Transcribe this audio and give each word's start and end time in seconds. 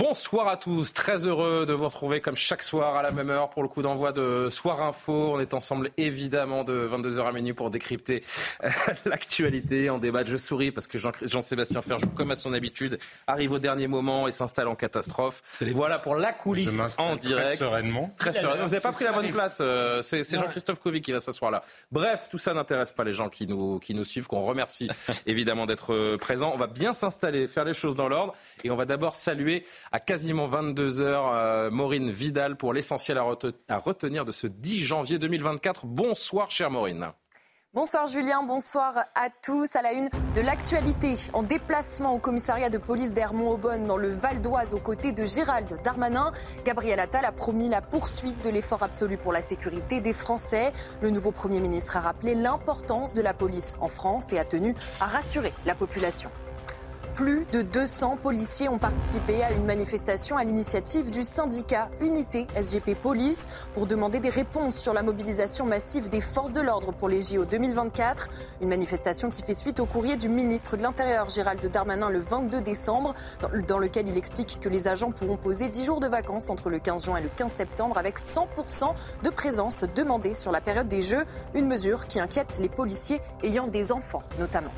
Bonsoir 0.00 0.46
à 0.48 0.58
tous, 0.58 0.92
très 0.92 1.24
heureux 1.24 1.64
de 1.64 1.72
vous 1.72 1.86
retrouver 1.86 2.20
comme 2.20 2.36
chaque 2.36 2.62
soir 2.62 2.96
à 2.96 3.02
la 3.02 3.12
même 3.12 3.30
heure 3.30 3.48
pour 3.48 3.62
le 3.62 3.68
coup 3.70 3.80
d'envoi 3.80 4.12
de 4.12 4.48
Soir 4.50 4.82
Info. 4.82 5.32
On 5.32 5.40
est 5.40 5.54
ensemble 5.54 5.88
évidemment 5.96 6.64
de 6.64 6.86
22h 6.86 7.24
à 7.26 7.32
minuit 7.32 7.54
pour 7.54 7.70
décrypter 7.70 8.22
euh, 8.62 8.68
l'actualité, 9.06 9.88
en 9.88 9.96
débat. 9.96 10.22
Je 10.22 10.36
souris 10.36 10.70
parce 10.70 10.86
que 10.86 10.98
Jean- 10.98 11.12
Jean-Sébastien 11.22 11.80
Ferjou, 11.80 12.08
comme 12.08 12.30
à 12.30 12.36
son 12.36 12.52
habitude, 12.52 12.98
arrive 13.26 13.52
au 13.52 13.58
dernier 13.58 13.86
moment 13.88 14.28
et 14.28 14.32
s'installe 14.32 14.68
en 14.68 14.74
catastrophe. 14.74 15.42
Voilà 15.72 15.98
pour 15.98 16.16
la 16.16 16.34
coulisse 16.34 16.78
en 16.98 17.16
très 17.16 17.26
direct. 17.28 17.58
sereinement. 17.62 18.10
Très 18.18 18.34
sereinement. 18.34 18.64
Vous 18.64 18.70
n'avez 18.70 18.80
pas 18.82 18.92
pris 18.92 19.04
la 19.06 19.12
bonne 19.12 19.30
place. 19.30 19.60
euh, 19.62 20.02
C'est 20.02 20.22
Jean-Christophe 20.30 20.78
Couvi 20.78 21.00
qui 21.00 21.12
va 21.12 21.20
s'asseoir 21.20 21.50
là. 21.50 21.62
Bref, 21.90 22.28
tout 22.30 22.36
ça 22.36 22.52
n'intéresse 22.52 22.92
pas 22.92 23.04
les 23.04 23.14
gens 23.14 23.30
qui 23.30 23.46
nous, 23.46 23.78
qui 23.78 23.94
nous 23.94 24.04
suivent, 24.04 24.26
qu'on 24.26 24.44
remercie 24.44 24.90
évidemment 25.26 25.64
d'être 25.64 25.94
euh, 25.94 26.18
présents. 26.18 26.50
On 26.52 26.58
va 26.58 26.66
bien 26.66 26.92
s'installer, 26.92 27.48
faire 27.48 27.64
les 27.64 27.72
choses 27.72 27.96
dans 27.96 28.10
l'ordre. 28.10 28.34
Et 28.62 28.70
on 28.70 28.76
va 28.76 28.84
d'abord 28.84 29.14
saluer 29.14 29.64
à 29.92 30.00
quasiment 30.00 30.46
22 30.46 31.02
heures 31.02 31.32
euh, 31.34 31.70
Maureen 31.70 32.10
Vidal 32.10 32.56
pour 32.56 32.72
l'essentiel 32.72 33.18
à, 33.18 33.26
à 33.68 33.78
retenir 33.78 34.24
de 34.24 34.32
ce 34.32 34.46
10 34.46 34.80
janvier 34.80 35.18
2024. 35.18 35.86
Bonsoir, 35.86 36.50
chère 36.50 36.70
Maureen. 36.70 37.06
Bonsoir 37.76 38.06
Julien, 38.06 38.42
bonsoir 38.42 38.94
à 39.14 39.28
tous. 39.42 39.76
À 39.76 39.82
la 39.82 39.92
une 39.92 40.08
de 40.34 40.40
l'actualité, 40.40 41.14
en 41.34 41.42
déplacement 41.42 42.14
au 42.14 42.18
commissariat 42.18 42.70
de 42.70 42.78
police 42.78 43.12
d'Hermont-Aubonne 43.12 43.84
dans 43.84 43.98
le 43.98 44.08
Val 44.08 44.40
d'Oise 44.40 44.72
aux 44.72 44.80
côtés 44.80 45.12
de 45.12 45.26
Gérald 45.26 45.68
Darmanin, 45.84 46.32
Gabriel 46.64 46.98
Attal 47.00 47.26
a 47.26 47.32
promis 47.32 47.68
la 47.68 47.82
poursuite 47.82 48.42
de 48.42 48.48
l'effort 48.48 48.82
absolu 48.82 49.18
pour 49.18 49.34
la 49.34 49.42
sécurité 49.42 50.00
des 50.00 50.14
Français. 50.14 50.72
Le 51.02 51.10
nouveau 51.10 51.32
Premier 51.32 51.60
ministre 51.60 51.98
a 51.98 52.00
rappelé 52.00 52.34
l'importance 52.34 53.12
de 53.12 53.20
la 53.20 53.34
police 53.34 53.76
en 53.82 53.88
France 53.88 54.32
et 54.32 54.38
a 54.38 54.46
tenu 54.46 54.74
à 54.98 55.04
rassurer 55.04 55.52
la 55.66 55.74
population. 55.74 56.30
Plus 57.16 57.46
de 57.50 57.62
200 57.62 58.18
policiers 58.22 58.68
ont 58.68 58.78
participé 58.78 59.42
à 59.42 59.50
une 59.50 59.64
manifestation 59.64 60.36
à 60.36 60.44
l'initiative 60.44 61.10
du 61.10 61.24
syndicat 61.24 61.88
Unité 62.02 62.46
SGP 62.54 62.94
Police 62.94 63.46
pour 63.74 63.86
demander 63.86 64.20
des 64.20 64.28
réponses 64.28 64.76
sur 64.76 64.92
la 64.92 65.02
mobilisation 65.02 65.64
massive 65.64 66.10
des 66.10 66.20
forces 66.20 66.52
de 66.52 66.60
l'ordre 66.60 66.92
pour 66.92 67.08
les 67.08 67.22
JO 67.22 67.46
2024. 67.46 68.28
Une 68.60 68.68
manifestation 68.68 69.30
qui 69.30 69.42
fait 69.42 69.54
suite 69.54 69.80
au 69.80 69.86
courrier 69.86 70.16
du 70.16 70.28
ministre 70.28 70.76
de 70.76 70.82
l'Intérieur 70.82 71.30
Gérald 71.30 71.64
Darmanin 71.70 72.10
le 72.10 72.18
22 72.20 72.60
décembre, 72.60 73.14
dans- 73.66 73.78
lequel 73.78 74.08
il 74.08 74.18
explique 74.18 74.58
que 74.60 74.68
les 74.68 74.86
agents 74.86 75.10
pourront 75.10 75.38
poser 75.38 75.68
10 75.68 75.84
jours 75.86 76.00
de 76.00 76.08
vacances 76.08 76.50
entre 76.50 76.68
le 76.68 76.78
15 76.78 77.06
juin 77.06 77.16
et 77.16 77.22
le 77.22 77.30
15 77.34 77.50
septembre 77.50 77.96
avec 77.96 78.18
100% 78.18 78.94
de 79.22 79.30
présence 79.30 79.84
demandée 79.94 80.34
sur 80.34 80.52
la 80.52 80.60
période 80.60 80.88
des 80.88 81.00
Jeux, 81.02 81.24
une 81.54 81.66
mesure 81.66 82.06
qui 82.08 82.20
inquiète 82.20 82.58
les 82.60 82.68
policiers 82.68 83.22
ayant 83.42 83.68
des 83.68 83.90
enfants 83.90 84.22
notamment. 84.38 84.72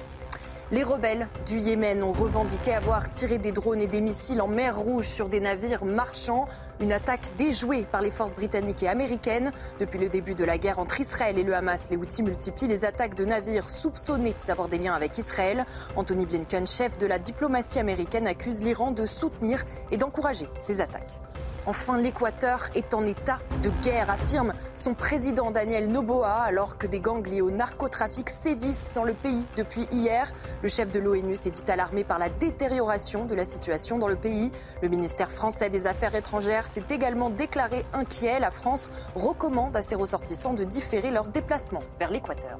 Les 0.70 0.82
rebelles 0.82 1.28
du 1.46 1.56
Yémen 1.56 2.02
ont 2.02 2.12
revendiqué 2.12 2.74
avoir 2.74 3.08
tiré 3.08 3.38
des 3.38 3.52
drones 3.52 3.80
et 3.80 3.86
des 3.86 4.02
missiles 4.02 4.42
en 4.42 4.48
mer 4.48 4.76
Rouge 4.76 5.06
sur 5.06 5.30
des 5.30 5.40
navires 5.40 5.86
marchands. 5.86 6.46
Une 6.80 6.92
attaque 6.92 7.30
déjouée 7.38 7.86
par 7.90 8.02
les 8.02 8.10
forces 8.10 8.34
britanniques 8.34 8.82
et 8.82 8.88
américaines. 8.88 9.50
Depuis 9.80 9.98
le 9.98 10.10
début 10.10 10.34
de 10.34 10.44
la 10.44 10.58
guerre 10.58 10.78
entre 10.78 11.00
Israël 11.00 11.38
et 11.38 11.42
le 11.42 11.54
Hamas, 11.54 11.88
les 11.88 11.96
Houthis 11.96 12.22
multiplient 12.22 12.68
les 12.68 12.84
attaques 12.84 13.14
de 13.14 13.24
navires 13.24 13.70
soupçonnés 13.70 14.34
d'avoir 14.46 14.68
des 14.68 14.76
liens 14.76 14.92
avec 14.92 15.16
Israël. 15.16 15.64
Anthony 15.96 16.26
Blinken, 16.26 16.66
chef 16.66 16.98
de 16.98 17.06
la 17.06 17.18
diplomatie 17.18 17.78
américaine, 17.78 18.26
accuse 18.26 18.62
l'Iran 18.62 18.90
de 18.90 19.06
soutenir 19.06 19.64
et 19.90 19.96
d'encourager 19.96 20.50
ces 20.60 20.82
attaques. 20.82 21.18
Enfin, 21.66 21.98
l'Équateur 21.98 22.70
est 22.74 22.94
en 22.94 23.06
état 23.06 23.40
de 23.62 23.70
guerre, 23.82 24.10
affirme 24.10 24.52
son 24.74 24.94
président 24.94 25.50
Daniel 25.50 25.88
Noboa, 25.88 26.34
alors 26.34 26.78
que 26.78 26.86
des 26.86 27.00
gangs 27.00 27.26
liés 27.26 27.40
au 27.40 27.50
narcotrafic 27.50 28.30
sévissent 28.30 28.92
dans 28.94 29.04
le 29.04 29.14
pays 29.14 29.46
depuis 29.56 29.82
hier. 29.90 30.32
Le 30.62 30.68
chef 30.68 30.90
de 30.90 30.98
l'ONU 30.98 31.36
s'est 31.36 31.50
dit 31.50 31.70
alarmé 31.70 32.04
par 32.04 32.18
la 32.18 32.28
détérioration 32.28 33.24
de 33.26 33.34
la 33.34 33.44
situation 33.44 33.98
dans 33.98 34.08
le 34.08 34.16
pays. 34.16 34.50
Le 34.82 34.88
ministère 34.88 35.30
français 35.30 35.70
des 35.70 35.86
Affaires 35.86 36.14
étrangères 36.14 36.66
s'est 36.66 36.84
également 36.90 37.30
déclaré 37.30 37.84
inquiet. 37.92 38.40
La 38.40 38.50
France 38.50 38.90
recommande 39.14 39.76
à 39.76 39.82
ses 39.82 39.94
ressortissants 39.94 40.54
de 40.54 40.64
différer 40.64 41.10
leur 41.10 41.26
déplacement 41.26 41.82
vers 41.98 42.10
l'Équateur. 42.10 42.58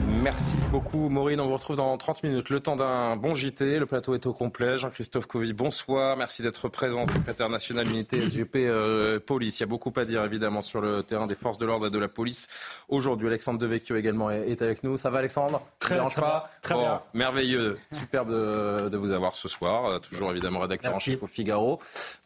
Merci 0.00 0.56
beaucoup, 0.70 1.08
Maureen. 1.08 1.40
On 1.40 1.46
vous 1.46 1.54
retrouve 1.54 1.76
dans 1.76 1.96
30 1.96 2.22
minutes. 2.22 2.48
Le 2.50 2.60
temps 2.60 2.76
d'un 2.76 3.16
bon 3.16 3.34
JT. 3.34 3.78
Le 3.78 3.86
plateau 3.86 4.14
est 4.14 4.26
au 4.26 4.32
complet. 4.32 4.78
Jean-Christophe 4.78 5.26
Covy, 5.26 5.52
bonsoir. 5.52 6.16
Merci 6.16 6.42
d'être 6.42 6.68
présent, 6.68 7.04
secrétaire 7.06 7.48
national 7.48 7.86
unité 7.88 8.26
SGP 8.26 8.56
euh, 8.56 9.20
Police. 9.20 9.58
Il 9.58 9.62
y 9.62 9.64
a 9.64 9.66
beaucoup 9.66 9.92
à 9.96 10.04
dire, 10.04 10.24
évidemment, 10.24 10.62
sur 10.62 10.80
le 10.80 11.02
terrain 11.02 11.26
des 11.26 11.34
forces 11.34 11.58
de 11.58 11.66
l'ordre 11.66 11.86
et 11.86 11.90
de 11.90 11.98
la 11.98 12.08
police. 12.08 12.48
Aujourd'hui, 12.88 13.28
Alexandre 13.28 13.58
Devecchio 13.58 13.96
également 13.96 14.30
est, 14.30 14.48
est 14.50 14.62
avec 14.62 14.82
nous. 14.82 14.96
Ça 14.96 15.10
va, 15.10 15.18
Alexandre? 15.18 15.62
Très, 15.78 15.94
dérange 15.96 16.12
très 16.12 16.22
pas? 16.22 16.50
Bien. 16.50 16.60
Très 16.62 16.74
bien. 16.78 17.00
Merveilleux. 17.14 17.78
Superbe 17.90 18.30
de, 18.30 18.88
de 18.88 18.96
vous 18.96 19.12
avoir 19.12 19.34
ce 19.34 19.48
soir. 19.48 19.86
Euh, 19.86 19.98
Toujours, 19.98 20.30
évidemment, 20.30 20.60
rédacteur 20.60 20.92
Merci. 20.92 21.10
en 21.10 21.12
chef 21.14 21.22
au 21.22 21.26
Figaro. 21.26 21.78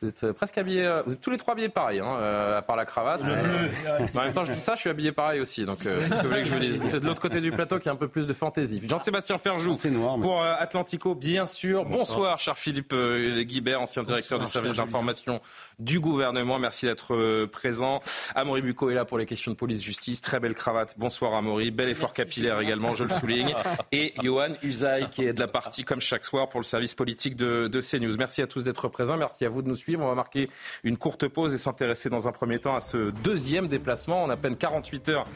Vous 0.02 0.08
êtes 0.08 0.24
euh, 0.24 0.32
presque 0.32 0.56
habillé. 0.58 0.84
euh, 0.86 1.02
Vous 1.06 1.14
êtes 1.14 1.20
tous 1.20 1.30
les 1.30 1.36
trois 1.36 1.52
habillés 1.52 1.68
pareil, 1.68 2.00
hein, 2.00 2.16
euh, 2.20 2.58
à 2.58 2.62
part 2.62 2.76
la 2.76 2.84
cravate. 2.84 3.22
Mais 3.24 4.20
en 4.20 4.22
même 4.24 4.32
temps, 4.32 4.44
je 4.44 4.52
dis 4.52 4.60
ça, 4.60 4.74
je 4.74 4.80
suis 4.80 4.90
habillé 4.90 5.12
pareil 5.12 5.40
aussi. 5.40 5.64
Donc, 5.64 5.84
euh, 5.86 5.98
que 6.08 6.14
vous 6.22 6.28
voulez 6.28 6.42
que 6.42 6.48
je 6.48 6.52
vous 6.52 6.60
dise 6.60 6.82
C'est 6.90 7.00
de 7.00 7.06
l'autre 7.06 7.22
côté 7.22 7.40
du 7.40 7.52
plateau 7.56 7.78
qui 7.78 7.88
a 7.88 7.92
un 7.92 7.96
peu 7.96 8.08
plus 8.08 8.26
de 8.26 8.32
fantaisie. 8.32 8.80
Jean-Sébastien 8.86 9.38
Ferjou 9.38 9.74
noir, 9.90 10.16
mais- 10.18 10.22
pour 10.22 10.42
euh, 10.42 10.54
Atlantico, 10.58 11.14
bien 11.14 11.46
sûr. 11.46 11.84
Bonsoir, 11.84 12.38
cher 12.38 12.56
Philippe 12.56 12.92
euh, 12.92 13.42
Guibert, 13.42 13.80
ancien 13.80 14.02
directeur 14.02 14.38
Bonsoir, 14.38 14.62
du 14.62 14.68
service 14.68 14.84
d'information 14.84 15.40
du 15.78 16.00
gouvernement. 16.00 16.58
Merci 16.58 16.86
d'être 16.86 17.14
euh, 17.14 17.46
présent. 17.46 18.00
Amaury 18.34 18.62
Bucco 18.62 18.90
est 18.90 18.94
là 18.94 19.04
pour 19.04 19.18
les 19.18 19.26
questions 19.26 19.50
de 19.50 19.56
police-justice. 19.56 20.22
Très 20.22 20.40
belle 20.40 20.54
cravate. 20.54 20.94
Bonsoir, 20.96 21.34
Amaury. 21.34 21.70
Bel 21.70 21.88
effort 21.88 22.14
capillaire 22.14 22.60
également, 22.60 22.94
je 22.94 23.04
le 23.04 23.10
souligne. 23.10 23.54
Et 23.92 24.14
Johan 24.22 24.52
Usaï, 24.62 25.08
qui 25.10 25.24
est 25.24 25.32
de 25.32 25.40
la 25.40 25.48
partie, 25.48 25.84
comme 25.84 26.00
chaque 26.00 26.24
soir, 26.24 26.48
pour 26.48 26.60
le 26.60 26.64
service 26.64 26.94
politique 26.94 27.36
de, 27.36 27.68
de 27.68 27.80
CNews. 27.80 28.16
Merci 28.16 28.42
à 28.42 28.46
tous 28.46 28.64
d'être 28.64 28.88
présents. 28.88 29.16
Merci 29.16 29.44
à 29.44 29.48
vous 29.48 29.62
de 29.62 29.68
nous 29.68 29.74
suivre. 29.74 30.02
On 30.02 30.08
va 30.08 30.14
marquer 30.14 30.48
une 30.82 30.96
courte 30.96 31.28
pause 31.28 31.52
et 31.52 31.58
s'intéresser 31.58 32.08
dans 32.08 32.28
un 32.28 32.32
premier 32.32 32.58
temps 32.58 32.74
à 32.74 32.80
ce 32.80 33.10
deuxième 33.22 33.68
déplacement. 33.68 34.24
On 34.24 34.30
a 34.30 34.36
à 34.36 34.38
peine 34.38 34.56
48 34.56 35.08
heures 35.08 35.26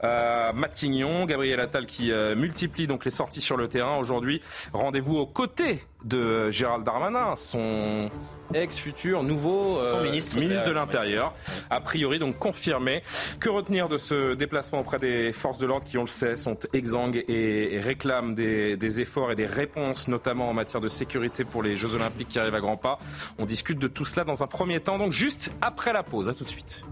à 0.00 0.52
Matignon. 0.54 1.24
Gabriel 1.24 1.60
Attal 1.60 1.86
qui 1.86 2.12
euh, 2.12 2.36
multiplie 2.36 2.86
donc 2.86 3.04
les 3.04 3.10
sorties 3.10 3.40
sur 3.40 3.56
le 3.56 3.68
terrain. 3.68 3.96
Aujourd'hui, 3.96 4.42
rendez-vous 4.72 5.16
aux 5.16 5.26
côtés 5.26 5.82
de 6.04 6.50
Gérald 6.50 6.84
Darmanin, 6.84 7.36
son 7.36 8.10
ex-futur 8.54 9.22
nouveau 9.22 9.78
euh, 9.78 10.02
ministre 10.02 10.34
de 10.36 10.40
ministre 10.40 10.64
de 10.66 10.70
la- 10.72 10.80
l'Intérieur. 10.80 11.34
A 11.70 11.80
priori, 11.80 12.18
donc 12.18 12.38
confirmé. 12.38 13.02
Que 13.38 13.48
retenir 13.48 13.88
de 13.88 13.96
ce 13.98 14.34
déplacement 14.34 14.80
auprès 14.80 14.98
des 14.98 15.32
forces 15.32 15.58
de 15.58 15.66
l'ordre 15.66 15.84
qui, 15.86 15.98
on 15.98 16.02
le 16.02 16.06
sait, 16.08 16.36
sont 16.36 16.56
exsangues 16.72 17.22
et, 17.28 17.74
et 17.74 17.80
réclament 17.80 18.34
des, 18.34 18.76
des 18.76 19.00
efforts 19.00 19.30
et 19.32 19.36
des 19.36 19.46
réponses, 19.46 20.08
notamment 20.08 20.48
en 20.50 20.54
matière 20.54 20.80
de 20.80 20.88
sécurité 20.88 21.44
pour 21.44 21.62
les 21.62 21.76
Jeux 21.76 21.94
Olympiques 21.94 22.28
qui 22.28 22.38
arrivent 22.38 22.54
à 22.54 22.60
grands 22.60 22.76
pas? 22.76 22.98
On 23.38 23.44
discute 23.44 23.78
de 23.78 23.86
tout 23.88 24.04
cela 24.04 24.24
dans 24.24 24.42
un 24.42 24.46
premier 24.46 24.80
temps, 24.80 24.98
donc 24.98 25.12
juste 25.12 25.52
après 25.60 25.92
la 25.92 26.02
pause. 26.02 26.28
À 26.28 26.34
tout 26.34 26.44
de 26.44 26.48
suite. 26.50 26.84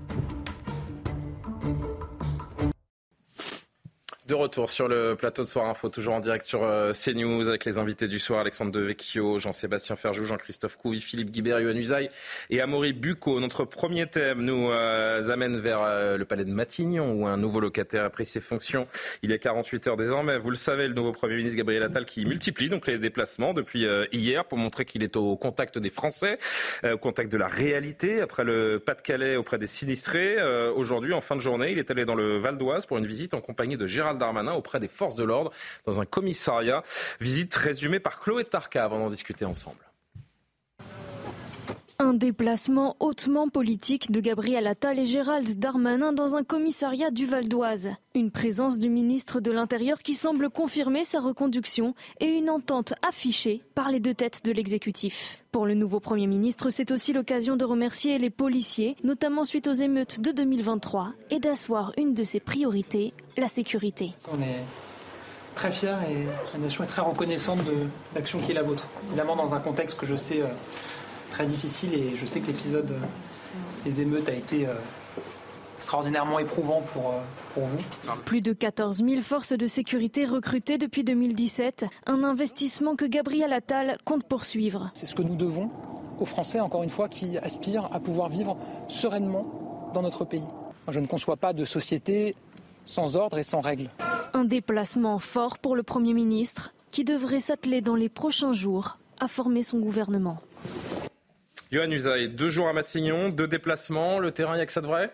De 4.29 4.35
retour 4.35 4.69
sur 4.69 4.89
le 4.89 5.17
plateau 5.17 5.43
de 5.43 5.49
Soir 5.49 5.65
Info, 5.71 5.89
toujours 5.89 6.13
en 6.13 6.21
direct 6.21 6.45
sur 6.45 6.63
euh, 6.63 6.93
CNews 6.93 7.49
avec 7.49 7.65
les 7.65 7.79
invités 7.79 8.09
du 8.09 8.19
soir, 8.19 8.41
Alexandre 8.41 8.71
Devecchio, 8.71 9.39
Jean-Sébastien 9.39 9.97
Ferjou, 9.97 10.25
Jean-Christophe 10.25 10.77
Couvi, 10.77 11.01
Philippe 11.01 11.31
Guibert, 11.31 11.61
Yohann 11.61 11.79
Usaï 11.79 12.11
et 12.51 12.61
Amaury 12.61 12.93
Bucco. 12.93 13.41
Notre 13.41 13.65
premier 13.65 14.07
thème 14.07 14.43
nous 14.43 14.71
euh, 14.71 15.31
amène 15.31 15.57
vers 15.59 15.83
euh, 15.83 16.19
le 16.19 16.27
palais 16.27 16.45
de 16.45 16.51
Matignon 16.51 17.11
où 17.11 17.27
un 17.27 17.39
nouveau 17.39 17.59
locataire 17.59 18.05
a 18.05 18.11
pris 18.11 18.27
ses 18.27 18.43
fonctions 18.43 18.87
il 19.23 19.31
y 19.31 19.33
a 19.33 19.39
48 19.39 19.87
heures 19.87 19.97
désormais. 19.97 20.37
Vous 20.37 20.51
le 20.51 20.57
savez, 20.57 20.89
le 20.89 20.95
nouveau 20.95 21.13
Premier 21.13 21.37
ministre 21.37 21.57
Gabriel 21.57 21.85
Attal 21.85 22.05
qui 22.05 22.27
multiplie 22.27 22.69
donc 22.69 22.87
les 22.87 22.99
déplacements 22.99 23.55
depuis 23.55 23.87
hier 24.13 24.45
pour 24.45 24.59
montrer 24.59 24.85
qu'il 24.85 25.03
est 25.03 25.17
au 25.17 25.39
contact 25.39 25.79
des 25.79 25.89
Français, 25.89 26.37
au 26.85 26.99
contact 26.99 27.33
de 27.33 27.39
la 27.39 27.47
réalité. 27.47 28.21
Après 28.21 28.45
le 28.45 28.79
Pas-de-Calais 28.79 29.37
auprès 29.37 29.57
des 29.57 29.67
sinistrés, 29.67 30.37
aujourd'hui 30.77 31.15
en 31.15 31.23
fin 31.23 31.35
de 31.35 31.41
journée, 31.41 31.73
il 31.73 31.79
est 31.79 31.91
allé 31.91 32.05
dans 32.05 32.15
le 32.15 32.37
Val 32.37 32.59
d'Oise 32.59 32.85
pour 32.85 32.99
une 32.99 33.07
visite 33.07 33.33
en 33.33 33.41
compagnie 33.41 33.79
de 33.79 33.87
Gérald 33.87 34.18
Darmanin 34.19 34.53
auprès 34.53 34.81
des 34.81 34.89
forces 34.89 35.15
de 35.15 35.25
l'ordre 35.25 35.53
dans 35.87 36.01
un 36.01 36.05
commissariat. 36.05 36.83
Visite 37.21 37.55
résumée 37.55 38.01
par 38.01 38.21
Chloé 38.21 38.45
Tarka 38.45 38.85
avant 38.85 38.99
d'en 38.99 39.11
discuter 39.11 39.45
ensemble. 39.45 39.88
Un 42.01 42.15
déplacement 42.15 42.95
hautement 43.01 43.49
politique 43.49 44.13
de 44.13 44.21
Gabriel 44.21 44.69
Attal 44.69 45.01
et 45.01 45.05
Gérald 45.05 45.59
Darmanin 45.59 46.13
dans 46.13 46.37
un 46.37 46.45
commissariat 46.45 47.11
du 47.11 47.27
Val 47.27 47.49
d'Oise. 47.49 47.91
Une 48.15 48.31
présence 48.31 48.79
du 48.79 48.89
ministre 48.89 49.41
de 49.41 49.51
l'Intérieur 49.51 49.99
qui 49.99 50.15
semble 50.15 50.49
confirmer 50.49 51.03
sa 51.03 51.19
reconduction 51.19 51.97
et 52.21 52.27
une 52.27 52.51
entente 52.51 52.95
affichée 53.03 53.65
par 53.75 53.91
les 53.91 53.99
deux 53.99 54.15
têtes 54.15 54.45
de 54.45 54.53
l'exécutif. 54.53 55.41
Pour 55.51 55.67
le 55.67 55.75
nouveau 55.75 55.99
Premier 55.99 56.29
ministre, 56.29 56.71
c'est 56.71 56.93
aussi 56.93 57.13
l'occasion 57.13 57.57
de 57.57 57.65
remercier 57.65 58.17
les 58.19 58.31
policiers, 58.31 58.95
notamment 59.03 59.43
suite 59.43 59.67
aux 59.67 59.73
émeutes 59.73 60.21
de 60.21 60.31
2023, 60.31 61.15
et 61.31 61.41
d'asseoir 61.41 61.93
une 61.99 62.15
de 62.15 62.23
ses 62.23 62.39
priorités, 62.39 63.13
la 63.37 63.49
sécurité. 63.49 64.13
On 64.33 64.41
est 64.41 64.63
très 65.57 65.73
fiers 65.73 65.97
et 66.09 66.27
la 66.55 66.61
nation 66.61 66.85
est 66.85 66.87
très 66.87 67.03
reconnaissante 67.03 67.65
de 67.65 67.89
l'action 68.15 68.39
qui 68.39 68.53
est 68.53 68.55
la 68.55 68.63
vôtre. 68.63 68.85
Évidemment 69.09 69.35
dans 69.35 69.53
un 69.55 69.59
contexte 69.59 69.99
que 69.99 70.07
je 70.07 70.15
sais 70.15 70.43
euh, 70.43 70.47
très 71.31 71.47
difficile 71.47 71.95
et 71.95 72.17
je 72.17 72.27
sais 72.27 72.41
que 72.41 72.47
l'épisode 72.49 72.91
euh, 72.91 73.01
des 73.85 74.01
émeutes 74.01 74.29
a 74.29 74.33
été 74.33 74.67
euh, 74.67 74.75
extraordinairement 75.77 76.39
éprouvant 76.39 76.83
pour, 76.93 77.11
euh, 77.11 77.21
pour 77.55 77.65
vous. 77.65 77.79
Plus 78.25 78.41
de 78.41 78.53
14 78.53 79.03
000 79.05 79.23
forces 79.23 79.53
de 79.53 79.67
sécurité 79.67 80.27
recrutées 80.27 80.77
depuis 80.77 81.05
2017, 81.05 81.87
un 82.07 82.25
investissement 82.25 82.97
que 82.97 83.05
Gabriel 83.05 83.53
Attal 83.53 83.99
compte 84.05 84.25
poursuivre. 84.25 84.91
C'est 84.95 85.07
ce 85.07 85.15
que 85.15 85.23
nous 85.23 85.37
devons 85.37 85.71
aux 86.19 86.25
Français, 86.25 86.59
encore 86.59 86.83
une 86.83 86.91
fois, 86.91 87.09
qui 87.09 87.39
aspirent 87.39 87.89
à 87.93 88.01
pouvoir 88.01 88.29
vivre 88.29 88.57
sereinement 88.89 89.91
dans 89.95 90.03
notre 90.03 90.25
pays. 90.25 90.45
Je 90.89 90.99
ne 90.99 91.07
conçois 91.07 91.37
pas 91.37 91.53
de 91.53 91.65
société 91.65 92.35
sans 92.85 93.17
ordre 93.17 93.39
et 93.39 93.43
sans 93.43 93.61
règles. 93.61 93.89
Un 94.33 94.45
déplacement 94.45 95.19
fort 95.19 95.59
pour 95.59 95.77
le 95.77 95.83
Premier 95.83 96.13
ministre 96.13 96.75
qui 96.91 97.05
devrait 97.05 97.41
s'atteler 97.41 97.81
dans 97.81 97.95
les 97.95 98.09
prochains 98.09 98.53
jours 98.53 98.99
à 99.21 99.29
former 99.29 99.63
son 99.63 99.79
gouvernement. 99.79 100.39
Johan 101.71 101.91
Usaï, 101.91 102.31
deux 102.31 102.49
jours 102.49 102.69
à 102.69 102.73
Matignon, 102.73 103.29
deux 103.29 103.47
déplacements, 103.47 104.19
le 104.19 104.33
terrain, 104.33 104.55
il 104.55 104.57
n'y 104.57 104.63
a 104.63 104.67
que 104.67 104.73
ça 104.73 104.81
de 104.81 104.87
vrai? 104.87 105.13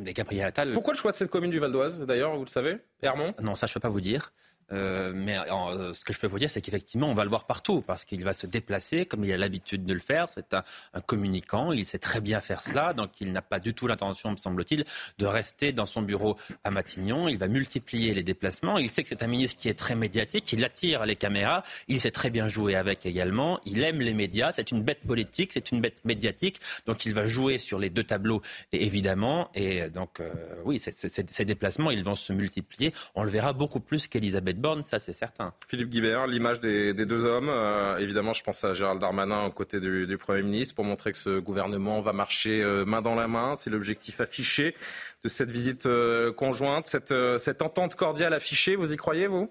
Gabriel 0.00 0.48
Attal. 0.48 0.72
Pourquoi 0.72 0.92
le 0.92 0.98
choix 0.98 1.12
de 1.12 1.16
cette 1.16 1.30
commune 1.30 1.52
du 1.52 1.60
Val 1.60 1.70
d'Oise, 1.70 2.00
d'ailleurs, 2.00 2.34
vous 2.34 2.44
le 2.44 2.50
savez? 2.50 2.78
Hermont 3.00 3.32
Non, 3.40 3.54
ça 3.54 3.68
je 3.68 3.70
ne 3.70 3.74
peux 3.74 3.80
pas 3.80 3.88
vous 3.90 4.00
dire. 4.00 4.32
Euh, 4.72 5.12
mais 5.14 5.38
euh, 5.38 5.92
ce 5.92 6.04
que 6.04 6.12
je 6.12 6.18
peux 6.18 6.26
vous 6.26 6.38
dire, 6.38 6.50
c'est 6.50 6.60
qu'effectivement, 6.60 7.08
on 7.08 7.14
va 7.14 7.24
le 7.24 7.30
voir 7.30 7.46
partout 7.46 7.82
parce 7.82 8.04
qu'il 8.04 8.24
va 8.24 8.32
se 8.32 8.46
déplacer 8.46 9.06
comme 9.06 9.24
il 9.24 9.32
a 9.32 9.36
l'habitude 9.36 9.84
de 9.84 9.92
le 9.92 10.00
faire. 10.00 10.28
C'est 10.34 10.54
un, 10.54 10.64
un, 10.94 11.00
communicant, 11.00 11.72
il 11.72 11.86
sait 11.86 11.98
très 11.98 12.20
bien 12.20 12.40
faire 12.40 12.62
cela, 12.62 12.94
donc 12.94 13.10
il 13.20 13.32
n'a 13.32 13.42
pas 13.42 13.60
du 13.60 13.74
tout 13.74 13.86
l'intention, 13.86 14.30
me 14.30 14.36
semble-t-il, 14.36 14.84
de 15.18 15.26
rester 15.26 15.72
dans 15.72 15.86
son 15.86 16.02
bureau 16.02 16.36
à 16.64 16.70
Matignon. 16.70 17.28
Il 17.28 17.38
va 17.38 17.48
multiplier 17.48 18.14
les 18.14 18.22
déplacements. 18.22 18.78
Il 18.78 18.90
sait 18.90 19.02
que 19.02 19.08
c'est 19.08 19.22
un 19.22 19.26
ministre 19.26 19.60
qui 19.60 19.68
est 19.68 19.78
très 19.78 19.96
médiatique, 19.96 20.52
il 20.52 20.64
attire 20.64 21.04
les 21.04 21.16
caméras, 21.16 21.62
il 21.88 22.00
sait 22.00 22.10
très 22.10 22.30
bien 22.30 22.48
jouer 22.48 22.74
avec 22.74 23.06
également. 23.06 23.60
Il 23.66 23.82
aime 23.82 24.00
les 24.00 24.14
médias, 24.14 24.52
c'est 24.52 24.70
une 24.70 24.82
bête 24.82 25.00
politique, 25.06 25.52
c'est 25.52 25.72
une 25.72 25.80
bête 25.80 26.04
médiatique, 26.04 26.60
donc 26.86 27.04
il 27.04 27.12
va 27.12 27.26
jouer 27.26 27.58
sur 27.58 27.78
les 27.78 27.90
deux 27.90 28.04
tableaux, 28.04 28.42
évidemment. 28.72 29.50
Et 29.54 29.88
donc, 29.90 30.20
euh, 30.20 30.32
oui, 30.64 30.80
ces 30.80 31.44
déplacements, 31.44 31.90
ils 31.90 32.04
vont 32.04 32.14
se 32.14 32.32
multiplier. 32.32 32.92
On 33.14 33.22
le 33.22 33.30
verra 33.30 33.52
beaucoup 33.52 33.80
plus 33.80 34.08
qu'Elisabeth 34.08 34.53
Ça 34.82 34.98
c'est 34.98 35.12
certain. 35.12 35.52
Philippe 35.66 35.90
Guibert, 35.90 36.26
l'image 36.26 36.60
des, 36.60 36.94
deux 36.94 37.24
hommes. 37.24 37.48
Euh, 37.48 37.98
évidemment, 37.98 38.32
je 38.32 38.42
pense 38.42 38.64
à 38.64 38.72
Gérald 38.72 39.00
Darmanin 39.00 39.46
aux 39.46 39.50
côtés 39.50 39.80
du, 39.80 40.18
Premier 40.18 40.42
ministre 40.42 40.74
pour 40.74 40.84
montrer 40.84 41.12
que 41.12 41.18
ce 41.18 41.38
gouvernement 41.38 42.00
va 42.00 42.12
marcher 42.12 42.62
euh, 42.62 42.84
main 42.84 43.02
dans 43.02 43.14
la 43.14 43.28
main. 43.28 43.54
C'est 43.56 43.70
l'objectif 43.70 44.20
affiché 44.20 44.74
de 45.22 45.28
cette 45.28 45.50
visite 45.50 45.86
euh, 45.86 46.32
conjointe, 46.32 46.86
cette 46.86 47.62
entente 47.62 47.94
cordiale 47.94 48.32
affichée. 48.32 48.76
Vous 48.76 48.92
y 48.92 48.96
croyez, 48.96 49.26
vous? 49.26 49.50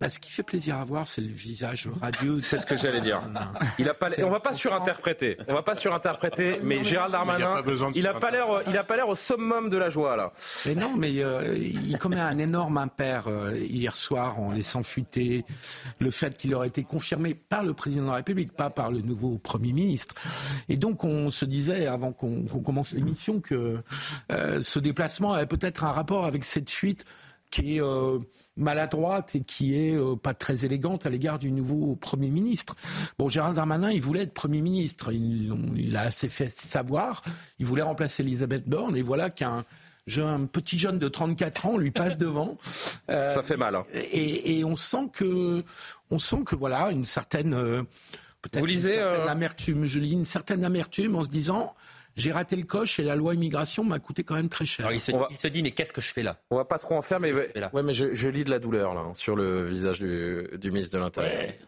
Bah, 0.00 0.08
ce 0.08 0.18
qui 0.18 0.30
fait 0.30 0.42
plaisir 0.42 0.76
à 0.76 0.84
voir, 0.84 1.06
c'est 1.06 1.20
le 1.20 1.28
visage 1.28 1.88
radieux. 2.00 2.40
C'est 2.40 2.58
ce 2.58 2.64
que 2.64 2.76
j'allais 2.76 3.02
dire. 3.02 3.20
Il 3.78 3.88
a 3.88 3.94
pas, 3.94 4.08
on 4.22 4.30
va 4.30 4.40
pas 4.40 4.54
surinterpréter. 4.54 5.36
On 5.46 5.52
va 5.52 5.62
pas 5.62 5.74
surinterpréter, 5.74 6.58
mais 6.62 6.82
Gérald 6.84 7.12
Darmanin, 7.12 7.62
il 7.94 8.06
a 8.06 8.14
pas 8.14 8.30
l'air, 8.30 8.46
il 8.66 8.76
a 8.76 8.84
pas 8.84 8.96
l'air 8.96 9.08
au 9.08 9.14
summum 9.14 9.68
de 9.68 9.76
la 9.76 9.90
joie 9.90 10.16
là. 10.16 10.32
Mais 10.64 10.74
non, 10.74 10.94
mais 10.96 11.22
euh, 11.22 11.54
il 11.56 11.98
commet 11.98 12.20
un 12.20 12.38
énorme 12.38 12.78
impair 12.78 13.28
euh, 13.28 13.54
hier 13.58 13.96
soir 13.96 14.40
en 14.40 14.52
laissant 14.52 14.82
fuiter 14.82 15.44
le 15.98 16.10
fait 16.10 16.36
qu'il 16.36 16.54
aurait 16.54 16.68
été 16.68 16.82
confirmé 16.82 17.34
par 17.34 17.62
le 17.62 17.74
président 17.74 18.04
de 18.04 18.08
la 18.08 18.14
République, 18.14 18.52
pas 18.52 18.70
par 18.70 18.90
le 18.90 19.00
nouveau 19.02 19.36
Premier 19.38 19.72
ministre. 19.72 20.14
Et 20.68 20.76
donc 20.76 21.04
on 21.04 21.30
se 21.30 21.44
disait 21.44 21.86
avant 21.86 22.12
qu'on 22.12 22.44
qu 22.44 22.62
commence 22.62 22.92
l'émission 22.92 23.40
que 23.40 23.78
euh, 24.32 24.60
ce 24.62 24.78
déplacement 24.78 25.34
avait 25.34 25.46
peut-être 25.46 25.84
un 25.84 25.92
rapport 25.92 26.24
avec 26.24 26.44
cette 26.44 26.70
fuite 26.70 27.04
qui 27.50 27.76
est 27.76 27.82
euh, 27.82 28.18
maladroite 28.60 29.34
et 29.34 29.40
qui 29.40 29.74
est 29.74 29.96
euh, 29.96 30.16
pas 30.16 30.34
très 30.34 30.64
élégante 30.64 31.06
à 31.06 31.10
l'égard 31.10 31.38
du 31.38 31.50
nouveau 31.50 31.96
Premier 31.96 32.30
ministre. 32.30 32.76
Bon, 33.18 33.28
Gérald 33.28 33.56
Darmanin, 33.56 33.90
il 33.90 34.00
voulait 34.00 34.22
être 34.22 34.34
Premier 34.34 34.60
ministre. 34.60 35.12
Il, 35.12 35.52
il 35.76 35.96
a 35.96 36.02
assez 36.02 36.28
fait 36.28 36.50
savoir. 36.50 37.22
Il 37.58 37.66
voulait 37.66 37.82
remplacer 37.82 38.22
Elisabeth 38.22 38.68
Borne. 38.68 38.96
Et 38.96 39.02
voilà 39.02 39.30
qu'un 39.30 39.64
un 40.18 40.46
petit 40.46 40.78
jeune 40.78 40.98
de 40.98 41.08
34 41.08 41.66
ans 41.66 41.76
lui 41.76 41.90
passe 41.90 42.18
devant. 42.18 42.56
Euh, 43.08 43.28
Ça 43.30 43.42
fait 43.42 43.56
mal. 43.56 43.74
Hein. 43.74 43.84
Et, 43.92 44.58
et, 44.60 44.64
on 44.64 44.76
sent 44.76 45.10
que, 45.12 45.64
on 46.12 46.20
sent 46.20 46.44
que 46.46 46.54
voilà 46.54 46.92
une 46.92 47.04
certaine, 47.04 47.54
euh, 47.54 47.82
peut-être 48.40 48.64
une 48.64 48.78
certaine 48.78 49.28
amertume. 49.28 49.86
Je 49.86 49.98
lis 49.98 50.12
une 50.12 50.24
certaine 50.24 50.64
amertume 50.64 51.16
en 51.16 51.24
se 51.24 51.28
disant 51.28 51.74
j'ai 52.16 52.32
raté 52.32 52.56
le 52.56 52.64
coche 52.64 52.98
et 52.98 53.02
la 53.02 53.16
loi 53.16 53.34
immigration 53.34 53.84
m'a 53.84 53.98
coûté 53.98 54.24
quand 54.24 54.34
même 54.34 54.48
très 54.48 54.66
cher. 54.66 54.86
Alors 54.86 54.94
il, 54.94 55.00
se, 55.00 55.12
va... 55.12 55.28
il, 55.30 55.36
se, 55.36 55.48
dit 55.48 55.62
mais 55.62 55.70
qu'est-ce 55.70 55.92
que 55.92 56.00
je 56.00 56.12
fais 56.12 56.22
là? 56.22 56.36
On 56.50 56.56
va 56.56 56.64
pas 56.64 56.78
trop 56.78 56.96
en 56.96 57.02
faire, 57.02 57.20
mais, 57.20 57.32
ouais, 57.32 57.52
ouais, 57.72 57.82
mais 57.82 57.94
je, 57.94 58.14
je, 58.14 58.28
lis 58.28 58.44
de 58.44 58.50
la 58.50 58.58
douleur 58.58 58.94
là 58.94 59.04
sur 59.14 59.36
le 59.36 59.68
visage 59.68 60.00
du, 60.00 60.48
du 60.58 60.70
ministre 60.70 60.96
de 60.96 61.02
l'Intérieur. 61.02 61.40
Ouais. 61.40 61.58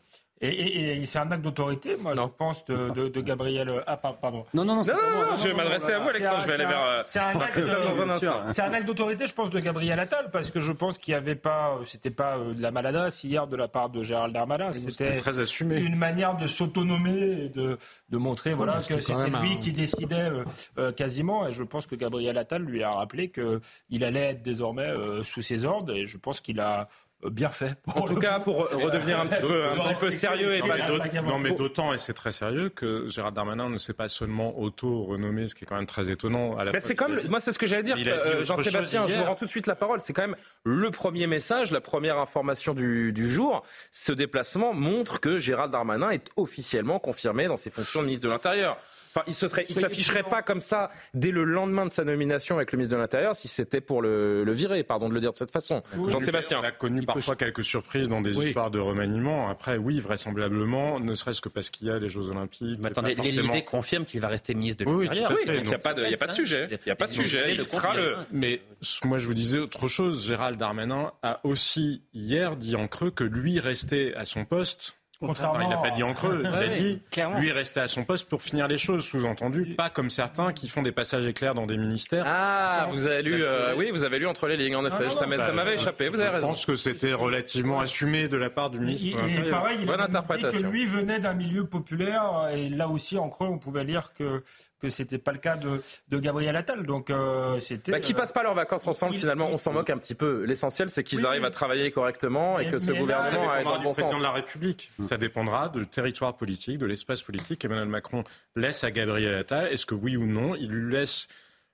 Et, 0.43 0.49
et, 0.49 1.03
et 1.03 1.07
c'est 1.07 1.21
un 1.21 1.31
acte 1.31 1.43
d'autorité, 1.43 1.97
moi, 1.97 2.17
non. 2.17 2.25
je 2.25 2.37
pense, 2.37 2.65
de, 2.65 2.91
de, 2.91 3.09
de, 3.09 3.21
Gabriel. 3.21 3.83
Ah, 3.87 3.97
pardon. 3.97 4.45
Non, 4.53 4.65
non, 4.65 4.75
non, 4.75 4.83
non, 4.83 4.95
non, 4.95 5.31
non 5.31 5.37
je 5.37 5.49
vais 5.49 5.55
m'adresser 5.55 5.93
à 5.93 6.01
vous, 6.01 6.09
Alexandre. 6.09 6.41
Je 6.43 6.47
vais 6.49 6.55
aller 6.55 6.67
vers. 6.67 7.03
C'est 7.05 7.21
un, 7.21 7.41
un 7.41 8.11
instant. 8.11 8.43
C'est 8.53 8.63
un 8.63 8.73
acte 8.73 8.87
d'autorité, 8.87 9.29
je 9.29 9.35
pense, 9.35 9.51
de 9.51 9.61
Gabriel 9.61 10.01
Attal, 10.01 10.31
parce 10.33 10.51
que 10.51 10.61
je 10.61 10.73
pense 10.73 10.99
qu'il 10.99 11.13
n'y 11.13 11.19
avait 11.19 11.37
pas. 11.37 11.79
C'était 11.85 12.11
pas 12.11 12.39
de 12.39 12.61
la 12.61 12.73
maladresse 12.73 13.23
hier 13.23 13.47
de 13.47 13.57
la 13.57 13.69
part 13.69 13.89
de 13.91 14.03
Gérald 14.03 14.35
Darmanin. 14.35 14.73
C'était 14.73 15.17
très 15.17 15.39
assumé. 15.39 15.81
une 15.81 15.97
manière 15.97 16.37
de 16.37 16.49
s'autonomer, 16.49 17.49
de, 17.49 17.79
de 18.11 18.17
montrer 18.19 18.55
voilà, 18.55 18.75
que 18.75 19.01
c'était 19.01 19.31
lui 19.31 19.53
un... 19.53 19.57
qui 19.57 19.71
décidait 19.71 20.31
euh, 20.79 20.91
quasiment. 20.93 21.47
Et 21.47 21.53
je 21.53 21.63
pense 21.63 21.87
que 21.87 21.95
Gabriel 21.95 22.37
Attal 22.37 22.63
lui 22.63 22.83
a 22.83 22.91
rappelé 22.91 23.31
qu'il 23.31 24.05
allait 24.05 24.31
être 24.31 24.43
désormais 24.43 24.89
euh, 24.89 25.23
sous 25.23 25.43
ses 25.43 25.65
ordres. 25.65 25.95
Et 25.95 26.07
je 26.07 26.19
pense 26.19 26.41
qu'il 26.41 26.59
a 26.59 26.89
bien 27.31 27.51
fait. 27.51 27.77
En 27.95 28.03
tout 28.03 28.17
cas, 28.17 28.41
pour 28.41 28.69
redevenir 28.71 29.21
un 29.21 29.27
petit 29.27 29.41
peu, 29.41 29.65
un 29.65 29.77
petit 29.77 29.95
peu 29.95 30.11
sérieux 30.11 30.55
et 30.55 30.61
non, 30.61 30.69
pas 30.69 31.23
non, 31.23 31.39
mais 31.39 31.53
d'autant, 31.53 31.93
et 31.93 31.99
c'est 31.99 32.15
très 32.15 32.33
sérieux, 32.33 32.69
que 32.69 33.07
Gérard 33.09 33.33
Darmanin 33.33 33.69
ne 33.69 33.79
s'est 33.79 33.93
pas 33.93 34.09
seulement 34.09 34.59
auto-renommé, 34.59 35.49
ce 35.49 35.55
qui 35.55 35.65
est 35.65 35.67
quand 35.67 35.77
même 35.77 35.87
très 35.87 36.11
étonnant. 36.11 36.57
À 36.57 36.65
la 36.65 36.73
bah 36.73 36.81
c'est 36.81 36.95
comme, 36.95 37.21
moi, 37.29 37.41
c'est 37.41 37.53
ce 37.53 37.59
que 37.59 37.67
j'allais 37.67 37.83
dire, 37.83 37.97
euh, 38.07 38.45
Jean-Sébastien, 38.45 39.07
je 39.07 39.15
vous 39.15 39.25
rends 39.25 39.35
tout 39.35 39.45
de 39.45 39.51
suite 39.51 39.67
la 39.67 39.77
parole. 39.77 40.01
C'est 40.01 40.13
quand 40.13 40.23
même 40.23 40.37
le 40.65 40.91
premier 40.91 41.27
message, 41.27 41.71
la 41.71 41.81
première 41.81 42.19
information 42.19 42.75
du, 42.75 43.13
du 43.13 43.31
jour. 43.31 43.63
Ce 43.91 44.13
déplacement 44.13 44.73
montre 44.75 45.21
que 45.21 45.39
Gérald 45.39 45.73
Darmanin 45.73 46.11
est 46.11 46.29
officiellement 46.37 46.99
confirmé 46.99 47.47
dans 47.47 47.57
ses 47.57 47.71
fonctions 47.71 48.01
de 48.01 48.07
ministre 48.07 48.27
de 48.27 48.33
l'Intérieur. 48.33 48.77
Enfin, 49.15 49.25
il 49.27 49.35
se 49.35 49.47
serait, 49.47 49.67
il 49.69 49.75
s'afficherait 49.75 50.23
pas 50.23 50.41
comme 50.41 50.61
ça 50.61 50.91
dès 51.13 51.31
le 51.31 51.45
lendemain 51.45 51.85
de 51.85 51.91
sa 51.91 52.03
nomination 52.03 52.57
avec 52.57 52.73
le 52.73 52.79
ministre 52.79 52.97
de 52.97 53.01
l'Intérieur 53.01 53.35
si 53.35 53.47
c'était 53.47 53.83
pour 53.83 54.01
le, 54.01 54.43
le, 54.43 54.53
virer, 54.53 54.83
pardon 54.85 55.11
de 55.11 55.15
le 55.15 55.21
dire 55.21 55.33
de 55.33 55.37
cette 55.37 55.51
façon. 55.51 55.83
Jean-Sébastien. 56.09 56.61
On 56.61 56.65
a 56.65 56.71
connu 56.71 57.03
parfois 57.03 57.37
quelques 57.37 57.63
surprises 57.65 58.09
dans 58.09 58.23
des 58.23 58.35
oui. 58.37 58.47
histoires 58.47 58.71
de 58.71 58.79
remaniement. 58.79 59.51
Après, 59.51 59.77
oui, 59.77 60.01
vraisemblablement, 60.01 60.99
ne 60.99 61.13
serait-ce 61.15 61.43
que 61.43 61.51
parce 61.51 61.69
qu'il 61.69 61.89
y 61.89 61.91
a 61.91 61.99
les 61.99 62.09
Jeux 62.09 62.31
Olympiques. 62.31 62.79
Mais 62.81 62.89
attendez, 62.89 63.15
forcément... 63.15 63.43
l'Élysée 63.43 63.65
confirme 63.65 64.07
qu'il 64.07 64.21
va 64.21 64.29
rester 64.29 64.55
ministre 64.55 64.85
de 64.85 64.91
oui, 64.91 65.05
l'Intérieur. 65.05 65.33
Oui, 65.33 65.41
il 65.47 65.63
n'y 65.65 65.75
a 65.75 65.79
pas 65.79 65.93
de, 65.93 66.05
il 66.05 66.11
y 66.11 66.15
a 66.15 66.19
pas 66.19 66.27
de 66.27 66.33
sujet. 66.33 66.69
Il 66.71 66.79
n'y 66.87 66.93
a 66.93 66.97
pas 66.97 67.07
de 67.07 67.13
sujet. 67.13 67.55
Il 67.55 67.67
sera 67.67 67.95
le. 67.95 68.17
Mais 68.33 68.63
moi, 69.05 69.19
je 69.19 69.27
vous 69.27 69.35
disais 69.35 69.59
autre 69.59 69.89
chose. 69.89 70.27
Gérald 70.27 70.59
Darmanin 70.59 71.13
a 71.23 71.41
aussi 71.45 72.03
hier 72.15 72.57
dit 72.57 72.77
en 72.77 72.89
creux 72.89 73.11
que 73.11 73.25
lui 73.25 73.61
restait 73.61 74.15
à 74.15 74.25
son 74.25 74.47
poste 74.47 74.95
Contrairement 75.27 75.57
enfin, 75.57 75.65
il 75.65 75.71
n'a 75.71 75.77
pas 75.77 75.91
dit 75.91 76.03
en 76.03 76.13
creux, 76.15 76.43
il 76.45 76.47
a 76.55 76.69
dit 76.69 77.01
clairement. 77.11 77.39
lui 77.39 77.53
rester 77.53 77.81
à 77.81 77.89
son 77.89 78.05
poste 78.05 78.29
pour 78.29 78.43
finir 78.43 78.69
les 78.69 78.79
choses, 78.79 79.05
sous-entendu, 79.05 79.75
pas 79.77 79.91
comme 79.91 80.11
certains 80.11 80.53
qui 80.53 80.69
font 80.69 80.83
des 80.83 80.93
passages 80.93 81.27
éclairs 81.27 81.55
dans 81.55 81.67
des 81.67 81.77
ministères. 81.77 82.25
Ah, 82.27 82.89
vous 82.91 83.07
avez 83.07 83.23
lu, 83.23 83.43
euh, 83.43 83.75
oui, 83.77 83.91
vous 83.91 84.05
avez 84.05 84.19
lu 84.19 84.27
entre 84.27 84.49
les 84.49 84.57
lignes, 84.57 84.77
en 84.77 84.85
effet, 84.85 85.05
non, 85.05 85.15
non, 85.15 85.21
ça 85.21 85.27
m'avait 85.27 85.55
bah, 85.55 85.75
échappé, 85.75 86.09
vous 86.09 86.21
avez 86.21 86.31
raison. 86.31 86.49
Je 86.49 86.53
pense 86.53 86.67
que 86.67 86.77
c'était 86.77 87.13
relativement 87.13 87.81
assumé 87.81 88.29
de 88.29 88.37
la 88.37 88.51
part 88.51 88.71
du 88.71 88.81
ministre. 88.81 89.19
Et, 89.29 89.47
et 89.47 89.51
pareil, 89.51 89.79
il 89.81 89.87
Bonne 89.87 90.01
a 90.01 90.05
interprétation. 90.05 90.59
dit 90.59 90.65
que 90.65 90.69
lui 90.69 90.87
venait 90.87 91.21
d'un 91.21 91.35
milieu 91.35 91.67
populaire, 91.67 92.49
et 92.53 92.69
là 92.69 92.89
aussi, 92.89 93.19
en 93.19 93.29
creux, 93.29 93.49
on 93.49 93.59
pouvait 93.59 93.85
lire 93.85 94.13
que 94.15 94.43
que 94.83 94.91
c'était 94.91 95.19
pas 95.19 95.33
le 95.33 95.39
cas 95.39 95.57
de, 95.57 95.81
de 96.09 96.19
Gabriel 96.19 96.57
Attal. 96.57 96.85
Donc 96.85 97.09
euh, 97.09 97.59
c'était. 97.61 97.93
Bah, 97.93 98.01
qui 98.01 98.15
passent 98.15 98.33
pas 98.33 98.43
leurs 98.43 98.55
vacances 98.55 98.87
ensemble. 98.87 99.15
Il, 99.15 99.21
finalement, 99.21 99.49
on 99.49 99.57
s'en 99.57 99.73
moque 99.73 99.91
un 99.91 99.99
petit 99.99 100.17
peu. 100.17 100.45
L'essentiel, 100.45 100.91
c'est 100.91 101.05
qu'ils 101.05 101.21
oui, 101.21 101.27
arrivent 101.27 101.45
à 101.45 101.51
travailler 101.51 101.91
correctement 101.93 102.59
et, 102.59 102.65
et 102.65 102.69
que 102.69 102.79
ce 102.79 102.91
gouvernement 102.91 103.53
là, 103.53 103.63
dans 103.63 103.77
le 103.77 103.83
bon 103.85 103.93
président 103.93 104.11
sens. 104.13 104.19
de 104.19 104.25
la 104.25 104.33
République. 104.33 104.91
Mmh. 104.99 105.05
Ça 105.13 105.19
dépendra 105.19 105.69
du 105.69 105.87
territoire 105.87 106.39
politique, 106.39 106.79
de 106.79 106.87
l'espace 106.87 107.23
politique. 107.23 107.67
Emmanuel 107.67 107.87
Macron 107.87 108.25
laisse 108.57 108.83
à 108.83 108.91
Gabriel 108.91 109.35
Attal. 109.35 109.71
Est-ce 109.71 109.85
que 109.85 109.95
oui 109.95 110.17
ou 110.17 110.25
non, 110.25 110.55
il 110.55 110.71
lui 110.71 110.91
laisse 110.91 111.29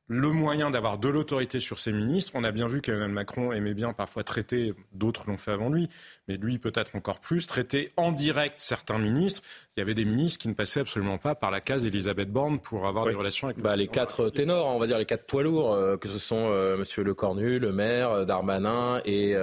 le 0.09 0.33
moyen 0.33 0.71
d'avoir 0.71 0.99
de 0.99 1.09
l'autorité 1.09 1.61
sur 1.61 1.79
ses 1.79 1.93
ministres. 1.93 2.33
On 2.35 2.43
a 2.43 2.51
bien 2.51 2.67
vu 2.67 2.81
qu'Emmanuel 2.81 3.11
Macron 3.11 3.53
aimait 3.53 3.75
bien 3.75 3.93
parfois 3.93 4.25
traiter, 4.25 4.75
d'autres 4.93 5.25
l'ont 5.29 5.37
fait 5.37 5.53
avant 5.53 5.69
lui, 5.69 5.89
mais 6.27 6.39
lui 6.39 6.59
peut-être 6.59 6.97
encore 6.97 7.21
plus, 7.21 7.47
traiter 7.47 7.93
en 7.99 8.11
direct 8.11 8.55
certains 8.59 8.99
ministres. 8.99 9.43
Il 9.77 9.81
y 9.81 9.83
avait 9.83 9.95
des 9.95 10.07
ministres 10.07 10.39
qui 10.39 10.49
ne 10.49 10.55
passaient 10.55 10.81
absolument 10.81 11.19
pas 11.19 11.35
par 11.35 11.51
la 11.51 11.61
case 11.61 11.85
Elisabeth 11.85 12.31
Borne 12.31 12.59
pour 12.59 12.87
avoir 12.87 13.07
des 13.07 13.15
relations 13.15 13.49
avec 13.49 13.61
bah, 13.61 13.77
les 13.77 13.87
quatre 13.87 14.31
ténors, 14.31 14.67
on 14.67 14.79
va 14.79 14.87
dire 14.87 14.99
les 14.99 15.05
quatre 15.05 15.27
poids 15.27 15.43
lourds, 15.43 15.75
euh, 15.75 15.99
que 15.99 16.09
ce 16.09 16.19
sont 16.19 16.49
euh, 16.51 16.79
Monsieur 16.79 17.03
Le 17.03 17.13
Cornu, 17.13 17.59
Le 17.59 17.73
Maire, 17.73 18.11
euh, 18.11 18.25
Darmanin 18.25 19.03
et, 19.05 19.35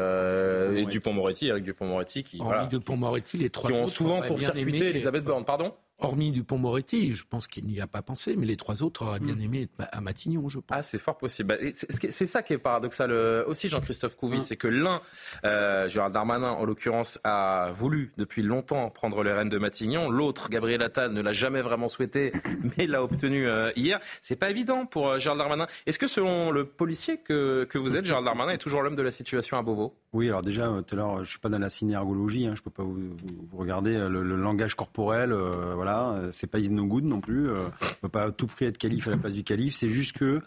Dupont-Moretti, 0.85 1.51
avec 1.51 1.63
Dupont-Moretti 1.63 2.23
qui, 2.23 2.37
voilà, 2.39 2.65
Dupont-Moretti, 2.65 3.37
les 3.37 3.51
trois 3.51 3.69
qui 3.69 3.77
ont 3.77 3.87
souvent 3.87 4.21
court-circuité 4.21 4.89
Elisabeth 4.89 5.23
Borne. 5.23 5.45
Pardon? 5.45 5.73
Hormis 5.99 6.33
Dupont-Moretti, 6.33 7.15
je 7.15 7.23
pense 7.23 7.47
qu'il 7.47 7.65
n'y 7.65 7.79
a 7.79 7.87
pas 7.87 8.01
pensé, 8.01 8.35
mais 8.35 8.45
les 8.45 8.57
trois 8.57 8.83
autres 8.83 9.05
auraient 9.05 9.21
bien 9.21 9.35
hmm. 9.35 9.41
aimé 9.41 9.61
être 9.61 9.89
à 9.93 10.01
Matignon, 10.01 10.49
je 10.49 10.59
pense. 10.59 10.77
Ah, 10.77 10.83
c'est 10.83 10.97
fort 10.97 11.17
possible. 11.17 11.57
Bah, 11.57 11.69
c'est 11.71 12.25
ça 12.25 12.43
qui 12.43 12.51
est 12.51 12.57
paradoxal 12.57 13.11
euh, 13.11 13.45
aussi, 13.47 13.69
Jean-Christophe 13.69 14.17
Couvi, 14.17 14.37
hmm. 14.37 14.41
c'est 14.41 14.57
que 14.57 14.67
l'un, 14.67 15.01
euh, 15.45 15.87
Gérald 15.87 16.13
Darmanin, 16.13 16.49
en 16.49 16.65
l'occurrence, 16.65 17.19
a 17.23 17.71
voulu 17.73 18.11
depuis 18.17 18.43
longtemps 18.43 18.89
prendre 18.89 19.23
les 19.23 19.31
rênes 19.31 19.47
de 19.47 19.57
Matignon. 19.57 20.09
L'autre, 20.09 20.49
Gabriel 20.49 20.81
Attal, 20.81 21.13
ne 21.13 21.21
l'a 21.21 21.31
jamais 21.31 21.61
vraiment 21.61 21.87
souhaité, 21.87 22.33
mais 22.77 22.87
l'a 22.87 23.01
obtenu 23.01 23.47
euh, 23.47 23.71
hier. 23.77 24.01
C'est 24.21 24.35
pas 24.35 24.49
évident 24.49 24.85
pour 24.85 25.07
euh, 25.07 25.17
Gérald 25.17 25.39
Darmanin. 25.39 25.67
Est-ce 25.85 25.97
que 25.97 26.07
selon 26.07 26.51
le 26.51 26.65
policier 26.65 27.19
que, 27.19 27.63
que 27.63 27.77
vous 27.77 27.95
êtes, 27.95 28.03
Gérald 28.03 28.25
Darmanin 28.25 28.51
est 28.51 28.57
toujours 28.57 28.81
l'homme 28.81 28.97
de 28.97 29.01
la 29.01 29.11
situation 29.11 29.57
à 29.57 29.61
Beauvau? 29.61 29.95
Oui, 30.15 30.29
alors 30.29 30.43
déjà, 30.43 30.69
tout 30.87 30.95
à 30.95 30.97
l'heure, 30.97 31.25
je 31.25 31.29
suis 31.29 31.39
pas 31.39 31.49
dans 31.49 31.59
la 31.59 31.69
synergologie, 31.69 32.47
hein, 32.47 32.53
je 32.55 32.61
peux 32.61 32.69
pas 32.69 32.83
vous, 32.83 33.17
regarder 33.53 33.97
le, 33.97 34.23
le, 34.23 34.35
langage 34.37 34.73
corporel. 34.73 35.33
voilà, 35.33 36.21
c'est 36.31 36.47
pas 36.47 36.59
is 36.59 36.71
no 36.71 36.85
good 36.85 37.03
non 37.03 37.19
plus. 37.21 37.49
Euh, 37.49 37.65
on 37.81 38.01
peut 38.03 38.09
pas 38.09 38.31
tout 38.31 38.47
prix 38.47 38.65
être 38.65 38.77
calife 38.77 39.07
à 39.07 39.11
la 39.11 39.17
place 39.17 39.33
du 39.33 39.43
calife. 39.43 39.75
C'est 39.75 39.89
juste 39.89 40.13
que 40.17 40.41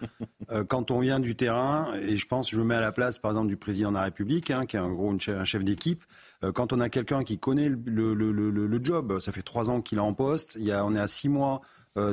euh, 0.50 0.64
quand 0.64 0.90
on 0.90 1.00
vient 1.00 1.20
du 1.20 1.36
terrain, 1.36 1.92
et 2.00 2.16
je 2.16 2.26
pense, 2.26 2.50
je 2.50 2.58
me 2.58 2.64
mets 2.64 2.76
à 2.76 2.80
la 2.80 2.92
place, 2.92 3.18
par 3.18 3.32
exemple, 3.32 3.48
du 3.48 3.56
président 3.56 3.90
de 3.90 3.96
la 3.96 4.04
République, 4.04 4.50
hein, 4.50 4.66
qui 4.66 4.76
est 4.76 4.80
un 4.80 4.90
gros 4.90 5.12
un 5.12 5.44
chef 5.44 5.64
d'équipe. 5.64 6.02
Euh, 6.44 6.52
quand 6.52 6.72
on 6.72 6.80
a 6.80 6.88
quelqu'un 6.88 7.24
qui 7.24 7.38
connaît 7.38 7.68
le, 7.68 8.14
le, 8.14 8.32
le, 8.32 8.50
le, 8.50 8.80
job, 8.82 9.18
ça 9.18 9.32
fait 9.32 9.42
trois 9.42 9.70
ans 9.70 9.80
qu'il 9.80 9.98
est 9.98 10.02
en 10.02 10.14
poste. 10.14 10.56
Il 10.58 10.66
y 10.66 10.72
a, 10.72 10.84
on 10.84 10.94
est 10.94 11.00
à 11.00 11.08
six 11.08 11.28
mois 11.28 11.60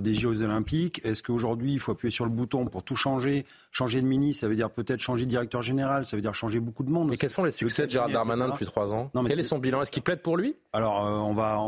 des 0.01 0.13
Jeux 0.13 0.41
Olympiques. 0.41 1.01
Est-ce 1.03 1.23
qu'aujourd'hui, 1.23 1.73
il 1.73 1.79
faut 1.79 1.91
appuyer 1.91 2.11
sur 2.11 2.25
le 2.25 2.31
bouton 2.31 2.65
pour 2.65 2.83
tout 2.83 2.95
changer 2.95 3.45
Changer 3.71 4.01
de 4.01 4.07
ministre, 4.07 4.41
ça 4.41 4.47
veut 4.47 4.55
dire 4.55 4.69
peut-être 4.69 4.99
changer 4.99 5.25
de 5.25 5.29
directeur 5.29 5.61
général, 5.61 6.05
ça 6.05 6.15
veut 6.15 6.21
dire 6.21 6.35
changer 6.35 6.59
beaucoup 6.59 6.83
de 6.83 6.91
monde. 6.91 7.09
Mais 7.09 7.17
quels 7.17 7.29
sont 7.29 7.43
les 7.43 7.51
succès 7.51 7.85
de 7.85 7.91
Gérard 7.91 8.09
Darmanin 8.09 8.49
depuis 8.49 8.65
trois 8.65 8.93
ans 8.93 9.11
Quel 9.27 9.39
est... 9.39 9.43
son 9.43 9.59
bilan 9.59 9.81
Est-ce 9.81 9.91
qu'il 9.91 10.03
plaide 10.03 10.21
pour 10.21 10.37
lui 10.37 10.55
Alors, 10.73 11.03
on 11.03 11.33
va 11.33 11.59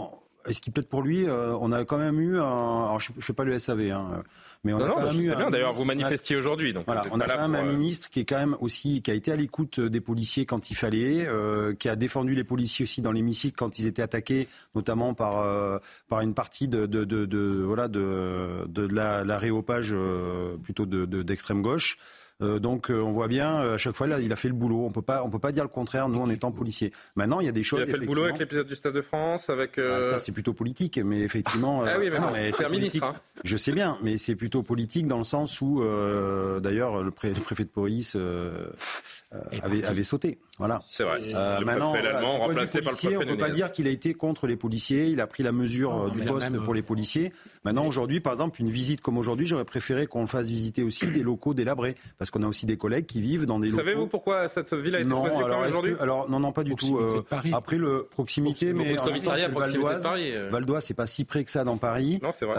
est-ce 0.47 0.62
qu'il 0.62 0.74
peut-être 0.74 0.89
pour 0.89 1.01
lui? 1.01 1.25
Euh, 1.27 1.55
On 1.59 1.71
a 1.71 1.83
quand 1.83 1.97
même 1.97 2.19
eu, 2.19 2.39
un, 2.39 2.86
alors 2.86 3.00
je 3.00 3.12
ne 3.15 3.21
fais 3.21 3.33
pas 3.33 3.43
le 3.43 3.57
SAV, 3.59 3.91
hein, 3.91 4.24
mais 4.63 4.73
on 4.73 4.79
a 4.79 4.87
quand 4.87 5.13
même 5.13 5.21
eu. 5.21 5.35
bien. 5.35 5.49
D'ailleurs, 5.49 5.73
vous 5.73 5.85
manifestiez 5.85 6.35
aujourd'hui, 6.35 6.73
donc 6.73 6.85
voilà, 6.85 7.03
on 7.11 7.19
a 7.19 7.27
quand 7.27 7.47
même 7.49 7.55
un 7.55 7.67
euh, 7.67 7.77
ministre 7.77 8.09
qui 8.09 8.19
est 8.21 8.25
quand 8.25 8.37
même 8.37 8.55
aussi, 8.59 9.01
qui 9.01 9.11
a 9.11 9.13
été 9.13 9.31
à 9.31 9.35
l'écoute 9.35 9.79
des 9.79 10.01
policiers 10.01 10.45
quand 10.45 10.69
il 10.69 10.75
fallait, 10.75 11.25
euh, 11.27 11.73
qui 11.73 11.89
a 11.89 11.95
défendu 11.95 12.35
les 12.35 12.43
policiers 12.43 12.83
aussi 12.83 13.01
dans 13.01 13.11
l'hémicycle 13.11 13.55
quand 13.57 13.79
ils 13.79 13.87
étaient 13.87 14.01
attaqués, 14.01 14.47
notamment 14.75 15.13
par 15.13 15.45
par 16.07 16.21
une 16.21 16.33
partie 16.33 16.67
de, 16.67 16.85
de, 16.85 17.03
de, 17.03 17.25
de 17.25 17.63
voilà 17.65 17.87
de 17.87 18.65
de 18.67 18.87
la, 18.87 19.23
la 19.23 19.37
réopage 19.37 19.95
plutôt 20.63 20.85
de 20.85 21.05
d'extrême 21.23 21.61
gauche. 21.61 21.97
Euh, 22.44 22.60
donc 22.60 22.91
euh, 22.91 23.01
on 23.01 23.12
voit 23.12 23.27
bien 23.27 23.63
euh, 23.63 23.75
à 23.75 23.77
chaque 23.79 23.96
fois 23.96 24.06
là, 24.06 24.20
il 24.20 24.32
a 24.32 24.36
fait 24.36 24.48
le 24.48 24.53
boulot. 24.53 24.86
On 24.86 24.91
peut 24.91 25.01
pas, 25.01 25.24
on 25.24 25.29
peut 25.29 25.39
pas 25.39 25.51
dire 25.51 25.63
le 25.63 25.70
contraire. 25.70 26.08
Nous, 26.08 26.20
en 26.20 26.29
étant 26.29 26.51
policiers. 26.51 26.94
Maintenant, 27.15 27.39
il 27.39 27.46
y 27.46 27.50
a 27.50 27.51
des 27.51 27.63
choses. 27.63 27.79
Il 27.79 27.89
a 27.89 27.91
fait 27.91 27.98
le 27.98 28.06
boulot 28.06 28.25
avec 28.25 28.38
l'épisode 28.38 28.67
du 28.67 28.75
Stade 28.75 28.94
de 28.94 29.01
France, 29.01 29.50
avec. 29.50 29.79
Ah, 29.79 30.03
ça, 30.03 30.20
c'est 30.20 30.32
plutôt 30.32 30.53
politique, 30.53 31.00
mais 31.03 31.22
effectivement. 31.22 31.84
ah 31.86 31.98
oui, 32.00 32.10
mais 32.12 32.20
non, 32.20 32.29
c'est 32.53 32.65
un 32.65 32.70
ministre. 32.70 33.03
Hein. 33.03 33.15
Je 33.44 33.58
sais 33.58 33.72
bien, 33.72 33.98
mais 34.03 34.17
c'est 34.17 34.36
plutôt 34.36 34.63
politique 34.63 35.08
dans 35.08 35.17
le 35.17 35.24
sens 35.24 35.62
où, 35.62 35.82
d'ailleurs, 36.62 37.03
le, 37.03 37.12
préfet 37.12 37.63
de 37.63 37.70
police 37.70 38.17
avait, 39.62 39.84
avait, 39.84 40.03
sauté. 40.03 40.39
Voilà. 40.57 40.79
C'est 40.86 41.03
vrai. 41.03 41.19
Euh, 41.36 41.60
maintenant, 41.62 41.93
remplacé 42.38 42.81
par 42.81 42.93
le 42.93 43.17
on 43.17 43.22
ne 43.22 43.25
peut 43.25 43.38
pas 43.38 43.50
dire 43.50 43.72
qu'il 43.72 43.88
a 43.88 43.89
été 43.89 44.13
contre 44.13 44.48
les 44.48 44.55
policiers. 44.55 45.07
Il 45.07 45.19
a 45.19 45.27
pris 45.27 45.43
la 45.43 45.51
mesure 45.51 46.10
du 46.12 46.22
poste 46.22 46.57
pour 46.60 46.74
les 46.74 46.81
policiers. 46.81 47.34
Maintenant, 47.63 47.86
aujourd'hui, 47.86 48.22
par 48.22 48.34
exemple, 48.34 48.62
une 48.62 48.69
visite 48.69 49.01
comme 49.01 49.17
aujourd'hui, 49.17 49.46
j'aurais 49.46 49.65
préféré 49.65 50.07
qu'on 50.07 50.27
fasse 50.27 50.48
visiter 50.48 50.84
aussi 50.84 51.07
des 51.07 51.24
locaux 51.24 51.53
délabrés, 51.53 51.96
parce 52.17 52.31
qu'on 52.31 52.43
a 52.43 52.48
aussi 52.48 52.65
des 52.65 52.77
collègues 52.77 53.05
qui 53.05 53.22
vivent 53.22 53.46
dans 53.46 53.60
des 53.60 53.67
locaux. 53.67 53.84
Savez-vous 53.84 54.07
pourquoi 54.07 54.48
cette 54.48 54.74
ville 54.74 54.96
a 54.96 55.00
été 55.00 55.10
non, 55.10 55.24
aujourd'hui 55.24 55.96
Alors 56.00 56.29
non, 56.29 56.39
non, 56.39 56.51
pas 56.51 56.63
du 56.63 56.75
tout. 56.75 56.98
Euh, 56.98 57.24
après 57.53 57.77
le 57.77 58.07
proximité, 58.10 58.74
mais 58.74 58.96
commissariat, 58.96 59.50
Val 59.50 59.74
d'Oise. 59.74 60.07
Euh. 60.07 60.50
Val 60.50 60.65
d'Oise, 60.65 60.86
c'est 60.86 60.93
pas 60.93 61.07
si 61.07 61.25
près 61.25 61.43
que 61.43 61.51
ça 61.51 61.63
dans 61.63 61.77
Paris. 61.77 62.19
Non, 62.24 62.31
c'est 62.38 62.46
vrai. 62.46 62.55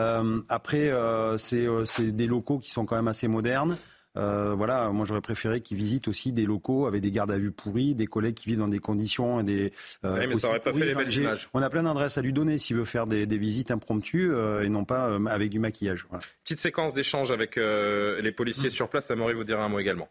après, 0.48 0.92
c'est 1.38 1.66
des 2.12 2.26
locaux 2.26 2.58
qui 2.58 2.70
sont 2.70 2.84
quand 2.84 2.96
même 2.96 3.08
assez 3.08 3.28
modernes. 3.28 3.76
Euh, 4.18 4.54
voilà, 4.56 4.90
moi 4.90 5.06
j'aurais 5.06 5.20
préféré 5.20 5.60
qu'ils 5.60 5.76
visitent 5.76 6.08
aussi 6.08 6.32
des 6.32 6.44
locaux 6.44 6.86
avec 6.86 7.00
des 7.00 7.10
gardes 7.10 7.30
à 7.30 7.38
vue 7.38 7.52
pourris, 7.52 7.94
des 7.94 8.06
collègues 8.06 8.34
qui 8.34 8.48
vivent 8.48 8.58
dans 8.58 8.68
des 8.68 8.80
conditions 8.80 9.40
et 9.40 9.44
des. 9.44 9.72
Euh, 10.04 10.26
mais 10.28 10.38
ça 10.38 10.48
aurait 10.48 10.60
pas 10.60 10.72
fait 10.72 10.84
les 10.84 10.94
belles 10.94 11.12
images. 11.12 11.48
On 11.54 11.62
a 11.62 11.70
plein 11.70 11.84
d'adresses 11.84 12.18
à 12.18 12.22
lui 12.22 12.32
donner 12.32 12.58
s'il 12.58 12.76
veut 12.76 12.84
faire 12.84 13.06
des, 13.06 13.26
visites 13.38 13.70
impromptues 13.70 14.32
euh, 14.32 14.64
et 14.64 14.68
non 14.68 14.84
pas 14.84 15.16
avec 15.28 15.50
du 15.50 15.60
maquillage. 15.60 16.06
Petite 16.42 16.58
séquence 16.58 16.94
d'échange 16.94 17.30
avec 17.30 17.56
les 17.56 18.32
policiers 18.32 18.70
sur 18.70 18.88
place. 18.88 19.06
Ça 19.06 19.16
m'aurait 19.16 19.34
vous 19.34 19.44
dire 19.44 19.60
un 19.60 19.68
mot 19.68 19.78
également. 19.78 20.08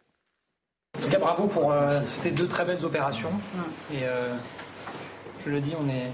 En 0.97 1.01
tout 1.01 1.09
cas, 1.09 1.19
bravo 1.19 1.47
pour 1.47 1.73
ces 2.07 2.31
deux 2.31 2.47
très 2.47 2.65
belles 2.65 2.83
opérations. 2.85 3.31
Et 3.93 3.99
je 5.45 5.51
le 5.51 5.59
dis, 5.59 5.73
on 5.79 5.89
est 5.89 6.07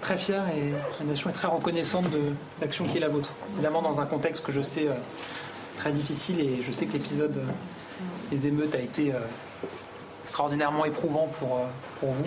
très 0.00 0.18
fiers 0.18 0.42
et 0.56 0.72
la 1.00 1.06
nation 1.06 1.30
est 1.30 1.34
très 1.34 1.48
reconnaissante 1.48 2.10
de 2.10 2.20
l'action 2.60 2.84
qui 2.84 2.98
est 2.98 3.00
la 3.00 3.08
vôtre. 3.08 3.30
Évidemment, 3.54 3.82
dans 3.82 4.00
un 4.00 4.06
contexte 4.06 4.44
que 4.44 4.52
je 4.52 4.60
sais 4.60 4.88
très 5.76 5.92
difficile 5.92 6.40
et 6.40 6.62
je 6.62 6.72
sais 6.72 6.86
que 6.86 6.94
l'épisode 6.94 7.36
euh, 7.36 8.00
des 8.30 8.48
émeutes 8.48 8.74
a 8.74 8.80
été 8.80 9.12
euh, 9.12 9.18
extraordinairement 10.24 10.84
éprouvant 10.84 11.28
pour, 11.38 11.56
euh, 11.56 11.66
pour 12.00 12.10
vous. 12.10 12.24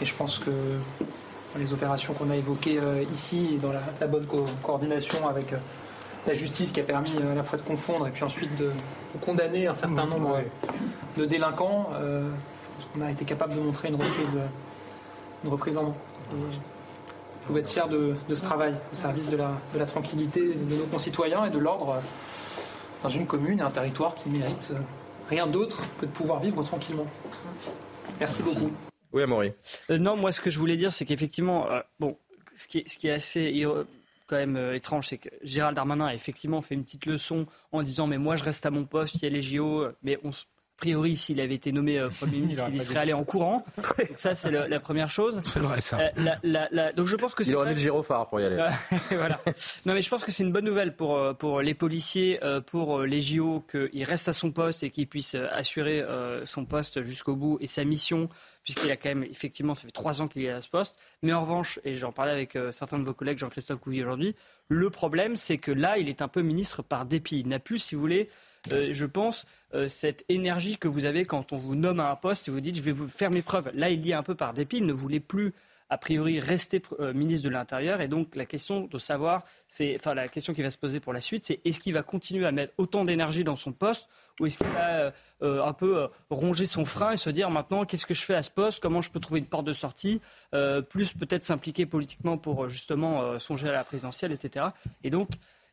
Et 0.00 0.04
je 0.04 0.14
pense 0.14 0.38
que 0.38 0.50
les 1.58 1.72
opérations 1.72 2.12
qu'on 2.14 2.30
a 2.30 2.36
évoquées 2.36 2.80
ici, 3.12 3.58
dans 3.60 3.72
la, 3.72 4.06
bonne 4.06 4.26
coordination 4.62 5.28
avec 5.28 5.54
la 6.26 6.34
justice 6.34 6.72
qui 6.72 6.80
a 6.80 6.82
permis 6.82 7.14
à 7.18 7.34
la 7.34 7.44
fois 7.44 7.58
de 7.58 7.62
confondre 7.62 8.08
et 8.08 8.10
puis 8.10 8.24
ensuite 8.24 8.56
de, 8.56 8.70
condamner 9.20 9.66
un 9.66 9.74
certain 9.74 10.06
nombre 10.06 10.40
de 11.18 11.26
délinquants, 11.26 11.90
je 11.92 12.30
pense 12.74 12.88
qu'on 12.92 13.02
a 13.02 13.10
été 13.10 13.26
capable 13.26 13.54
de 13.54 13.60
montrer 13.60 13.88
une 13.88 13.96
reprise, 13.96 14.38
une 15.44 15.50
reprise 15.50 15.76
en 15.76 15.82
main. 15.84 15.92
Vous 16.32 17.46
pouvez 17.46 17.60
être 17.60 17.68
fier 17.68 17.86
de, 17.86 18.16
ce 18.34 18.42
travail 18.42 18.74
au 18.90 18.96
service 18.96 19.28
de 19.28 19.36
la, 19.36 19.52
de 19.74 19.78
la 19.78 19.86
tranquillité 19.86 20.40
de 20.40 20.74
nos 20.74 20.86
concitoyens 20.86 21.44
et 21.44 21.50
de 21.50 21.58
l'ordre 21.58 22.00
dans 23.02 23.08
une 23.08 23.26
commune 23.26 23.58
et 23.58 23.62
un 23.62 23.70
territoire 23.70 24.14
qui 24.14 24.28
mérite 24.28 24.68
euh, 24.72 24.78
rien 25.28 25.46
d'autre 25.46 25.82
que 26.00 26.06
de 26.06 26.10
pouvoir 26.10 26.40
vivre 26.40 26.62
tranquillement. 26.62 27.06
Merci, 28.20 28.42
beaucoup. 28.42 28.70
Oui, 29.12 29.22
Amaury. 29.22 29.52
Euh, 29.90 29.98
non, 29.98 30.16
moi, 30.16 30.32
ce 30.32 30.40
que 30.40 30.50
je 30.50 30.58
voulais 30.58 30.76
dire, 30.76 30.92
c'est 30.92 31.04
qu'effectivement, 31.04 31.70
euh, 31.70 31.80
bon, 31.98 32.16
ce 32.54 32.68
qui, 32.68 32.78
est, 32.78 32.88
ce 32.88 32.98
qui 32.98 33.08
est 33.08 33.12
assez 33.12 33.66
quand 34.26 34.36
même 34.36 34.56
étrange, 34.72 35.08
c'est 35.08 35.18
que 35.18 35.28
Gérald 35.42 35.76
Darmanin 35.76 36.06
a 36.06 36.14
effectivement 36.14 36.62
fait 36.62 36.74
une 36.74 36.84
petite 36.84 37.06
leçon 37.06 37.46
en 37.72 37.82
disant 37.82 38.06
mais 38.06 38.18
moi 38.18 38.36
je 38.36 38.44
reste 38.44 38.64
à 38.64 38.70
mon 38.70 38.84
poste, 38.84 39.16
il 39.16 39.22
y 39.24 39.26
a 39.26 39.28
les 39.28 39.42
JO, 39.42 39.86
mais 40.02 40.18
on, 40.24 40.30
priori, 40.82 41.16
s'il 41.16 41.40
avait 41.40 41.54
été 41.54 41.70
nommé 41.70 41.96
euh, 41.96 42.08
Premier 42.08 42.38
ministre, 42.38 42.66
il, 42.72 42.80
serait 42.80 42.98
allé 42.98 43.12
en 43.12 43.22
courant. 43.22 43.64
Donc 43.76 44.08
ça, 44.16 44.34
c'est 44.34 44.50
la 44.50 44.80
première 44.80 45.10
chose. 45.10 45.40
C'est 45.44 45.60
vrai, 45.60 45.80
ça. 45.80 45.98
Euh, 46.00 46.92
donc 46.96 47.06
je 47.06 47.14
pense 47.14 47.36
que 47.36 47.44
il 47.44 47.54
aurait 47.54 47.68
mis 47.68 47.74
le 47.74 47.80
gyrophare 47.80 48.28
pour 48.28 48.40
y 48.40 48.44
aller. 48.44 48.56
voilà. 49.10 49.40
Non, 49.86 49.94
mais 49.94 50.02
je 50.02 50.10
pense 50.10 50.24
que 50.24 50.32
c'est 50.32 50.42
une 50.42 50.50
bonne 50.50 50.64
nouvelle 50.64 50.96
pour, 50.96 51.16
euh, 51.16 51.34
pour 51.34 51.60
les 51.60 51.74
policiers, 51.74 52.40
pour 52.66 53.02
les 53.02 53.20
JO, 53.20 53.64
qu'il 53.70 54.02
reste 54.02 54.26
à 54.26 54.32
son 54.32 54.50
poste 54.50 54.82
et 54.82 54.90
qu'il 54.90 55.06
puisse 55.06 55.36
assurer 55.36 56.04
son 56.46 56.64
poste 56.64 57.02
jusqu'au 57.02 57.36
bout 57.36 57.58
et 57.60 57.68
sa 57.68 57.84
mission, 57.84 58.28
puisqu'il 58.64 58.90
a 58.90 58.96
quand 58.96 59.10
même, 59.10 59.22
effectivement, 59.22 59.76
ça 59.76 59.82
fait 59.82 59.92
trois 59.92 60.20
ans 60.20 60.26
qu'il 60.26 60.44
est 60.44 60.50
à 60.50 60.60
ce 60.60 60.68
poste. 60.68 60.96
Mais 61.22 61.32
en 61.32 61.42
revanche, 61.42 61.78
et 61.84 61.94
j'en 61.94 62.10
parlais 62.10 62.32
avec 62.32 62.58
certains 62.72 62.98
de 62.98 63.04
vos 63.04 63.14
collègues, 63.14 63.38
Jean-Christophe 63.38 63.78
Couvi 63.78 64.02
aujourd'hui, 64.02 64.34
le 64.68 64.90
problème, 64.90 65.36
c'est 65.36 65.58
que 65.58 65.70
là, 65.70 65.98
il 65.98 66.08
est 66.08 66.22
un 66.22 66.28
peu 66.28 66.42
ministre 66.42 66.82
par 66.82 67.06
dépit. 67.06 67.40
Il 67.40 67.48
n'a 67.48 67.60
plus, 67.60 67.78
si 67.78 67.94
vous 67.94 68.00
voulez, 68.00 68.28
euh, 68.70 68.92
je 68.92 69.06
pense, 69.06 69.44
euh, 69.74 69.88
cette 69.88 70.24
énergie 70.28 70.78
que 70.78 70.86
vous 70.86 71.04
avez 71.04 71.24
quand 71.24 71.52
on 71.52 71.56
vous 71.56 71.74
nomme 71.74 71.98
à 71.98 72.10
un 72.10 72.16
poste 72.16 72.46
et 72.46 72.50
vous 72.50 72.60
dites 72.60 72.76
je 72.76 72.82
vais 72.82 72.92
vous 72.92 73.08
faire 73.08 73.30
mes 73.30 73.42
preuves. 73.42 73.70
Là, 73.74 73.90
il 73.90 74.06
y 74.06 74.12
a 74.12 74.18
un 74.18 74.22
peu 74.22 74.34
par 74.34 74.54
dépit, 74.54 74.76
il 74.78 74.86
ne 74.86 74.92
voulait 74.92 75.20
plus 75.20 75.52
a 75.90 75.98
priori 75.98 76.40
rester 76.40 76.80
euh, 77.00 77.12
ministre 77.12 77.44
de 77.44 77.52
l'Intérieur. 77.52 78.00
Et 78.00 78.08
donc 78.08 78.34
la 78.36 78.46
question 78.46 78.82
de 78.86 78.98
savoir, 78.98 79.44
c'est, 79.68 79.98
la 80.06 80.28
question 80.28 80.54
qui 80.54 80.62
va 80.62 80.70
se 80.70 80.78
poser 80.78 81.00
pour 81.00 81.12
la 81.12 81.20
suite, 81.20 81.44
c'est 81.44 81.60
est-ce 81.64 81.80
qu'il 81.80 81.92
va 81.92 82.02
continuer 82.02 82.46
à 82.46 82.52
mettre 82.52 82.72
autant 82.78 83.04
d'énergie 83.04 83.44
dans 83.44 83.56
son 83.56 83.72
poste 83.72 84.08
ou 84.40 84.46
est-ce 84.46 84.58
qu'il 84.58 84.68
va 84.68 85.12
un 85.42 85.72
peu 85.74 86.08
ronger 86.30 86.64
son 86.64 86.86
frein 86.86 87.12
et 87.12 87.16
se 87.18 87.28
dire 87.28 87.50
maintenant 87.50 87.84
qu'est-ce 87.84 88.06
que 88.06 88.14
je 88.14 88.22
fais 88.22 88.34
à 88.34 88.42
ce 88.42 88.50
poste, 88.50 88.80
comment 88.80 89.02
je 89.02 89.10
peux 89.10 89.20
trouver 89.20 89.40
une 89.40 89.46
porte 89.46 89.66
de 89.66 89.74
sortie, 89.74 90.22
plus 90.88 91.12
peut-être 91.12 91.44
s'impliquer 91.44 91.84
politiquement 91.84 92.38
pour 92.38 92.70
justement 92.70 93.38
songer 93.38 93.68
à 93.68 93.72
la 93.72 93.84
présidentielle, 93.84 94.32
etc. 94.32 94.68
Et 95.04 95.10
donc 95.10 95.28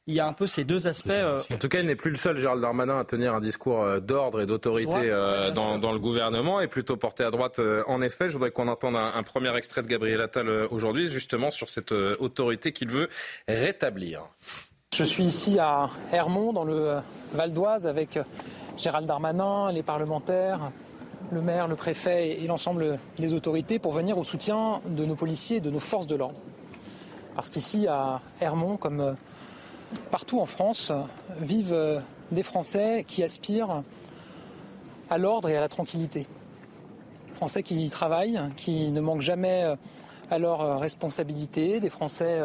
il 0.10 0.16
y 0.16 0.20
a 0.20 0.28
un 0.28 0.34
peu 0.34 0.48
ces 0.48 0.64
deux 0.64 0.88
aspects. 0.88 1.12
Euh, 1.12 1.40
en 1.54 1.58
tout 1.58 1.70
cas, 1.70 1.80
il 1.80 1.86
n'est 1.86 1.96
plus 1.96 2.10
le 2.10 2.18
seul, 2.18 2.36
Gérald 2.36 2.62
Darmanin, 2.62 3.00
à 3.00 3.04
tenir 3.04 3.36
un 3.36 3.40
discours 3.40 3.84
euh, 3.84 4.00
d'ordre 4.00 4.42
et 4.42 4.48
d'autorité 4.48 4.92
euh, 4.96 5.52
dans, 5.52 5.92
le 5.92 6.00
gouvernement 6.00 6.60
et 6.62 6.68
plutôt 6.68 6.98
porté 6.98 7.24
à 7.24 7.30
droite. 7.30 7.62
En 7.88 8.02
effet, 8.02 8.28
je 8.28 8.34
voudrais 8.34 8.50
qu'on 8.50 8.68
entende 8.68 8.96
un, 8.96 9.22
premier 9.22 9.56
extrait 9.56 9.84
de 9.84 9.88
Gabriel 9.88 10.20
Attal 10.22 10.50
aujourd'hui, 10.72 11.08
justement 11.08 11.52
sur 11.52 11.70
cette 11.70 11.92
autorité 11.92 12.72
qu'il 12.72 12.90
veut 12.90 13.08
rétablir. 13.48 14.24
Je 14.96 15.04
suis 15.04 15.24
ici 15.24 15.60
à 15.60 15.90
Hermont, 16.12 16.54
dans 16.54 16.64
le 16.64 16.96
Val 17.34 17.54
d'Oise, 17.54 17.86
avec 17.86 18.18
Gérald 18.78 19.06
Darmanin, 19.06 19.72
les 19.72 19.84
parlementaires, 19.84 20.72
le 21.32 21.42
maire, 21.42 21.68
le 21.68 21.76
préfet 21.76 22.42
et 22.42 22.48
l'ensemble 22.48 22.98
des 23.20 23.36
autorités 23.36 23.78
pour 23.78 23.92
venir 23.92 24.18
au 24.18 24.24
soutien 24.24 24.82
de 24.88 25.06
nos 25.06 25.16
policiers 25.16 25.58
et 25.58 25.62
de 25.62 25.70
nos 25.70 25.80
forces 25.80 26.08
de 26.08 26.16
l'ordre. 26.16 26.40
Parce 27.36 27.52
qu'ici, 27.52 27.86
à 27.88 28.22
Hermont, 28.42 28.78
comme 28.78 29.16
partout 30.12 30.40
en 30.40 30.46
France, 30.46 30.92
vivent 31.40 32.02
des 32.32 32.44
Français 32.44 33.06
qui 33.08 33.24
aspirent 33.24 33.84
à 35.10 35.18
l'ordre 35.18 35.50
et 35.50 35.58
à 35.58 35.62
la 35.62 35.70
tranquillité. 35.70 36.28
Français 37.36 37.64
qui 37.64 37.90
travaillent, 37.90 38.40
qui 38.58 38.92
ne 38.92 39.02
manquent 39.02 39.22
jamais 39.22 39.76
à 40.30 40.40
leurs 40.40 40.80
responsabilités, 40.80 41.80
des 41.80 41.90
Français 41.90 42.42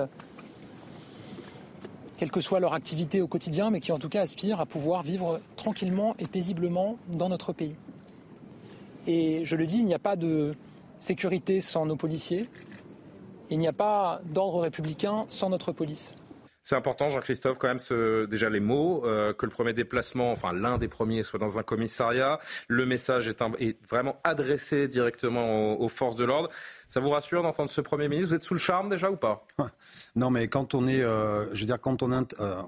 quelle 2.16 2.30
que 2.30 2.40
soit 2.40 2.60
leur 2.60 2.74
activité 2.74 3.20
au 3.20 3.26
quotidien, 3.26 3.70
mais 3.70 3.80
qui 3.80 3.92
en 3.92 3.98
tout 3.98 4.08
cas 4.08 4.22
aspirent 4.22 4.60
à 4.60 4.66
pouvoir 4.66 5.02
vivre 5.02 5.40
tranquillement 5.56 6.14
et 6.18 6.26
paisiblement 6.26 6.96
dans 7.08 7.28
notre 7.28 7.52
pays. 7.52 7.74
Et 9.06 9.44
je 9.44 9.56
le 9.56 9.66
dis, 9.66 9.78
il 9.78 9.84
n'y 9.84 9.94
a 9.94 9.98
pas 9.98 10.16
de 10.16 10.54
sécurité 10.98 11.60
sans 11.60 11.86
nos 11.86 11.96
policiers, 11.96 12.48
il 13.50 13.58
n'y 13.58 13.68
a 13.68 13.72
pas 13.72 14.20
d'ordre 14.24 14.60
républicain 14.60 15.26
sans 15.28 15.50
notre 15.50 15.72
police. 15.72 16.14
C'est 16.66 16.76
important, 16.76 17.10
Jean-Christophe, 17.10 17.58
quand 17.58 17.68
même, 17.68 17.78
ce, 17.78 18.24
déjà 18.24 18.48
les 18.48 18.58
mots, 18.58 19.04
euh, 19.04 19.34
que 19.34 19.44
le 19.44 19.52
premier 19.52 19.74
déplacement, 19.74 20.32
enfin 20.32 20.54
l'un 20.54 20.78
des 20.78 20.88
premiers, 20.88 21.22
soit 21.22 21.38
dans 21.38 21.58
un 21.58 21.62
commissariat. 21.62 22.40
Le 22.68 22.86
message 22.86 23.28
est, 23.28 23.42
est 23.58 23.76
vraiment 23.86 24.18
adressé 24.24 24.88
directement 24.88 25.78
aux, 25.78 25.88
forces 25.90 26.16
de 26.16 26.24
l'ordre. 26.24 26.48
Ça 26.88 27.00
vous 27.00 27.10
rassure 27.10 27.42
d'entendre 27.42 27.68
ce 27.68 27.82
Premier 27.82 28.08
ministre? 28.08 28.30
Vous 28.30 28.36
êtes 28.36 28.44
sous 28.44 28.54
le 28.54 28.60
charme 28.60 28.88
déjà 28.88 29.10
ou 29.10 29.16
pas? 29.16 29.46
Non, 30.16 30.30
mais 30.30 30.48
quand 30.48 30.74
on 30.74 30.88
est, 30.88 31.02
euh, 31.02 31.54
je 31.54 31.60
veux 31.60 31.66
dire, 31.66 31.78
quand 31.78 32.02
on, 32.02 32.12
est, 32.12 32.40
euh, 32.40 32.62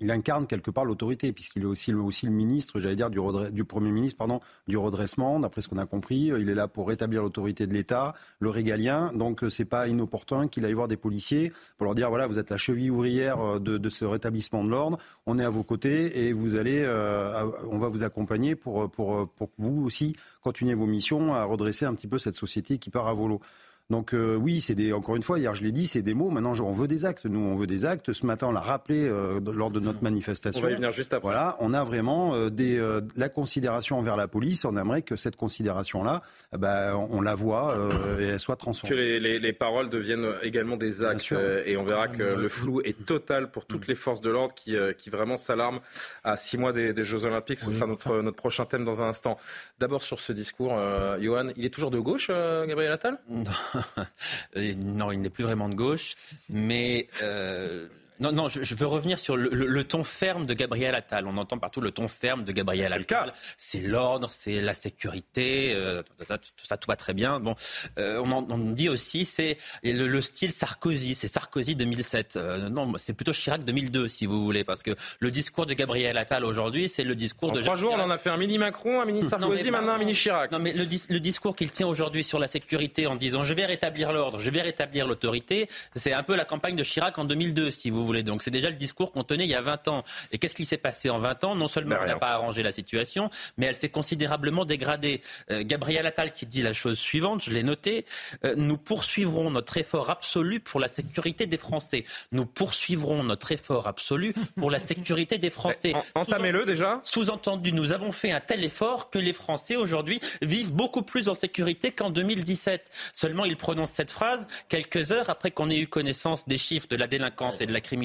il 0.00 0.10
incarne 0.10 0.46
quelque 0.46 0.70
part 0.70 0.84
l'autorité, 0.84 1.32
puisqu'il 1.32 1.62
est 1.62 1.66
aussi, 1.66 1.92
le 1.92 2.30
ministre, 2.30 2.80
j'allais 2.80 2.96
dire, 2.96 3.10
du, 3.10 3.18
du, 3.52 3.64
Premier 3.64 3.90
ministre, 3.90 4.18
pardon, 4.18 4.40
du 4.68 4.76
redressement, 4.76 5.40
d'après 5.40 5.62
ce 5.62 5.68
qu'on 5.68 5.78
a 5.78 5.86
compris. 5.86 6.32
Il 6.38 6.50
est 6.50 6.54
là 6.54 6.68
pour 6.68 6.88
rétablir 6.88 7.22
l'autorité 7.22 7.66
de 7.66 7.74
l'État, 7.74 8.14
le 8.40 8.50
régalien. 8.50 9.12
Donc, 9.14 9.44
c'est 9.50 9.64
pas 9.64 9.88
inopportun 9.88 10.48
qu'il 10.48 10.64
aille 10.64 10.72
voir 10.72 10.88
des 10.88 10.96
policiers 10.96 11.52
pour 11.78 11.86
leur 11.86 11.94
dire 11.94 12.08
voilà, 12.08 12.26
vous 12.26 12.38
êtes 12.38 12.50
la 12.50 12.56
cheville 12.56 12.90
ouvrière 12.90 13.40
euh, 13.40 13.58
de, 13.58 13.78
de 13.78 13.88
ce 13.88 14.04
rétablissement 14.04 14.64
de 14.64 14.70
l'ordre. 14.70 14.98
On 15.26 15.38
est 15.38 15.44
à 15.44 15.50
vos 15.50 15.62
côtés 15.62 16.26
et 16.26 16.32
vous 16.32 16.56
allez, 16.56 16.82
euh, 16.84 17.44
on 17.70 17.78
va 17.78 17.88
vous 17.88 18.02
accompagner 18.02 18.56
pour, 18.56 18.90
pour, 18.90 19.28
pour 19.28 19.50
que 19.50 19.56
vous 19.58 19.84
aussi 19.84 20.16
continuez 20.40 20.74
vos 20.74 20.86
missions 20.86 21.34
à 21.34 21.44
redresser 21.44 21.86
un 21.86 21.94
petit 21.94 22.06
peu 22.06 22.18
cette 22.18 22.34
société 22.34 22.78
qui 22.78 22.90
part 22.90 23.06
à 23.06 23.14
volo. 23.14 23.40
Donc 23.88 24.14
euh, 24.14 24.34
oui, 24.34 24.60
c'est 24.60 24.74
des, 24.74 24.92
encore 24.92 25.14
une 25.14 25.22
fois, 25.22 25.38
hier 25.38 25.54
je 25.54 25.62
l'ai 25.62 25.70
dit, 25.70 25.86
c'est 25.86 26.02
des 26.02 26.14
mots. 26.14 26.30
Maintenant, 26.30 26.54
on 26.60 26.72
veut 26.72 26.88
des 26.88 27.04
actes. 27.04 27.24
Nous, 27.24 27.38
on 27.38 27.54
veut 27.54 27.68
des 27.68 27.86
actes. 27.86 28.12
Ce 28.12 28.26
matin, 28.26 28.48
on 28.48 28.52
l'a 28.52 28.60
rappelé 28.60 29.06
euh, 29.06 29.38
lors 29.52 29.70
de 29.70 29.78
notre 29.78 30.02
manifestation. 30.02 30.60
On 30.60 30.66
va 30.66 30.72
y 30.72 30.74
venir 30.74 30.90
juste 30.90 31.14
après. 31.14 31.28
Voilà, 31.28 31.56
on 31.60 31.72
a 31.72 31.84
vraiment 31.84 32.34
euh, 32.34 32.50
des, 32.50 32.82
la 33.16 33.28
considération 33.28 33.98
envers 33.98 34.16
la 34.16 34.26
police. 34.26 34.64
On 34.64 34.76
aimerait 34.76 35.02
que 35.02 35.14
cette 35.14 35.36
considération-là, 35.36 36.22
eh 36.52 36.58
ben, 36.58 36.94
on, 36.94 37.20
la 37.20 37.34
voit 37.34 37.76
et 38.18 38.24
elle 38.24 38.40
soit 38.40 38.56
transformée. 38.56 38.94
Que 38.94 39.00
les, 39.00 39.20
les, 39.20 39.38
les, 39.38 39.52
paroles 39.52 39.88
deviennent 39.88 40.32
également 40.42 40.76
des 40.76 41.04
actes. 41.04 41.32
et 41.64 41.76
on 41.76 41.84
verra 41.84 42.08
que 42.08 42.22
le 42.22 42.48
flou 42.48 42.80
est 42.82 43.06
total 43.06 43.50
pour 43.50 43.66
toutes 43.66 43.86
les 43.86 43.94
forces 43.94 44.20
de 44.20 44.30
l'ordre 44.30 44.54
qui, 44.54 44.76
qui 44.98 45.10
vraiment 45.10 45.36
s'alarment 45.36 45.80
à 46.24 46.36
six 46.36 46.58
mois 46.58 46.72
des, 46.72 46.92
des 46.92 47.04
Jeux 47.04 47.24
Olympiques. 47.24 47.58
Ce 47.58 47.70
sera 47.70 47.86
notre, 47.86 48.20
notre 48.20 48.36
prochain 48.36 48.64
thème 48.64 48.84
dans 48.84 49.02
un 49.02 49.08
instant. 49.08 49.38
D'abord 49.78 50.02
sur 50.02 50.20
ce 50.20 50.32
discours, 50.32 50.76
Johan, 51.20 51.48
il 51.56 51.64
est 51.64 51.70
toujours 51.70 51.90
de 51.90 51.98
gauche, 52.00 52.28
Gabriel 52.28 52.92
Attal? 52.92 53.18
non, 54.56 55.12
il 55.12 55.20
n'est 55.20 55.30
plus 55.30 55.44
vraiment 55.44 55.68
de 55.68 55.74
gauche, 55.74 56.14
mais 56.48 57.06
euh, 57.22 57.88
non, 58.20 58.32
non, 58.32 58.48
je, 58.48 58.74
veux 58.74 58.86
revenir 58.86 59.18
sur 59.18 59.36
le, 59.36 59.84
ton 59.84 60.04
ferme 60.04 60.46
de 60.46 60.54
Gabriel 60.54 60.94
Attal. 60.94 61.26
On 61.26 61.36
entend 61.36 61.58
partout 61.58 61.80
le 61.80 61.90
ton 61.90 62.08
ferme 62.08 62.44
de 62.44 62.52
Gabriel 62.52 62.92
Attal. 62.92 63.32
C'est 63.58 63.80
l'ordre, 63.80 64.28
c'est 64.30 64.60
la 64.60 64.74
sécurité, 64.74 65.72
euh, 65.74 66.02
tout 66.26 66.66
ça, 66.66 66.76
tout 66.76 66.88
va 66.88 66.96
très 66.96 67.14
bien. 67.14 67.40
Bon, 67.40 67.54
euh, 67.98 68.20
on, 68.24 68.46
on, 68.50 68.58
dit 68.58 68.88
aussi 68.88 69.24
c'est 69.24 69.58
le, 69.82 70.20
style 70.20 70.52
Sarkozy, 70.52 71.14
c'est 71.14 71.28
Sarkozy 71.28 71.76
2007. 71.76 72.36
Euh, 72.36 72.68
non, 72.68 72.92
c'est 72.96 73.12
plutôt 73.12 73.32
Chirac 73.32 73.64
2002 73.64 74.08
si 74.08 74.26
vous 74.26 74.42
voulez, 74.42 74.64
parce 74.64 74.82
que 74.82 74.92
le 75.20 75.30
discours 75.30 75.66
de 75.66 75.74
Gabriel 75.74 76.16
Attal 76.16 76.44
aujourd'hui, 76.44 76.88
c'est 76.88 77.04
le 77.04 77.14
discours 77.14 77.50
en 77.50 77.54
de. 77.54 77.60
Trois 77.60 77.76
jours, 77.76 77.94
on 77.94 78.00
en 78.00 78.10
a 78.10 78.18
fait 78.18 78.30
un 78.30 78.36
mini 78.38 78.58
Macron, 78.58 79.00
un 79.00 79.04
mini 79.04 79.28
Sarkozy, 79.28 79.70
maintenant 79.70 79.94
un 79.94 79.98
mini 79.98 80.14
Chirac. 80.14 80.50
Non, 80.52 80.58
mais 80.58 80.72
le, 80.72 80.84
le 80.84 81.20
discours 81.20 81.54
qu'il 81.54 81.70
tient 81.70 81.86
aujourd'hui 81.86 82.24
sur 82.24 82.38
la 82.38 82.48
sécurité 82.48 83.06
en 83.06 83.16
disant 83.16 83.44
je 83.44 83.52
vais 83.52 83.66
rétablir 83.66 84.12
l'ordre, 84.12 84.38
je 84.38 84.50
vais 84.50 84.62
rétablir 84.62 85.06
l'autorité, 85.06 85.68
c'est 85.94 86.12
un 86.12 86.22
peu 86.22 86.34
la 86.34 86.44
campagne 86.44 86.76
de 86.76 86.84
Chirac 86.84 87.18
en 87.18 87.24
2002 87.24 87.70
si 87.70 87.90
vous 87.90 88.05
voulez. 88.06 88.22
Donc 88.22 88.42
c'est 88.42 88.50
déjà 88.50 88.70
le 88.70 88.76
discours 88.76 89.12
qu'on 89.12 89.24
tenait 89.24 89.44
il 89.44 89.50
y 89.50 89.54
a 89.54 89.60
20 89.60 89.88
ans. 89.88 90.04
Et 90.32 90.38
qu'est-ce 90.38 90.54
qui 90.54 90.64
s'est 90.64 90.78
passé 90.78 91.10
en 91.10 91.18
20 91.18 91.44
ans? 91.44 91.54
Non 91.54 91.68
seulement 91.68 91.96
on 92.02 92.06
n'a 92.06 92.16
pas 92.16 92.30
arrangé 92.30 92.62
la 92.62 92.72
situation, 92.72 93.30
mais 93.56 93.66
elle 93.66 93.76
s'est 93.76 93.88
considérablement 93.88 94.64
dégradée. 94.64 95.20
Euh, 95.50 95.62
Gabriel 95.64 96.06
Attal 96.06 96.32
qui 96.32 96.46
dit 96.46 96.62
la 96.62 96.72
chose 96.72 96.98
suivante, 96.98 97.42
je 97.42 97.50
l'ai 97.50 97.62
noté, 97.62 98.04
euh, 98.44 98.54
nous 98.56 98.78
poursuivrons 98.78 99.50
notre 99.50 99.76
effort 99.76 100.10
absolu 100.10 100.60
pour 100.60 100.80
la 100.80 100.88
sécurité 100.88 101.46
des 101.46 101.58
Français. 101.58 102.04
Nous 102.32 102.46
poursuivrons 102.46 103.24
notre 103.24 103.52
effort 103.52 103.86
absolu 103.86 104.34
pour 104.56 104.70
la 104.70 104.78
sécurité 104.78 105.38
des 105.38 105.50
Français. 105.50 105.94
Entamez-le 106.14 106.64
déjà. 106.64 107.00
Sous-entendu, 107.04 107.72
nous 107.72 107.92
avons 107.92 108.12
fait 108.12 108.32
un 108.32 108.40
tel 108.40 108.64
effort 108.64 109.10
que 109.10 109.18
les 109.18 109.32
Français 109.32 109.76
aujourd'hui 109.76 110.20
vivent 110.42 110.72
beaucoup 110.72 111.02
plus 111.02 111.28
en 111.28 111.34
sécurité 111.34 111.92
qu'en 111.92 112.10
2017. 112.10 112.90
Seulement, 113.12 113.44
il 113.44 113.56
prononce 113.56 113.90
cette 113.90 114.10
phrase 114.10 114.46
quelques 114.68 115.12
heures 115.12 115.30
après 115.30 115.50
qu'on 115.50 115.70
ait 115.70 115.78
eu 115.78 115.86
connaissance 115.86 116.46
des 116.46 116.58
chiffres 116.58 116.88
de 116.88 116.96
la 116.96 117.06
délinquance 117.06 117.60
et 117.60 117.66
de 117.66 117.72
la 117.72 117.80
criminalité 117.80 117.95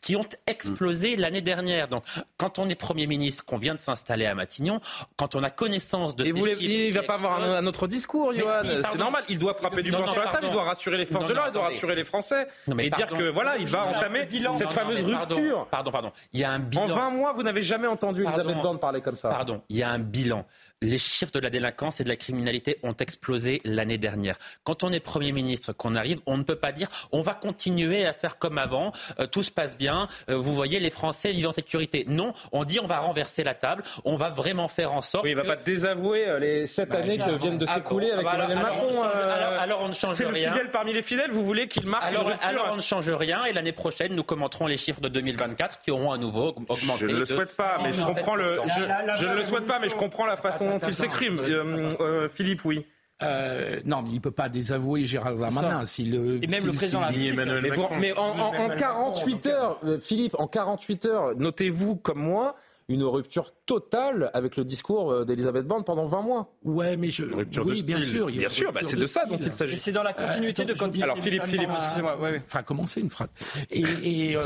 qui 0.00 0.16
ont 0.16 0.26
explosé 0.46 1.16
l'année 1.16 1.40
dernière. 1.40 1.88
Donc, 1.88 2.04
quand 2.36 2.58
on 2.58 2.68
est 2.68 2.74
Premier 2.74 3.06
ministre, 3.06 3.44
qu'on 3.44 3.56
vient 3.56 3.74
de 3.74 3.80
s'installer 3.80 4.26
à 4.26 4.34
Matignon, 4.34 4.80
quand 5.16 5.34
on 5.34 5.42
a 5.42 5.50
connaissance 5.50 6.16
de 6.16 6.24
Et 6.24 6.32
vous 6.32 6.46
il 6.46 6.90
ne 6.90 6.94
va 6.94 7.02
pas 7.02 7.14
avoir 7.14 7.42
un, 7.42 7.66
autre 7.66 7.86
discours, 7.86 8.32
Johan. 8.34 8.62
c'est 8.62 8.98
normal. 8.98 9.24
Il 9.28 9.38
doit 9.38 9.54
frapper 9.54 9.82
du 9.82 9.90
poing 9.90 10.06
sur 10.06 10.22
la 10.22 10.30
table, 10.30 10.46
il 10.46 10.52
doit 10.52 10.64
rassurer 10.64 10.96
les 10.96 11.06
forces 11.06 11.26
de 11.26 11.34
l'ordre, 11.34 11.50
il 11.50 11.54
doit 11.54 11.68
rassurer 11.68 11.94
les 11.94 12.04
Français. 12.04 12.46
et 12.78 12.90
dire 12.90 13.06
que 13.06 13.30
voilà, 13.30 13.56
il 13.56 13.66
va 13.66 13.86
entamer 13.86 14.28
cette 14.56 14.70
fameuse 14.70 15.02
rupture. 15.02 15.66
Pardon, 15.70 15.90
pardon. 15.90 16.12
Il 16.32 16.40
y 16.40 16.44
a 16.44 16.50
un 16.50 16.58
bilan. 16.58 16.84
En 16.84 16.88
20 16.88 17.10
mois, 17.10 17.32
vous 17.32 17.42
n'avez 17.42 17.62
jamais 17.62 17.86
entendu 17.86 18.24
Elisabeth 18.24 18.56
Borne 18.62 18.78
parler 18.78 19.00
comme 19.00 19.16
ça. 19.16 19.28
Pardon. 19.28 19.62
Il 19.68 19.76
y 19.76 19.82
a 19.82 19.90
un 19.90 19.98
bilan 19.98 20.46
les 20.82 20.98
chiffres 20.98 21.32
de 21.32 21.38
la 21.38 21.50
délinquance 21.50 22.00
et 22.00 22.04
de 22.04 22.08
la 22.08 22.16
criminalité 22.16 22.78
ont 22.82 22.94
explosé 22.94 23.62
l'année 23.64 23.98
dernière. 23.98 24.36
Quand 24.64 24.84
on 24.84 24.92
est 24.92 25.00
Premier 25.00 25.32
ministre, 25.32 25.72
qu'on 25.72 25.94
arrive, 25.94 26.20
on 26.26 26.36
ne 26.36 26.42
peut 26.42 26.56
pas 26.56 26.72
dire 26.72 26.88
on 27.12 27.22
va 27.22 27.34
continuer 27.34 28.06
à 28.06 28.12
faire 28.12 28.38
comme 28.38 28.58
avant, 28.58 28.92
euh, 29.18 29.26
tout 29.26 29.42
se 29.42 29.50
passe 29.50 29.78
bien, 29.78 30.06
euh, 30.28 30.36
vous 30.36 30.52
voyez, 30.52 30.80
les 30.80 30.90
Français 30.90 31.32
vivent 31.32 31.48
en 31.48 31.52
sécurité. 31.52 32.04
Non, 32.08 32.34
on 32.52 32.64
dit 32.64 32.78
on 32.80 32.86
va 32.86 32.98
renverser 32.98 33.42
la 33.42 33.54
table, 33.54 33.84
on 34.04 34.16
va 34.16 34.30
vraiment 34.30 34.68
faire 34.68 34.92
en 34.92 35.00
sorte. 35.00 35.24
Oui, 35.24 35.30
il 35.30 35.36
ne 35.36 35.42
va 35.42 35.56
pas 35.56 35.62
désavouer 35.62 36.28
euh, 36.28 36.38
les 36.38 36.66
sept 36.66 36.90
bah, 36.90 36.98
années 36.98 37.18
qui 37.18 37.38
viennent 37.38 37.58
de 37.58 37.66
s'écouler 37.66 38.10
avec 38.10 38.26
ah 38.28 38.36
bah, 38.36 38.44
Emmanuel 38.44 38.58
Macron. 38.58 39.02
Alors, 39.02 39.82
on 39.82 39.88
ne 39.88 39.94
change 39.94 40.18
rien. 40.18 40.32
C'est 40.32 40.40
le 40.40 40.46
fidèle 40.50 40.70
parmi 40.70 40.92
les 40.92 41.02
fidèles, 41.02 41.30
vous 41.30 41.44
voulez 41.44 41.68
qu'il 41.68 41.86
marque 41.86 42.04
alors, 42.04 42.30
alors 42.42 42.68
on 42.72 42.76
ne 42.76 42.82
change 42.82 43.08
rien 43.08 43.44
et 43.44 43.52
l'année 43.52 43.72
prochaine, 43.72 44.14
nous 44.14 44.24
commenterons 44.24 44.66
les 44.66 44.76
chiffres 44.76 45.00
de 45.00 45.08
2024 45.08 45.80
qui 45.80 45.90
auront 45.90 46.12
à 46.12 46.18
nouveau 46.18 46.48
augmenté. 46.48 47.00
Je 47.00 47.06
ne 47.06 47.18
le 47.18 47.24
souhaite 47.24 47.56
pas, 47.56 47.78
mais 47.82 47.92
je 47.92 48.02
comprends 48.02 48.34
le. 48.34 48.58
Je, 48.76 49.26
ne 49.26 49.34
le 49.34 49.42
souhaite 49.42 49.66
pas, 49.66 49.78
mais 49.78 49.88
je 49.88 49.94
comprends 49.94 50.26
la 50.26 50.36
façon 50.36 50.65
dont 50.66 50.86
il 50.86 50.94
s'exprime. 50.94 51.38
Euh, 51.38 51.86
euh, 52.00 52.28
Philippe, 52.28 52.64
oui. 52.64 52.84
Euh, 53.22 53.80
non, 53.86 54.02
mais 54.02 54.10
il 54.10 54.16
ne 54.16 54.20
peut 54.20 54.30
pas 54.30 54.48
désavouer 54.50 55.06
Gérald 55.06 55.40
Darmanin. 55.40 55.84
le, 55.98 56.44
et 56.44 56.46
même 56.46 56.66
le 56.66 56.72
président 56.72 57.08
Emmanuel 57.08 57.62
mais, 57.62 57.70
Macron. 57.70 57.88
mais 57.98 58.12
en, 58.12 58.38
en, 58.38 58.68
48 58.68 59.46
heures, 59.46 59.80
Philippe, 60.02 60.36
en 60.38 60.46
48 60.46 61.06
heures, 61.06 61.36
notez-vous 61.36 61.96
comme 61.96 62.18
moi 62.18 62.56
une 62.88 63.02
rupture 63.02 63.52
totale 63.64 64.30
avec 64.32 64.56
le 64.56 64.64
discours 64.64 65.24
d'Elisabeth 65.24 65.66
Borne 65.66 65.82
pendant 65.82 66.04
20 66.04 66.22
mois. 66.22 66.54
Ouais, 66.62 66.96
mais 66.96 67.10
je. 67.10 67.24
oui, 67.24 67.82
bien 67.82 67.98
sûr. 67.98 68.26
Bien 68.26 68.48
sûr, 68.50 68.70
bah, 68.70 68.80
c'est 68.82 68.96
de 68.96 69.06
ça 69.06 69.24
dont 69.24 69.38
il 69.38 69.52
s'agit. 69.52 69.78
C'est 69.78 69.92
dans 69.92 70.02
la 70.02 70.12
continuité 70.12 70.66
de 70.66 70.74
quand 70.74 70.94
Alors, 71.02 71.18
Philippe, 71.18 71.44
Philippe, 71.44 71.70
excusez-moi. 71.74 72.18
Ouais, 72.20 72.42
Enfin, 72.44 72.62
commencer 72.62 73.00
une 73.00 73.10
phrase. 73.10 73.30
Et, 73.70 73.82
et, 74.04 74.36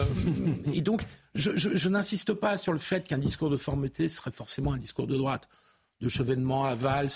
et 0.73 0.81
donc, 0.81 1.03
je, 1.35 1.51
je, 1.55 1.71
je 1.75 1.89
n'insiste 1.89 2.35
pas 2.35 2.57
sur 2.57 2.73
le 2.73 2.79
fait 2.79 3.07
qu'un 3.07 3.19
discours 3.19 3.51
de 3.51 3.57
fermeté 3.57 4.09
serait 4.09 4.33
forcément 4.33 4.73
un 4.73 4.79
discours 4.79 5.07
de 5.07 5.17
droite 5.17 5.49
de 6.01 6.09
Chevènement 6.09 6.65
à 6.65 6.75
Valls. 6.75 7.11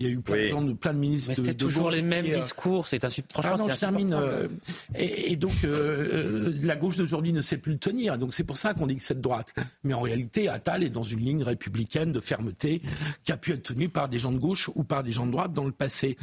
Il 0.00 0.06
y 0.06 0.08
a 0.08 0.12
eu 0.14 0.20
plein, 0.20 0.36
de, 0.36 0.46
gens, 0.46 0.74
plein 0.76 0.94
de 0.94 0.98
ministres. 0.98 1.34
Mais 1.36 1.44
c'est 1.44 1.54
toujours 1.54 1.90
les 1.90 2.00
mêmes 2.00 2.24
euh, 2.24 2.34
discours. 2.34 2.88
C'est 2.88 3.04
un 3.04 3.10
franchement. 3.10 3.52
Ah 3.54 3.58
non, 3.58 3.68
je 3.68 3.74
termine. 3.78 4.14
Euh, 4.14 4.48
et, 4.94 5.36
donc 5.36 5.52
euh, 5.62 6.54
la 6.62 6.74
gauche 6.74 6.96
d'aujourd'hui 6.96 7.34
ne 7.34 7.42
sait 7.42 7.58
plus 7.58 7.72
le 7.72 7.78
tenir. 7.78 8.16
Donc 8.16 8.32
c'est 8.32 8.44
pour 8.44 8.56
ça 8.56 8.72
qu'on 8.72 8.86
dit 8.86 8.96
que 8.96 9.02
c'est 9.02 9.16
de 9.16 9.20
droite. 9.20 9.52
Mais 9.84 9.92
en 9.92 10.00
réalité, 10.00 10.48
Attal 10.48 10.82
est 10.82 10.88
dans 10.88 11.02
une 11.02 11.20
ligne 11.20 11.42
républicaine 11.42 12.12
de 12.12 12.20
fermeté 12.20 12.80
qui 13.24 13.32
a 13.32 13.36
pu 13.36 13.52
être 13.52 13.62
tenue 13.62 13.90
par 13.90 14.08
des 14.08 14.18
gens 14.18 14.32
de 14.32 14.38
gauche 14.38 14.70
ou 14.74 14.84
par 14.84 15.02
des 15.02 15.12
gens 15.12 15.26
de 15.26 15.32
droite 15.32 15.52
dans 15.52 15.66
le 15.66 15.72
passé. 15.72 16.16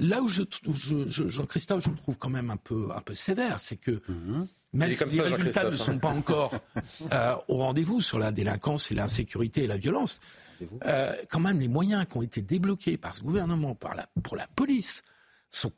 Là 0.00 0.20
où 0.20 0.26
je, 0.26 0.42
Jean-Christophe, 1.06 1.84
je 1.84 1.90
le 1.90 1.96
trouve 1.96 2.18
quand 2.18 2.30
même 2.30 2.50
un 2.50 2.56
peu 2.56 2.88
un 2.92 3.00
peu 3.00 3.14
sévère, 3.14 3.60
c'est 3.60 3.76
que. 3.76 4.02
Mhm. 4.08 4.48
Même 4.74 4.94
si 4.94 5.04
les 5.04 5.20
résultats 5.20 5.70
ne 5.70 5.76
sont 5.76 5.98
pas 5.98 6.08
encore 6.08 6.54
au 7.46 7.58
rendez-vous 7.58 8.00
sur 8.00 8.18
la 8.18 8.32
délinquance 8.32 8.90
et 8.90 8.94
l'insécurité 8.94 9.64
et 9.64 9.66
la 9.66 9.76
violence, 9.76 10.18
euh, 10.86 11.12
quand 11.30 11.40
même, 11.40 11.60
les 11.60 11.68
moyens 11.68 12.06
qui 12.10 12.16
ont 12.16 12.22
été 12.22 12.42
débloqués 12.42 12.96
par 12.96 13.14
ce 13.14 13.22
gouvernement 13.22 13.74
par 13.74 13.94
la, 13.94 14.06
pour 14.22 14.36
la 14.36 14.46
police 14.46 15.02
sont 15.50 15.72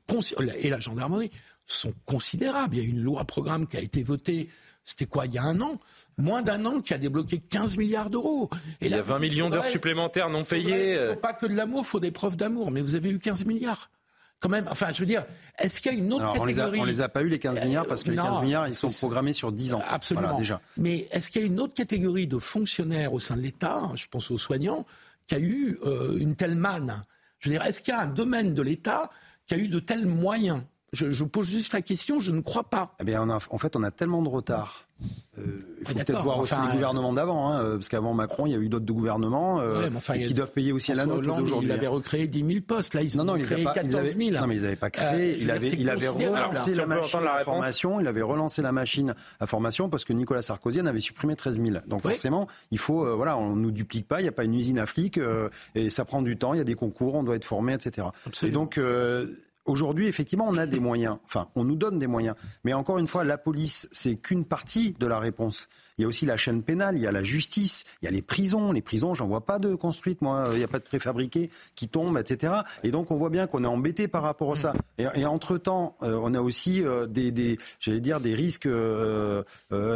et 0.59 0.71
la 0.71 0.81
gendarmerie 0.81 1.31
sont 1.67 1.93
considérables. 2.05 2.77
Il 2.77 2.83
y 2.83 2.87
a 2.87 2.89
une 2.89 3.03
loi 3.03 3.25
programme 3.25 3.67
qui 3.67 3.77
a 3.77 3.81
été 3.81 4.03
votée 4.03 4.49
c'était 4.85 5.07
quoi, 5.07 5.25
il 5.25 5.33
y 5.33 5.39
a 5.39 5.43
un 5.43 5.61
an? 5.63 5.81
Moins 6.19 6.43
d'un 6.43 6.65
an 6.67 6.81
qui 6.83 6.93
a 6.93 6.99
débloqué 6.99 7.39
15 7.39 7.79
milliards 7.79 8.11
d'euros. 8.11 8.51
il 8.83 8.91
y 8.91 8.95
a 8.95 9.03
20 9.03 9.19
millions 9.19 9.51
d'heures 9.51 9.65
supplémentaires 9.65 10.29
non 10.29 10.45
payées. 10.45 10.93
Il 10.93 11.01
ne 11.01 11.07
faut 11.15 11.21
pas 11.21 11.33
que 11.33 11.47
de 11.47 11.55
l'amour, 11.55 11.81
il 11.85 11.87
faut 11.87 12.01
des 12.01 12.11
preuves 12.11 12.37
d'amour. 12.37 12.71
Mais 12.71 12.83
vous 12.83 12.95
avez 12.95 13.09
eu 13.09 13.19
15 13.19 13.47
milliards 13.47 13.91
quand 14.41 14.49
même, 14.49 14.67
enfin, 14.71 14.93
je 14.93 15.01
veux 15.01 15.07
dire, 15.07 15.25
est-ce 15.59 15.81
qu'il 15.81 15.93
y 15.93 15.95
a 15.95 15.99
une 15.99 16.13
autre 16.13 16.33
catégorie 16.33 16.81
On 16.81 16.85
les, 16.85 16.93
les 16.93 17.01
a 17.01 17.09
pas 17.09 17.23
eu 17.23 17.29
les 17.29 17.39
15 17.39 17.65
milliards 17.65 17.87
parce 17.87 18.03
que 18.03 18.11
les 18.11 18.17
15 18.17 18.43
milliards, 18.43 18.69
ils 18.69 18.75
sont 18.75 18.91
programmés 18.91 19.33
sur 19.33 19.53
10 19.53 19.75
ans. 19.75 19.83
Absolument. 19.89 20.39
déjà. 20.39 20.61
Mais 20.77 21.09
est-ce 21.13 21.31
qu'il 21.31 21.41
y 21.41 21.45
a 21.45 21.47
une 21.47 21.61
autre 21.61 21.75
catégorie 21.75 22.27
de 22.27 22.39
fonctionnaires 22.39 23.13
au 23.15 23.21
sein 23.21 23.37
de 23.37 23.41
l'État, 23.41 23.91
je 23.95 24.07
pense 24.11 24.31
aux 24.31 24.39
soignants, 24.39 24.85
qui 25.27 25.35
a 25.35 25.39
eu 25.39 25.79
euh, 25.87 26.19
une 26.19 26.37
telle 26.37 26.57
manne? 26.57 27.05
Je 27.39 27.49
veux 27.49 27.55
dire, 27.55 27.65
est-ce 27.65 27.81
qu'il 27.81 27.95
y 27.95 27.97
a 27.97 28.01
un 28.01 28.07
domaine 28.07 28.55
de 28.55 28.63
l'État 28.63 29.11
qui 29.47 29.55
a 29.55 29.57
eu 29.57 29.69
de 29.69 29.79
tels 29.79 30.07
moyens? 30.07 30.63
Je, 30.95 31.11
je, 31.11 31.25
pose 31.25 31.47
juste 31.49 31.73
la 31.73 31.83
question, 31.83 32.21
je 32.21 32.33
ne 32.33 32.41
crois 32.41 32.65
pas. 32.65 32.95
Eh 33.01 33.05
bien, 33.05 33.29
en 33.29 33.59
fait, 33.59 33.77
on 33.77 33.83
a 33.83 33.91
tellement 33.91 34.23
de 34.23 34.29
retard 34.29 34.87
euh, 35.39 35.43
il 35.81 35.89
faut 35.89 35.95
peut-être 35.95 36.23
voir 36.23 36.39
aussi 36.39 36.55
les 36.55 36.73
gouvernements 36.75 37.13
d'avant, 37.13 37.53
hein, 37.53 37.73
parce 37.73 37.89
qu'avant 37.89 38.15
Macron, 38.15 38.47
il 38.47 38.53
y 38.53 38.55
a 38.55 38.59
eu 38.59 38.69
d'autres 38.69 38.87
gouvernements 38.87 39.61
euh, 39.61 39.91
qui 40.15 40.33
doivent 40.33 40.53
payer 40.53 40.71
aussi 40.71 40.93
à 40.93 40.95
la 40.95 41.07
note 41.07 41.23
d'aujourd'hui. 41.23 41.69
Il 41.69 41.73
avait 41.73 41.89
recréé 41.89 42.29
10 42.29 42.47
000 42.47 42.61
postes, 42.67 42.95
là, 42.95 43.03
ils 43.03 43.21
ont 43.21 43.39
créé 43.39 43.65
14 43.65 44.17
000. 44.17 44.41
Non, 44.41 44.47
mais 44.47 44.55
ils 44.55 44.63
n'avaient 44.63 44.77
pas 44.77 44.91
créé, 44.91 45.33
euh, 45.33 45.37
il, 45.41 45.51
avait, 45.51 45.71
il 45.71 45.91
avait 45.91 46.09
relancé 46.09 46.75
la 46.75 46.87
machine 46.87 47.21
à 47.27 47.45
formation, 47.45 48.01
il 48.01 48.07
avait 48.07 48.23
relancé 48.23 48.63
la 48.63 48.73
machine 48.73 49.15
à 49.41 49.47
formation 49.47 49.89
parce 49.89 50.05
que 50.05 50.13
Nicolas 50.13 50.43
Sarkozy 50.43 50.81
en 50.81 50.87
avait 50.87 51.01
supprimé 51.01 51.35
13 51.35 51.61
000. 51.61 51.79
Donc 51.89 52.03
forcément, 52.03 52.47
il 52.71 52.79
faut, 52.79 53.05
euh, 53.05 53.15
voilà, 53.15 53.37
on 53.37 53.57
ne 53.57 53.61
nous 53.61 53.73
duplique 53.73 54.07
pas, 54.07 54.21
il 54.21 54.23
n'y 54.23 54.29
a 54.29 54.33
pas 54.33 54.45
une 54.45 54.55
usine 54.55 54.79
à 54.79 54.87
flics, 54.87 55.21
et 55.75 55.91
ça 55.91 56.05
prend 56.05 56.23
du 56.23 56.37
temps, 56.37 56.55
il 56.55 56.59
y 56.59 56.61
a 56.61 56.65
des 56.65 56.77
concours, 56.77 57.17
on 57.17 57.25
doit 57.25 57.37
être 57.37 57.45
formé, 57.45 57.75
etc. 57.75 58.07
Absolument. 58.27 58.49
Et 58.49 58.53
donc, 58.53 58.79
Aujourd'hui, 59.65 60.09
effectivement, 60.09 60.47
on 60.47 60.57
a 60.57 60.67
des 60.67 60.81
moyens. 60.81 61.19
Enfin, 61.25 61.49
on 61.55 61.65
nous 61.65 61.77
donne 61.77 61.99
des 61.99 62.07
moyens. 62.07 62.37
Mais 62.65 62.75
encore 62.75 62.99
une 62.99 63.07
fois, 63.07 63.25
la 63.25 63.39
police, 63.39 63.89
c'est 63.93 64.17
qu'une 64.17 64.45
partie 64.45 64.93
de 64.93 65.07
la 65.07 65.19
réponse. 65.19 65.69
Il 65.99 66.03
y 66.03 66.05
a 66.05 66.09
aussi 66.09 66.27
la 66.27 66.37
chaîne 66.37 66.63
pénale, 66.63 66.97
il 66.97 67.03
y 67.03 67.07
a 67.07 67.13
la 67.13 67.23
justice, 67.23 67.85
il 68.03 68.07
y 68.07 68.09
a 68.09 68.11
les 68.11 68.23
prisons. 68.23 68.73
Les 68.73 68.83
prisons, 68.83 69.15
j'en 69.15 69.29
vois 69.29 69.45
pas 69.45 69.59
de 69.59 69.75
construites, 69.75 70.23
moi. 70.23 70.49
Il 70.53 70.59
n'y 70.59 70.65
a 70.65 70.69
pas 70.69 70.81
de 70.81 70.85
préfabriqués 70.85 71.51
qui 71.77 71.89
tombent, 71.89 72.19
etc. 72.19 72.53
Et 72.83 72.91
donc, 72.91 73.11
on 73.11 73.17
voit 73.17 73.31
bien 73.31 73.47
qu'on 73.47 73.63
est 73.63 73.69
embêté 73.69 74.09
par 74.09 74.23
rapport 74.23 74.53
à 74.53 74.57
ça. 74.57 74.75
Et, 74.99 75.25
entre-temps, 75.25 75.97
euh, 76.03 76.19
on 76.23 76.35
a 76.35 76.41
aussi 76.41 76.85
euh, 76.85 77.07
des, 77.07 77.31
des 77.31 77.59
j'allais 77.81 78.01
dire, 78.01 78.21
des 78.21 78.35
risques 78.35 78.67
euh, 78.67 79.43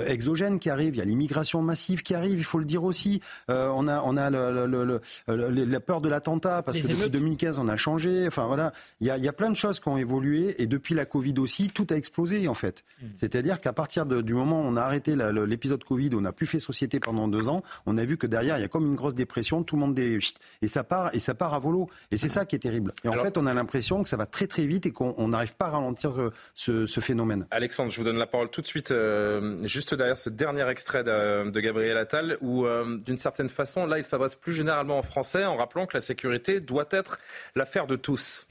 exogènes 0.06 0.58
qui 0.60 0.70
arrivent. 0.70 0.94
Il 0.94 0.98
y 0.98 1.02
a 1.02 1.04
l'immigration 1.04 1.62
massive 1.62 2.02
qui 2.02 2.14
arrive, 2.14 2.38
il 2.38 2.44
faut 2.44 2.58
le 2.58 2.64
dire 2.64 2.84
aussi. 2.84 3.20
on 3.48 3.88
a, 3.88 4.02
on 4.02 4.16
a 4.16 4.30
le, 4.30 5.00
la 5.26 5.80
peur 5.80 6.00
de 6.00 6.08
l'attentat, 6.08 6.62
parce 6.62 6.78
que 6.78 6.86
depuis 6.86 7.10
2015, 7.10 7.58
on 7.58 7.68
a 7.68 7.76
changé. 7.76 8.26
Enfin, 8.26 8.46
voilà. 8.46 8.72
Il 9.00 9.06
y, 9.06 9.10
a, 9.10 9.16
il 9.18 9.24
y 9.24 9.28
a 9.28 9.32
plein 9.32 9.50
de 9.50 9.56
choses 9.56 9.80
qui 9.80 9.88
ont 9.88 9.96
évolué. 9.96 10.62
Et 10.62 10.66
depuis 10.66 10.94
la 10.94 11.06
Covid 11.06 11.34
aussi, 11.38 11.68
tout 11.68 11.86
a 11.90 11.94
explosé, 11.94 12.46
en 12.46 12.54
fait. 12.54 12.84
Mmh. 13.02 13.06
C'est-à-dire 13.16 13.60
qu'à 13.60 13.72
partir 13.72 14.06
du 14.06 14.34
moment 14.34 14.60
où 14.60 14.64
on 14.64 14.76
a 14.76 14.82
arrêté 14.82 15.16
l'épisode 15.16 15.82
Covid, 15.88 16.10
on 16.14 16.20
n'a 16.20 16.32
plus 16.32 16.46
fait 16.46 16.60
société 16.60 17.00
pendant 17.00 17.28
deux 17.28 17.48
ans, 17.48 17.62
on 17.86 17.96
a 17.96 18.04
vu 18.04 18.18
que 18.18 18.26
derrière, 18.26 18.58
il 18.58 18.60
y 18.60 18.64
a 18.64 18.68
comme 18.68 18.86
une 18.86 18.94
grosse 18.94 19.14
dépression, 19.14 19.62
tout 19.62 19.76
le 19.76 19.80
monde 19.80 19.98
est... 19.98 20.18
et 20.60 20.68
ça 20.68 20.84
part 20.84 21.14
et 21.14 21.18
ça 21.18 21.34
part 21.34 21.54
à 21.54 21.58
volo. 21.58 21.88
Et 22.10 22.18
c'est 22.18 22.28
ça 22.28 22.44
qui 22.44 22.56
est 22.56 22.58
terrible. 22.58 22.92
Et 23.04 23.08
en 23.08 23.14
fait, 23.14 23.38
on 23.38 23.46
a 23.46 23.54
l'impression 23.54 24.02
que 24.02 24.08
ça 24.08 24.16
va 24.16 24.26
très 24.26 24.46
très 24.46 24.66
vite 24.66 24.84
et 24.86 24.92
qu'on 24.92 25.28
n'arrive 25.28 25.54
pas 25.54 25.66
à 25.66 25.70
ralentir 25.70 26.20
euh, 26.20 26.32
ce, 26.54 27.00
phénomène. 27.00 27.46
Alexandre, 27.50 27.90
je 27.90 27.98
vous 27.98 28.04
donne 28.04 28.18
la 28.18 28.26
parole 28.26 28.50
tout 28.50 28.60
de 28.60 28.66
suite, 28.66 28.90
euh, 28.90 29.64
juste 29.66 29.94
derrière 29.94 30.18
ce 30.18 30.28
dernier 30.28 30.68
extrait 30.68 31.04
de, 31.04 31.60
Gabriel 31.60 31.96
Attal, 31.96 32.36
où 32.40 32.66
euh, 32.66 32.98
d'une 32.98 33.16
certaine 33.16 33.48
façon, 33.48 33.86
là, 33.86 33.98
il 33.98 34.04
s'adresse 34.04 34.34
plus 34.34 34.54
généralement 34.54 34.98
en 34.98 35.02
français, 35.02 35.44
en 35.44 35.56
rappelant 35.56 35.86
que 35.86 35.96
la 35.96 36.00
sécurité 36.00 36.60
doit 36.60 36.88
être 36.90 37.18
l'affaire 37.54 37.86
de 37.86 37.96
tous. 37.96 38.46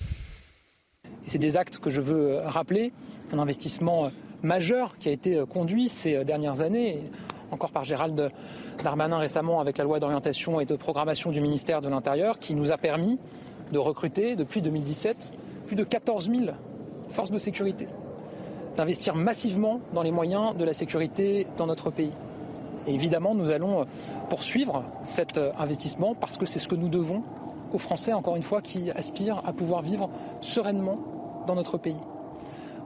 c'est 1.26 1.38
des 1.38 1.56
actes 1.58 1.80
que 1.80 1.90
je 1.90 2.02
veux 2.02 2.38
rappeler, 2.38 2.92
un 3.32 3.40
investissement 3.40 4.12
majeur 4.44 4.98
qui 4.98 5.10
a 5.10 5.12
été 5.12 5.44
conduit 5.50 5.90
ces 5.90 6.24
dernières 6.24 6.62
années 6.62 7.04
encore 7.52 7.72
par 7.72 7.84
Gérald 7.84 8.32
Darmanin 8.84 9.18
récemment 9.18 9.60
avec 9.60 9.78
la 9.78 9.84
loi 9.84 10.00
d'orientation 10.00 10.60
et 10.60 10.66
de 10.66 10.76
programmation 10.76 11.32
du 11.32 11.42
ministère 11.42 11.82
de 11.82 11.90
l'Intérieur, 11.90 12.40
qui 12.40 12.56
nous 12.56 12.72
a 12.72 12.78
permis 12.78 13.18
de 13.72 13.80
recruter 13.80 14.36
depuis 14.36 14.62
2017 14.62 15.34
plus 15.66 15.76
de 15.76 15.84
14 15.84 16.30
000 16.30 16.52
forces 17.10 17.32
de 17.32 17.40
sécurité, 17.40 17.88
d'investir 18.76 19.16
massivement 19.16 19.82
dans 19.94 20.02
les 20.02 20.12
moyens 20.12 20.56
de 20.56 20.64
la 20.64 20.74
sécurité 20.74 21.48
dans 21.58 21.68
notre 21.68 21.92
pays. 21.92 22.14
Et 22.86 22.94
évidemment, 22.94 23.36
nous 23.36 23.52
allons 23.52 23.86
poursuivre 24.30 24.84
cet 25.04 25.40
investissement 25.58 26.16
parce 26.16 26.38
que 26.38 26.46
c'est 26.46 26.60
ce 26.60 26.68
que 26.68 26.76
nous 26.76 26.90
devons 26.90 27.24
aux 27.74 27.78
Français, 27.78 28.14
encore 28.14 28.38
une 28.38 28.44
fois, 28.44 28.62
qui 28.62 28.92
aspirent 28.92 29.42
à 29.46 29.52
pouvoir 29.52 29.82
vivre 29.82 30.10
sereinement 30.40 30.98
dans 31.48 31.56
notre 31.56 31.78
pays. 31.78 31.98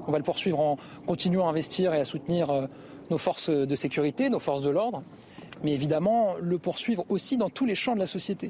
On 0.08 0.12
va 0.12 0.18
le 0.18 0.24
poursuivre 0.24 0.60
en 0.60 0.78
continuant 1.06 1.48
à 1.48 1.50
investir 1.50 1.94
et 1.94 2.00
à 2.00 2.06
soutenir 2.06 2.50
euh, 2.50 2.68
nos 3.10 3.18
forces 3.18 3.50
de 3.50 3.76
sécurité, 3.76 4.30
nos 4.30 4.40
forces 4.40 4.62
de 4.62 4.70
l'ordre, 4.70 5.04
mais 5.64 5.74
évidemment 5.74 6.36
le 6.42 6.58
poursuivre 6.58 7.06
aussi 7.10 7.38
dans 7.38 7.50
tous 7.50 7.66
les 7.66 7.76
champs 7.76 7.94
de 7.94 8.00
la 8.00 8.08
société. 8.08 8.50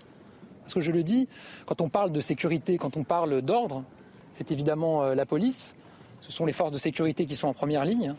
Parce 0.62 0.74
que 0.74 0.82
je 0.82 0.92
le 0.92 1.04
dis, 1.04 1.28
quand 1.66 1.82
on 1.82 1.90
parle 1.90 2.12
de 2.12 2.20
sécurité, 2.20 2.78
quand 2.78 2.96
on 2.96 3.04
parle 3.04 3.42
d'ordre, 3.42 3.84
c'est 4.32 4.52
évidemment 4.52 5.04
euh, 5.04 5.16
la 5.16 5.26
police, 5.26 5.76
ce 6.22 6.32
sont 6.32 6.46
les 6.46 6.54
forces 6.54 6.72
de 6.72 6.78
sécurité 6.78 7.26
qui 7.26 7.36
sont 7.36 7.48
en 7.48 7.54
première 7.54 7.84
ligne, 7.84 8.14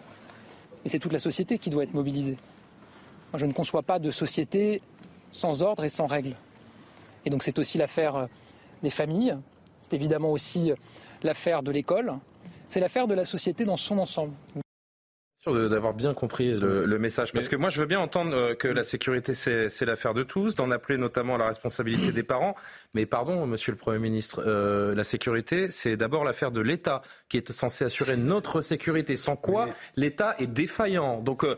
mais 0.82 0.90
c'est 0.90 0.98
toute 0.98 1.12
la 1.12 1.20
société 1.20 1.58
qui 1.58 1.70
doit 1.70 1.84
être 1.84 1.94
mobilisée. 1.94 2.36
Je 3.34 3.46
ne 3.46 3.52
conçois 3.52 3.82
pas 3.82 3.98
de 3.98 4.10
société 4.10 4.82
sans 5.30 5.62
ordre 5.62 5.84
et 5.84 5.88
sans 5.88 6.06
règles. 6.06 6.34
Et 7.24 7.30
donc 7.30 7.44
c'est 7.44 7.58
aussi 7.58 7.78
l'affaire 7.78 8.16
euh, 8.16 8.26
des 8.82 8.90
familles, 8.90 9.36
c'est 9.80 9.94
évidemment 9.94 10.32
aussi 10.32 10.72
l'affaire 11.22 11.62
de 11.62 11.70
l'école, 11.70 12.14
c'est 12.72 12.80
l'affaire 12.80 13.06
de 13.06 13.14
la 13.14 13.26
société 13.26 13.66
dans 13.66 13.76
son 13.76 13.98
ensemble 13.98 14.32
d'avoir 15.44 15.92
bien 15.92 16.14
compris 16.14 16.52
le, 16.52 16.98
message. 16.98 17.32
Parce 17.32 17.48
que 17.48 17.56
moi, 17.56 17.68
je 17.68 17.80
veux 17.80 17.86
bien 17.86 17.98
entendre 17.98 18.32
euh, 18.32 18.54
que 18.54 18.68
la 18.68 18.84
sécurité, 18.84 19.34
c'est 19.34 19.84
l'affaire 19.84 20.14
de 20.14 20.22
tous, 20.22 20.54
d'en 20.54 20.70
appeler 20.70 20.98
notamment 20.98 21.34
à 21.34 21.38
la 21.38 21.46
responsabilité 21.46 22.12
des 22.12 22.22
parents. 22.22 22.54
Mais 22.94 23.06
pardon, 23.06 23.44
monsieur 23.44 23.72
le 23.72 23.78
Premier 23.78 23.98
ministre, 23.98 24.42
euh, 24.46 24.94
la 24.94 25.02
sécurité, 25.02 25.68
c'est 25.70 25.96
d'abord 25.96 26.22
l'affaire 26.22 26.52
de 26.52 26.60
l'État 26.60 27.02
qui 27.28 27.38
est 27.38 27.50
censé 27.50 27.84
assurer 27.84 28.16
notre 28.16 28.60
sécurité, 28.60 29.16
sans 29.16 29.34
quoi 29.34 29.66
l'État 29.96 30.36
est 30.38 30.46
défaillant. 30.46 31.20
Donc, 31.20 31.42
euh, 31.42 31.56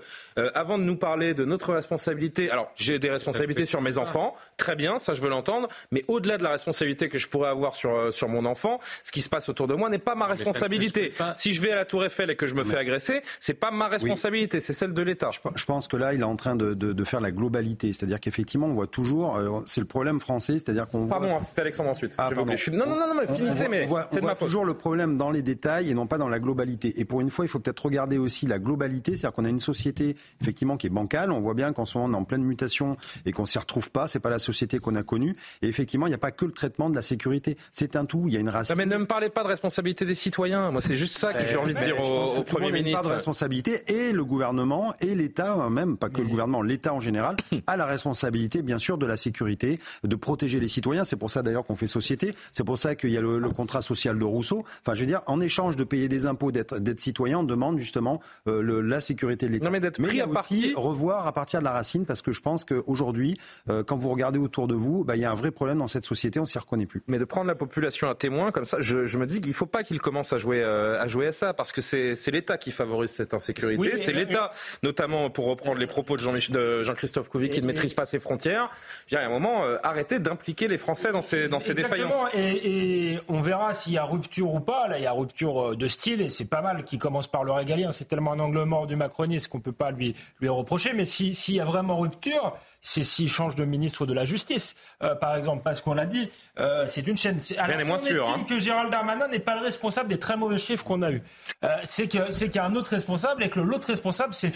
avant 0.54 0.78
de 0.78 0.82
nous 0.82 0.96
parler 0.96 1.34
de 1.34 1.44
notre 1.44 1.72
responsabilité, 1.72 2.50
alors 2.50 2.70
j'ai 2.76 2.98
des 2.98 3.10
responsabilités 3.10 3.64
sur 3.64 3.80
mes 3.80 3.98
enfants, 3.98 4.34
très 4.56 4.76
bien, 4.76 4.98
ça 4.98 5.14
je 5.14 5.22
veux 5.22 5.28
l'entendre, 5.28 5.68
mais 5.90 6.04
au-delà 6.08 6.38
de 6.38 6.42
la 6.42 6.50
responsabilité 6.50 7.08
que 7.08 7.18
je 7.18 7.28
pourrais 7.28 7.50
avoir 7.50 7.74
sur, 7.74 8.12
sur 8.12 8.28
mon 8.28 8.44
enfant, 8.44 8.80
ce 9.02 9.12
qui 9.12 9.20
se 9.20 9.28
passe 9.28 9.48
autour 9.48 9.66
de 9.66 9.74
moi 9.74 9.90
n'est 9.90 9.98
pas 9.98 10.14
ma 10.14 10.26
responsabilité. 10.26 11.12
Si 11.36 11.52
je 11.52 11.60
vais 11.60 11.72
à 11.72 11.76
la 11.76 11.84
Tour 11.84 12.04
Eiffel 12.04 12.30
et 12.30 12.36
que 12.36 12.46
je 12.46 12.54
me 12.54 12.64
fais 12.64 12.76
agresser, 12.76 13.22
c'est 13.40 13.54
pas 13.54 13.70
ma 13.70 13.88
responsabilité, 13.88 14.60
c'est 14.60 14.72
celle 14.72 14.94
de 14.94 15.02
l'État. 15.02 15.30
Je, 15.32 15.64
pense 15.64 15.88
que 15.88 15.96
là, 15.96 16.14
il 16.14 16.20
est 16.20 16.24
en 16.24 16.36
train 16.36 16.56
de, 16.56 17.04
faire 17.04 17.20
la 17.20 17.30
globalité. 17.30 17.92
C'est-à-dire 17.92 18.18
qu'effectivement, 18.18 18.66
on 18.66 18.72
voit 18.72 18.86
toujours. 18.86 19.36
Euh, 19.36 19.60
c'est 19.66 19.80
le 19.80 19.86
problème 19.86 20.20
français, 20.20 20.54
c'est-à-dire 20.54 20.88
qu'on 20.88 21.04
voit. 21.04 21.20
Pardon, 21.20 21.38
c'était 21.38 21.60
Alexandre 21.60 21.90
ensuite. 21.90 22.14
Ah, 22.16 22.30
non, 22.34 22.86
non, 22.86 22.96
non, 22.96 23.14
mais 23.14 23.26
finissez, 23.26 23.68
mais 23.68 23.86
c'est 24.10 24.20
de 24.20 24.24
ma 24.24 24.34
toujours 24.34 24.64
le 24.64 24.74
problème 24.74 25.16
dans 25.18 25.30
les 25.30 25.42
détails 25.42 25.90
et 25.90 25.94
non 25.94 26.06
pas 26.06 26.18
dans 26.18 26.28
la 26.28 26.38
globalité. 26.38 26.98
Et 26.98 27.04
pour 27.04 27.20
une 27.20 27.30
fois, 27.30 27.44
il 27.44 27.48
faut 27.48 27.58
peut-être 27.58 27.84
regarder 27.84 28.18
aussi 28.18 28.46
la 28.46 28.58
globalité, 28.58 29.16
c'est-à-dire 29.16 29.34
qu'on 29.34 29.44
a 29.44 29.48
une 29.48 29.60
société 29.60 30.16
effectivement 30.40 30.76
qui 30.76 30.86
est 30.86 30.90
bancale. 30.90 31.32
On 31.32 31.40
voit 31.40 31.54
bien 31.54 31.72
qu'en 31.72 31.84
ce 31.84 31.98
moment, 31.98 32.10
on 32.10 32.18
est 32.18 32.22
en 32.22 32.24
pleine 32.24 32.44
mutation 32.44 32.96
et 33.26 33.32
qu'on 33.32 33.46
s'y 33.46 33.58
retrouve 33.58 33.90
pas. 33.90 34.08
C'est 34.08 34.20
pas 34.20 34.30
la 34.30 34.38
société 34.38 34.78
qu'on 34.78 34.94
a 34.94 35.02
connue. 35.02 35.36
Et 35.62 35.68
effectivement, 35.68 36.06
il 36.06 36.10
n'y 36.10 36.14
a 36.14 36.18
pas 36.18 36.32
que 36.32 36.44
le 36.44 36.52
traitement 36.52 36.90
de 36.90 36.94
la 36.94 37.02
sécurité. 37.02 37.56
C'est 37.72 37.96
un 37.96 38.04
tout. 38.04 38.24
Il 38.26 38.34
y 38.34 38.36
a 38.36 38.40
une 38.40 38.48
racine. 38.48 38.74
mais 38.76 38.86
ne 38.86 38.96
me 38.96 39.06
parlez 39.06 39.30
pas 39.30 39.42
de 39.42 39.48
responsabilité 39.48 40.04
des 40.04 40.14
citoyens. 40.14 40.70
Moi, 40.70 40.80
c'est 40.80 40.96
juste 40.96 41.16
ça 41.16 41.32
que 41.32 41.46
j'ai 41.46 41.56
envie 41.56 41.74
de 41.74 41.80
dire 41.80 42.00
au, 42.00 42.42
Premier 42.42 42.70
ministre. 42.70 43.02
Pas 43.02 43.08
de 43.08 43.14
responsabilité 43.14 43.82
et 43.88 44.12
le 44.12 44.24
gouvernement 44.24 44.94
et 45.00 45.14
l'État, 45.14 45.68
même 45.70 45.96
pas 45.96 46.08
que 46.08 46.20
le 46.20 46.28
gouvernement, 46.28 46.62
l'État 46.62 46.92
en 46.94 47.00
général, 47.00 47.36
a 47.66 47.76
la 47.76 47.86
responsabilité, 47.86 48.62
bien 48.62 48.78
sûr, 48.78 48.98
de 48.98 49.06
la 49.06 49.16
sécurité, 49.16 49.78
de 50.02 50.16
protéger 50.16 50.60
les 50.60 50.68
citoyens. 50.68 51.04
C'est 51.04 51.16
pour 51.16 51.30
ça 51.30 51.42
d'ailleurs 51.42 51.64
qu'on 51.64 51.76
fait 51.76 51.86
société. 51.86 52.34
C'est 52.52 52.64
pour 52.64 52.78
ça 52.78 52.94
qu'il 52.94 53.10
y 53.10 53.18
a 53.18 53.20
le, 53.20 53.40
contrat 53.50 53.82
social 53.82 54.18
de 54.18 54.24
Rousseau. 54.24 54.64
Enfin, 54.80 54.94
je 54.94 55.00
veux 55.00 55.06
dire, 55.06 55.20
en 55.26 55.40
échange 55.40 55.76
de 55.76 55.84
payer 55.84 56.08
des 56.08 56.26
impôts, 56.26 56.50
d'être 56.50 57.00
citoyen, 57.00 57.38
on 57.38 57.44
demande 57.44 57.78
justement 57.78 58.20
euh, 58.48 58.62
le, 58.62 58.80
la 58.80 59.00
sécurité 59.00 59.46
de 59.46 59.52
l'État. 59.52 59.70
Mais 59.70 59.80
d'être 59.80 59.98
à 60.20 60.28
aussi 60.28 60.72
revoir 60.76 61.26
à 61.26 61.32
partir 61.32 61.60
de 61.60 61.64
la 61.64 61.72
racine, 61.72 62.06
parce 62.06 62.22
que 62.22 62.32
je 62.32 62.40
pense 62.40 62.64
qu'aujourd'hui, 62.64 63.36
euh, 63.68 63.82
quand 63.82 63.96
vous 63.96 64.10
regardez 64.10 64.38
autour 64.38 64.66
de 64.66 64.74
vous, 64.74 65.04
bah, 65.04 65.16
il 65.16 65.22
y 65.22 65.24
a 65.24 65.30
un 65.30 65.34
vrai 65.34 65.50
problème 65.50 65.78
dans 65.78 65.86
cette 65.86 66.04
société, 66.04 66.40
on 66.40 66.46
s'y 66.46 66.58
reconnaît 66.58 66.86
plus. 66.86 67.02
Mais 67.06 67.18
de 67.18 67.24
prendre 67.24 67.46
la 67.46 67.54
population 67.54 68.08
à 68.08 68.14
témoin 68.14 68.52
comme 68.52 68.64
ça, 68.64 68.78
je, 68.80 69.04
je 69.04 69.18
me 69.18 69.26
dis 69.26 69.40
qu'il 69.40 69.50
ne 69.50 69.54
faut 69.54 69.66
pas 69.66 69.82
qu'il 69.82 70.00
commence 70.00 70.32
à 70.32 70.38
jouer, 70.38 70.62
euh, 70.62 71.00
à 71.00 71.06
jouer 71.06 71.28
à 71.28 71.32
ça, 71.32 71.54
parce 71.54 71.72
que 71.72 71.80
c'est 71.80 72.30
l'État 72.30 72.58
qui 72.58 72.70
favorise 72.70 73.10
cette 73.10 73.34
insécurité, 73.34 73.96
c'est 73.96 74.12
l'État 74.12 74.50
notamment 74.82 75.30
pour 75.30 75.46
reprendre 75.46 75.78
les 75.78 75.86
propos 75.86 76.16
de 76.16 76.82
Jean-Christophe 76.82 77.28
Couvi, 77.28 77.48
qui 77.48 77.60
ne 77.62 77.66
maîtrise 77.66 77.94
pas 77.94 78.06
ses 78.06 78.18
frontières. 78.18 78.70
Il 79.10 79.14
y 79.14 79.16
a 79.16 79.24
un 79.24 79.28
moment, 79.28 79.64
euh, 79.64 79.76
arrêtez 79.82 80.18
d'impliquer 80.18 80.68
les 80.68 80.78
Français 80.78 81.12
dans 81.12 81.22
ces, 81.22 81.48
dans 81.48 81.60
ces 81.60 81.74
défaillances. 81.74 82.14
Et, 82.34 83.12
et, 83.12 83.20
on 83.28 83.40
verra 83.40 83.74
s'il 83.74 83.92
y 83.92 83.98
a 83.98 84.04
rupture 84.04 84.52
ou 84.52 84.60
pas. 84.60 84.88
Là, 84.88 84.98
il 84.98 85.04
y 85.04 85.06
a 85.06 85.12
rupture 85.12 85.72
euh, 85.72 85.76
de 85.76 85.88
style, 85.88 86.20
et 86.20 86.28
c'est 86.28 86.44
pas 86.44 86.62
mal 86.62 86.84
qui 86.84 86.98
commence 86.98 87.26
par 87.26 87.44
le 87.44 87.52
régalien. 87.52 87.92
C'est 87.92 88.06
tellement 88.06 88.32
un 88.32 88.40
angle 88.40 88.62
mort 88.64 88.86
du 88.86 88.96
macronisme 88.96 89.50
qu'on 89.50 89.60
peut 89.60 89.72
pas 89.72 89.90
lui, 89.90 90.03
lui 90.40 90.48
reprocher. 90.48 90.92
Mais 90.92 91.06
s'il 91.06 91.54
y 91.54 91.60
a 91.60 91.64
vraiment 91.64 91.98
rupture, 91.98 92.54
c'est 92.84 93.02
s'il 93.02 93.30
change 93.30 93.56
de 93.56 93.64
ministre 93.64 94.04
de 94.04 94.12
la 94.12 94.26
Justice, 94.26 94.74
euh, 95.02 95.14
par 95.14 95.34
exemple, 95.36 95.62
parce 95.64 95.80
qu'on 95.80 95.94
l'a 95.94 96.04
dit, 96.04 96.28
euh, 96.60 96.84
c'est 96.86 97.06
une 97.06 97.16
chaîne. 97.16 97.40
Alors, 97.56 97.78
Rien 97.78 97.86
moins 97.86 97.98
sûr. 97.98 98.28
Hein. 98.28 98.44
que 98.46 98.58
Gérald 98.58 98.90
Darmanin 98.90 99.26
n'est 99.28 99.38
pas 99.38 99.56
le 99.56 99.62
responsable 99.62 100.10
des 100.10 100.18
très 100.18 100.36
mauvais 100.36 100.58
chiffres 100.58 100.84
qu'on 100.84 101.00
a 101.00 101.10
eus. 101.10 101.22
Euh, 101.64 101.68
c'est 101.84 102.08
qu'il 102.08 102.20
y 102.54 102.58
a 102.58 102.64
un 102.64 102.76
autre 102.76 102.90
responsable, 102.90 103.42
et 103.42 103.48
que 103.48 103.58
l'autre 103.58 103.88
responsable, 103.88 104.34
c'est 104.34 104.52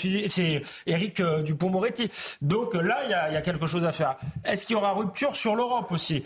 Éric 0.86 1.20
euh, 1.20 1.42
Dupont-Moretti. 1.42 2.10
Donc 2.42 2.74
là, 2.74 2.98
il 3.04 3.10
y, 3.10 3.14
a, 3.14 3.40
quelque 3.40 3.66
chose 3.66 3.86
à 3.86 3.92
faire. 3.92 4.16
Est-ce 4.44 4.64
qu'il 4.64 4.74
y 4.74 4.76
aura 4.76 4.92
rupture 4.92 5.34
sur 5.34 5.56
l'Europe 5.56 5.90
aussi? 5.90 6.22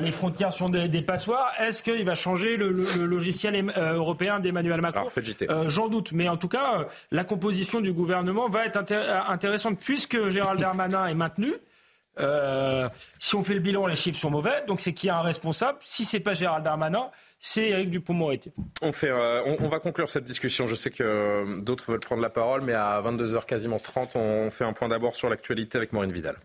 Les 0.00 0.12
frontières 0.12 0.54
sont 0.54 0.70
des, 0.70 1.02
passoires. 1.02 1.52
Est-ce 1.60 1.82
qu'il 1.82 2.04
va 2.04 2.14
changer 2.14 2.56
le, 2.56 2.70
logiciel 3.04 3.70
européen 3.76 4.40
d'Emmanuel 4.40 4.80
Macron? 4.80 5.10
J'en 5.66 5.88
doute. 5.88 6.12
Mais 6.12 6.28
en 6.28 6.38
tout 6.38 6.48
cas, 6.48 6.86
la 7.10 7.24
composition 7.24 7.80
du 7.80 7.92
gouvernement 7.92 8.48
va 8.48 8.61
être 8.66 8.78
intéressante 9.28 9.78
puisque 9.78 10.28
Gérald 10.28 10.60
Darmanin 10.60 11.06
est 11.06 11.14
maintenu. 11.14 11.54
Euh, 12.20 12.88
si 13.18 13.34
on 13.34 13.42
fait 13.42 13.54
le 13.54 13.60
bilan, 13.60 13.86
les 13.86 13.94
chiffres 13.94 14.18
sont 14.18 14.30
mauvais. 14.30 14.64
Donc 14.66 14.80
c'est 14.80 14.92
qui 14.92 15.08
a 15.08 15.18
un 15.18 15.22
responsable? 15.22 15.78
Si 15.82 16.04
c'est 16.04 16.20
pas 16.20 16.34
Gérald 16.34 16.64
Darmanin, 16.64 17.10
c'est 17.40 17.70
Eric 17.70 17.90
Dupont-Moretti. 17.90 18.52
On, 18.82 18.90
euh, 19.04 19.56
on, 19.60 19.68
va 19.68 19.78
conclure 19.80 20.10
cette 20.10 20.24
discussion. 20.24 20.66
Je 20.66 20.74
sais 20.74 20.90
que 20.90 21.02
euh, 21.02 21.60
d'autres 21.62 21.90
veulent 21.90 22.00
prendre 22.00 22.22
la 22.22 22.30
parole, 22.30 22.60
mais 22.62 22.74
à 22.74 23.00
22h 23.02 23.46
quasiment 23.46 23.78
30, 23.78 24.16
on 24.16 24.50
fait 24.50 24.64
un 24.64 24.72
point 24.72 24.88
d'abord 24.88 25.16
sur 25.16 25.28
l'actualité 25.28 25.78
avec 25.78 25.92
Maureen 25.92 26.12
Vidal. 26.12 26.36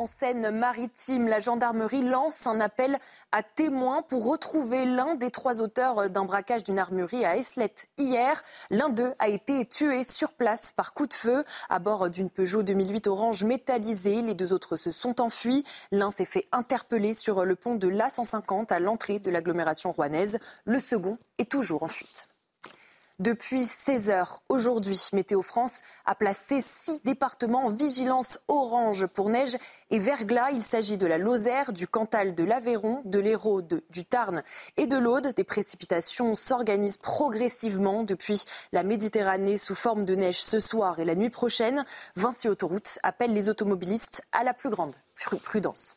En 0.00 0.06
Seine-Maritime, 0.06 1.28
la 1.28 1.40
gendarmerie 1.40 2.00
lance 2.00 2.46
un 2.46 2.58
appel 2.58 2.98
à 3.32 3.42
témoins 3.42 4.00
pour 4.00 4.24
retrouver 4.24 4.86
l'un 4.86 5.14
des 5.14 5.30
trois 5.30 5.60
auteurs 5.60 6.08
d'un 6.08 6.24
braquage 6.24 6.64
d'une 6.64 6.78
armurerie 6.78 7.26
à 7.26 7.36
Eslet 7.36 7.74
hier. 7.98 8.42
L'un 8.70 8.88
d'eux 8.88 9.12
a 9.18 9.28
été 9.28 9.66
tué 9.66 10.04
sur 10.04 10.32
place 10.32 10.72
par 10.72 10.94
coup 10.94 11.06
de 11.06 11.12
feu 11.12 11.44
à 11.68 11.80
bord 11.80 12.08
d'une 12.08 12.30
Peugeot 12.30 12.62
2008 12.62 13.08
orange 13.08 13.44
métallisée. 13.44 14.22
Les 14.22 14.34
deux 14.34 14.54
autres 14.54 14.78
se 14.78 14.90
sont 14.90 15.20
enfuis. 15.20 15.66
L'un 15.92 16.10
s'est 16.10 16.24
fait 16.24 16.46
interpeller 16.50 17.12
sur 17.12 17.44
le 17.44 17.54
pont 17.54 17.74
de 17.74 17.88
l'A150 17.88 18.72
à 18.72 18.80
l'entrée 18.80 19.18
de 19.18 19.30
l'agglomération 19.30 19.92
rouennaise. 19.92 20.38
Le 20.64 20.78
second 20.78 21.18
est 21.36 21.50
toujours 21.50 21.82
en 21.82 21.88
fuite. 21.88 22.29
Depuis 23.20 23.64
16 23.64 24.08
heures 24.08 24.42
aujourd'hui, 24.48 24.98
Météo 25.12 25.42
France 25.42 25.82
a 26.06 26.14
placé 26.14 26.62
six 26.62 27.02
départements 27.04 27.66
en 27.66 27.68
vigilance 27.68 28.38
orange 28.48 29.06
pour 29.08 29.28
neige 29.28 29.58
et 29.90 29.98
verglas. 29.98 30.52
Il 30.52 30.62
s'agit 30.62 30.96
de 30.96 31.06
la 31.06 31.18
Lozère, 31.18 31.74
du 31.74 31.86
Cantal, 31.86 32.34
de 32.34 32.44
l'Aveyron, 32.44 33.02
de 33.04 33.18
l'Hérault, 33.18 33.60
du 33.60 34.06
Tarn 34.06 34.42
et 34.78 34.86
de 34.86 34.96
l'Aude. 34.96 35.34
Des 35.36 35.44
précipitations 35.44 36.34
s'organisent 36.34 36.96
progressivement 36.96 38.04
depuis 38.04 38.42
la 38.72 38.84
Méditerranée 38.84 39.58
sous 39.58 39.74
forme 39.74 40.06
de 40.06 40.14
neige 40.14 40.40
ce 40.40 40.58
soir 40.58 40.98
et 40.98 41.04
la 41.04 41.14
nuit 41.14 41.28
prochaine. 41.28 41.84
Vinci 42.16 42.48
Autoroute 42.48 42.98
appelle 43.02 43.34
les 43.34 43.50
automobilistes 43.50 44.22
à 44.32 44.44
la 44.44 44.54
plus 44.54 44.70
grande 44.70 44.94
prudence 45.44 45.94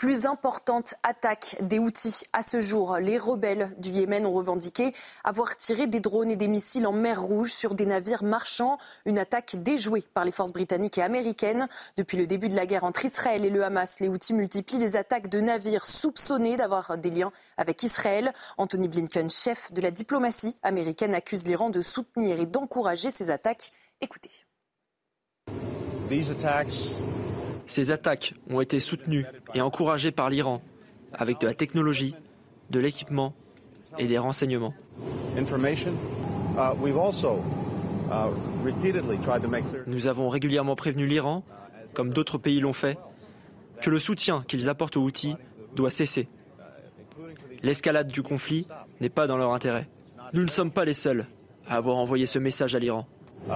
plus 0.00 0.24
importante 0.24 0.94
attaque 1.02 1.58
des 1.60 1.78
Houthis 1.78 2.22
à 2.32 2.42
ce 2.42 2.62
jour. 2.62 2.96
Les 2.96 3.18
rebelles 3.18 3.70
du 3.76 3.90
Yémen 3.90 4.24
ont 4.24 4.32
revendiqué 4.32 4.94
avoir 5.24 5.58
tiré 5.58 5.86
des 5.88 6.00
drones 6.00 6.30
et 6.30 6.36
des 6.36 6.48
missiles 6.48 6.86
en 6.86 6.92
mer 6.92 7.20
Rouge 7.20 7.52
sur 7.52 7.74
des 7.74 7.84
navires 7.84 8.24
marchands. 8.24 8.78
Une 9.04 9.18
attaque 9.18 9.56
déjouée 9.62 10.02
par 10.14 10.24
les 10.24 10.32
forces 10.32 10.54
britanniques 10.54 10.96
et 10.96 11.02
américaines. 11.02 11.68
Depuis 11.98 12.16
le 12.16 12.26
début 12.26 12.48
de 12.48 12.56
la 12.56 12.64
guerre 12.64 12.84
entre 12.84 13.04
Israël 13.04 13.44
et 13.44 13.50
le 13.50 13.62
Hamas, 13.62 14.00
les 14.00 14.08
Houthis 14.08 14.32
multiplient 14.32 14.78
les 14.78 14.96
attaques 14.96 15.28
de 15.28 15.38
navires 15.38 15.84
soupçonnés 15.84 16.56
d'avoir 16.56 16.96
des 16.96 17.10
liens 17.10 17.30
avec 17.58 17.82
Israël. 17.82 18.32
Anthony 18.56 18.88
Blinken, 18.88 19.28
chef 19.28 19.70
de 19.70 19.82
la 19.82 19.90
diplomatie 19.90 20.56
américaine, 20.62 21.12
accuse 21.12 21.46
l'Iran 21.46 21.68
de 21.68 21.82
soutenir 21.82 22.40
et 22.40 22.46
d'encourager 22.46 23.10
ces 23.10 23.28
attaques. 23.28 23.70
Écoutez. 24.00 24.30
Ces 27.70 27.92
attaques 27.92 28.34
ont 28.50 28.60
été 28.60 28.80
soutenues 28.80 29.24
et 29.54 29.60
encouragées 29.60 30.10
par 30.10 30.28
l'Iran 30.28 30.60
avec 31.12 31.40
de 31.40 31.46
la 31.46 31.54
technologie, 31.54 32.16
de 32.70 32.80
l'équipement 32.80 33.32
et 33.96 34.08
des 34.08 34.18
renseignements. 34.18 34.74
Uh, 35.36 35.40
uh, 35.40 35.44
Nous 39.86 40.06
avons 40.08 40.28
régulièrement 40.28 40.74
prévenu 40.74 41.06
l'Iran, 41.06 41.44
comme 41.94 42.10
d'autres 42.10 42.38
pays 42.38 42.58
l'ont 42.58 42.72
fait, 42.72 42.98
que 43.80 43.88
le 43.88 44.00
soutien 44.00 44.42
qu'ils 44.48 44.68
apportent 44.68 44.96
aux 44.96 45.04
outils 45.04 45.36
doit 45.76 45.90
cesser. 45.90 46.28
L'escalade 47.62 48.08
du 48.08 48.24
conflit 48.24 48.66
n'est 49.00 49.10
pas 49.10 49.28
dans 49.28 49.36
leur 49.36 49.52
intérêt. 49.52 49.88
Nous 50.32 50.42
ne 50.42 50.50
sommes 50.50 50.72
pas 50.72 50.84
les 50.84 50.94
seuls 50.94 51.24
à 51.68 51.76
avoir 51.76 51.98
envoyé 51.98 52.26
ce 52.26 52.40
message 52.40 52.74
à 52.74 52.80
l'Iran. 52.80 53.06
Uh, 53.48 53.52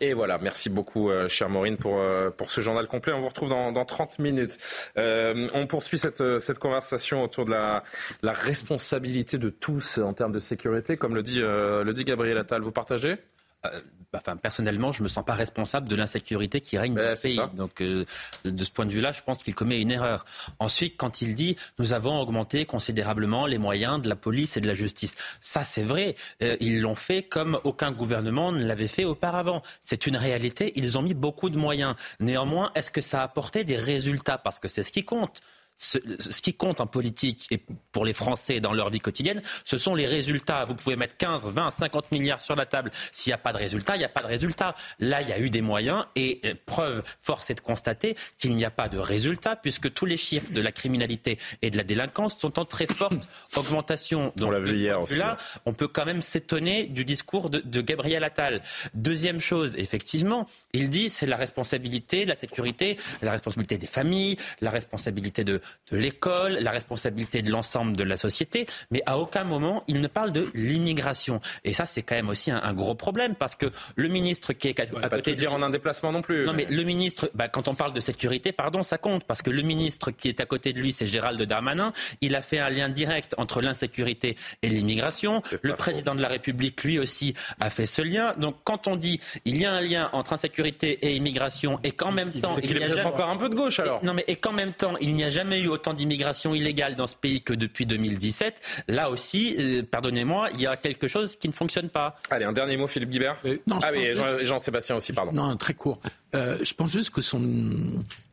et 0.00 0.14
voilà, 0.14 0.38
merci 0.38 0.70
beaucoup, 0.70 1.10
euh, 1.10 1.28
chère 1.28 1.48
Maureen, 1.48 1.76
pour, 1.76 1.98
euh, 1.98 2.30
pour 2.30 2.50
ce 2.50 2.60
journal 2.60 2.86
complet. 2.86 3.12
On 3.12 3.20
vous 3.20 3.28
retrouve 3.28 3.48
dans, 3.48 3.72
dans 3.72 3.84
30 3.84 4.18
minutes. 4.20 4.58
Euh, 4.96 5.48
on 5.54 5.66
poursuit 5.66 5.98
cette, 5.98 6.38
cette 6.38 6.58
conversation 6.58 7.22
autour 7.22 7.44
de 7.46 7.50
la, 7.50 7.82
la 8.22 8.32
responsabilité 8.32 9.38
de 9.38 9.50
tous 9.50 9.98
en 9.98 10.12
termes 10.12 10.32
de 10.32 10.38
sécurité, 10.38 10.96
comme 10.96 11.14
le 11.14 11.22
dit, 11.22 11.40
le 11.40 11.92
dit 11.92 12.04
Gabriel 12.04 12.38
Attal. 12.38 12.62
Vous 12.62 12.72
partagez? 12.72 13.16
Bah, 13.62 13.70
enfin, 14.14 14.36
personnellement, 14.36 14.92
je 14.92 15.02
me 15.02 15.08
sens 15.08 15.24
pas 15.24 15.34
responsable 15.34 15.88
de 15.88 15.96
l'insécurité 15.96 16.60
qui 16.60 16.78
règne 16.78 16.94
dans 16.94 17.16
ce 17.16 17.22
pays. 17.22 17.40
Donc, 17.54 17.80
euh, 17.80 18.04
de 18.44 18.64
ce 18.64 18.70
point 18.70 18.86
de 18.86 18.92
vue-là, 18.92 19.12
je 19.12 19.22
pense 19.22 19.42
qu'il 19.42 19.54
commet 19.54 19.80
une 19.80 19.90
erreur. 19.90 20.24
Ensuite, 20.58 20.96
quand 20.96 21.22
il 21.22 21.34
dit 21.34 21.56
nous 21.78 21.92
avons 21.92 22.20
augmenté 22.20 22.64
considérablement 22.66 23.46
les 23.46 23.58
moyens 23.58 24.00
de 24.00 24.08
la 24.08 24.16
police 24.16 24.56
et 24.56 24.60
de 24.60 24.66
la 24.66 24.74
justice, 24.74 25.16
ça 25.40 25.64
c'est 25.64 25.82
vrai. 25.82 26.16
Euh, 26.42 26.56
ils 26.60 26.80
l'ont 26.80 26.94
fait 26.94 27.22
comme 27.22 27.60
aucun 27.64 27.92
gouvernement 27.92 28.52
ne 28.52 28.64
l'avait 28.64 28.88
fait 28.88 29.04
auparavant. 29.04 29.62
C'est 29.82 30.06
une 30.06 30.16
réalité. 30.16 30.72
Ils 30.76 30.98
ont 30.98 31.02
mis 31.02 31.14
beaucoup 31.14 31.50
de 31.50 31.58
moyens. 31.58 31.94
Néanmoins, 32.20 32.70
est-ce 32.74 32.90
que 32.90 33.00
ça 33.00 33.20
a 33.20 33.24
apporté 33.24 33.64
des 33.64 33.76
résultats? 33.76 34.38
Parce 34.38 34.58
que 34.58 34.68
c'est 34.68 34.82
ce 34.82 34.92
qui 34.92 35.04
compte 35.04 35.40
ce, 35.78 35.98
qui 36.42 36.54
compte 36.54 36.80
en 36.80 36.86
politique 36.86 37.46
et 37.50 37.62
pour 37.92 38.04
les 38.04 38.12
Français 38.12 38.60
dans 38.60 38.72
leur 38.72 38.90
vie 38.90 38.98
quotidienne, 38.98 39.40
ce 39.64 39.78
sont 39.78 39.94
les 39.94 40.06
résultats. 40.06 40.64
Vous 40.64 40.74
pouvez 40.74 40.96
mettre 40.96 41.16
15, 41.16 41.46
20, 41.46 41.70
50 41.70 42.12
milliards 42.12 42.40
sur 42.40 42.56
la 42.56 42.66
table. 42.66 42.90
S'il 43.12 43.30
n'y 43.30 43.34
a 43.34 43.38
pas 43.38 43.52
de 43.52 43.58
résultat, 43.58 43.94
il 43.94 44.00
n'y 44.00 44.04
a 44.04 44.08
pas 44.08 44.22
de 44.22 44.26
résultat. 44.26 44.74
Là, 44.98 45.22
il 45.22 45.28
y 45.28 45.32
a 45.32 45.38
eu 45.38 45.50
des 45.50 45.62
moyens 45.62 46.04
et 46.16 46.40
euh, 46.44 46.54
preuve, 46.66 47.02
force 47.22 47.48
est 47.50 47.54
de 47.54 47.60
constater 47.60 48.16
qu'il 48.38 48.56
n'y 48.56 48.64
a 48.64 48.70
pas 48.70 48.88
de 48.88 48.98
résultat 48.98 49.54
puisque 49.54 49.92
tous 49.94 50.04
les 50.04 50.16
chiffres 50.16 50.52
de 50.52 50.60
la 50.60 50.72
criminalité 50.72 51.38
et 51.62 51.70
de 51.70 51.76
la 51.76 51.84
délinquance 51.84 52.36
sont 52.38 52.58
en 52.58 52.64
très 52.64 52.86
forte 52.86 53.28
augmentation. 53.56 54.32
Donc, 54.36 54.48
on 54.48 54.50
l'a 54.50 54.58
vu 54.58 54.76
hier 54.76 55.00
aussi. 55.00 55.14
Là, 55.14 55.36
on 55.64 55.74
peut 55.74 55.88
quand 55.88 56.04
même 56.04 56.22
s'étonner 56.22 56.84
du 56.86 57.04
discours 57.04 57.50
de, 57.50 57.60
de 57.60 57.80
Gabriel 57.80 58.24
Attal. 58.24 58.62
Deuxième 58.94 59.38
chose, 59.38 59.76
effectivement, 59.78 60.46
il 60.72 60.90
dit 60.90 61.08
c'est 61.08 61.26
la 61.26 61.36
responsabilité, 61.36 62.24
la 62.24 62.34
sécurité, 62.34 62.98
la 63.22 63.30
responsabilité 63.30 63.78
des 63.78 63.86
familles, 63.86 64.36
la 64.60 64.70
responsabilité 64.70 65.44
de, 65.44 65.60
de 65.90 65.96
l'école, 65.96 66.58
la 66.60 66.70
responsabilité 66.70 67.42
de 67.42 67.50
l'ensemble 67.50 67.96
de 67.96 68.04
la 68.04 68.16
société, 68.16 68.66
mais 68.90 69.02
à 69.06 69.18
aucun 69.18 69.44
moment 69.44 69.84
il 69.88 70.00
ne 70.00 70.06
parle 70.06 70.32
de 70.32 70.48
l'immigration. 70.54 71.40
Et 71.64 71.74
ça, 71.74 71.86
c'est 71.86 72.02
quand 72.02 72.14
même 72.14 72.28
aussi 72.28 72.50
un, 72.50 72.72
gros 72.72 72.94
problème 72.94 73.34
parce 73.34 73.54
que 73.54 73.66
le 73.96 74.08
ministre 74.08 74.52
qui 74.52 74.68
est 74.68 74.80
à, 74.80 74.84
à 75.02 75.08
côté 75.08 75.32
de 75.32 75.36
dire 75.36 75.52
en 75.52 75.62
un 75.62 75.70
déplacement 75.70 76.12
non 76.12 76.22
plus. 76.22 76.46
Non, 76.46 76.52
mais, 76.52 76.66
le 76.68 76.82
ministre, 76.82 77.30
bah, 77.34 77.48
quand 77.48 77.68
on 77.68 77.74
parle 77.74 77.92
de 77.92 78.00
sécurité, 78.00 78.52
pardon, 78.52 78.82
ça 78.82 78.98
compte 78.98 79.24
parce 79.24 79.42
que 79.42 79.50
le 79.50 79.62
ministre 79.62 80.10
qui 80.10 80.28
est 80.28 80.40
à 80.40 80.46
côté 80.46 80.72
de 80.72 80.80
lui, 80.80 80.92
c'est 80.92 81.06
Gérald 81.06 81.40
Darmanin. 81.42 81.92
Il 82.20 82.36
a 82.36 82.42
fait 82.42 82.58
un 82.58 82.70
lien 82.70 82.88
direct 82.88 83.34
entre 83.38 83.62
l'insécurité 83.62 84.36
et 84.62 84.68
l'immigration. 84.68 85.42
Le 85.62 85.74
président 85.74 86.14
de 86.14 86.20
la 86.20 86.28
République, 86.28 86.84
lui 86.84 86.98
aussi, 86.98 87.34
a 87.60 87.70
fait 87.70 87.86
ce 87.86 88.02
lien. 88.02 88.34
Donc, 88.38 88.56
quand 88.64 88.86
on 88.86 88.96
dit 88.96 89.20
il 89.44 89.60
y 89.60 89.64
a 89.64 89.72
un 89.72 89.80
lien 89.80 90.10
entre 90.12 90.32
insécurité 90.34 90.98
et 91.02 91.16
immigration 91.16 91.80
et 91.82 91.92
qu'en 91.92 92.12
même 92.12 92.32
temps, 92.32 92.56
il, 92.62 92.76
y 92.76 92.82
a 92.82 93.06
encore 93.06 93.30
un 93.30 93.36
peu 93.36 93.48
de 93.48 93.54
gauche 93.54 93.80
alors. 93.80 94.04
non, 94.04 94.14
mais 94.14 94.24
et 94.26 94.36
qu'en 94.36 94.52
même 94.52 94.72
temps, 94.72 94.96
il 95.00 95.14
n'y 95.14 95.24
a 95.24 95.30
jamais 95.30 95.57
eu 95.60 95.68
autant 95.68 95.94
d'immigration 95.94 96.54
illégale 96.54 96.96
dans 96.96 97.06
ce 97.06 97.16
pays 97.16 97.42
que 97.42 97.52
depuis 97.52 97.86
2017. 97.86 98.60
Là 98.88 99.10
aussi, 99.10 99.56
euh, 99.58 99.82
pardonnez-moi, 99.88 100.48
il 100.54 100.60
y 100.60 100.66
a 100.66 100.76
quelque 100.76 101.08
chose 101.08 101.36
qui 101.36 101.48
ne 101.48 101.52
fonctionne 101.52 101.88
pas. 101.88 102.16
Allez, 102.30 102.44
un 102.44 102.52
dernier 102.52 102.76
mot, 102.76 102.86
Philippe 102.86 103.10
Guibert. 103.10 103.36
non, 103.66 103.78
ah 103.82 103.90
oui, 103.92 104.06
Jean-Sébastien 104.42 104.96
aussi, 104.96 105.12
pardon. 105.12 105.32
Non, 105.32 105.56
très 105.56 105.74
court. 105.74 106.00
Euh, 106.34 106.58
je 106.62 106.74
pense 106.74 106.92
juste 106.92 107.10
que 107.10 107.20
son 107.20 107.42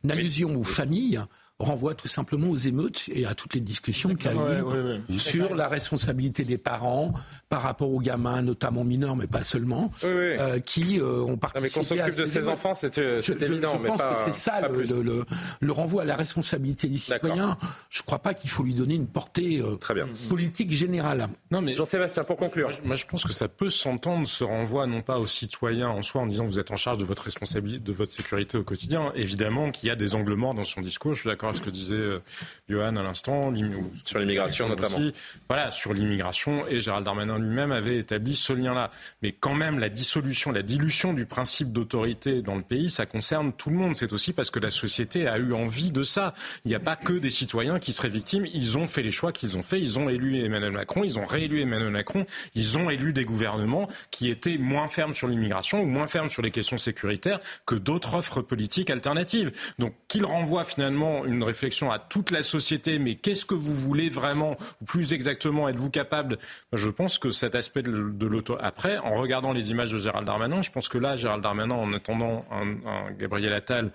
allusion 0.08 0.54
aux 0.56 0.64
familles 0.64 1.20
renvoie 1.58 1.94
tout 1.94 2.08
simplement 2.08 2.48
aux 2.48 2.56
émeutes 2.56 3.04
et 3.08 3.24
à 3.24 3.34
toutes 3.34 3.54
les 3.54 3.60
discussions 3.60 4.14
qu'il 4.14 4.30
y 4.30 4.38
a 4.38 4.62
eu 5.08 5.18
sur 5.18 5.54
la 5.54 5.68
responsabilité 5.68 6.44
des 6.44 6.58
parents 6.58 7.12
par 7.48 7.62
rapport 7.62 7.90
aux 7.90 8.00
gamins, 8.00 8.42
notamment 8.42 8.84
mineurs, 8.84 9.16
mais 9.16 9.26
pas 9.26 9.42
seulement, 9.42 9.90
euh, 10.04 10.58
qui 10.60 11.00
euh, 11.00 11.20
ont 11.20 11.38
participé. 11.38 11.68
mais 11.68 11.70
qu'on 11.70 11.88
s'occupe 11.88 12.16
de 12.16 12.26
ces 12.26 12.48
enfants, 12.48 12.74
c'est 12.74 12.98
évident. 12.98 13.78
Je, 13.82 13.86
pense 13.86 14.02
que 14.02 14.16
c'est 14.26 14.34
ça 14.34 14.68
le, 14.68 15.24
le, 15.60 15.72
renvoi 15.72 16.02
à 16.02 16.04
la 16.04 16.16
responsabilité 16.16 16.88
des 16.88 16.98
citoyens. 16.98 17.56
Je 17.88 18.02
ne 18.02 18.06
crois 18.06 18.18
pas 18.18 18.34
qu'il 18.34 18.50
faut 18.50 18.62
lui 18.62 18.74
donner 18.74 18.94
une 18.94 19.06
portée 19.06 19.60
euh, 19.60 19.76
politique 20.28 20.72
générale. 20.72 21.28
Non, 21.50 21.62
mais 21.62 21.74
Jean-Sébastien, 21.74 22.24
pour 22.24 22.36
conclure. 22.36 22.70
Moi, 22.84 22.96
je 22.96 23.06
pense 23.06 23.24
que 23.24 23.32
ça 23.32 23.48
peut 23.48 23.70
s'entendre, 23.70 24.26
ce 24.26 24.44
renvoi, 24.44 24.86
non 24.86 25.00
pas 25.00 25.18
aux 25.18 25.26
citoyens 25.26 25.88
en 25.88 26.02
soi, 26.02 26.20
en 26.22 26.26
disant 26.26 26.44
vous 26.44 26.58
êtes 26.58 26.70
en 26.70 26.76
charge 26.76 26.98
de 26.98 27.04
votre 27.04 27.22
responsabilité, 27.22 27.78
de 27.78 27.92
votre 27.92 28.12
sécurité 28.12 28.58
au 28.58 28.64
quotidien. 28.64 29.12
Évidemment 29.14 29.70
qu'il 29.70 29.88
y 29.88 29.92
a 29.92 29.96
des 29.96 30.14
angles 30.14 30.34
morts 30.34 30.54
dans 30.54 30.64
son 30.64 30.80
discours, 30.80 31.14
je 31.14 31.20
suis 31.20 31.28
d'accord 31.30 31.45
d'accord 31.46 31.50
avec 31.50 31.60
ce 31.60 31.64
que 31.64 31.70
disait 31.70 31.94
euh, 31.94 32.22
Johan 32.68 32.96
à 32.96 33.02
l'instant. 33.02 33.52
Sur 34.04 34.18
l'immigration 34.18 34.68
notamment. 34.68 34.98
Voilà, 35.48 35.70
sur 35.70 35.92
l'immigration. 35.92 36.66
Et 36.68 36.80
Gérald 36.80 37.04
Darmanin 37.04 37.38
lui-même 37.38 37.72
avait 37.72 37.98
établi 37.98 38.34
ce 38.34 38.52
lien-là. 38.52 38.90
Mais 39.22 39.32
quand 39.32 39.54
même, 39.54 39.78
la 39.78 39.88
dissolution, 39.88 40.52
la 40.52 40.62
dilution 40.62 41.12
du 41.12 41.26
principe 41.26 41.72
d'autorité 41.72 42.42
dans 42.42 42.56
le 42.56 42.62
pays, 42.62 42.90
ça 42.90 43.06
concerne 43.06 43.52
tout 43.52 43.70
le 43.70 43.76
monde. 43.76 43.94
C'est 43.96 44.12
aussi 44.12 44.32
parce 44.32 44.50
que 44.50 44.58
la 44.58 44.70
société 44.70 45.28
a 45.28 45.38
eu 45.38 45.52
envie 45.52 45.90
de 45.90 46.02
ça. 46.02 46.34
Il 46.64 46.68
n'y 46.68 46.74
a 46.74 46.80
pas 46.80 46.96
que 46.96 47.12
des 47.12 47.30
citoyens 47.30 47.78
qui 47.78 47.92
seraient 47.92 48.08
victimes. 48.08 48.46
Ils 48.52 48.78
ont 48.78 48.86
fait 48.86 49.02
les 49.02 49.10
choix 49.10 49.32
qu'ils 49.32 49.56
ont 49.58 49.62
fait. 49.62 49.80
Ils 49.80 49.98
ont 49.98 50.08
élu 50.08 50.44
Emmanuel 50.44 50.72
Macron. 50.72 51.04
Ils 51.04 51.18
ont 51.18 51.26
réélu 51.26 51.60
Emmanuel 51.60 51.90
Macron. 51.90 52.26
Ils 52.54 52.78
ont 52.78 52.90
élu 52.90 53.12
des 53.12 53.24
gouvernements 53.24 53.88
qui 54.10 54.30
étaient 54.30 54.58
moins 54.58 54.88
fermes 54.88 55.14
sur 55.14 55.28
l'immigration 55.28 55.82
ou 55.82 55.86
moins 55.86 56.06
fermes 56.06 56.28
sur 56.28 56.42
les 56.42 56.50
questions 56.50 56.78
sécuritaires 56.78 57.40
que 57.64 57.74
d'autres 57.74 58.14
offres 58.14 58.42
politiques 58.42 58.90
alternatives. 58.90 59.52
Donc 59.78 59.94
qu'il 60.08 60.24
renvoie 60.24 60.64
finalement 60.64 61.24
une 61.24 61.35
réflexion 61.44 61.90
à 61.90 61.98
toute 61.98 62.30
la 62.30 62.42
société, 62.42 62.98
mais 62.98 63.14
qu'est-ce 63.14 63.46
que 63.46 63.54
vous 63.54 63.74
voulez 63.74 64.08
vraiment, 64.08 64.56
ou 64.80 64.84
plus 64.84 65.12
exactement, 65.12 65.68
êtes-vous 65.68 65.90
capable? 65.90 66.38
Je 66.72 66.88
pense 66.88 67.18
que 67.18 67.30
cet 67.30 67.54
aspect 67.54 67.82
de 67.82 68.26
l'auto... 68.26 68.56
Après, 68.60 68.98
en 68.98 69.14
regardant 69.14 69.52
les 69.52 69.70
images 69.70 69.92
de 69.92 69.98
Gérald 69.98 70.26
Darmanin, 70.26 70.62
je 70.62 70.70
pense 70.70 70.88
que 70.88 70.98
là, 70.98 71.16
Gérald 71.16 71.42
Darmanin, 71.42 71.74
en 71.74 71.92
attendant 71.92 72.44
un, 72.50 73.10
Gabriel 73.12 73.52
Attal 73.52 73.90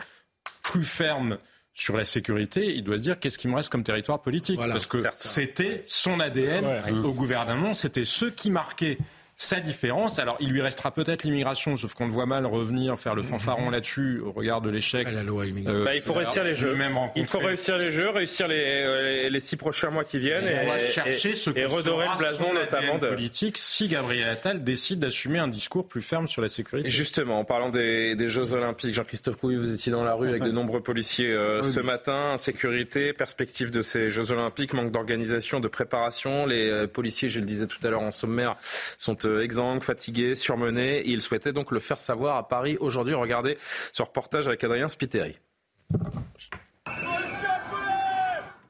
plus 0.61 0.83
ferme 0.83 1.37
sur 1.73 1.95
la 1.95 2.05
sécurité, 2.05 2.75
il 2.75 2.83
doit 2.83 2.97
se 2.97 3.01
dire 3.01 3.19
qu'est-ce 3.19 3.37
qui 3.37 3.47
me 3.47 3.55
reste 3.55 3.69
comme 3.69 3.83
territoire 3.83 4.21
politique? 4.21 4.59
Parce 4.59 4.87
que 4.87 5.03
c'était 5.17 5.83
son 5.87 6.19
ADN 6.19 6.65
au 7.03 7.13
gouvernement, 7.13 7.73
c'était 7.73 8.03
ce 8.03 8.25
qui 8.25 8.51
marquait 8.51 8.97
sa 9.41 9.59
différence. 9.59 10.19
Alors, 10.19 10.37
il 10.39 10.49
lui 10.49 10.61
restera 10.61 10.91
peut-être 10.91 11.23
l'immigration, 11.23 11.75
sauf 11.75 11.95
qu'on 11.95 12.05
le 12.05 12.11
voit 12.11 12.27
mal 12.27 12.45
revenir 12.45 12.99
faire 12.99 13.15
le 13.15 13.23
fanfaron 13.23 13.65
mhm. 13.65 13.71
là-dessus 13.71 14.21
au 14.23 14.31
regard 14.31 14.61
de 14.61 14.69
l'échec. 14.69 15.11
La 15.11 15.23
loi 15.23 15.45
euh, 15.45 15.83
bah, 15.83 15.95
il 15.95 16.01
faut 16.01 16.13
réussir 16.13 16.43
les 16.43 16.55
jeux. 16.55 16.77
il 17.15 17.25
faut 17.25 17.39
réussir 17.39 17.79
les 17.79 17.89
jeux, 17.89 18.09
réussir 18.11 18.47
les, 18.47 19.31
les, 19.31 19.39
six 19.39 19.57
prochains 19.57 19.89
mois 19.89 20.03
qui 20.03 20.19
viennent 20.19 20.45
et, 20.45 20.85
et, 20.85 20.91
chercher 20.91 21.33
ce 21.33 21.49
et 21.55 21.65
redorer 21.65 22.05
le 22.05 22.17
blason 22.19 22.53
notamment 22.53 22.99
de 22.99 23.07
politique 23.07 23.57
si 23.57 23.87
Gabriel 23.87 24.29
Attal 24.29 24.63
décide 24.63 24.99
d'assumer 24.99 25.39
un 25.39 25.47
discours 25.47 25.87
plus 25.87 26.03
ferme 26.03 26.27
sur 26.27 26.43
la 26.43 26.47
sécurité. 26.47 26.87
justement, 26.89 27.39
en 27.39 27.43
parlant 27.43 27.69
des, 27.69 28.15
des 28.15 28.27
Jeux 28.27 28.53
Olympiques, 28.53 28.93
Jean-Christophe 28.93 29.37
Couy, 29.37 29.55
vous 29.55 29.73
étiez 29.73 29.91
dans 29.91 30.03
la 30.03 30.13
rue 30.13 30.29
avec 30.29 30.43
de 30.43 30.51
nombreux 30.51 30.81
policiers 30.81 31.31
euh, 31.31 31.63
ce 31.63 31.79
matin. 31.79 32.37
Sécurité, 32.37 33.11
perspective 33.11 33.71
de 33.71 33.81
ces 33.81 34.11
Jeux 34.11 34.31
Olympiques, 34.31 34.73
manque 34.73 34.91
d'organisation, 34.91 35.59
de 35.59 35.67
préparation. 35.67 36.45
Les 36.45 36.69
euh, 36.69 36.87
policiers, 36.87 37.27
je 37.27 37.39
le 37.39 37.47
disais 37.47 37.65
tout 37.65 37.79
à 37.83 37.89
l'heure 37.89 38.01
en 38.01 38.11
sommaire, 38.11 38.55
sont 38.99 39.17
exsangues, 39.39 39.83
fatigués, 39.83 40.35
surmenés. 40.35 41.03
Il 41.05 41.21
souhaitait 41.21 41.53
donc 41.53 41.71
le 41.71 41.79
faire 41.79 41.99
savoir 41.99 42.37
à 42.37 42.47
Paris 42.47 42.77
aujourd'hui. 42.79 43.13
Regardez 43.13 43.57
ce 43.93 44.03
reportage 44.03 44.47
avec 44.47 44.63
Adrien 44.63 44.89
Spiteri. 44.89 45.37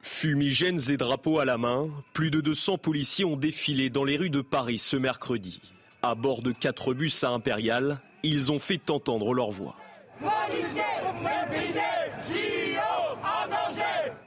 Fumigènes 0.02 0.78
et 0.88 0.96
drapeaux 0.96 1.40
à 1.40 1.44
la 1.44 1.58
main, 1.58 1.90
plus 2.12 2.30
de 2.30 2.40
200 2.40 2.78
policiers 2.78 3.24
ont 3.24 3.36
défilé 3.36 3.90
dans 3.90 4.04
les 4.04 4.16
rues 4.16 4.30
de 4.30 4.40
Paris 4.40 4.78
ce 4.78 4.96
mercredi. 4.96 5.60
À 6.02 6.14
bord 6.14 6.42
de 6.42 6.52
quatre 6.52 6.94
bus 6.94 7.24
à 7.24 7.30
Impérial, 7.30 8.00
ils 8.22 8.52
ont 8.52 8.58
fait 8.58 8.90
entendre 8.90 9.34
leur 9.34 9.50
voix. 9.50 9.76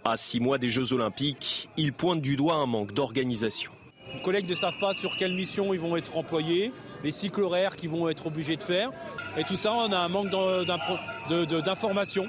À 0.04 0.18
six 0.18 0.40
mois 0.40 0.58
des 0.58 0.70
Jeux 0.70 0.94
Olympiques, 0.94 1.70
ils 1.78 1.94
pointent 1.94 2.22
du 2.22 2.36
doigt 2.36 2.56
un 2.56 2.66
manque 2.66 2.94
d'organisation. 2.94 3.72
Les 4.16 4.22
collègues 4.22 4.50
ne 4.50 4.56
savent 4.56 4.80
pas 4.80 4.94
sur 4.94 5.16
quelle 5.18 5.34
mission 5.34 5.74
ils 5.74 5.80
vont 5.80 5.98
être 5.98 6.16
employés, 6.18 6.72
les 7.04 7.12
cycles 7.12 7.44
horaires 7.44 7.76
qu'ils 7.76 7.90
vont 7.90 8.08
être 8.08 8.28
obligés 8.28 8.56
de 8.56 8.64
faire. 8.64 8.92
Et 9.38 9.44
tout 9.44 9.58
ça, 9.58 9.74
on 9.74 9.92
a 9.92 9.98
un 9.98 10.08
manque 10.08 10.30
d'informations. 11.30 12.26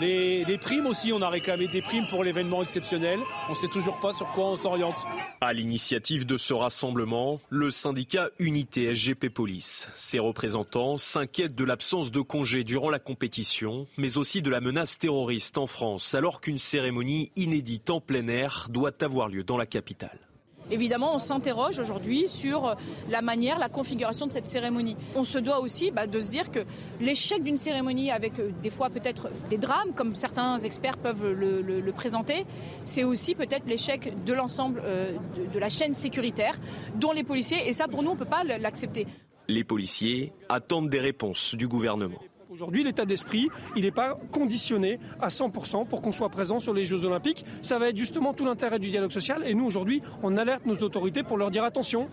Les, 0.00 0.58
primes 0.58 0.86
aussi, 0.86 1.12
on 1.12 1.20
a 1.20 1.28
réclamé 1.28 1.68
des 1.68 1.82
primes 1.82 2.06
pour 2.08 2.24
l'événement 2.24 2.62
exceptionnel. 2.62 3.18
On 3.48 3.50
ne 3.50 3.56
sait 3.56 3.68
toujours 3.68 4.00
pas 4.00 4.12
sur 4.12 4.26
quoi 4.32 4.46
on 4.46 4.56
s'oriente. 4.56 5.06
À 5.42 5.52
l'initiative 5.52 6.24
de 6.24 6.38
ce 6.38 6.54
rassemblement, 6.54 7.38
le 7.50 7.70
syndicat 7.70 8.30
Unité 8.38 8.94
SGP 8.94 9.28
Police. 9.28 9.90
Ses 9.94 10.18
représentants 10.18 10.96
s'inquiètent 10.96 11.54
de 11.54 11.64
l'absence 11.64 12.10
de 12.10 12.20
congés 12.22 12.64
durant 12.64 12.90
la 12.90 12.98
compétition, 12.98 13.86
mais 13.98 14.16
aussi 14.16 14.40
de 14.40 14.50
la 14.50 14.62
menace 14.62 14.98
terroriste 14.98 15.58
en 15.58 15.66
France, 15.66 16.14
alors 16.14 16.40
qu'une 16.40 16.58
cérémonie 16.58 17.30
inédite 17.36 17.90
en 17.90 18.00
plein 18.00 18.26
air 18.28 18.68
doit 18.70 19.02
avoir 19.02 19.28
lieu 19.28 19.44
dans 19.44 19.58
la 19.58 19.66
capitale. 19.66 20.25
Évidemment, 20.70 21.14
on 21.14 21.18
s'interroge 21.18 21.78
aujourd'hui 21.78 22.28
sur 22.28 22.76
la 23.10 23.22
manière, 23.22 23.58
la 23.58 23.68
configuration 23.68 24.26
de 24.26 24.32
cette 24.32 24.48
cérémonie. 24.48 24.96
On 25.14 25.24
se 25.24 25.38
doit 25.38 25.60
aussi 25.60 25.90
bah, 25.90 26.06
de 26.06 26.18
se 26.18 26.30
dire 26.30 26.50
que 26.50 26.60
l'échec 27.00 27.42
d'une 27.42 27.58
cérémonie 27.58 28.10
avec 28.10 28.38
euh, 28.38 28.50
des 28.62 28.70
fois 28.70 28.90
peut-être 28.90 29.28
des 29.48 29.58
drames, 29.58 29.92
comme 29.94 30.14
certains 30.14 30.58
experts 30.58 30.98
peuvent 30.98 31.30
le, 31.30 31.92
présenter, 31.92 32.44
c'est 32.84 33.04
aussi 33.04 33.34
peut-être 33.34 33.66
l'échec 33.66 34.12
de 34.24 34.32
l'ensemble 34.32 34.82
euh, 34.84 35.16
de 35.52 35.58
la 35.58 35.68
chaîne 35.68 35.94
sécuritaire 35.94 36.58
dont 36.94 37.12
les 37.12 37.24
policiers, 37.24 37.68
et 37.68 37.72
ça 37.72 37.88
pour 37.88 38.02
nous, 38.02 38.10
on 38.10 38.14
ne 38.14 38.18
peut 38.18 38.24
pas 38.24 38.44
l'accepter. 38.44 39.06
Les 39.48 39.64
policiers 39.64 40.32
attendent 40.48 40.90
des 40.90 41.00
réponses 41.00 41.54
du 41.54 41.68
gouvernement. 41.68 42.18
Aujourd'hui, 42.56 42.84
l'état 42.84 43.04
d'esprit, 43.04 43.50
il 43.76 43.82
n'est 43.82 43.90
pas 43.90 44.18
conditionné 44.32 44.98
à 45.20 45.28
100% 45.28 45.86
pour 45.86 46.00
qu'on 46.00 46.10
soit 46.10 46.30
présent 46.30 46.58
sur 46.58 46.72
les 46.72 46.86
Jeux 46.86 47.04
Olympiques. 47.04 47.44
Ça 47.60 47.78
va 47.78 47.90
être 47.90 47.98
justement 47.98 48.32
tout 48.32 48.46
l'intérêt 48.46 48.78
du 48.78 48.88
dialogue 48.88 49.12
social. 49.12 49.42
Et 49.46 49.52
nous, 49.52 49.66
aujourd'hui, 49.66 50.00
on 50.22 50.38
alerte 50.38 50.64
nos 50.64 50.76
autorités 50.76 51.22
pour 51.22 51.36
leur 51.36 51.50
dire 51.50 51.64
attention, 51.64 52.08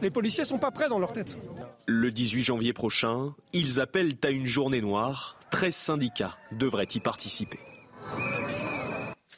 les 0.00 0.10
policiers 0.10 0.42
ne 0.42 0.46
sont 0.46 0.58
pas 0.58 0.70
prêts 0.70 0.88
dans 0.88 1.00
leur 1.00 1.10
tête. 1.10 1.36
Le 1.86 2.12
18 2.12 2.44
janvier 2.44 2.72
prochain, 2.72 3.34
ils 3.52 3.80
appellent 3.80 4.14
à 4.22 4.30
une 4.30 4.46
journée 4.46 4.80
noire. 4.80 5.36
13 5.50 5.74
syndicats 5.74 6.36
devraient 6.52 6.86
y 6.94 7.00
participer. 7.00 7.58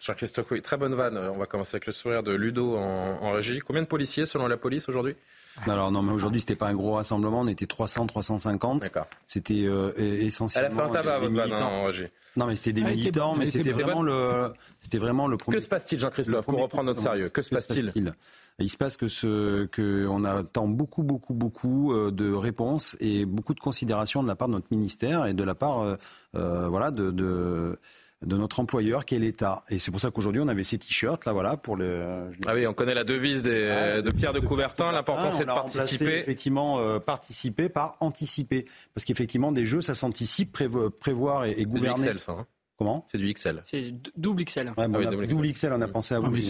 Jean-Christophe, 0.02 0.60
très 0.62 0.76
bonne 0.76 0.94
vanne. 0.94 1.16
On 1.16 1.38
va 1.38 1.46
commencer 1.46 1.76
avec 1.76 1.86
le 1.86 1.92
sourire 1.92 2.22
de 2.22 2.32
Ludo 2.32 2.76
en 2.76 3.32
régie. 3.32 3.60
Combien 3.60 3.80
de 3.80 3.86
policiers 3.86 4.26
selon 4.26 4.46
la 4.46 4.58
police 4.58 4.90
aujourd'hui? 4.90 5.16
Alors 5.66 5.90
non, 5.90 6.02
mais 6.02 6.12
aujourd'hui 6.12 6.40
c'était 6.40 6.56
pas 6.56 6.68
un 6.68 6.74
gros 6.74 6.94
rassemblement, 6.94 7.40
on 7.40 7.46
était 7.46 7.66
300, 7.66 8.06
350. 8.06 8.82
D'accord. 8.82 9.06
C'était 9.26 9.64
euh, 9.64 9.92
essentiellement. 9.96 10.70
Elle 10.70 10.78
a 10.78 10.82
fait 10.82 10.98
un 10.98 11.02
tabac 11.02 11.18
votre 11.18 11.32
militants. 11.32 11.70
non, 12.36 12.46
mais 12.46 12.56
c'était 12.56 12.72
des 12.72 12.86
ah, 12.86 12.90
militants, 12.90 13.34
mais 13.36 13.46
c'était 13.46 13.72
vraiment 13.72 14.02
le, 14.02 14.52
c'était 14.80 14.98
vraiment 14.98 15.26
le 15.26 15.36
premier. 15.36 15.58
Que 15.58 15.62
se 15.62 15.68
passe-t-il, 15.68 16.00
Jean-Christophe, 16.00 16.46
pour 16.46 16.60
reprendre 16.60 16.84
notre 16.84 17.00
sérieux 17.00 17.28
Que 17.28 17.42
se 17.42 17.50
passe-t-il? 17.50 18.14
Il 18.58 18.70
se 18.70 18.76
passe 18.76 18.98
que 18.98 19.08
ce, 19.08 19.64
que 19.66 20.06
on 20.06 20.24
attend 20.24 20.68
beaucoup, 20.68 21.02
beaucoup, 21.02 21.32
beaucoup 21.32 21.94
euh, 21.94 22.10
de 22.10 22.30
réponses 22.30 22.96
et 23.00 23.24
beaucoup 23.24 23.54
de 23.54 23.60
considérations 23.60 24.22
de 24.22 24.28
la 24.28 24.36
part 24.36 24.48
de 24.48 24.52
notre 24.52 24.66
ministère 24.70 25.24
et 25.24 25.32
de 25.32 25.44
la 25.44 25.54
part, 25.54 25.80
euh, 25.80 25.96
euh 26.34 26.68
voilà, 26.68 26.90
de, 26.90 27.10
de 27.10 27.78
de 28.24 28.36
notre 28.36 28.60
employeur 28.60 29.04
qui 29.04 29.14
est 29.14 29.18
l'État. 29.18 29.64
Et 29.70 29.78
c'est 29.78 29.90
pour 29.90 30.00
ça 30.00 30.10
qu'aujourd'hui 30.10 30.42
on 30.42 30.48
avait 30.48 30.64
ces 30.64 30.78
t-shirts 30.78 31.24
là, 31.24 31.32
voilà, 31.32 31.56
pour 31.56 31.76
le. 31.76 32.30
Ah 32.46 32.54
oui, 32.54 32.66
on 32.66 32.74
connaît 32.74 32.94
la 32.94 33.04
devise 33.04 33.42
des, 33.42 33.68
ah, 33.68 34.02
de 34.02 34.10
Pierre 34.10 34.32
de 34.32 34.40
Coubertin. 34.40 34.92
L'important 34.92 35.32
c'est 35.32 35.44
de 35.44 35.48
participer. 35.48 36.18
Effectivement, 36.18 36.80
euh, 36.80 36.98
participer 36.98 37.68
par 37.68 37.96
anticiper, 38.00 38.66
parce 38.94 39.04
qu'effectivement 39.04 39.52
des 39.52 39.64
jeux 39.64 39.80
ça 39.80 39.94
s'anticipe, 39.94 40.58
prévoir 41.00 41.44
et, 41.46 41.52
et 41.52 41.64
gouverner. 41.64 42.02
Excel, 42.02 42.18
ça, 42.18 42.32
hein. 42.32 42.46
Comment? 42.80 43.04
C'est 43.12 43.18
du 43.18 43.30
XL. 43.30 43.60
C'est 43.62 43.92
double 44.16 44.42
XL. 44.42 44.68
Ouais, 44.68 44.74
ah 44.78 44.88
double, 44.88 45.52
XL. 45.52 45.70
on 45.74 45.82
a 45.82 45.86
pensé 45.86 46.14
à 46.14 46.18
vous. 46.18 46.30
mais 46.30 46.40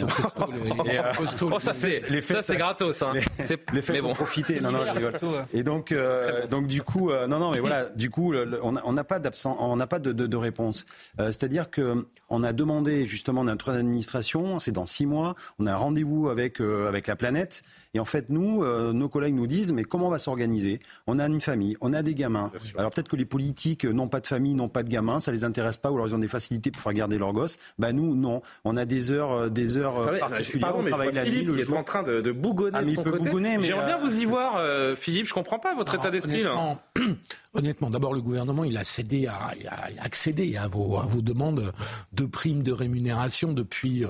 oh, 1.19 1.59
ça 1.59 1.75
c'est 1.75 2.57
gratos. 2.57 3.03
Hein. 3.03 3.15
Les, 3.15 3.23
les 3.75 3.83
fêtes 3.83 4.01
bon. 4.01 4.15
profiter. 4.15 4.61
Non, 4.61 4.71
non, 4.71 4.87
je 4.87 4.93
rigole. 4.93 5.19
Et 5.53 5.65
donc, 5.65 5.91
euh, 5.91 6.47
donc 6.47 6.69
du 6.69 6.83
coup, 6.83 7.11
euh, 7.11 7.27
non, 7.27 7.41
non, 7.41 7.51
mais 7.51 7.59
voilà, 7.59 7.87
du 7.97 8.11
coup, 8.11 8.33
on 8.63 8.93
n'a 8.93 9.03
pas 9.03 9.19
d'absent, 9.19 9.57
on 9.59 9.75
n'a 9.75 9.89
pas 9.89 9.99
de, 9.99 10.13
de, 10.13 10.29
de 10.29 10.37
réponse. 10.37 10.87
Euh, 11.19 11.33
C'est-à-dire 11.33 11.69
que 11.69 12.07
on 12.29 12.45
a 12.45 12.53
demandé 12.53 13.09
justement 13.09 13.43
notre 13.43 13.73
administration, 13.73 14.61
c'est 14.61 14.71
dans 14.71 14.87
six 14.87 15.07
mois, 15.07 15.35
on 15.59 15.67
a 15.67 15.73
un 15.73 15.77
rendez-vous 15.77 16.29
avec 16.29 16.61
euh, 16.61 16.87
avec 16.87 17.09
la 17.09 17.17
planète, 17.17 17.65
et 17.93 17.99
en 17.99 18.05
fait, 18.05 18.27
nous, 18.29 18.63
euh, 18.63 18.93
nos 18.93 19.09
collègues 19.09 19.35
nous 19.35 19.49
disent, 19.49 19.73
mais 19.73 19.83
comment 19.83 20.07
on 20.07 20.11
va 20.11 20.19
s'organiser? 20.19 20.79
On 21.09 21.19
a 21.19 21.27
une 21.27 21.41
famille, 21.41 21.77
on 21.81 21.93
a 21.93 22.03
des 22.03 22.15
gamins. 22.15 22.53
Alors 22.79 22.93
peut-être 22.93 23.09
que 23.09 23.17
les 23.17 23.25
politiques 23.25 23.85
n'ont 23.85 24.09
pas 24.09 24.21
de 24.21 24.27
famille, 24.27 24.55
n'ont 24.55 24.69
pas 24.69 24.85
de 24.85 24.89
gamins, 24.89 25.19
ça 25.19 25.33
les 25.33 25.43
intéresse 25.43 25.77
pas, 25.77 25.91
ou 25.91 25.95
alors 25.95 26.07
ils 26.07 26.15
ont 26.15 26.21
des 26.21 26.29
facilités 26.29 26.71
pour 26.71 26.83
faire 26.83 26.93
garder 26.93 27.19
leurs 27.19 27.33
gosses. 27.33 27.59
Bah 27.79 27.93
nous, 27.93 28.15
non. 28.15 28.43
On 28.65 28.77
a 28.77 28.85
des 28.85 29.11
heures, 29.11 29.33
euh, 29.33 29.49
des 29.49 29.77
heures 29.77 29.99
euh, 29.99 30.19
particulières. 30.19 30.69
Pardon, 30.69 30.83
mais 30.85 30.91
travaille 30.91 31.13
Philippe 31.13 31.53
qui 31.53 31.61
est 31.61 31.73
en 31.73 31.83
train 31.83 32.05
de, 32.05 32.21
de 32.21 32.31
bougonner 32.31 32.79
ah, 32.79 32.85
de 32.85 32.91
son 32.91 33.03
côté. 33.03 33.31
J'aimerais 33.61 33.87
bien 33.87 33.99
vous 33.99 34.21
y 34.21 34.25
voir, 34.25 34.63
Philippe. 34.97 35.27
Je 35.27 35.35
comprends 35.35 35.59
pas 35.59 35.75
votre 35.75 35.95
état 35.95 36.11
d'esprit. 36.11 36.45
Honnêtement, 37.55 37.91
d'abord 37.91 38.15
le 38.15 38.23
gouvernement, 38.23 38.63
il 38.63 38.77
a 38.77 38.85
cédé 38.85 39.27
à, 39.27 39.51
accédé 40.01 40.57
à 40.57 40.69
vos, 40.69 40.99
à 40.99 41.07
vos 41.07 41.23
demandes 41.23 41.73
de 42.13 42.25
primes 42.25 42.63
de 42.63 42.73
rémunération 42.73 43.53
depuis 43.53 44.05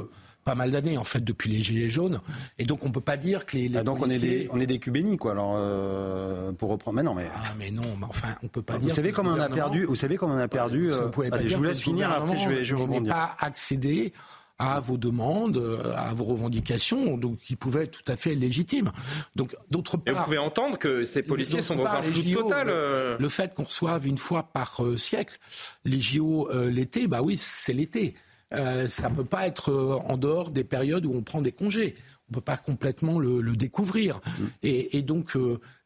pas 0.50 0.56
mal 0.56 0.72
d'années 0.72 0.98
en 0.98 1.04
fait 1.04 1.22
depuis 1.22 1.48
les 1.48 1.62
gilets 1.62 1.90
jaunes 1.90 2.20
et 2.58 2.64
donc 2.64 2.84
on 2.84 2.90
peut 2.90 3.00
pas 3.00 3.16
dire 3.16 3.46
que 3.46 3.56
les, 3.56 3.68
les 3.68 3.78
ah, 3.78 3.84
donc 3.84 4.02
on 4.04 4.10
est 4.10 4.18
des 4.18 4.48
on 4.50 4.58
est 4.58 4.66
des 4.66 4.80
cubénis 4.80 5.16
quoi 5.16 5.30
alors 5.30 5.54
euh, 5.54 6.50
pour 6.50 6.70
reprendre 6.70 6.96
mais 6.96 7.04
non 7.04 7.14
mais 7.14 7.26
ah 7.32 7.54
mais 7.56 7.70
non 7.70 7.84
mais 8.00 8.06
enfin 8.08 8.34
on 8.42 8.48
peut 8.48 8.60
pas 8.60 8.76
vous 8.76 8.86
dire 8.86 8.94
savez 8.96 9.12
comment 9.12 9.30
on 9.30 9.38
a 9.38 9.48
perdu 9.48 9.84
vous 9.84 9.94
savez 9.94 10.16
comment 10.16 10.34
on 10.34 10.38
a 10.38 10.48
perdu 10.48 10.90
euh, 10.90 11.08
allez, 11.30 11.48
je 11.48 11.56
vous 11.56 11.62
laisse 11.62 11.80
finir 11.80 12.10
après 12.10 12.36
je 12.36 12.48
vais 12.48 12.64
je 12.64 12.74
vais 12.74 12.82
rebondir 12.82 13.14
pas 13.14 13.36
accéder 13.38 14.12
à 14.58 14.80
vos 14.80 14.98
demandes, 14.98 15.56
à 15.96 16.12
vos 16.12 16.24
revendications, 16.24 17.16
donc 17.16 17.38
qui 17.38 17.56
pouvaient 17.56 17.84
être 17.84 18.02
tout 18.02 18.12
à 18.12 18.16
fait 18.16 18.34
légitimes. 18.34 18.92
Donc, 19.34 19.56
d'autre 19.70 19.96
part, 19.96 20.12
Et 20.12 20.18
vous 20.18 20.24
pouvez 20.24 20.36
entendre 20.36 20.76
que 20.76 21.02
ces 21.02 21.22
policiers 21.22 21.62
sont 21.62 21.76
dans 21.76 21.86
un 21.86 22.02
flou 22.02 22.34
total. 22.34 22.66
Euh. 22.68 23.16
Le, 23.18 23.28
fait 23.30 23.54
qu'on 23.54 23.64
reçoive 23.64 24.06
une 24.06 24.18
fois 24.18 24.42
par 24.42 24.82
siècle 24.98 25.38
les 25.86 25.98
JO 25.98 26.50
l'été, 26.68 27.08
bah 27.08 27.22
oui, 27.22 27.38
c'est 27.38 27.72
l'été. 27.72 28.14
Euh, 28.52 28.86
ça 28.88 29.10
ne 29.10 29.14
peut 29.14 29.24
pas 29.24 29.46
être 29.46 29.72
en 30.06 30.16
dehors 30.16 30.50
des 30.50 30.64
périodes 30.64 31.06
où 31.06 31.14
on 31.14 31.22
prend 31.22 31.40
des 31.40 31.52
congés. 31.52 31.94
On 32.28 32.32
ne 32.32 32.34
peut 32.36 32.44
pas 32.44 32.56
complètement 32.56 33.18
le, 33.18 33.42
découvrir. 33.56 34.16
Mmh. 34.16 34.44
Et, 34.62 35.02
donc, 35.02 35.36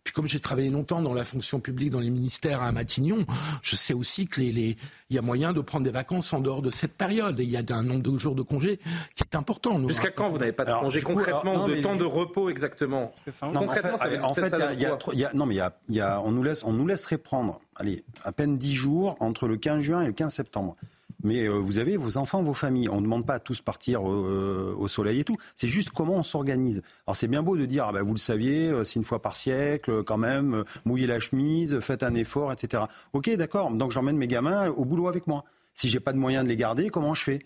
puis 0.05 0.13
comme 0.13 0.29
j'ai 0.29 0.39
travaillé 0.39 0.69
longtemps 0.69 1.01
dans 1.01 1.15
la 1.15 1.25
fonction 1.25 1.61
publique, 1.61 1.89
dans 1.89 2.01
les 2.01 2.11
ministères 2.11 2.63
à 2.63 2.71
Matignon, 2.73 3.25
je 3.63 3.75
sais 3.75 3.95
aussi 3.95 4.27
que 4.27 4.43
les, 4.43 4.77
il 5.09 5.17
y 5.17 5.19
a 5.19 5.23
moyen 5.23 5.55
de 5.55 5.63
prendre 5.63 5.85
des 5.85 5.91
vacances 5.91 6.31
en 6.35 6.41
dehors 6.41 6.61
de 6.61 6.71
cette 6.71 6.93
période. 6.93 7.41
Et 7.41 7.45
il 7.45 7.51
y 7.51 7.57
a 7.57 7.63
un 7.71 7.83
nombre 7.83 8.03
de 8.03 8.19
jours 8.19 8.35
de 8.35 8.43
congés 8.43 8.79
qui 9.17 9.25
est 9.25 9.35
important. 9.35 9.81
Jusqu'à 9.89 10.11
quand 10.11 10.29
vous 10.29 10.39
n'avez 10.39 10.53
pas 10.53 10.67
de 10.67 10.73
congés 10.73 11.01
concrètement, 11.01 11.67
de 11.67 11.77
temps 11.77 11.97
de 11.97 12.05
repos 12.05 12.51
exactement? 12.51 13.13
Concrètement, 13.41 13.95
en 14.23 14.35
fait, 14.35 14.55
il 14.75 15.19
y 15.19 15.25
a, 15.25 15.33
non 15.33 15.47
mais 15.47 15.55
il 15.89 15.95
y 15.95 16.01
a, 16.01 16.21
on 16.21 16.31
nous 16.31 16.43
laisse, 16.43 16.65
on 16.65 16.75
nous 16.75 16.87
laisserait 16.87 17.19
prendre, 17.19 17.59
allez, 17.77 18.05
à 18.25 18.33
peine 18.33 18.59
10 18.59 18.75
jours 18.75 19.17
entre 19.21 19.49
le 19.49 19.57
15 19.57 19.81
juin 19.81 20.03
et 20.03 20.07
le 20.07 20.13
15 20.13 20.35
septembre. 20.35 20.77
Mais 21.25 21.49
euh, 21.49 21.55
vous 21.55 21.79
avez 21.79 21.97
vos 21.97 22.17
enfants, 22.17 22.43
vos 22.43 22.55
familles. 22.55 22.89
On 22.89 22.99
ne 22.99 23.03
demande 23.03 23.27
pas 23.27 23.35
à 23.35 23.39
tous 23.41 23.61
partir 23.61 24.09
euh, 24.09 24.75
au 24.79 24.87
soleil 24.87 25.21
et 25.21 25.25
tout. 25.25 25.37
C'est 25.57 25.69
juste 25.69 25.91
comment 25.91 26.15
on 26.15 26.23
s'organise. 26.23 26.83
Alors 27.07 27.17
c'est 27.17 27.29
bien 27.29 27.43
beau 27.43 27.57
de 27.57 27.65
dire, 27.65 27.87
ah 27.89 27.93
ben, 27.93 28.03
vous 28.03 28.13
le 28.13 28.19
saviez, 28.19 28.69
euh, 28.69 28.85
c'est 28.85 28.97
une 28.97 29.05
fois 29.05 29.21
par 29.21 29.35
siècle, 29.35 30.05
quand 30.05 30.19
même, 30.19 30.65
mouillez 30.85 31.07
la 31.07 31.19
chemise, 31.19 31.81
faites 31.81 32.03
un 32.03 32.15
effort, 32.15 32.53
etc. 32.53 32.85
Ok, 33.13 33.31
d'accord. 33.37 33.71
Donc 33.71 33.91
j'emmène 33.91 34.17
mes 34.17 34.29
gamins 34.29 34.69
au 34.69 34.85
boulot 34.85 35.09
avec 35.09 35.27
moi. 35.27 35.45
Si 35.75 35.89
j'ai 35.89 35.99
pas 35.99 36.13
de 36.13 36.19
moyen 36.19 36.45
de 36.45 36.49
les 36.49 36.57
garder, 36.57 36.91
comment 36.91 37.15
je 37.15 37.25
fais? 37.25 37.39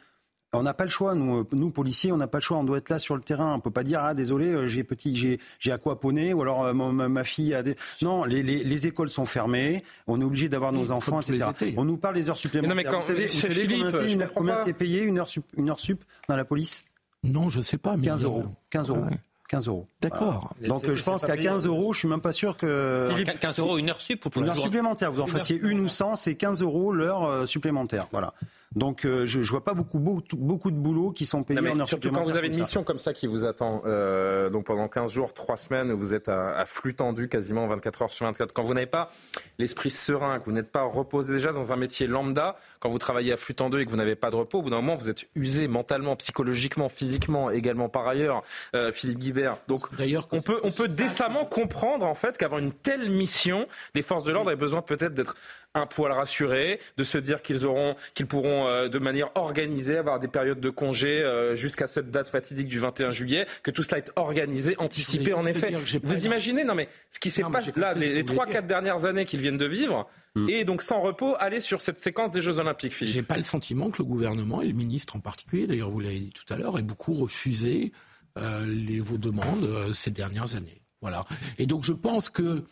On 0.53 0.62
n'a 0.62 0.74
pas 0.74 0.84
le 0.84 0.90
choix, 0.90 1.14
nous, 1.14 1.46
nous 1.53 1.70
policiers, 1.70 2.11
on 2.11 2.16
n'a 2.16 2.26
pas 2.26 2.38
le 2.38 2.42
choix. 2.42 2.57
On 2.57 2.64
doit 2.64 2.78
être 2.78 2.88
là 2.88 2.99
sur 2.99 3.16
le 3.16 3.22
terrain. 3.22 3.55
On 3.55 3.61
peut 3.61 3.70
pas 3.70 3.82
dire 3.82 4.01
ah 4.03 4.14
désolé, 4.14 4.46
euh, 4.46 4.66
j'ai 4.66 4.82
petit, 4.82 5.14
j'ai 5.14 5.38
j'ai 5.59 5.72
aquaponé 5.72 6.32
ou 6.32 6.42
alors 6.42 6.64
euh, 6.64 6.72
ma, 6.72 7.24
fille 7.24 7.55
a 7.55 7.62
des. 7.62 7.76
Non, 8.03 8.24
les, 8.24 8.42
les, 8.42 8.64
les, 8.64 8.86
écoles 8.86 9.11
sont 9.11 9.26
fermées. 9.26 9.82
On 10.07 10.20
est 10.20 10.24
obligé 10.24 10.49
d'avoir 10.49 10.72
nos 10.72 10.90
enfants, 10.90 11.20
etc. 11.20 11.44
On 11.76 11.84
nous 11.84 11.99
parle 11.99 12.14
des 12.14 12.30
heures 12.30 12.36
supplémentaires. 12.36 12.74
Mais 12.74 12.82
non, 12.82 12.88
mais 12.88 12.96
quand, 12.96 13.01
vous 13.01 13.07
savez, 13.07 13.26
vous 13.26 13.90
savez 13.90 14.28
combien 14.34 14.57
c'est 14.64 14.72
payé 14.72 15.03
une 15.03 15.18
heure, 15.18 15.28
sup, 15.28 15.44
une 15.57 15.68
heure 15.68 15.80
sup 15.80 16.03
dans 16.28 16.36
la 16.36 16.44
police? 16.44 16.84
Non, 17.24 17.51
je 17.51 17.61
sais 17.61 17.78
pas. 17.78 17.96
Mais 17.96 18.07
15 18.07 18.24
euros. 18.24 18.44
15 18.70 18.88
euros. 18.88 19.05
15 19.49 19.68
euros. 19.68 19.86
D'accord. 20.01 20.55
Donc 20.66 20.94
je 20.94 21.03
pense 21.03 21.24
qu'à 21.24 21.36
15 21.36 21.66
euros, 21.66 21.92
je 21.92 22.01
suis 22.01 22.09
même 22.09 22.20
pas 22.20 22.32
sûr 22.32 22.57
que. 22.57 23.11
15 23.40 23.59
euros 23.59 23.78
une 23.78 23.90
heure 23.90 24.01
sup 24.01 24.24
ou 24.24 24.30
pour 24.30 24.42
Une 24.42 24.49
heure 24.49 24.59
supplémentaire. 24.59 25.11
Vous 25.11 25.20
en 25.20 25.26
fassiez 25.26 25.59
une 25.61 25.80
ou 25.80 25.88
100, 25.88 26.16
c'est 26.16 26.34
15 26.36 26.62
euros 26.62 26.92
l'heure 26.92 27.24
euh, 27.24 27.46
supplémentaire. 27.46 28.07
Voilà. 28.12 28.34
Donc 28.74 29.06
euh, 29.06 29.24
je, 29.24 29.40
je 29.40 29.50
vois 29.50 29.64
pas 29.64 29.72
beaucoup, 29.72 29.98
beaucoup, 29.98 30.70
de 30.70 30.76
boulot 30.76 31.10
qui 31.10 31.24
sont 31.24 31.42
payés 31.42 31.60
en 31.60 31.86
Surtout 31.86 32.10
quand 32.10 32.22
vous 32.22 32.36
avez 32.36 32.48
une 32.48 32.58
mission 32.58 32.84
comme 32.84 32.98
ça 32.98 33.14
qui 33.14 33.26
vous 33.26 33.46
attend, 33.46 33.82
euh, 33.86 34.50
donc 34.50 34.66
pendant 34.66 34.88
15 34.88 35.10
jours, 35.10 35.32
3 35.32 35.56
semaines, 35.56 35.92
vous 35.92 36.12
êtes 36.12 36.28
à, 36.28 36.64
flux 36.66 36.94
tendu 36.94 37.28
quasiment 37.28 37.66
24 37.66 38.02
heures 38.02 38.10
sur 38.10 38.26
24. 38.26 38.52
Quand 38.52 38.62
vous 38.62 38.74
n'avez 38.74 38.86
pas 38.86 39.10
l'esprit 39.58 39.90
serein, 39.90 40.38
que 40.38 40.44
vous 40.44 40.52
n'êtes 40.52 40.70
pas 40.70 40.82
reposé 40.82 41.32
déjà 41.32 41.52
dans 41.52 41.72
un 41.72 41.76
métier 41.76 42.06
lambda, 42.06 42.56
quand 42.80 42.90
vous 42.90 42.98
travaillez 42.98 43.32
à 43.32 43.38
flux 43.38 43.54
tendu 43.54 43.80
et 43.80 43.86
que 43.86 43.90
vous 43.90 43.96
n'avez 43.96 44.16
pas 44.16 44.30
de 44.30 44.36
repos, 44.36 44.58
au 44.58 44.62
bout 44.62 44.70
d'un 44.70 44.76
moment, 44.76 44.96
vous 44.96 45.08
êtes 45.08 45.26
usé 45.34 45.66
mentalement, 45.66 46.14
psychologiquement, 46.16 46.90
physiquement, 46.90 47.50
également 47.50 47.88
par 47.88 48.06
ailleurs, 48.06 48.42
euh, 48.74 48.92
Philippe 48.92 49.18
Guibert. 49.18 49.56
Donc 49.66 49.94
d'ailleurs, 49.96 50.28
on 50.30 50.42
peut, 50.42 50.60
on 50.62 50.70
peut 50.70 50.88
décemment 50.88 51.46
comprendre 51.46 52.04
en 52.04 52.14
fait 52.14 52.36
qu'avant 52.36 52.58
une 52.58 52.72
telle 52.72 53.08
mission, 53.10 53.66
les 53.94 54.02
forces 54.02 54.24
de 54.24 54.32
l'ordre 54.32 54.50
aient 54.50 54.56
besoin 54.56 54.82
peut-être 54.82 55.14
d'être 55.14 55.36
un 55.74 55.86
poil 55.86 56.12
rassuré, 56.12 56.80
de 56.96 57.04
se 57.04 57.18
dire 57.18 57.42
qu'ils 57.42 57.66
auront, 57.66 57.94
qu'ils 58.14 58.26
pourront 58.26 58.66
euh, 58.66 58.88
de 58.88 58.98
manière 58.98 59.30
organisée 59.34 59.98
avoir 59.98 60.18
des 60.18 60.28
périodes 60.28 60.60
de 60.60 60.70
congé 60.70 61.22
euh, 61.22 61.54
jusqu'à 61.54 61.86
cette 61.86 62.10
date 62.10 62.28
fatidique 62.28 62.68
du 62.68 62.78
21 62.78 63.10
juillet, 63.10 63.46
que 63.62 63.70
tout 63.70 63.82
cela 63.82 63.98
est 63.98 64.10
organisé, 64.16 64.74
anticipé 64.78 65.32
en 65.34 65.46
effet. 65.46 65.74
Vous 66.02 66.26
imaginez, 66.26 66.64
non 66.64 66.74
mais 66.74 66.88
ce 67.10 67.20
qui 67.20 67.30
s'est 67.30 67.42
passé 67.42 67.72
là, 67.76 67.94
les 67.94 68.24
trois 68.24 68.46
quatre 68.46 68.66
dernières 68.66 69.04
années 69.04 69.24
qu'ils 69.24 69.40
viennent 69.40 69.58
de 69.58 69.66
vivre, 69.66 70.08
mm. 70.34 70.48
et 70.48 70.64
donc 70.64 70.82
sans 70.82 71.00
repos, 71.00 71.34
aller 71.38 71.60
sur 71.60 71.80
cette 71.80 71.98
séquence 71.98 72.32
des 72.32 72.40
Jeux 72.40 72.58
Olympiques. 72.58 72.94
J'ai 73.00 73.22
pas 73.22 73.36
le 73.36 73.42
sentiment 73.42 73.90
que 73.90 73.98
le 73.98 74.04
gouvernement 74.04 74.62
et 74.62 74.66
le 74.66 74.74
ministre 74.74 75.16
en 75.16 75.20
particulier, 75.20 75.66
d'ailleurs 75.66 75.90
vous 75.90 76.00
l'avez 76.00 76.18
dit 76.18 76.32
tout 76.32 76.52
à 76.52 76.56
l'heure, 76.56 76.78
aient 76.78 76.82
beaucoup 76.82 77.14
refusé 77.14 77.92
euh, 78.38 78.64
les, 78.66 79.00
vos 79.00 79.18
demandes 79.18 79.92
ces 79.92 80.10
dernières 80.10 80.56
années. 80.56 80.82
Voilà. 81.00 81.24
Et 81.58 81.66
donc 81.66 81.84
je 81.84 81.92
pense 81.92 82.28
que 82.28 82.64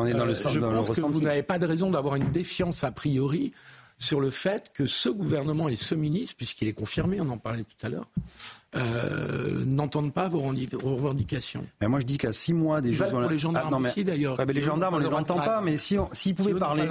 on 0.00 0.06
est 0.06 0.12
dans 0.12 0.24
le 0.24 0.32
euh, 0.32 0.48
je 0.48 0.60
pense 0.60 0.90
que 0.90 1.00
vous 1.00 1.20
n'avez 1.20 1.42
pas 1.42 1.58
de 1.58 1.66
raison 1.66 1.90
d'avoir 1.90 2.16
une 2.16 2.30
défiance 2.30 2.84
a 2.84 2.90
priori 2.90 3.52
sur 3.96 4.20
le 4.20 4.30
fait 4.30 4.70
que 4.74 4.86
ce 4.86 5.08
gouvernement 5.08 5.68
et 5.68 5.76
ce 5.76 5.94
ministre, 5.94 6.36
puisqu'il 6.36 6.68
est 6.68 6.72
confirmé, 6.72 7.20
on 7.20 7.28
en 7.30 7.38
parlait 7.38 7.62
tout 7.62 7.86
à 7.86 7.88
l'heure, 7.88 8.08
euh, 8.74 9.64
n'entendent 9.64 10.12
pas 10.12 10.26
vos, 10.26 10.40
revendications. 10.40 11.64
Mais 11.80 11.86
moi, 11.86 12.00
je 12.00 12.04
dis 12.04 12.18
qu'à 12.18 12.32
six 12.32 12.52
mois 12.52 12.80
des 12.80 12.92
Jeux 12.92 13.04
Olympiques. 13.04 13.30
les 13.30 13.38
gendarmes 13.38 13.84
ah, 13.84 13.88
aussi, 13.88 14.02
d'ailleurs. 14.02 14.44
les 14.44 14.62
gendarmes, 14.62 14.96
on 14.96 14.98
les 14.98 15.14
entend 15.14 15.36
pas, 15.36 15.60
mais 15.60 15.76
si 15.76 15.96
s'ils 16.12 16.34
pouvaient 16.34 16.54
parler. 16.54 16.88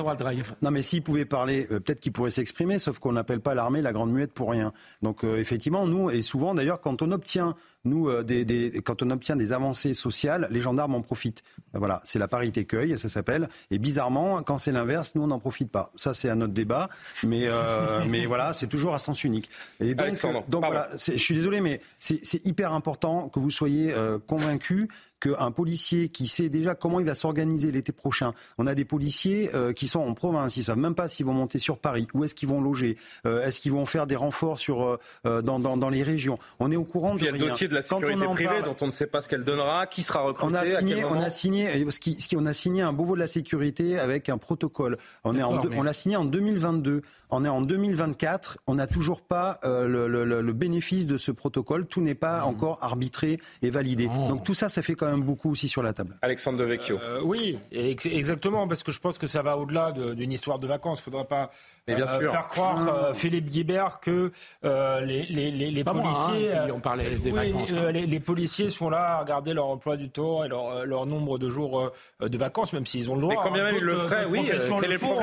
Non, 0.62 0.72
mais 0.72 0.82
s'ils 0.82 1.04
pouvaient 1.04 1.26
parler, 1.26 1.68
euh, 1.72 1.80
peut-être 1.82 2.00
qu'ils 2.00 2.14
pourraient 2.14 2.32
s'exprimer, 2.32 2.80
sauf 2.80 3.00
qu'on 3.00 3.12
n'appelle 3.12 3.42
pas 3.42 3.54
l'armée 3.54 3.82
la 3.82 3.92
grande 3.92 4.12
muette 4.12 4.32
pour 4.32 4.52
rien. 4.52 4.72
Donc, 5.02 5.24
effectivement, 5.24 5.86
nous, 5.86 6.10
et 6.10 6.22
souvent 6.22 6.54
d'ailleurs, 6.54 6.80
quand 6.80 7.02
on 7.02 7.12
obtient 7.12 7.56
nous, 7.86 8.08
euh, 8.08 8.24
des, 8.24 8.82
quand 8.84 9.02
on 9.02 9.10
obtient 9.10 9.36
des 9.36 9.52
avancées 9.52 9.94
sociales, 9.94 10.48
les 10.52 10.60
gendarmes 10.60 10.96
en 10.96 11.02
profitent. 11.02 11.44
Ben 11.74 11.80
voilà, 11.80 12.02
c'est 12.06 12.20
la 12.20 12.28
parité 12.28 12.66
cueil, 12.66 12.98
ça 12.98 13.10
s'appelle. 13.10 13.50
Et 13.72 13.78
bizarrement, 13.78 14.42
quand 14.42 14.58
c'est 14.58 14.72
l'inverse, 14.72 15.16
nous, 15.16 15.24
on 15.24 15.28
n'en 15.28 15.40
profite 15.40 15.70
pas. 15.72 15.92
Ça, 15.96 16.14
c'est 16.14 16.30
un 16.30 16.40
autre 16.42 16.54
débat. 16.54 16.90
Mais, 17.24 17.48
euh, 17.48 18.06
mais 18.10 18.26
voilà, 18.26 18.54
c'est 18.54 18.68
toujours 18.68 18.94
à 18.94 19.00
sens 19.00 19.24
unique. 19.24 19.50
Et 19.80 19.96
donc, 19.96 20.22
donc 20.48 20.66
voilà, 20.66 20.90
je 20.94 21.18
suis 21.18 21.36
désolé, 21.36 21.62
mais 21.62 21.82
c'est 21.98 22.46
hyper 22.46 22.74
important 22.74 23.30
que 23.30 23.40
vous 23.40 23.50
soyez 23.50 23.94
euh, 23.94 24.18
convaincus 24.26 24.88
qu'un 25.24 25.52
policier 25.52 26.10
qui 26.10 26.28
sait 26.28 26.50
déjà 26.50 26.76
comment 26.76 27.00
il 27.00 27.06
va 27.06 27.16
s'organiser 27.16 27.72
l'été 27.72 27.94
prochain, 27.94 28.34
on 28.58 28.68
a 28.68 28.76
des 28.76 28.84
policiers 28.84 29.50
euh, 29.56 29.72
qui 29.72 29.88
sont 29.88 30.02
en 30.02 30.14
province, 30.14 30.58
ils 30.58 30.66
savent 30.66 30.78
même 30.78 30.96
pas 30.96 31.08
s'ils 31.08 31.26
vont 31.26 31.34
monter 31.34 31.60
sur 31.60 31.78
Paris, 31.78 32.08
où 32.14 32.26
est-ce 32.26 32.36
qu'ils 32.36 32.50
vont 32.50 32.62
loger, 32.62 32.98
euh, 33.26 33.46
est-ce 33.46 33.62
qu'ils 33.62 33.72
vont 33.72 33.86
faire 33.86 34.06
des 34.06 34.18
renforts 34.18 34.60
sur, 34.60 35.00
euh, 35.26 35.42
dans, 35.42 35.60
dans, 35.60 35.78
dans, 35.78 35.90
les 35.90 36.04
régions? 36.04 36.40
On 36.60 36.72
est 36.72 36.76
au 36.76 36.84
courant 36.84 37.16
de 37.16 37.20
Il 37.20 37.26
y 37.26 37.28
a 37.30 37.32
le 37.32 37.38
dossier 37.38 37.70
de 37.70 37.74
la 37.74 37.82
sécurité 37.82 38.26
privée 38.26 38.62
dont 38.66 38.76
on 38.82 38.88
ne 38.88 38.92
sait 38.92 39.08
pas 39.08 39.22
ce 39.22 39.30
qu'elle 39.30 39.46
donnera, 39.46 39.88
qui 39.88 40.04
sera 40.04 40.22
recruté. 40.22 40.52
On 40.52 40.54
a 40.54 40.66
signé, 40.66 41.06
on 41.06 41.22
a 41.22 41.30
signé, 41.30 41.90
ce 41.90 42.00
qui, 42.00 42.20
ce 42.20 42.28
qui, 42.28 42.36
on 42.36 42.46
a 42.46 42.54
signé 42.54 42.82
un 42.82 42.92
Beauvau 42.92 43.16
de 43.16 43.22
la 43.22 43.28
sécurité 43.28 44.00
avec 44.00 44.28
un 44.28 44.38
protocole. 44.38 44.98
On, 45.24 45.36
est 45.36 45.44
en, 45.44 45.62
on 45.78 45.84
l'a 45.84 45.94
signé 45.94 46.18
en 46.18 46.26
2022. 46.26 47.02
On 47.30 47.46
est 47.46 47.50
en 47.50 47.62
2024. 47.62 48.60
On 48.68 48.76
n'a 48.76 48.88
toujours 48.88 49.22
pas 49.22 49.60
le, 49.64 50.08
le, 50.08 50.26
le, 50.26 50.54
bénéfice 50.54 51.08
de 51.08 51.18
ce 51.18 51.32
protocole. 51.32 51.86
Tout 51.86 52.02
n'est 52.02 52.14
pas 52.14 52.42
mmh. 52.42 52.48
encore 52.50 52.78
arbitré 52.82 53.40
et 53.62 53.70
validé. 53.70 54.08
Donc 54.08 54.44
tout 54.44 54.54
ça, 54.54 54.70
ça 54.70 54.82
fait 54.82 54.96
quand 54.96 55.10
même 55.10 55.13
beaucoup 55.22 55.52
aussi 55.52 55.68
sur 55.68 55.84
la 55.84 55.94
table. 55.94 56.18
Alexandre 56.22 56.58
de 56.58 56.64
Vecchio. 56.64 57.00
Euh, 57.04 57.22
oui, 57.24 57.60
exactement, 57.72 58.68
parce 58.68 58.84
que 58.84 58.92
je 58.92 59.00
pense 59.00 59.18
que 59.18 59.28
ça 59.28 59.42
va 59.42 59.58
au-delà 59.58 59.92
d'une 59.92 60.32
histoire 60.32 60.58
de 60.58 60.68
vacances. 60.68 61.00
Il 61.00 61.02
ne 61.02 61.04
faudra 61.04 61.26
pas 61.26 61.52
bien 61.88 62.02
euh, 62.02 62.20
sûr. 62.20 62.32
faire 62.32 62.48
croire, 62.48 62.88
euh, 62.88 63.14
Philippe 63.14 63.50
Guibert, 63.50 64.00
que 64.00 64.32
les, 64.64 65.26
les, 65.26 65.52
les, 65.52 65.84
policiers. 65.84 66.52
on 66.74 66.80
parlait 66.80 67.10
des 67.16 67.32
vacances, 67.32 67.76
hein. 67.76 67.92
les, 67.92 68.20
policiers 68.20 68.70
sont 68.70 68.90
là 68.90 69.18
à 69.18 69.20
regarder 69.20 69.54
leur 69.54 69.68
emploi 69.68 69.98
du 69.98 70.10
temps 70.10 70.44
et 70.44 70.48
leur, 70.48 70.86
leur 70.86 71.06
nombre 71.06 71.38
de 71.38 71.50
jours 71.50 71.92
de 72.22 72.38
vacances, 72.38 72.74
même 72.74 72.86
s'ils 72.86 73.12
ont 73.12 73.16
le 73.16 73.22
droit. 73.22 73.36
Mais 73.36 73.42
quand 73.44 73.54
bien 73.54 73.66
hein, 73.66 73.72
ils 73.76 73.84
le 73.84 73.96
feraient, 73.96 74.26
oui, 74.26 74.50
le 74.50 74.98
font, 74.98 75.20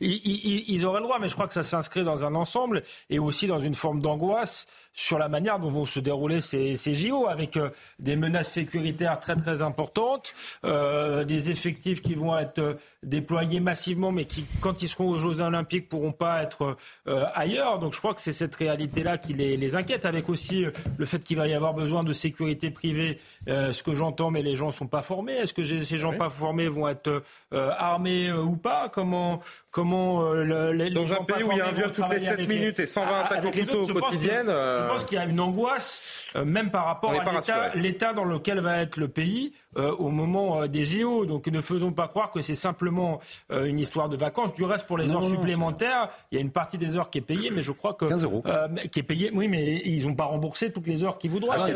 ils, 0.00 0.64
ils, 0.68 0.86
auraient 0.86 1.00
le 1.00 1.06
droit, 1.06 1.18
mais 1.20 1.28
je 1.28 1.34
crois 1.34 1.46
que 1.46 1.54
ça 1.54 1.62
s'inscrit 1.62 2.04
dans 2.04 2.24
un 2.24 2.34
ensemble 2.34 2.82
et 3.10 3.18
aussi 3.18 3.46
dans 3.46 3.60
une 3.60 3.74
forme 3.74 4.00
d'angoisse 4.00 4.66
sur 4.92 5.18
la 5.18 5.28
manière 5.28 5.58
dont 5.58 5.68
vont 5.68 5.86
se 5.86 6.00
dérouler 6.00 6.40
ces, 6.40 6.76
ces 6.76 6.94
JO, 6.94 7.26
avec 7.26 7.58
des 7.98 8.16
menaces 8.16 8.52
sécuritaires 8.52 9.18
très 9.18 9.33
très 9.36 9.62
importantes, 9.62 10.34
euh, 10.64 11.24
des 11.24 11.50
effectifs 11.50 12.02
qui 12.02 12.14
vont 12.14 12.36
être 12.38 12.58
euh, 12.58 12.74
déployés 13.02 13.60
massivement, 13.60 14.12
mais 14.12 14.24
qui, 14.24 14.44
quand 14.60 14.82
ils 14.82 14.88
seront 14.88 15.10
aux 15.10 15.18
Jeux 15.18 15.40
Olympiques, 15.40 15.88
pourront 15.88 16.12
pas 16.12 16.42
être 16.42 16.76
euh, 17.08 17.24
ailleurs. 17.34 17.78
Donc 17.78 17.92
je 17.92 17.98
crois 17.98 18.14
que 18.14 18.20
c'est 18.20 18.32
cette 18.32 18.54
réalité-là 18.54 19.18
qui 19.18 19.34
les, 19.34 19.56
les, 19.56 19.76
inquiète, 19.76 20.04
avec 20.04 20.28
aussi 20.28 20.66
le 20.96 21.06
fait 21.06 21.22
qu'il 21.22 21.36
va 21.36 21.46
y 21.48 21.54
avoir 21.54 21.74
besoin 21.74 22.04
de 22.04 22.12
sécurité 22.12 22.70
privée, 22.70 23.18
ce 23.46 23.82
que 23.82 23.94
j'entends, 23.94 24.30
mais 24.30 24.42
les 24.42 24.56
gens 24.56 24.70
sont 24.70 24.86
pas 24.86 25.02
formés. 25.02 25.34
Est-ce 25.34 25.54
que 25.54 25.64
ces 25.64 25.96
gens 25.96 26.16
pas 26.16 26.30
formés 26.30 26.68
vont 26.68 26.88
être 26.88 27.22
armés 27.52 28.32
ou 28.32 28.56
pas? 28.56 28.88
Comment 28.88 29.40
comment 29.70 30.32
les, 30.32 30.90
Dans 30.90 31.12
un 31.12 31.24
pays 31.24 31.42
où 31.42 31.52
il 31.52 31.58
y 31.58 31.60
a 31.60 31.68
un 31.68 31.72
viol 31.72 31.92
toutes 31.92 32.08
les 32.08 32.18
7 32.18 32.48
minutes 32.48 32.80
et 32.80 32.86
120 32.86 33.20
attaques 33.20 33.44
au 33.44 33.50
couteau 33.50 33.86
quotidiennes. 33.86 34.46
Je 34.48 34.88
pense 34.88 35.04
qu'il 35.04 35.18
y 35.18 35.20
a 35.20 35.24
une 35.24 35.40
angoisse, 35.40 36.23
même 36.44 36.70
par 36.70 36.86
rapport 36.86 37.12
à 37.12 37.74
l'état 37.74 38.12
dans 38.12 38.24
lequel 38.24 38.60
va 38.60 38.78
être 38.78 38.96
le 38.96 39.08
pays 39.08 39.52
euh, 39.76 39.92
au 39.92 40.08
moment 40.08 40.62
euh, 40.62 40.66
des 40.66 40.84
JO. 40.84 41.26
Donc 41.26 41.46
ne 41.46 41.60
faisons 41.60 41.92
pas 41.92 42.08
croire 42.08 42.30
que 42.30 42.40
c'est 42.40 42.54
simplement 42.54 43.20
euh, 43.52 43.64
une 43.64 43.78
histoire 43.78 44.08
de 44.08 44.16
vacances. 44.16 44.54
Du 44.54 44.64
reste, 44.64 44.86
pour 44.86 44.98
les 44.98 45.10
heures 45.10 45.24
supplémentaires, 45.24 46.08
il 46.30 46.36
y 46.36 46.38
a 46.38 46.40
une 46.40 46.50
partie 46.50 46.78
des 46.78 46.96
heures 46.96 47.10
qui 47.10 47.18
est 47.18 47.22
payée, 47.22 47.50
mais 47.50 47.62
je 47.62 47.72
crois 47.72 47.94
que 47.94 48.06
15 48.06 48.24
euros. 48.24 48.42
qui 48.90 49.00
est 49.00 49.04
payée. 49.04 49.30
Oui, 49.34 49.48
mais 49.48 49.82
ils 49.84 50.06
n'ont 50.06 50.14
pas 50.14 50.24
remboursé 50.24 50.70
toutes 50.72 50.86
les 50.86 51.04
heures 51.04 51.18
qu'ils 51.18 51.30
voudraient. 51.30 51.56
Ah, 51.60 51.70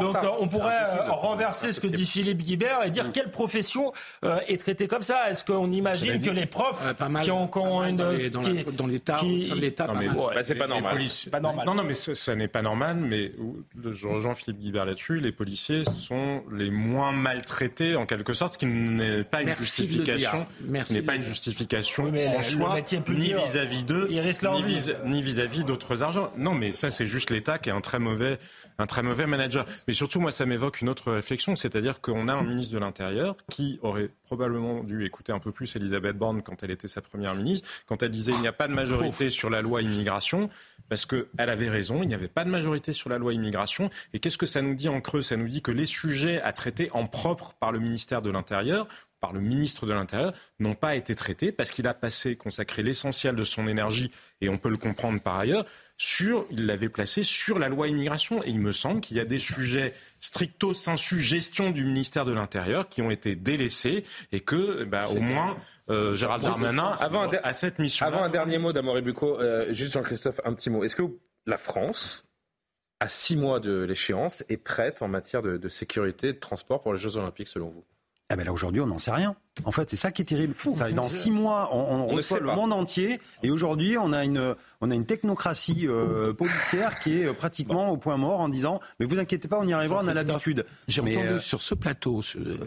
donc, 0.00 0.16
on 0.40 0.46
pourrait 0.46 0.84
renverser 1.08 1.72
ce 1.72 1.80
que 1.80 1.86
dit 1.86 2.06
Philippe 2.06 2.42
Guibert 2.42 2.84
et 2.84 2.90
dire 2.90 3.12
quelle 3.12 3.30
profession 3.30 3.92
est 4.22 4.60
traitée 4.60 4.88
comme 4.88 5.02
ça. 5.02 5.30
Est-ce 5.30 5.44
qu'on 5.44 5.70
imagine 5.70 6.20
que 6.20 6.30
les 6.30 6.46
profs 6.46 6.94
qui 7.22 7.30
ont 7.30 7.42
encore 7.42 7.84
une 7.84 7.96
dans 7.96 8.86
l'État, 8.86 9.20
c'est 10.42 10.54
pas 10.54 10.66
normal. 10.66 11.66
Non, 11.66 11.74
non, 11.74 11.84
mais 11.84 11.94
ce 11.94 12.30
n'est 12.32 12.48
pas 12.48 12.62
normal 12.62 12.83
Mais 12.92 13.32
je 13.90 14.06
rejoins 14.06 14.34
Philippe 14.34 14.58
Guibert 14.60 14.84
là-dessus, 14.84 15.20
les 15.20 15.32
policiers 15.32 15.84
sont 15.84 16.42
les 16.52 16.70
moins 16.70 17.12
maltraités 17.12 17.96
en 17.96 18.04
quelque 18.04 18.34
sorte, 18.34 18.54
ce 18.54 18.58
qui 18.58 18.66
n'est 18.66 19.24
pas 19.24 19.42
une 19.42 19.54
justification, 19.54 20.46
ce 20.86 20.92
n'est 20.92 21.02
pas 21.02 21.14
une 21.14 21.22
justification 21.22 22.12
en 22.12 22.42
soi, 22.42 22.76
ni 23.08 23.32
vis-à-vis 23.32 23.84
d'eux, 23.84 24.08
ni 25.06 25.22
vis-à-vis 25.22 25.64
d'autres 25.64 26.02
argents. 26.02 26.30
Non, 26.36 26.54
mais 26.54 26.72
ça 26.72 26.90
c'est 26.90 27.06
juste 27.06 27.30
l'État 27.30 27.58
qui 27.58 27.70
est 27.70 27.72
un 27.72 27.80
très 27.80 27.98
mauvais, 27.98 28.38
un 28.78 28.86
très 28.86 29.02
mauvais 29.02 29.26
manager. 29.26 29.66
Mais 29.86 29.94
surtout, 29.94 30.20
moi, 30.20 30.30
ça 30.30 30.46
m'évoque 30.46 30.80
une 30.80 30.88
autre 30.88 31.12
réflexion, 31.12 31.56
c'est-à-dire 31.56 32.00
qu'on 32.00 32.28
a 32.28 32.34
un 32.34 32.42
ministre 32.42 32.74
de 32.74 32.78
l'Intérieur 32.78 33.36
qui 33.50 33.78
aurait 33.82 34.10
probablement 34.24 34.82
dû 34.82 35.04
écouter 35.04 35.32
un 35.32 35.38
peu 35.38 35.52
plus 35.52 35.74
Elisabeth 35.76 36.16
Borne 36.16 36.42
quand 36.42 36.62
elle 36.62 36.70
était 36.70 36.88
sa 36.88 37.00
première 37.00 37.34
ministre, 37.34 37.68
quand 37.86 38.02
elle 38.02 38.10
disait 38.10 38.32
il 38.32 38.40
n'y 38.40 38.48
a 38.48 38.52
pas 38.52 38.68
de 38.68 38.74
majorité 38.74 39.30
sur 39.30 39.50
la 39.50 39.62
loi 39.62 39.82
immigration, 39.82 40.48
parce 40.88 41.06
qu'elle 41.06 41.26
avait 41.36 41.70
raison, 41.70 42.02
il 42.02 42.08
n'y 42.08 42.14
avait 42.14 42.28
pas 42.28 42.44
de 42.44 42.50
majorité 42.50 42.92
sur 42.92 43.08
la 43.08 43.18
loi 43.18 43.32
immigration. 43.32 43.90
Et 44.12 44.18
qu'est-ce 44.18 44.38
que 44.38 44.46
ça 44.46 44.62
nous 44.62 44.74
dit 44.74 44.88
en 44.88 45.00
creux? 45.00 45.20
Ça 45.20 45.36
nous 45.36 45.48
dit 45.48 45.62
que 45.62 45.70
les 45.70 45.86
sujets 45.86 46.40
à 46.42 46.52
traiter 46.52 46.90
en 46.92 47.06
propre 47.06 47.54
par 47.54 47.72
le 47.72 47.78
ministère 47.78 48.22
de 48.22 48.30
l'Intérieur 48.30 48.88
par 49.24 49.32
le 49.32 49.40
ministre 49.40 49.86
de 49.86 49.94
l'Intérieur 49.94 50.34
n'ont 50.58 50.74
pas 50.74 50.96
été 50.96 51.14
traités 51.14 51.50
parce 51.50 51.70
qu'il 51.70 51.86
a 51.86 51.94
passé, 51.94 52.36
consacré 52.36 52.82
l'essentiel 52.82 53.34
de 53.34 53.42
son 53.42 53.66
énergie, 53.66 54.10
et 54.42 54.50
on 54.50 54.58
peut 54.58 54.68
le 54.68 54.76
comprendre 54.76 55.18
par 55.18 55.36
ailleurs, 55.36 55.64
sur, 55.96 56.46
il 56.50 56.66
l'avait 56.66 56.88
placé 56.88 57.22
sur 57.22 57.58
la 57.58 57.68
loi 57.68 57.88
immigration. 57.88 58.42
Et 58.42 58.50
il 58.50 58.58
me 58.58 58.72
semble 58.72 59.00
qu'il 59.00 59.16
y 59.16 59.20
a 59.20 59.24
des 59.24 59.38
sujets 59.38 59.94
stricto 60.20 60.74
sensu 60.74 61.20
gestion 61.20 61.70
du 61.70 61.84
ministère 61.84 62.24
de 62.24 62.32
l'Intérieur 62.32 62.88
qui 62.88 63.02
ont 63.02 63.10
été 63.10 63.36
délaissés 63.36 64.04
et 64.32 64.40
que, 64.40 64.84
bah, 64.84 65.08
au 65.08 65.20
moins, 65.20 65.56
euh, 65.90 66.14
Gérald 66.14 66.42
Darmanin 66.42 66.96
avant 67.00 67.28
à 67.28 67.52
cette 67.52 67.78
mission. 67.78 68.06
Avant 68.06 68.22
un 68.22 68.28
dernier 68.28 68.58
mot 68.58 68.72
d'Amory 68.72 69.02
Bucco, 69.02 69.38
euh, 69.38 69.72
juste 69.72 69.92
Jean-Christophe, 69.92 70.40
un 70.44 70.54
petit 70.54 70.70
mot. 70.70 70.82
Est-ce 70.82 70.96
que 70.96 71.02
la 71.46 71.56
France, 71.56 72.24
à 73.00 73.08
six 73.08 73.36
mois 73.36 73.60
de 73.60 73.82
l'échéance, 73.82 74.44
est 74.48 74.56
prête 74.56 75.02
en 75.02 75.08
matière 75.08 75.42
de, 75.42 75.56
de 75.56 75.68
sécurité 75.68 76.28
et 76.28 76.32
de 76.32 76.38
transport 76.38 76.80
pour 76.80 76.92
les 76.92 76.98
Jeux 76.98 77.16
Olympiques, 77.16 77.48
selon 77.48 77.68
vous? 77.68 77.84
Eh 78.30 78.36
ben 78.36 78.44
là 78.44 78.52
aujourd'hui, 78.52 78.80
on 78.80 78.86
n'en 78.86 78.98
sait 78.98 79.10
rien. 79.10 79.36
En 79.64 79.70
fait, 79.70 79.90
c'est 79.90 79.96
ça 79.96 80.10
qui 80.10 80.22
est 80.22 80.24
terrible. 80.24 80.54
dans 80.94 81.08
six 81.08 81.30
mois, 81.30 81.68
on, 81.72 81.76
on, 81.76 82.06
reçoit 82.08 82.40
le 82.40 82.46
monde 82.46 82.72
entier, 82.72 83.20
et 83.42 83.50
aujourd'hui, 83.50 83.96
on 83.98 84.12
a 84.12 84.24
une, 84.24 84.54
on 84.80 84.90
a 84.90 84.94
une 84.94 85.04
technocratie 85.04 85.86
euh, 85.86 86.32
policière 86.32 86.98
qui 87.00 87.20
est 87.20 87.32
pratiquement 87.34 87.90
au 87.90 87.96
point 87.96 88.16
mort 88.16 88.40
en 88.40 88.48
disant 88.48 88.80
"Mais 88.98 89.06
vous 89.06 89.18
inquiétez 89.18 89.46
pas, 89.46 89.58
on 89.60 89.66
y 89.66 89.72
arrivera, 89.72 90.00
on 90.02 90.08
a 90.08 90.14
l'habitude." 90.14 90.64
J'ai 90.88 91.02
entendu 91.02 91.16
euh, 91.16 91.38
sur 91.38 91.62
ce 91.62 91.74
plateau, 91.74 92.22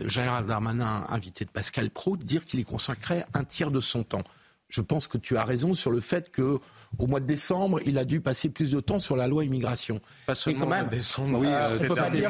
Gérald 0.05 0.47
Darmanin, 0.47 1.05
invité 1.10 1.43
de 1.43 1.49
Pascal 1.49 1.89
Pro, 1.89 2.16
dire 2.16 2.45
qu'il 2.45 2.60
y 2.60 2.64
consacrait 2.64 3.26
un 3.34 3.43
tiers 3.43 3.72
de 3.72 3.82
son 3.82 4.03
temps. 4.03 4.24
Je 4.70 4.82
pense 4.82 5.08
que 5.08 5.18
tu 5.18 5.38
as 5.38 5.43
raison 5.43 5.74
sur 5.74 5.91
le 5.91 6.01
fait 6.01 6.30
que 6.30 6.60
au 6.99 7.08
mois 7.08 7.20
de 7.20 7.26
décembre, 7.26 7.80
il 7.86 7.97
a 7.97 8.05
dû 8.05 8.20
passer 8.20 8.49
plus 8.49 8.72
de 8.72 8.80
temps 8.80 8.99
sur 8.99 9.16
la 9.16 9.28
loi 9.28 9.45
immigration. 9.45 10.01
Pas 10.26 10.36
seulement 10.36 10.66
quand 10.66 10.70
même, 10.70 10.88
décembre. 10.88 11.39
Oui, 11.39 11.47
euh, 11.47 11.70
on 11.74 11.88
peut 11.88 11.95
pas 11.95 12.10
dire 12.10 12.30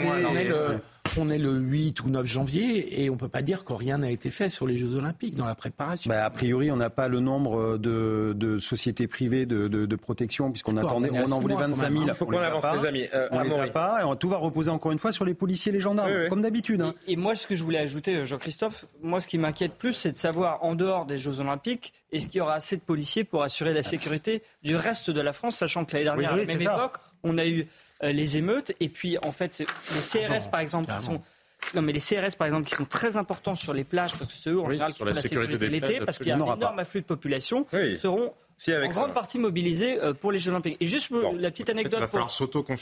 on 1.17 1.29
est, 1.29 1.37
le, 1.37 1.53
8 1.53 2.03
ou 2.03 2.09
9 2.09 2.25
janvier 2.25 3.03
et 3.03 3.09
on 3.09 3.17
peut 3.17 3.27
pas 3.27 3.41
dire 3.41 3.63
que 3.63 3.73
rien 3.73 3.99
n'a 3.99 4.11
été 4.11 4.31
fait 4.31 4.49
sur 4.49 4.67
les 4.67 4.77
Jeux 4.77 4.95
Olympiques 4.95 5.35
dans 5.35 5.45
la 5.45 5.55
préparation. 5.55 6.09
Bah, 6.09 6.25
a 6.25 6.29
priori, 6.29 6.71
on 6.71 6.77
n'a 6.77 6.89
pas 6.89 7.07
le 7.07 7.19
nombre 7.19 7.77
de, 7.77 8.57
sociétés 8.59 9.07
privées 9.07 9.45
de, 9.45 9.95
protection 9.95 10.51
puisqu'on 10.51 10.77
attendait, 10.77 11.09
on, 11.11 11.31
en 11.31 11.39
voulait 11.39 11.55
25 11.55 11.91
000. 11.91 12.03
Il 12.07 12.13
faut 12.13 12.25
qu'on 12.25 12.37
avance, 12.37 12.65
les 12.81 12.87
amis. 12.87 13.05
Euh, 13.13 13.27
on 13.31 13.41
les 13.41 13.53
a 13.53 13.67
pas. 13.67 14.01
Et 14.01 14.17
tout 14.17 14.29
va 14.29 14.37
reposer 14.37 14.69
encore 14.69 14.91
une 14.91 14.99
fois 14.99 15.11
sur 15.11 15.25
les 15.25 15.33
policiers 15.33 15.71
et 15.71 15.75
les 15.75 15.81
gendarmes, 15.81 16.29
comme 16.29 16.41
d'habitude. 16.41 16.81
Hein. 16.81 16.93
Et, 17.07 17.13
et, 17.13 17.15
moi, 17.15 17.35
ce 17.35 17.47
que 17.47 17.55
je 17.55 17.63
voulais 17.63 17.79
ajouter, 17.79 18.25
Jean-Christophe, 18.25 18.85
moi, 19.01 19.19
ce 19.19 19.27
qui 19.27 19.37
m'inquiète 19.37 19.73
plus, 19.73 19.93
c'est 19.93 20.11
de 20.11 20.15
savoir 20.15 20.63
en 20.63 20.75
dehors 20.75 21.05
des 21.05 21.17
Jeux 21.17 21.39
Olympiques, 21.39 21.93
est-ce 22.11 22.27
qu'il 22.27 22.37
y 22.37 22.41
aura 22.41 22.55
assez 22.55 22.77
de 22.77 22.81
policiers 22.81 23.23
pour 23.23 23.43
assurer 23.43 23.73
la 23.73 23.83
sécurité 23.83 24.43
du 24.63 24.75
reste 24.75 25.09
de 25.09 25.21
la 25.21 25.33
France, 25.33 25.57
sachant 25.57 25.85
que 25.85 25.93
l'année 25.93 26.05
dernière, 26.05 26.33
à 26.33 26.37
la 26.37 26.45
même 26.45 26.61
époque, 26.61 26.95
on 27.23 27.37
a 27.37 27.45
eu 27.45 27.67
euh, 28.03 28.11
les 28.11 28.37
émeutes 28.37 28.71
et 28.79 28.89
puis 28.89 29.17
en 29.25 29.31
fait 29.31 29.57
les 29.59 30.01
CRS 30.01 30.49
par 30.49 30.61
exemple 30.61 30.93
qui 30.93 31.03
sont 31.03 31.21
non, 31.73 31.81
mais 31.81 31.91
les 31.91 31.99
CRS, 31.99 32.35
par 32.37 32.47
exemple, 32.47 32.69
qui 32.69 32.75
sont 32.75 32.85
très 32.85 33.17
importants 33.17 33.55
sur 33.55 33.73
les 33.73 33.83
plages, 33.83 34.13
parce 34.15 34.31
que 34.31 34.39
c'est 34.39 34.51
eux, 34.51 34.59
en 34.59 34.69
général, 34.69 34.93
qui 34.93 34.99
font 34.99 35.05
la 35.05 35.13
sécurité, 35.13 35.57
de 35.57 35.65
l'été, 35.65 35.99
parce 35.99 36.17
qu'il 36.17 36.27
y 36.27 36.31
a 36.31 36.35
un 36.35 36.55
énorme 36.55 36.79
afflux 36.79 37.01
de 37.01 37.05
population, 37.05 37.65
seront 37.97 38.33
en 38.69 38.87
grande 38.87 39.13
partie 39.13 39.39
mobilisés 39.39 40.01
euh, 40.01 40.13
pour 40.13 40.31
les 40.31 40.39
Jeux 40.39 40.51
Olympiques. 40.51 40.77
Et 40.79 40.87
juste 40.87 41.11
la 41.37 41.51
petite 41.51 41.69
anecdote 41.69 42.01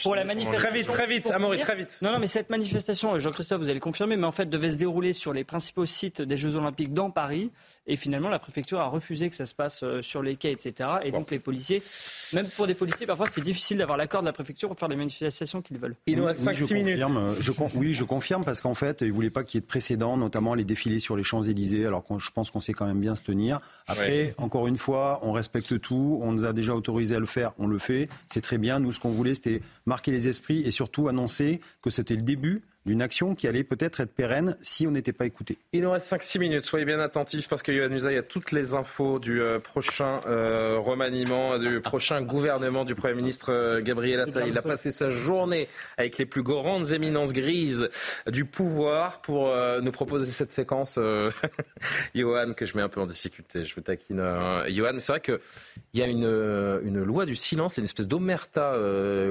pour, 0.04 0.16
la 0.16 0.24
manifestation. 0.24 0.70
Très 0.70 0.78
vite, 0.78 0.88
très 0.88 1.08
vite, 1.08 1.32
Amaury, 1.32 1.60
très 1.60 1.76
vite. 1.76 1.98
Non, 2.02 2.12
non, 2.12 2.20
mais 2.20 2.28
cette 2.28 2.50
manifestation, 2.50 3.20
Jean-Christophe, 3.20 3.62
vous 3.62 3.70
allez 3.70 3.80
confirmer, 3.80 4.16
mais 4.16 4.26
en 4.26 4.32
fait 4.32 4.50
devait 4.50 4.72
se 4.72 4.78
dérouler 4.78 5.14
sur 5.14 5.34
les 5.34 5.44
principaux 5.44 5.86
sites 5.86 6.22
des 6.22 6.38
Jeux 6.38 6.56
Olympiques 6.56 6.94
dans 6.94 7.12
Paris. 7.12 7.52
Et 7.88 7.96
finalement, 7.96 8.30
la 8.30 8.40
préfecture 8.40 8.80
a 8.80 8.88
refusé 8.88 9.30
que 9.30 9.36
ça 9.36 9.46
se 9.46 9.54
passe 9.54 9.84
euh, 9.84 10.02
sur 10.02 10.24
les 10.24 10.36
quais, 10.36 10.52
etc. 10.52 10.90
Et 11.04 11.12
donc 11.12 11.32
les 11.32 11.40
policiers, 11.40 11.84
même 12.34 12.48
pour 12.48 12.68
des 12.68 12.74
policiers, 12.74 13.06
parfois 13.06 13.28
c'est 13.30 13.42
difficile 13.42 13.78
d'avoir 13.78 13.98
l'accord 13.98 14.22
de 14.22 14.28
la 14.28 14.34
préfecture 14.34 14.70
pour 14.70 14.80
faire 14.80 14.90
des 14.90 14.96
manifestations 14.96 15.62
qu'ils 15.62 15.78
veulent. 15.78 15.96
Il 16.08 16.18
nous 16.18 16.26
reste 16.26 16.42
5 16.42 16.72
minutes. 16.72 17.02
Euh, 17.02 17.36
je 17.40 17.52
oui, 17.76 17.94
je 17.94 18.04
confirme 18.04 18.44
parce 18.44 18.62
qu'en 18.62 18.74
fait, 18.74 19.02
ils 19.02 19.08
ne 19.08 19.14
voulaient 19.14 19.30
pas 19.30 19.44
qu'il 19.44 19.58
y 19.58 19.60
ait 19.60 19.62
de 19.62 19.66
précédents, 19.66 20.18
notamment 20.18 20.54
les 20.54 20.64
défilés 20.64 21.00
sur 21.00 21.16
les 21.16 21.24
Champs-Élysées, 21.24 21.86
alors 21.86 22.06
que 22.06 22.20
je 22.20 22.32
pense 22.32 22.52
qu'on 22.52 22.60
sait 22.60 22.74
quand 22.74 22.86
même 22.86 23.00
bien 23.00 23.16
se 23.16 23.24
tenir. 23.24 23.60
Après, 23.88 24.34
encore 24.38 24.68
une 24.68 24.78
fois, 24.78 25.20
on 25.24 25.32
respecte 25.32 25.65
tout, 25.74 26.20
on 26.22 26.32
nous 26.32 26.46
a 26.46 26.54
déjà 26.54 26.76
autorisé 26.76 27.16
à 27.16 27.20
le 27.20 27.26
faire, 27.26 27.54
on 27.58 27.68
le 27.68 27.78
fait, 27.78 28.08
c'est 28.28 28.42
très 28.42 28.58
bien. 28.58 28.80
Nous, 28.80 28.92
ce 28.92 29.00
qu'on 29.00 29.10
voulait, 29.10 29.36
c'était 29.36 29.62
marquer 29.86 30.12
les 30.12 30.28
esprits 30.28 30.62
et 30.62 30.72
surtout 30.72 31.08
annoncer 31.08 31.60
que 31.82 31.90
c'était 31.90 32.16
le 32.16 32.22
début 32.22 32.62
d'une 32.86 33.02
action 33.02 33.34
qui 33.34 33.48
allait 33.48 33.64
peut-être 33.64 34.00
être 34.00 34.14
pérenne 34.14 34.56
si 34.62 34.86
on 34.86 34.92
n'était 34.92 35.14
pas 35.14 35.26
écouté. 35.26 35.58
Il 35.74 35.82
nous 35.82 35.92
reste 35.92 36.12
5-6 36.12 36.40
minutes. 36.40 36.66
Soyez 36.66 36.86
bien 36.86 37.00
attentifs 37.00 37.48
parce 37.48 37.64
que 37.64 37.72
Yohann 37.72 37.94
Usaï 37.94 38.18
a 38.18 38.22
toutes 38.22 38.52
les 38.52 38.76
infos 38.76 39.18
du 39.20 39.42
euh, 39.42 39.60
prochain 39.60 40.22
euh, 40.28 40.78
remaniement, 40.78 41.58
du 41.58 41.82
prochain 41.82 42.22
gouvernement 42.22 42.86
du 42.86 42.94
Premier 42.94 43.16
ministre 43.16 43.52
euh, 43.52 43.82
Gabriel 43.82 44.20
Attal. 44.20 44.48
Il 44.48 44.58
a 44.58 44.62
passé 44.62 44.92
sa 44.92 45.10
journée 45.10 45.68
avec 45.98 46.18
les 46.18 46.26
plus 46.26 46.44
grandes 46.44 46.92
éminences 46.92 47.34
grises 47.34 47.90
du 48.28 48.46
pouvoir 48.46 49.22
pour 49.22 49.54
nous 49.82 49.92
proposer 49.92 50.32
cette 50.32 50.52
séquence. 50.52 51.00
Johan, 52.16 52.54
que 52.54 52.66
je 52.66 52.76
mets 52.78 52.84
un 52.84 52.90
peu 52.90 53.02
en 53.02 53.06
difficulté, 53.06 53.66
je 53.66 53.74
vous 53.74 53.82
taquine. 53.82 54.24
Johan, 54.70 55.00
c'est 55.00 55.12
vrai 55.12 55.22
qu'il 55.22 55.40
y 55.94 56.02
a 56.02 56.08
une, 56.08 56.26
une 56.84 57.04
loi 57.04 57.26
du 57.26 57.36
silence, 57.36 57.78
une 57.78 57.84
espèce 57.84 58.08
d'omerta 58.08 58.78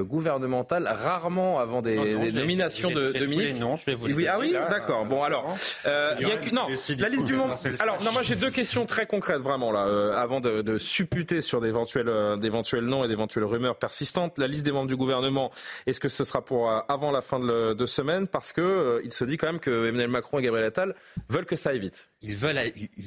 gouvernementale, 0.01 0.87
rarement 0.87 1.59
avant 1.59 1.81
des, 1.81 2.31
nominations 2.31 2.89
de, 2.89 3.11
de 3.11 3.25
ministres 3.25 3.44
non, 3.53 3.75
je 3.75 3.85
vais 3.85 3.93
vous 3.93 4.07
Ah 4.27 4.37
oui, 4.39 4.53
d'accord. 4.69 5.05
Bon, 5.05 5.23
alors, 5.23 5.55
euh, 5.85 6.15
y 6.19 6.25
a 6.25 6.37
que, 6.37 6.53
non, 6.53 6.67
la 6.99 7.09
liste 7.09 7.25
du 7.25 7.35
monde. 7.35 7.53
Alors, 7.79 8.01
non, 8.03 8.11
moi 8.11 8.21
j'ai 8.21 8.35
deux 8.35 8.51
questions 8.51 8.85
très 8.85 9.05
concrètes 9.05 9.41
vraiment 9.41 9.71
là, 9.71 9.85
euh, 9.87 10.15
avant 10.15 10.39
de, 10.41 10.61
de, 10.61 10.77
supputer 10.77 11.41
sur 11.41 11.61
d'éventuels, 11.61 12.09
euh, 12.09 12.37
d'éventuels 12.37 12.85
noms 12.85 13.03
et 13.03 13.07
d'éventuelles 13.07 13.45
rumeurs 13.45 13.77
persistantes. 13.77 14.37
La 14.37 14.47
liste 14.47 14.65
des 14.65 14.71
membres 14.71 14.87
du 14.87 14.95
gouvernement, 14.95 15.51
est-ce 15.85 15.99
que 15.99 16.09
ce 16.09 16.23
sera 16.23 16.43
pour 16.43 16.69
euh, 16.69 16.79
avant 16.87 17.11
la 17.11 17.21
fin 17.21 17.39
de, 17.39 17.73
de 17.73 17.85
semaine? 17.85 18.27
Parce 18.27 18.53
que 18.53 19.01
il 19.03 19.11
se 19.11 19.25
dit 19.25 19.37
quand 19.37 19.47
même 19.47 19.59
que 19.59 19.87
Emmanuel 19.87 20.09
Macron 20.09 20.39
et 20.39 20.41
Gabriel 20.41 20.67
Attal 20.67 20.95
veulent 21.29 21.45
que 21.45 21.55
ça 21.55 21.69
aille 21.71 21.79
vite 21.79 22.09
ils 22.21 22.35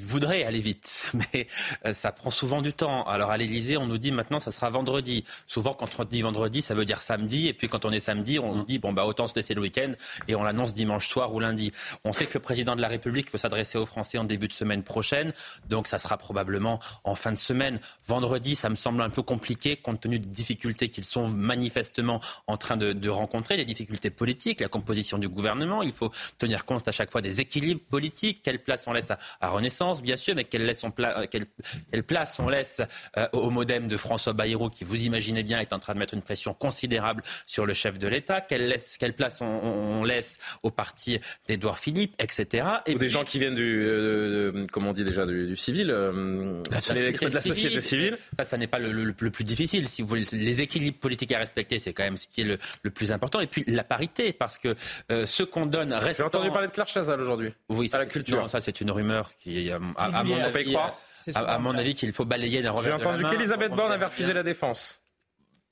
voudraient 0.05 0.45
aller 0.45 0.61
vite, 0.61 1.07
mais 1.33 1.47
euh, 1.87 1.93
ça 1.93 2.13
prend 2.13 2.31
souvent 2.31 2.63
du 2.63 2.73
temps. 2.73 3.05
Alors 3.05 3.31
à 3.31 3.37
l'Élysée, 3.37 3.77
on 3.77 3.87
nous 3.87 3.99
dit 3.99 4.13
maintenant 4.13 4.41
ça 4.41 4.51
sera 4.51 4.71
vendredi. 4.71 5.25
Souvent, 5.47 5.75
quand 5.75 5.89
on 5.99 6.05
dit 6.05 6.23
vendredi, 6.23 6.63
ça 6.63 6.75
veut 6.75 6.85
dire 6.85 7.01
samedi, 7.01 7.49
et 7.49 7.53
puis 7.53 7.69
quand 7.69 7.85
on 7.85 7.91
est 7.91 8.01
samedi, 8.01 8.39
on 8.39 8.55
nous 8.55 8.65
dit 8.65 8.79
bon 8.79 8.93
bah 8.93 9.05
autant 9.07 9.29
se 9.29 9.35
laisser 9.35 9.55
le 9.55 9.61
week-end 9.61 9.93
et 10.29 10.35
on 10.35 10.43
l'annonce 10.43 10.75
dimanche 10.75 11.09
soir 11.09 11.35
ou 11.35 11.41
lundi. 11.41 11.73
On 12.05 12.13
sait 12.13 12.27
que 12.27 12.35
le 12.35 12.41
président 12.41 12.77
de 12.77 12.81
la 12.81 12.89
République 12.89 13.33
veut 13.33 13.39
s'adresser 13.39 13.79
aux 13.79 13.87
Français 13.87 14.19
en 14.19 14.25
début 14.25 14.49
de 14.49 14.53
semaine 14.53 14.83
prochaine, 14.83 15.33
donc 15.69 15.87
ça 15.87 15.99
sera 15.99 16.17
probablement 16.17 16.79
en 17.05 17.15
fin 17.15 17.33
de 17.33 17.39
semaine. 17.39 17.81
Vendredi, 18.07 18.55
ça 18.55 18.71
me 18.71 18.77
semble 18.77 19.03
un 19.03 19.11
peu 19.11 19.23
compliqué 19.23 19.77
compte 19.77 20.01
tenu 20.01 20.19
des 20.19 20.29
difficultés 20.29 20.91
qu'ils 20.91 21.05
sont 21.05 21.29
manifestement 21.29 22.21
en 22.47 22.57
train 22.57 22.77
de, 22.77 22.93
de 22.93 23.09
rencontrer, 23.09 23.57
des 23.57 23.65
difficultés 23.65 24.11
politiques, 24.11 24.61
la 24.61 24.69
composition 24.69 25.19
du 25.19 25.29
gouvernement. 25.29 25.83
Il 25.83 25.93
faut 25.93 26.11
tenir 26.39 26.65
compte 26.65 26.87
à 26.87 26.93
chaque 26.93 27.11
fois 27.11 27.21
des 27.21 27.41
équilibres 27.41 27.81
politiques, 27.91 28.43
quelle 28.43 28.63
place 28.63 28.85
on 28.87 28.93
laisse 28.93 29.08
à, 29.11 29.49
Renaissance, 29.49 30.03
bien 30.03 30.17
sûr, 30.17 30.35
mais 30.35 30.45
quelle, 30.45 30.67
laisse 30.67 30.85
euh, 30.85 31.27
quelle, 31.31 32.03
place 32.05 32.39
on 32.39 32.49
laisse 32.49 32.81
euh, 33.17 33.27
au 33.33 33.51
modem 33.51 33.87
de 33.89 33.97
François 33.97 34.33
Bayrou, 34.33 34.71
qui, 34.71 34.85
vous 34.85 35.05
imaginez 35.05 35.43
bien, 35.43 35.59
est 35.61 35.73
en 35.73 35.79
train 35.79 35.95
de 35.95 35.99
mettre 35.99 36.15
une 36.15 36.23
pression 36.23 36.55
considérable 36.55 37.23
sur 37.47 37.67
le 37.67 37.75
chef 37.75 37.99
de 37.99 38.09
l'État, 38.09 38.41
quelle, 38.41 38.77
quelle 38.99 39.15
place 39.15 39.41
on, 39.41 40.05
laisse 40.05 40.39
au 40.63 40.71
parti 40.71 41.19
d'Édouard 41.49 41.79
Philippe, 41.79 42.15
etc. 42.19 42.67
Et 42.87 42.95
Ou 42.95 42.99
des 42.99 43.09
gens 43.09 43.25
qui 43.25 43.39
viennent 43.39 43.55
du, 43.55 43.85
euh, 43.85 44.67
comment 44.73 44.91
on 44.91 44.93
dit 44.93 45.05
déjà, 45.05 45.27
du, 45.27 45.57
civil, 45.57 45.89
la, 45.89 46.81
société 46.81 47.27
de 47.27 47.35
la 47.35 47.41
société 47.41 47.81
civile. 47.81 48.19
Ça, 48.39 48.45
ça 48.45 48.57
n'est 48.57 48.67
pas 48.67 48.79
le, 48.79 49.13
plus 49.13 49.45
difficile. 49.45 49.89
Si 49.89 50.03
vous 50.03 50.09
voulez, 50.09 50.25
les 50.33 50.61
équilibres 50.61 50.99
politiques 50.99 51.33
à 51.33 51.39
respecter, 51.39 51.79
c'est 51.79 51.93
quand 51.93 52.05
même 52.05 52.17
ce 52.17 52.27
qui 52.27 52.43
est 52.43 52.59
le, 52.83 52.91
plus 52.91 53.13
important. 53.13 53.41
Et 53.41 53.47
puis 53.47 53.65
la 53.67 53.85
parité, 53.85 54.33
parce 54.33 54.59
que 54.59 54.75
ce 55.09 55.43
qu'on 55.43 55.67
donne 55.67 55.93
reste. 55.93 56.19
J'ai 56.19 56.25
entendu 56.25 56.51
parler 56.51 56.69
de 56.69 56.73
Claire 56.73 56.89
Chazal 56.89 57.21
aujourd'hui. 57.21 57.53
Oui, 57.69 57.91
à 57.93 57.99
la 57.99 58.07
culture. 58.07 58.37
Non, 58.37 58.49
ça 58.49 58.61
c'est 58.61 58.81
une 58.81 58.88
rumeur 58.91 59.31
qui, 59.39 59.71
à, 59.71 59.79
mon 59.79 60.41
avis, 60.41 60.77
à, 61.35 61.59
mon 61.59 61.77
avis, 61.77 61.95
qu'il 61.95 62.13
faut 62.13 62.25
balayer 62.25 62.63
d'un 62.63 62.73
revers 62.73 62.99
J'ai 62.99 63.07
entendu 63.07 63.25
qu'Elisabeth 63.31 63.73
Borne 63.73 63.93
avait 63.93 64.07
refusé 64.07 64.33
la 64.33 64.43
défense. 64.43 65.01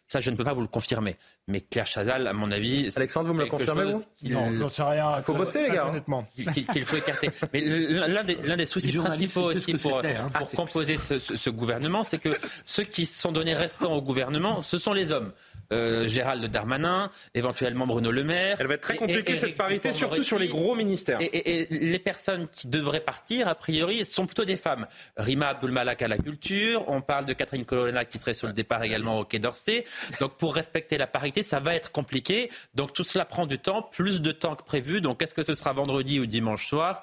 Ça, 0.08 0.20
je 0.20 0.30
ne 0.30 0.36
peux 0.36 0.44
pas 0.44 0.52
vous 0.52 0.60
le 0.60 0.68
confirmer. 0.68 1.16
Mais 1.48 1.60
Claire 1.60 1.86
Chazal, 1.86 2.28
à 2.28 2.32
mon 2.32 2.52
avis. 2.52 2.88
Alexandre, 2.94 3.26
vous 3.26 3.34
me 3.34 3.42
le 3.42 3.46
confirmez, 3.46 3.90
vous 3.90 4.04
Non, 4.22 4.52
j'en 4.54 4.68
sais 4.68 4.82
rien. 4.84 5.14
Il 5.18 5.24
faut 5.24 5.34
bosser, 5.34 5.64
les 5.64 5.70
gars. 5.70 5.88
Honnêtement. 5.88 6.28
Qu'il 6.72 6.84
faut 6.84 6.96
écarter. 6.96 7.30
Mais 7.52 7.60
l'un 7.60 8.22
des, 8.22 8.36
des, 8.36 8.66
soucis 8.66 8.92
principaux 8.92 9.52
aussi 9.52 9.74
pour, 9.74 9.98
hein. 9.98 10.30
composer 10.54 10.96
ce, 10.96 11.18
ce, 11.18 11.50
gouvernement, 11.50 12.04
c'est 12.04 12.18
que 12.18 12.28
ceux 12.64 12.84
qui 12.84 13.04
sont 13.04 13.32
donnés 13.32 13.54
restants 13.54 13.94
au 13.94 14.02
gouvernement, 14.02 14.62
ce 14.62 14.78
sont 14.78 14.92
les 14.92 15.10
hommes. 15.10 15.32
Euh, 15.72 16.06
Gérald 16.06 16.44
Darmanin, 16.46 17.10
éventuellement 17.34 17.86
Bruno 17.86 18.10
Le 18.10 18.24
Maire. 18.24 18.56
Elle 18.60 18.66
va 18.66 18.74
être 18.74 18.82
très 18.82 18.96
compliquée 18.96 19.36
cette 19.36 19.56
parité, 19.56 19.92
surtout 19.92 20.22
sur 20.22 20.38
les 20.38 20.48
gros 20.48 20.74
ministères. 20.74 21.18
Et, 21.20 21.66
les 21.70 21.98
personnes 21.98 22.48
qui 22.48 22.68
devraient 22.68 23.00
partir, 23.00 23.48
a 23.48 23.54
priori, 23.54 24.04
sont 24.04 24.26
plutôt 24.26 24.44
des 24.44 24.56
femmes. 24.56 24.86
Rima 25.16 25.48
Abdulmalak 25.48 26.02
à 26.02 26.08
la 26.08 26.18
culture, 26.18 26.84
on 26.88 27.00
parle 27.00 27.26
de 27.26 27.32
Catherine 27.32 27.64
Colonna 27.64 28.04
qui 28.04 28.18
serait 28.18 28.34
sur 28.34 28.46
le 28.46 28.52
départ 28.52 28.82
également 28.82 29.18
au 29.20 29.24
Quai 29.24 29.38
d'Orsay. 29.38 29.84
Donc 30.20 30.36
pour 30.36 30.54
respecter 30.54 30.98
la 30.98 31.06
parité, 31.06 31.42
ça 31.42 31.60
va 31.60 31.74
être 31.74 31.92
compliqué. 31.92 32.50
Donc 32.74 32.92
tout 32.92 33.04
cela 33.04 33.24
prend 33.24 33.46
du 33.46 33.58
temps, 33.58 33.82
plus 33.82 34.20
de 34.20 34.32
temps 34.32 34.54
que 34.54 34.64
prévu. 34.64 35.00
Donc 35.00 35.22
est-ce 35.22 35.34
que 35.34 35.42
ce 35.42 35.54
sera 35.54 35.72
vendredi 35.72 36.20
ou 36.20 36.26
dimanche 36.26 36.66
soir? 36.68 37.02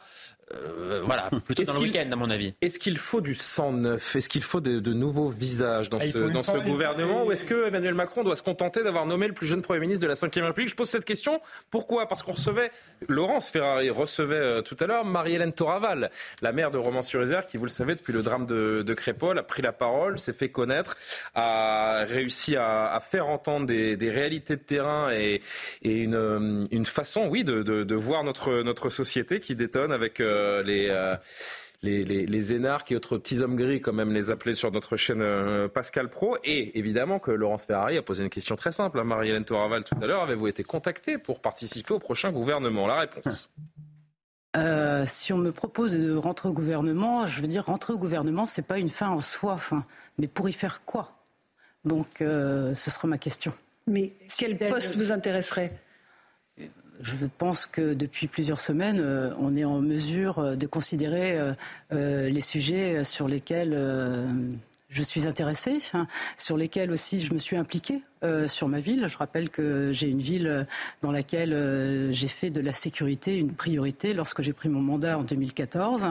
Euh, 0.52 1.02
voilà, 1.06 1.30
plutôt 1.46 1.64
dans 1.64 1.74
le 1.74 1.80
week-end, 1.80 2.10
à 2.12 2.16
mon 2.16 2.30
avis. 2.30 2.54
Est-ce 2.62 2.78
qu'il 2.78 2.98
faut 2.98 3.22
du 3.22 3.34
sang 3.34 3.72
neuf? 3.72 4.16
Est-ce 4.16 4.30
qu'il 4.30 4.44
faut 4.44 4.60
de, 4.60 4.94
nouveaux 4.94 5.30
visages 5.30 5.90
dans 5.90 6.00
ah, 6.00 6.06
ce, 6.06 6.18
dans 6.18 6.44
ce 6.44 6.58
gouvernement? 6.58 7.26
Ou 7.26 7.32
est-ce 7.32 7.46
que 7.46 7.68
Emmanuel 7.68 7.94
Macron 7.94 8.24
doit 8.24 8.36
se 8.36 8.44
contenter 8.44 8.84
d'avoir 8.84 9.06
nommé 9.06 9.28
le 9.28 9.34
plus 9.34 9.48
jeune 9.48 9.62
Premier 9.62 9.80
ministre 9.80 10.04
de 10.04 10.08
la 10.08 10.14
Ve 10.14 10.46
République? 10.46 10.70
Je 10.70 10.76
pose 10.76 10.90
cette 10.90 11.06
question. 11.06 11.42
Pourquoi? 11.72 12.08
Parce 12.08 12.24
qu'on 12.24 12.34
recevait, 12.34 12.72
Laurence 13.08 13.50
Ferrari 13.50 13.90
recevait 13.90 14.36
euh, 14.36 14.62
tout 14.62 14.76
à 14.80 14.86
l'heure 14.86 15.06
Marie-Hélène 15.06 15.54
Toraval, 15.54 16.12
la 16.42 16.52
maire 16.52 16.72
de 16.72 16.78
Romans-sur-Isère, 16.78 17.46
qui, 17.46 17.58
vous 17.58 17.66
le 17.66 17.70
savez, 17.70 17.96
depuis 17.96 18.14
le 18.14 18.22
drame 18.22 18.46
de, 18.46 18.84
de 18.86 18.94
Crépol, 18.94 19.38
a 19.40 19.44
pris 19.44 19.62
la 19.62 19.72
parole, 19.72 20.20
s'est 20.20 20.34
fait 20.34 20.50
connaître, 20.50 20.98
a 21.36 22.04
réussi 22.06 22.56
à, 22.58 23.00
faire 23.02 23.28
entendre 23.28 23.66
des, 23.66 24.10
réalités 24.10 24.56
de 24.56 24.62
terrain 24.62 25.12
et, 25.12 25.42
et 25.82 26.02
une, 26.02 26.68
une, 26.72 26.86
façon, 26.86 27.28
oui, 27.28 27.44
de, 27.44 27.64
de, 27.64 27.96
voir 27.96 28.24
notre, 28.24 28.62
notre 28.62 28.90
société 28.90 29.40
qui 29.40 29.56
détonne 29.56 29.92
avec... 29.92 30.20
Euh, 30.20 30.33
euh, 30.34 30.64
euh, 30.68 31.18
les, 31.82 32.04
les, 32.04 32.26
les, 32.26 32.54
énarques 32.54 32.92
et 32.92 32.96
autres 32.96 33.18
petits 33.18 33.42
hommes 33.42 33.56
gris, 33.56 33.82
comme 33.82 33.98
même 33.98 34.14
les 34.14 34.32
appeler 34.32 34.56
sur 34.56 34.72
notre 34.72 34.96
chaîne 34.98 35.22
euh, 35.22 35.68
Pascal 35.68 36.10
Pro. 36.10 36.38
Et 36.44 36.78
évidemment 36.78 37.20
que 37.20 37.32
Laurence 37.32 37.66
Ferrari 37.66 37.98
a 37.98 38.02
posé 38.02 38.24
une 38.24 38.30
question 38.30 38.56
très 38.56 38.72
simple 38.72 39.00
à 39.00 39.04
Marie-Hélène 39.04 39.46
Toraval 39.46 39.84
tout 39.84 39.96
à 40.02 40.06
l'heure. 40.06 40.24
Avez-vous 40.24 40.48
été 40.48 40.64
contacté 40.64 41.18
pour 41.18 41.42
participer 41.42 41.94
au 41.94 42.00
prochain 42.00 42.32
gouvernement? 42.32 42.88
La 42.88 43.00
réponse. 43.00 43.54
si 45.06 45.34
on 45.34 45.38
me 45.38 45.52
propose 45.52 45.92
de 45.92 46.16
rentrer 46.16 46.50
au 46.50 46.54
gouvernement, 46.54 47.28
je 47.28 47.42
veux 47.42 47.48
dire, 47.48 47.66
rentrer 47.66 47.94
au 47.94 48.00
gouvernement, 48.00 48.48
c'est 48.48 48.66
pas 48.66 48.80
une 48.80 48.90
fin 48.90 49.10
en 49.10 49.22
soi. 49.22 49.58
mais 50.18 50.28
pour 50.28 50.48
y 50.50 50.54
faire 50.54 50.86
quoi? 50.86 51.12
Donc, 51.84 52.08
ce 52.20 52.74
sera 52.76 53.08
ma 53.08 53.18
question. 53.18 53.54
Mais 53.88 54.14
quel 54.38 54.58
poste 54.58 54.96
vous 54.96 55.12
intéresserait? 55.12 55.72
Je 57.04 57.26
pense 57.26 57.66
que 57.66 57.94
depuis 57.94 58.28
plusieurs 58.28 58.62
semaines, 58.62 59.02
euh, 59.02 59.32
on 59.40 59.56
est 59.56 59.66
en 59.66 59.82
mesure 59.82 60.40
euh, 60.40 60.56
de 60.56 60.66
considérer 60.66 61.38
euh, 61.92 62.30
les 62.30 62.42
sujets 62.42 63.04
sur 63.04 63.28
lesquels 63.28 63.78
je 64.90 65.04
suis 65.04 65.28
intéressée, 65.28 65.80
hein, 65.94 66.08
sur 66.38 66.56
lesquels 66.56 66.92
aussi 66.92 67.20
je 67.22 67.34
me 67.34 67.40
suis 67.40 67.58
impliquée 67.58 68.02
sur 68.48 68.70
ma 68.70 68.80
ville. 68.80 69.08
Je 69.08 69.18
rappelle 69.18 69.50
que 69.50 69.92
j'ai 69.92 70.08
une 70.08 70.22
ville 70.22 70.66
dans 71.02 71.12
laquelle 71.12 72.10
j'ai 72.12 72.28
fait 72.28 72.50
de 72.50 72.62
la 72.62 72.72
sécurité 72.72 73.38
une 73.38 73.54
priorité 73.54 74.14
lorsque 74.14 74.42
j'ai 74.42 74.54
pris 74.54 74.70
mon 74.70 74.82
mandat 74.82 75.18
en 75.18 75.24
2014, 75.24 76.04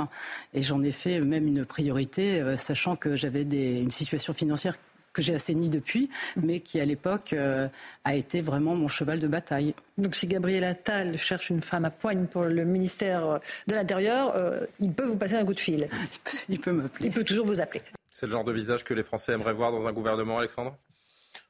et 0.53 0.63
j'en 0.63 0.83
ai 0.83 0.91
fait 0.91 1.21
même 1.21 1.47
une 1.47 1.65
priorité, 1.65 2.43
sachant 2.57 2.97
que 2.97 3.17
j'avais 3.17 3.43
une 3.43 3.91
situation 3.91 4.35
financière 4.35 4.77
que 5.13 5.23
j'ai 5.23 5.35
assaini 5.35 5.69
depuis, 5.71 6.11
mais 6.37 6.61
qui 6.61 6.81
à 6.81 6.85
l'époque 6.85 7.33
euh, 7.33 7.69
a 8.05 8.15
été 8.15 8.41
vraiment 8.41 8.75
mon 8.75 8.89
cheval 8.89 9.19
de 9.19 9.29
bataille. 9.29 9.75
Donc 9.99 10.15
si 10.15 10.27
Gabriel 10.27 10.65
Attal 10.65 11.19
cherche 11.19 11.51
une 11.51 11.63
femme 11.63 11.85
à 11.85 11.91
poigne 11.91 12.27
pour 12.27 12.45
le 12.45 12.65
ministère 12.65 13.41
de 13.67 13.75
l'Intérieur, 13.75 14.35
euh, 14.37 14.67
il 14.81 14.93
peut 14.93 15.05
vous 15.05 15.17
passer 15.17 15.37
un 15.37 15.45
coup 15.45 15.55
de 15.55 15.61
fil. 15.61 15.89
Il 16.49 16.61
peut 16.61 16.73
m'appeler. 16.73 17.07
Il 17.07 17.13
peut 17.13 17.25
toujours 17.25 17.47
vous 17.47 17.61
appeler. 17.61 17.83
C'est 18.11 18.27
le 18.27 18.33
genre 18.33 18.45
de 18.45 18.53
visage 18.53 18.85
que 18.85 18.95
les 18.95 19.03
Français 19.03 19.33
aimeraient 19.33 19.53
voir 19.53 19.73
dans 19.73 19.89
un 19.89 19.93
gouvernement, 19.93 20.39
Alexandre? 20.39 20.77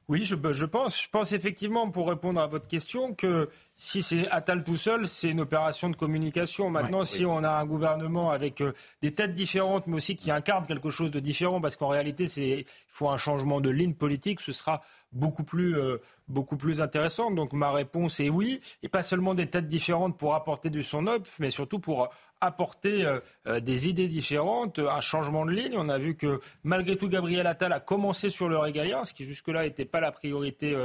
Oui, 0.09 0.25
je, 0.25 0.35
je, 0.51 0.65
pense. 0.65 1.01
Je 1.01 1.09
pense 1.09 1.31
effectivement, 1.31 1.89
pour 1.89 2.09
répondre 2.09 2.39
à 2.41 2.47
votre 2.47 2.67
question, 2.67 3.13
que 3.13 3.49
si 3.75 4.03
c'est 4.03 4.27
Attal 4.29 4.63
tout 4.63 4.75
seul, 4.75 5.07
c'est 5.07 5.29
une 5.29 5.41
opération 5.41 5.89
de 5.89 5.95
communication. 5.95 6.69
Maintenant, 6.69 7.05
si 7.05 7.25
on 7.25 7.43
a 7.43 7.49
un 7.49 7.65
gouvernement 7.65 8.31
avec 8.31 8.61
euh, 8.61 8.73
des 9.01 9.13
têtes 9.13 9.33
différentes, 9.33 9.87
mais 9.87 9.95
aussi 9.95 10.15
qui 10.15 10.29
incarne 10.29 10.65
quelque 10.65 10.89
chose 10.89 11.11
de 11.11 11.19
différent, 11.19 11.61
parce 11.61 11.75
qu'en 11.75 11.87
réalité, 11.87 12.25
il 12.25 12.65
faut 12.87 13.09
un 13.09 13.17
changement 13.17 13.61
de 13.61 13.69
ligne 13.69 13.93
politique, 13.93 14.41
ce 14.41 14.51
sera 14.51 14.81
beaucoup 15.13 15.43
plus, 15.43 15.77
euh, 15.77 15.97
beaucoup 16.27 16.57
plus 16.57 16.81
intéressant. 16.81 17.31
Donc 17.31 17.53
ma 17.53 17.71
réponse 17.71 18.19
est 18.19 18.29
oui, 18.29 18.59
et 18.81 18.89
pas 18.89 19.03
seulement 19.03 19.33
des 19.35 19.47
têtes 19.47 19.67
différentes 19.67 20.17
pour 20.17 20.35
apporter 20.35 20.69
du 20.69 20.83
son 20.83 21.03
neuf, 21.03 21.37
mais 21.39 21.49
surtout 21.49 21.79
pour 21.79 22.09
apporter 22.43 23.05
euh, 23.05 23.19
euh, 23.47 23.59
des 23.59 23.89
idées 23.89 24.07
différentes, 24.07 24.79
un 24.79 24.99
changement 25.01 25.45
de 25.45 25.51
ligne. 25.51 25.75
On 25.77 25.89
a 25.89 25.97
vu 25.97 26.15
que 26.15 26.39
malgré 26.63 26.97
tout, 26.97 27.07
Gabriel 27.07 27.47
Attal 27.47 27.73
a 27.73 27.79
commencé 27.79 28.29
sur 28.29 28.49
le 28.49 28.57
régalien, 28.57 29.03
ce 29.05 29.13
qui 29.13 29.25
jusque-là 29.25 29.63
n'était 29.63 29.85
pas 29.85 30.01
la 30.01 30.11
priorité 30.11 30.75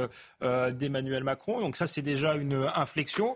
euh, 0.41 0.71
d'Emmanuel 0.71 1.23
Macron. 1.23 1.59
Donc 1.59 1.75
ça, 1.75 1.87
c'est 1.87 2.01
déjà 2.01 2.35
une 2.35 2.67
inflexion. 2.75 3.35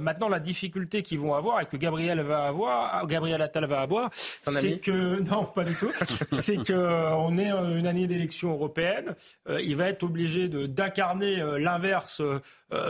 maintenant, 0.00 0.28
la 0.28 0.40
difficulté 0.40 1.02
qu'ils 1.02 1.18
vont 1.18 1.34
avoir 1.34 1.60
et 1.60 1.66
que 1.66 1.76
Gabriel 1.76 2.20
va 2.20 2.44
avoir, 2.44 3.06
Gabriel 3.06 3.42
Attal 3.42 3.66
va 3.66 3.80
avoir, 3.80 4.10
c'est 4.14 4.78
que 4.78 5.20
non, 5.30 5.44
pas 5.44 5.64
du 5.64 5.74
tout. 5.74 5.92
c'est 6.32 6.62
que 6.62 6.74
on 7.14 7.36
est 7.38 7.50
une 7.50 7.86
année 7.86 8.06
d'élection 8.06 8.52
européenne. 8.52 9.14
il 9.48 9.76
va 9.76 9.88
être 9.88 10.02
obligé 10.02 10.48
d'incarner 10.48 11.36
l'inverse 11.58 12.22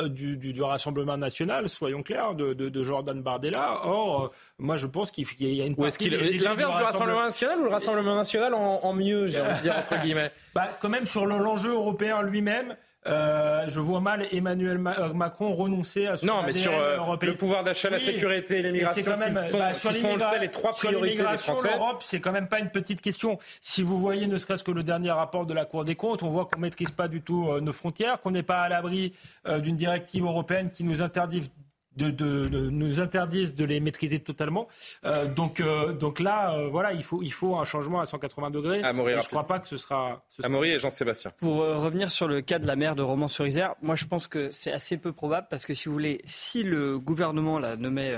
du, 0.08 0.36
du, 0.36 0.62
Rassemblement 0.62 1.16
national, 1.16 1.68
soyons 1.68 2.02
clairs, 2.02 2.34
de, 2.34 2.54
de, 2.54 2.68
de 2.68 2.82
Jordan 2.82 3.22
Bardella. 3.22 3.80
Or, 3.84 4.32
moi 4.58 4.76
je 4.76 4.86
pense 4.86 5.10
qu'il 5.10 5.26
y 5.40 5.62
a 5.62 5.66
une 5.66 5.76
partie. 5.76 6.10
L'inverse 6.10 6.76
du 6.76 6.82
Rassemblement 6.82 7.24
national 7.24 7.60
ou 7.60 7.64
le 7.64 7.70
Rassemblement 7.70 8.14
national 8.16 8.54
en, 8.54 8.92
mieux, 8.94 9.26
j'ai 9.26 9.40
envie 9.40 9.56
de 9.56 9.60
dire, 9.62 9.76
entre 9.76 10.00
guillemets? 10.02 10.30
Bah, 10.54 10.68
Quand 10.80 10.88
même, 10.88 11.06
sur 11.06 11.26
l'enjeu 11.26 11.72
européen 11.72 12.22
lui-même, 12.22 12.76
euh, 13.06 13.64
je 13.68 13.80
vois 13.80 14.00
mal 14.00 14.26
Emmanuel 14.32 14.80
euh, 14.98 15.12
Macron 15.12 15.54
renoncer 15.54 16.06
à 16.06 16.16
son 16.16 16.26
Non, 16.26 16.42
mais 16.44 16.52
sur 16.52 16.72
euh, 16.72 16.96
le 17.20 17.34
pouvoir 17.34 17.62
d'achat, 17.62 17.90
la 17.90 17.98
sécurité 17.98 18.58
et 18.58 18.62
l'immigration, 18.62 19.02
qui 19.02 19.34
sont, 19.50 19.58
bah, 19.58 19.74
sont 19.74 20.16
les 20.40 20.50
trois 20.50 20.72
priorités 20.72 21.22
des 21.22 21.36
Français. 21.36 21.68
L'Europe, 21.70 22.02
c'est 22.02 22.20
quand 22.20 22.32
même 22.32 22.48
pas 22.48 22.60
une 22.60 22.70
petite 22.70 23.02
question. 23.02 23.38
Si 23.60 23.82
vous 23.82 23.98
voyez 23.98 24.26
ne 24.26 24.38
serait-ce 24.38 24.64
que 24.64 24.70
le 24.70 24.82
dernier 24.82 25.10
rapport 25.10 25.44
de 25.44 25.52
la 25.52 25.66
Cour 25.66 25.84
des 25.84 25.96
comptes, 25.96 26.22
on 26.22 26.28
voit 26.28 26.46
qu'on 26.46 26.60
maîtrise 26.60 26.90
pas 26.92 27.08
du 27.08 27.20
tout 27.20 27.60
nos 27.60 27.72
frontières, 27.72 28.20
qu'on 28.22 28.30
n'est 28.30 28.42
pas 28.42 28.62
à 28.62 28.68
l'abri 28.68 29.12
d'une 29.60 29.76
directive 29.76 30.24
européenne 30.24 30.70
qui 30.70 30.84
nous 30.84 31.02
interdit 31.02 31.50
de, 31.96 32.68
nous 32.70 33.00
interdisent 33.00 33.54
de 33.54 33.64
les 33.64 33.80
maîtriser 33.80 34.20
totalement. 34.20 34.68
Euh, 35.04 35.26
donc, 35.26 35.60
euh, 35.60 35.92
donc 35.92 36.20
là, 36.20 36.54
euh, 36.54 36.68
voilà, 36.68 36.92
il 36.92 37.02
faut, 37.02 37.22
il 37.22 37.32
faut 37.32 37.56
un 37.56 37.64
changement 37.64 38.00
à 38.00 38.06
180 38.06 38.50
degrés. 38.50 38.82
je 38.82 38.88
ne 38.88 39.22
crois 39.28 39.46
pas 39.46 39.58
que 39.58 39.68
ce 39.68 39.76
sera. 39.76 40.24
Ce 40.28 40.64
et 40.64 40.78
Jean-Sébastien. 40.78 41.32
Pour 41.38 41.56
revenir 41.56 42.10
sur 42.10 42.28
le 42.28 42.40
cas 42.40 42.58
de 42.58 42.66
la 42.66 42.76
maire 42.76 42.94
de 42.94 43.02
Romans-sur-Isère, 43.02 43.74
moi 43.82 43.94
je 43.94 44.06
pense 44.06 44.28
que 44.28 44.50
c'est 44.50 44.72
assez 44.72 44.96
peu 44.96 45.12
probable 45.12 45.46
parce 45.50 45.66
que 45.66 45.74
si 45.74 45.88
vous 45.88 45.94
voulez, 45.94 46.20
si 46.24 46.62
le 46.62 46.98
gouvernement 46.98 47.58
la 47.58 47.76
nommait, 47.76 48.14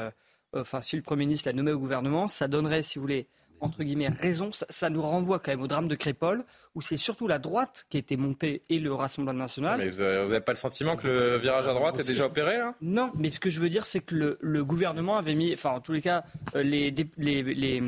enfin 0.54 0.80
si 0.80 0.96
le 0.96 1.02
Premier 1.02 1.26
ministre 1.26 1.48
la 1.48 1.52
nommait 1.52 1.72
au 1.72 1.78
gouvernement, 1.78 2.28
ça 2.28 2.48
donnerait, 2.48 2.82
si 2.82 2.98
vous 2.98 3.02
voulez, 3.02 3.28
entre 3.60 3.82
guillemets, 3.82 4.08
raison, 4.08 4.50
ça, 4.52 4.90
nous 4.90 5.00
renvoie 5.00 5.38
quand 5.38 5.50
même 5.50 5.62
au 5.62 5.66
drame 5.66 5.88
de 5.88 5.94
Crépol, 5.94 6.44
où 6.74 6.80
c'est 6.80 6.96
surtout 6.96 7.26
la 7.26 7.38
droite 7.38 7.86
qui 7.88 7.96
a 7.96 8.00
été 8.00 8.16
montée 8.16 8.62
et 8.68 8.78
le 8.78 8.92
Rassemblement 8.92 9.38
national. 9.38 9.78
Mais 9.78 9.90
vous 9.90 10.02
n'avez 10.02 10.40
pas 10.40 10.52
le 10.52 10.58
sentiment 10.58 10.96
que 10.96 11.06
le 11.06 11.36
virage 11.36 11.68
à 11.68 11.74
droite 11.74 11.98
est 11.98 12.06
déjà 12.06 12.26
opéré, 12.26 12.58
là? 12.58 12.74
Non, 12.80 13.10
mais 13.14 13.30
ce 13.30 13.40
que 13.40 13.50
je 13.50 13.60
veux 13.60 13.68
dire, 13.68 13.86
c'est 13.86 14.00
que 14.00 14.36
le, 14.40 14.64
gouvernement 14.64 15.16
avait 15.16 15.34
mis, 15.34 15.52
enfin, 15.52 15.70
en 15.70 15.80
tous 15.80 15.92
les 15.92 16.02
cas, 16.02 16.24
euh, 16.54 16.62
les, 16.62 16.94
les, 17.16 17.82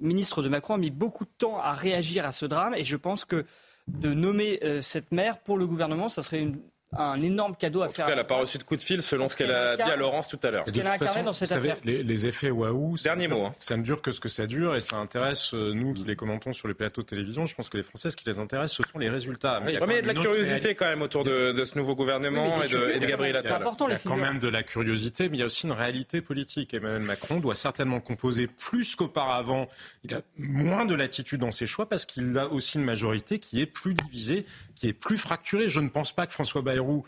ministres 0.00 0.42
de 0.42 0.48
Macron 0.48 0.74
ont 0.74 0.78
mis 0.78 0.90
beaucoup 0.90 1.24
de 1.24 1.30
temps 1.38 1.58
à 1.58 1.72
réagir 1.72 2.24
à 2.24 2.32
ce 2.32 2.46
drame, 2.46 2.74
et 2.74 2.84
je 2.84 2.96
pense 2.96 3.24
que 3.24 3.44
de 3.88 4.12
nommer 4.12 4.60
euh, 4.62 4.80
cette 4.80 5.12
maire 5.12 5.38
pour 5.38 5.58
le 5.58 5.66
gouvernement, 5.66 6.08
ça 6.08 6.22
serait 6.22 6.40
une 6.40 6.58
un 6.96 7.20
énorme 7.20 7.54
cadeau 7.54 7.82
à 7.82 7.88
faire. 7.88 8.08
elle 8.08 8.16
n'a 8.16 8.24
pas 8.24 8.36
reçu 8.36 8.56
de 8.56 8.62
coup 8.62 8.76
de 8.76 8.80
fil 8.80 9.02
selon 9.02 9.28
ce 9.28 9.36
qu'elle 9.36 9.52
a 9.52 9.76
dit 9.76 9.82
à 9.82 9.96
Laurence 9.96 10.28
tout 10.28 10.40
à 10.42 10.50
l'heure. 10.50 10.64
Vous 10.66 11.32
savez, 11.32 11.74
les, 11.84 12.26
effets 12.26 12.50
waouh, 12.50 12.96
Dernier 13.04 13.28
mot, 13.28 13.46
hein. 13.46 13.54
ça 13.58 13.76
ne 13.76 13.82
dure 13.82 14.00
que 14.00 14.10
ce 14.10 14.20
que 14.20 14.28
ça 14.28 14.46
dure 14.46 14.74
et 14.74 14.80
ça 14.80 14.96
intéresse 14.96 15.52
euh, 15.54 15.72
nous 15.74 15.92
qui 15.92 16.04
les 16.04 16.16
commentons 16.16 16.52
sur 16.52 16.66
les 16.66 16.74
plateaux 16.74 17.02
de 17.02 17.06
télévision. 17.06 17.46
Je 17.46 17.54
pense 17.54 17.68
que 17.68 17.76
les 17.76 17.82
Français, 17.82 18.10
ce 18.10 18.16
qui 18.16 18.26
les 18.26 18.38
intéresse, 18.38 18.72
ce 18.72 18.82
sont 18.90 18.98
les 18.98 19.10
résultats. 19.10 19.60
il 19.66 19.74
y 19.74 19.76
a, 19.76 19.80
de 19.80 20.06
la 20.06 20.14
curiosité 20.14 20.74
quand 20.74 20.86
même 20.86 21.02
autour 21.02 21.24
de, 21.24 21.62
ce 21.64 21.78
nouveau 21.78 21.94
gouvernement 21.94 22.62
et, 22.62 22.68
de, 22.68 23.06
Gabriel 23.06 23.36
Attal. 23.36 23.62
il 23.62 23.90
y 23.90 23.94
a 23.94 23.98
quand 23.98 24.16
même 24.16 24.38
de 24.38 24.48
la 24.48 24.62
curiosité, 24.62 25.28
mais 25.28 25.36
il 25.36 25.40
y 25.40 25.42
a 25.42 25.46
aussi 25.46 25.66
une 25.66 25.72
réalité 25.72 26.20
politique. 26.22 26.72
Emmanuel 26.74 27.02
Macron 27.02 27.40
doit 27.40 27.54
certainement 27.54 28.00
composer 28.00 28.46
plus 28.46 28.96
qu'auparavant. 28.96 29.68
Il 30.04 30.14
a 30.14 30.22
moins 30.38 30.86
de 30.86 30.94
latitude 30.94 31.40
dans 31.40 31.52
ses 31.52 31.66
choix 31.66 31.88
parce 31.88 32.06
qu'il 32.06 32.36
a 32.38 32.48
aussi 32.48 32.78
une 32.78 32.84
majorité 32.84 33.38
qui 33.38 33.60
est 33.60 33.66
plus 33.66 33.94
divisée 33.94 34.46
qui 34.78 34.88
est 34.88 34.92
plus 34.92 35.18
fracturé. 35.18 35.68
Je 35.68 35.80
ne 35.80 35.88
pense 35.88 36.12
pas 36.12 36.26
que 36.26 36.32
François 36.32 36.62
Bayrou. 36.62 37.04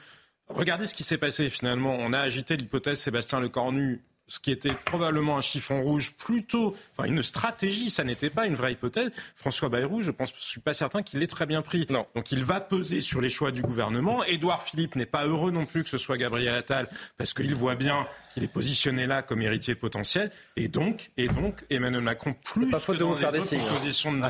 Regardez 0.49 0.87
ce 0.87 0.95
qui 0.95 1.05
s'est 1.05 1.19
passé 1.19 1.49
finalement. 1.49 1.97
On 2.01 2.13
a 2.13 2.19
agité 2.19 2.57
l'hypothèse 2.57 2.99
Sébastien 2.99 3.41
Lecornu 3.41 4.03
ce 4.31 4.39
qui 4.39 4.53
était 4.53 4.73
probablement 4.73 5.37
un 5.37 5.41
chiffon 5.41 5.83
rouge, 5.83 6.13
plutôt, 6.13 6.77
enfin 6.97 7.09
une 7.09 7.21
stratégie, 7.21 7.91
ça 7.91 8.05
n'était 8.05 8.31
pas 8.31 8.47
une 8.47 8.55
vraie 8.55 8.73
hypothèse. 8.73 9.11
François 9.35 9.69
Bayrou, 9.69 10.03
je 10.03 10.13
pense, 10.13 10.33
je 10.37 10.43
suis 10.43 10.61
pas 10.61 10.73
certain 10.73 11.03
qu'il 11.03 11.19
l'ait 11.19 11.27
très 11.27 11.47
bien 11.47 11.63
pris. 11.63 11.85
Non. 11.91 12.07
Donc 12.15 12.31
il 12.31 12.45
va 12.45 12.61
peser 12.61 13.01
sur 13.01 13.21
les 13.21 13.29
choix 13.29 13.51
du 13.51 13.61
gouvernement. 13.61 14.23
Édouard 14.23 14.63
Philippe 14.63 14.95
n'est 14.95 15.05
pas 15.05 15.27
heureux 15.27 15.51
non 15.51 15.67
plus 15.67 15.83
que 15.83 15.89
ce 15.89 15.99
soit 15.99 16.17
Gabriel 16.17 16.55
Attal, 16.55 16.89
parce 17.19 17.35
qu'il 17.35 17.57
voit 17.57 17.75
bien 17.75 18.07
qu'il 18.33 18.45
est 18.45 18.49
positionné 18.49 19.09
là 19.09 19.23
comme 19.23 19.43
héritier 19.43 19.75
potentiel. 19.75 20.31
Et 20.57 20.69
donc, 20.69 21.11
et 21.17 21.27
donc 21.27 21.65
Emmanuel 21.69 22.03
Macron, 22.03 22.33
plus 22.45 22.71
que 22.71 22.93
dans 22.93 23.17
les 23.17 23.25
autres 23.25 23.81
positions 23.81 24.13
de, 24.13 24.21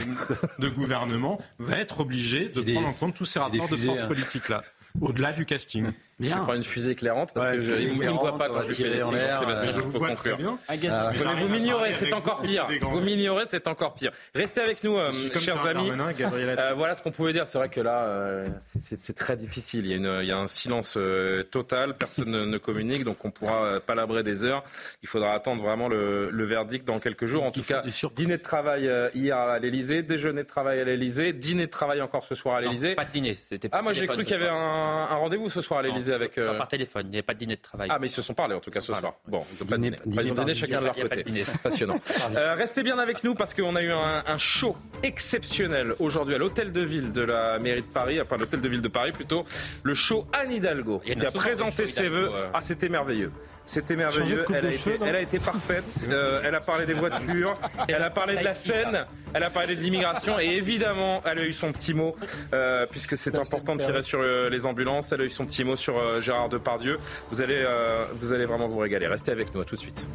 de, 0.63 0.69
gouvernement, 0.71 1.39
va 1.59 1.77
être 1.77 2.01
obligé 2.01 2.49
de 2.49 2.63
prendre 2.63 2.89
en 2.89 2.95
compte 2.95 3.15
tous 3.15 3.27
ces 3.27 3.39
rapports 3.39 3.69
de 3.69 3.77
force 3.77 4.03
politique 4.05 4.49
là. 4.49 4.65
Au-delà 5.01 5.33
du 5.33 5.45
casting. 5.45 5.93
Bien. 6.21 6.37
Je 6.37 6.43
prends 6.43 6.55
une 6.55 6.65
fusée 6.65 6.91
éclairante 6.91 7.31
parce 7.35 7.57
que 7.57 7.61
je 7.63 7.73
ne 7.73 7.95
me 7.95 8.11
vois 8.11 8.37
pas 8.37 8.49
quand 8.49 8.63
je 8.69 8.75
fais 8.75 9.03
en 9.03 9.11
l'air. 9.11 9.39
Sébastien, 9.41 9.73
je 9.75 9.81
vous 9.81 9.99
conclure. 9.99 10.39
Euh, 10.71 11.11
vous 11.37 11.49
m'ignorez, 11.49 11.93
c'est 11.99 12.13
encore 12.13 12.43
pire. 12.43 12.67
Vous 12.83 13.01
m'ignorez, 13.01 13.45
c'est 13.47 13.67
encore 13.67 13.95
pire. 13.95 14.13
Restez 14.35 14.61
avec 14.61 14.85
nous, 14.85 14.99
euh, 14.99 15.11
chers 15.39 15.67
amis. 15.67 15.91
Euh, 15.91 16.75
voilà 16.77 16.95
ce 16.95 17.01
qu'on 17.01 17.11
pouvait 17.11 17.33
dire. 17.33 17.47
C'est 17.47 17.57
vrai 17.57 17.71
que 17.71 17.81
là, 17.81 18.05
euh, 18.05 18.47
c'est 18.61 19.17
très 19.17 19.35
difficile. 19.37 19.87
Il 19.87 19.91
y 19.91 19.95
a, 19.95 19.97
une, 19.97 20.19
il 20.23 20.29
y 20.29 20.33
a 20.33 20.37
un 20.37 20.47
silence 20.47 20.95
euh, 20.99 21.43
total. 21.43 21.95
Personne 21.97 22.31
ne, 22.31 22.45
ne, 22.45 22.59
communique, 22.59 23.05
donc 23.05 23.25
on 23.25 23.31
pourra 23.31 23.81
palabrer 23.81 24.23
des 24.23 24.45
heures. 24.45 24.63
Il 25.03 25.09
faudra 25.09 25.33
attendre 25.33 25.63
vraiment 25.63 25.89
le, 25.89 26.29
le 26.31 26.45
verdict 26.45 26.87
dans 26.87 26.99
quelques 27.01 27.27
jours. 27.27 27.45
En 27.45 27.51
tout 27.51 27.63
cas, 27.63 27.83
dîner 28.15 28.37
de 28.37 28.43
travail 28.43 28.91
hier 29.15 29.39
à 29.39 29.59
l'Elysée, 29.59 30.03
déjeuner 30.03 30.43
de 30.43 30.49
travail 30.49 30.81
à 30.81 30.85
l'Elysée, 30.85 31.33
dîner 31.33 31.65
de 31.65 31.71
travail 31.71 32.03
encore 32.03 32.25
ce 32.25 32.35
soir 32.35 32.57
à 32.57 32.61
l'Elysée. 32.61 32.95
Pas 32.95 33.07
de 33.07 33.11
dîner. 33.13 33.39
Ah, 33.73 33.81
moi 33.81 33.95
j'ai 33.95 34.07
cru 34.07 34.23
qu'il 34.25 34.33
y 34.33 34.41
avait 34.41 34.51
un, 34.51 34.55
un 34.55 35.17
rendez-vous 35.17 35.49
ce 35.49 35.63
soir 35.63 35.81
à 35.81 35.83
l'Elysée 35.83 36.10
avec. 36.13 36.39
Euh... 36.39 36.57
Par 36.59 36.69
téléphone, 36.69 37.07
il 37.07 37.11
n'y 37.11 37.17
avait 37.17 37.23
pas 37.23 37.35
de 37.35 37.39
dîner 37.39 37.57
de 37.57 37.61
travail. 37.61 37.89
Ah, 37.91 37.99
mais 38.01 38.07
ils 38.07 38.11
se 38.11 38.23
sont 38.23 38.35
parlé 38.35 38.55
en 38.55 38.61
tout 38.61 38.71
cas 38.71 38.81
ce 38.81 38.93
soir. 38.93 39.15
Bon, 39.27 39.43
ils 39.53 39.63
ont 39.63 39.67
pas 39.67 39.79
dîné. 39.79 39.97
Ils 40.07 40.33
ont 40.33 40.35
dîné 40.35 40.55
chacun 40.55 40.81
de 40.81 40.87
leur 40.87 40.95
côté. 40.95 41.25
Passionnant. 41.63 41.97
euh, 42.37 42.55
restez 42.55 42.83
bien 42.83 42.99
avec 42.99 43.25
nous 43.25 43.35
parce 43.35 43.55
qu'on 43.55 43.77
a 43.77 43.83
eu 43.83 43.91
un, 43.91 44.25
un 44.27 44.39
show 44.39 44.77
exceptionnel 45.03 45.95
aujourd'hui 45.99 46.35
à 46.35 46.39
l'hôtel 46.39 46.73
de 46.73 46.81
ville 46.81 47.13
de 47.13 47.23
la 47.23 47.59
mairie 47.59 47.83
de 47.83 47.87
Paris, 47.87 48.21
enfin 48.21 48.37
l'hôtel 48.37 48.61
de 48.61 48.69
ville 48.69 48.83
de 48.83 48.89
Paris 48.89 49.13
plutôt, 49.13 49.45
le 49.83 49.95
show 49.95 50.27
Anne 50.33 50.53
Hidalgo 50.53 51.01
qui 51.01 51.13
a 51.13 51.31
présenté 51.31 51.87
ses 51.87 52.09
vœux. 52.09 52.31
Euh. 52.33 52.49
Ah, 52.53 52.61
c'était 52.61 52.89
merveilleux. 52.89 53.33
C'était 53.65 53.95
merveilleux. 53.95 54.45
Elle 54.49 54.67
a, 54.67 54.71
été, 54.71 54.99
elle 55.01 55.17
a, 55.17 55.21
été, 55.21 55.39
parfaite. 55.39 55.85
Euh, 56.11 56.43
elle 56.45 56.55
a 56.55 56.61
parlé 56.61 56.87
des 56.87 56.93
voitures. 56.93 57.57
elle 57.89 58.03
a 58.03 58.11
parlé 58.11 58.37
de 58.37 58.45
la 58.45 58.55
scène. 58.55 59.07
Elle 59.33 59.45
a 59.45 59.51
parlé 59.51 59.77
de 59.77 59.81
l'immigration. 59.81 60.41
Et 60.41 60.47
évidemment, 60.47 61.23
elle 61.25 61.39
a 61.39 61.45
eu 61.45 61.53
son 61.53 61.71
petit 61.71 61.95
mot, 61.95 62.17
euh, 62.53 62.87
puisque 62.91 63.17
c'est 63.17 63.37
important 63.37 63.77
de 63.77 63.85
tirer 63.85 64.03
sur 64.03 64.21
euh, 64.21 64.49
les 64.51 64.67
ambulances. 64.67 65.13
Elle 65.13 65.21
a 65.21 65.25
eu 65.25 65.29
son 65.29 65.47
petit 65.47 65.63
mot 65.63 65.77
sur 65.77 65.99
euh, 65.99 66.21
Gérard 66.21 66.49
Depardieu. 66.49 66.99
Vous 67.31 67.43
allez, 67.43 67.63
euh, 67.65 68.07
vous 68.13 68.33
allez 68.33 68.45
vraiment 68.45 68.67
vous 68.67 68.79
régaler. 68.79 69.07
Restez 69.07 69.31
avec 69.31 69.55
nous. 69.55 69.61
À 69.61 69.65
tout 69.65 69.77
de 69.77 69.81
suite. 69.81 70.07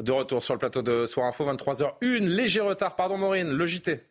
De 0.00 0.12
retour 0.12 0.42
sur 0.42 0.54
le 0.54 0.58
plateau 0.58 0.82
de 0.82 1.06
Soir 1.06 1.26
Info, 1.26 1.44
23h01. 1.44 2.18
Léger 2.20 2.60
retard, 2.60 2.96
pardon 2.96 3.16
Maureen, 3.16 3.50
le 3.50 3.66
JT. 3.66 4.04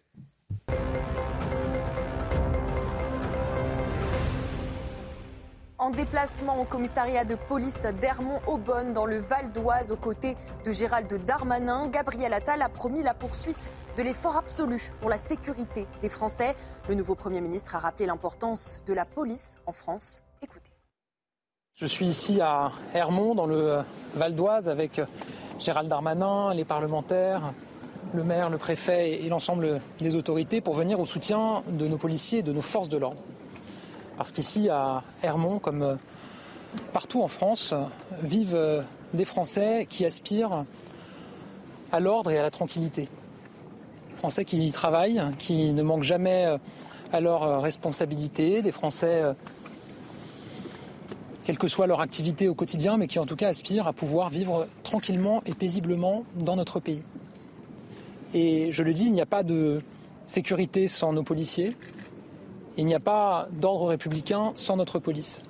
En 5.85 5.91
déplacement 5.91 6.59
au 6.59 6.63
commissariat 6.63 7.25
de 7.25 7.35
police 7.35 7.85
d'Hermont-Aubonne 8.01 8.91
dans 8.91 9.05
le 9.05 9.19
Val 9.19 9.51
d'Oise 9.51 9.91
aux 9.91 9.97
côtés 9.97 10.35
de 10.65 10.71
Gérald 10.71 11.13
Darmanin. 11.25 11.89
Gabriel 11.89 12.33
Attal 12.33 12.63
a 12.63 12.69
promis 12.69 13.03
la 13.03 13.13
poursuite 13.13 13.69
de 13.95 14.01
l'effort 14.01 14.35
absolu 14.35 14.81
pour 14.99 15.11
la 15.11 15.19
sécurité 15.19 15.85
des 16.01 16.09
Français. 16.09 16.55
Le 16.89 16.95
nouveau 16.95 17.13
Premier 17.13 17.39
ministre 17.39 17.75
a 17.75 17.79
rappelé 17.79 18.07
l'importance 18.07 18.81
de 18.87 18.95
la 18.95 19.05
police 19.05 19.59
en 19.67 19.73
France. 19.73 20.23
Écoutez. 20.41 20.71
Je 21.75 21.85
suis 21.85 22.07
ici 22.07 22.41
à 22.41 22.71
Hermont 22.95 23.35
dans 23.35 23.45
le 23.45 23.83
Val 24.15 24.33
d'Oise 24.33 24.67
avec 24.67 24.99
Gérald 25.59 25.87
Darmanin, 25.87 26.51
les 26.55 26.65
parlementaires, 26.65 27.53
le 28.15 28.23
maire, 28.23 28.49
le 28.49 28.57
préfet 28.57 29.23
et 29.23 29.29
l'ensemble 29.29 29.81
des 29.99 30.15
autorités 30.15 30.61
pour 30.61 30.73
venir 30.73 30.99
au 30.99 31.05
soutien 31.05 31.61
de 31.67 31.87
nos 31.87 31.97
policiers 31.97 32.39
et 32.39 32.43
de 32.43 32.53
nos 32.53 32.63
forces 32.63 32.89
de 32.89 32.97
l'ordre. 32.97 33.21
Parce 34.17 34.31
qu'ici, 34.31 34.69
à 34.69 35.03
Hermont, 35.23 35.59
comme 35.59 35.97
partout 36.93 37.21
en 37.21 37.27
France, 37.27 37.73
vivent 38.21 38.83
des 39.13 39.25
Français 39.25 39.87
qui 39.89 40.05
aspirent 40.05 40.65
à 41.91 41.99
l'ordre 41.99 42.31
et 42.31 42.39
à 42.39 42.43
la 42.43 42.51
tranquillité. 42.51 43.09
Français 44.17 44.45
qui 44.45 44.71
travaillent, 44.71 45.21
qui 45.37 45.73
ne 45.73 45.83
manquent 45.83 46.03
jamais 46.03 46.57
à 47.11 47.19
leurs 47.19 47.61
responsabilités, 47.61 48.61
des 48.61 48.71
Français, 48.71 49.23
quelle 51.45 51.57
que 51.57 51.67
soit 51.67 51.85
leur 51.85 52.01
activité 52.01 52.47
au 52.47 52.55
quotidien, 52.55 52.97
mais 52.97 53.07
qui 53.07 53.19
en 53.19 53.25
tout 53.25 53.35
cas 53.35 53.49
aspirent 53.49 53.87
à 53.87 53.93
pouvoir 53.93 54.29
vivre 54.29 54.67
tranquillement 54.83 55.43
et 55.45 55.53
paisiblement 55.53 56.23
dans 56.35 56.55
notre 56.55 56.79
pays. 56.79 57.03
Et 58.33 58.71
je 58.71 58.81
le 58.81 58.93
dis, 58.93 59.05
il 59.05 59.13
n'y 59.13 59.21
a 59.21 59.27
pas 59.27 59.43
de 59.43 59.81
sécurité 60.25 60.87
sans 60.87 61.13
nos 61.13 61.23
policiers, 61.23 61.75
il 62.77 62.85
n'y 62.85 62.95
a 62.95 62.99
pas 62.99 63.47
d'ordre 63.51 63.87
républicain 63.87 64.51
sans 64.55 64.77
notre 64.77 64.99
police. 64.99 65.41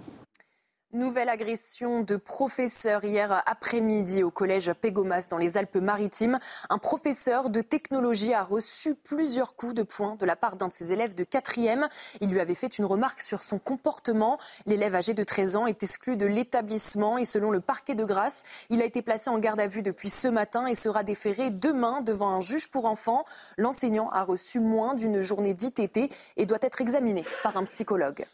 Nouvelle 0.96 1.28
agression 1.28 2.04
de 2.04 2.16
professeur 2.16 3.04
hier 3.04 3.44
après-midi 3.48 4.24
au 4.24 4.32
collège 4.32 4.72
Pégomas 4.72 5.28
dans 5.30 5.38
les 5.38 5.58
Alpes-Maritimes. 5.58 6.40
Un 6.70 6.78
professeur 6.78 7.50
de 7.50 7.60
technologie 7.60 8.34
a 8.34 8.42
reçu 8.42 8.96
plusieurs 8.96 9.56
coups 9.56 9.74
de 9.74 9.84
poing 9.84 10.16
de 10.16 10.26
la 10.26 10.38
part 10.38 10.56
d'un 10.56 10.70
de 10.70 10.74
ses 10.74 10.94
élèves 10.94 11.14
de 11.14 11.26
quatrième. 11.26 11.90
Il 12.22 12.30
lui 12.30 12.40
avait 12.40 12.56
fait 12.56 12.78
une 12.78 12.86
remarque 12.86 13.20
sur 13.20 13.44
son 13.44 13.60
comportement. 13.60 14.38
L'élève 14.68 14.96
âgé 14.96 15.14
de 15.14 15.24
13 15.24 15.58
ans 15.58 15.68
est 15.68 15.84
exclu 15.84 16.16
de 16.16 16.28
l'établissement 16.28 17.18
et 17.18 17.26
selon 17.26 17.52
le 17.52 17.60
parquet 17.60 17.96
de 17.96 18.06
Grasse, 18.06 18.44
il 18.70 18.82
a 18.82 18.86
été 18.86 19.02
placé 19.02 19.30
en 19.30 19.38
garde 19.38 19.60
à 19.60 19.68
vue 19.68 19.82
depuis 19.82 20.10
ce 20.10 20.30
matin 20.30 20.66
et 20.66 20.76
sera 20.76 21.04
déféré 21.04 21.50
demain 21.50 22.04
devant 22.04 22.30
un 22.30 22.40
juge 22.40 22.72
pour 22.72 22.86
enfants. 22.86 23.26
L'enseignant 23.58 24.10
a 24.12 24.24
reçu 24.24 24.62
moins 24.62 24.94
d'une 24.94 25.20
journée 25.20 25.56
d'ITT 25.56 26.10
et 26.38 26.46
doit 26.46 26.60
être 26.62 26.80
examiné 26.80 27.26
par 27.44 27.58
un 27.58 27.66
psychologue. 27.66 28.26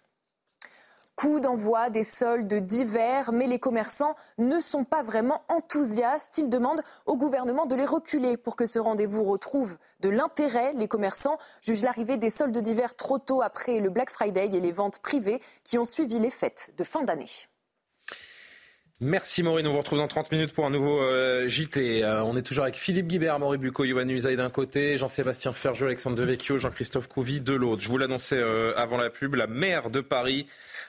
Coup 1.21 1.39
d'envoi 1.39 1.91
des 1.91 2.03
soldes 2.03 2.51
d'hiver, 2.51 3.31
mais 3.31 3.45
les 3.45 3.59
commerçants 3.59 4.15
ne 4.39 4.59
sont 4.59 4.85
pas 4.85 5.03
vraiment 5.03 5.43
enthousiastes. 5.49 6.39
Ils 6.39 6.49
demandent 6.49 6.81
au 7.05 7.15
gouvernement 7.15 7.67
de 7.67 7.75
les 7.75 7.85
reculer 7.85 8.37
pour 8.37 8.55
que 8.55 8.65
ce 8.65 8.79
rendez-vous 8.79 9.23
retrouve 9.23 9.77
de 9.99 10.09
l'intérêt. 10.09 10.73
Les 10.73 10.87
commerçants 10.87 11.37
jugent 11.61 11.83
l'arrivée 11.83 12.17
des 12.17 12.31
soldes 12.31 12.57
d'hiver 12.57 12.95
trop 12.95 13.19
tôt 13.19 13.43
après 13.43 13.77
le 13.77 13.91
Black 13.91 14.09
Friday 14.09 14.49
et 14.51 14.61
les 14.61 14.71
ventes 14.71 14.97
privées 14.97 15.39
qui 15.63 15.77
ont 15.77 15.85
suivi 15.85 16.17
les 16.17 16.31
fêtes 16.31 16.73
de 16.79 16.83
fin 16.83 17.03
d'année. 17.03 17.29
Merci 19.03 19.41
Maureen, 19.41 19.65
on 19.65 19.71
vous 19.71 19.79
retrouve 19.79 19.97
dans 19.97 20.07
30 20.07 20.31
minutes 20.31 20.53
pour 20.53 20.63
un 20.63 20.69
nouveau 20.69 21.01
euh, 21.01 21.47
JT. 21.47 22.03
Euh, 22.03 22.23
on 22.23 22.37
est 22.37 22.43
toujours 22.43 22.65
avec 22.65 22.75
Philippe 22.75 23.07
Guibert, 23.07 23.39
Maurice 23.39 23.59
Bucco, 23.59 23.83
Yohann 23.83 24.07
Usaï 24.11 24.35
d'un 24.35 24.51
côté, 24.51 24.95
Jean-Sébastien 24.95 25.53
Ferjeux, 25.53 25.87
Alexandre 25.87 26.17
Devecchio, 26.17 26.59
Jean-Christophe 26.59 27.07
Couvi 27.07 27.41
de 27.41 27.53
l'autre. 27.53 27.81
Je 27.81 27.89
vous 27.89 27.97
l'annonçais 27.97 28.37
euh, 28.37 28.77
avant 28.77 28.97
la 28.97 29.09
pub, 29.09 29.33
la 29.33 29.47
maire 29.47 29.89
de 29.89 30.01
Paris 30.01 30.45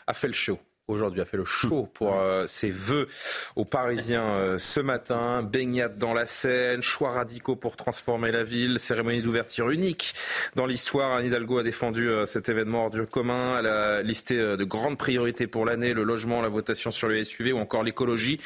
a 0.07 0.13
fait 0.13 0.27
le 0.27 0.35
show 0.35 0.59
aujourd'hui 0.93 1.21
a 1.21 1.25
fait 1.25 1.37
le 1.37 1.45
show 1.45 1.89
pour 1.95 2.19
euh, 2.19 2.45
ses 2.47 2.71
vœux 2.71 3.09
aux 3.57 3.65
Parisiens 3.65 4.37
euh, 4.37 4.59
ce 4.59 4.81
matin. 4.81 5.43
Baignade 5.43 5.99
dans 5.99 6.15
la 6.15 6.27
Seine, 6.27 6.83
choix 6.83 7.13
radicaux 7.13 7.57
pour 7.57 7.77
transformer 7.77 8.31
la 8.31 8.45
ville, 8.45 8.79
cérémonie 8.79 9.23
d'ouverture 9.23 9.71
unique 9.71 10.15
dans 10.55 10.67
l'histoire. 10.67 11.17
Anne 11.17 11.27
Hidalgo 11.27 11.59
a 11.59 11.63
défendu 11.63 12.09
euh, 12.09 12.27
cet 12.27 12.49
événement 12.49 12.85
hors 12.85 12.91
du 12.91 13.05
commun. 13.07 13.59
Elle 13.59 13.67
a 13.67 14.03
listé 14.03 14.37
de 14.37 14.65
grandes 14.65 14.99
priorités 14.99 15.47
pour 15.47 15.65
l'année, 15.65 15.95
le 15.95 16.05
logement, 16.05 16.43
la 16.43 16.49
votation 16.49 16.91
sur 16.91 17.09
le 17.09 17.23
SUV 17.23 17.53
ou 17.53 17.59
encore 17.59 17.83
l'écologie. 17.83 18.41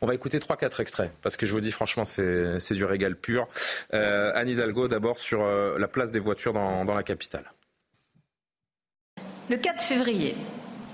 On 0.00 0.06
va 0.06 0.14
écouter 0.14 0.40
trois 0.40 0.56
quatre 0.56 0.80
extraits 0.80 1.10
parce 1.22 1.36
que 1.36 1.46
je 1.46 1.52
vous 1.52 1.60
dis 1.60 1.72
franchement 1.72 2.04
c'est 2.04 2.72
du 2.72 2.84
régal 2.84 3.16
pur. 3.16 3.48
Anne 3.92 4.48
Hidalgo 4.48 4.88
d'abord 4.88 5.18
sur 5.18 5.44
la 5.44 5.88
place 5.88 6.10
des 6.10 6.18
voitures 6.18 6.52
dans, 6.52 6.84
dans 6.84 6.94
la 6.94 7.02
capitale. 7.02 7.44
Le 9.50 9.56
4 9.56 9.82
février, 9.82 10.36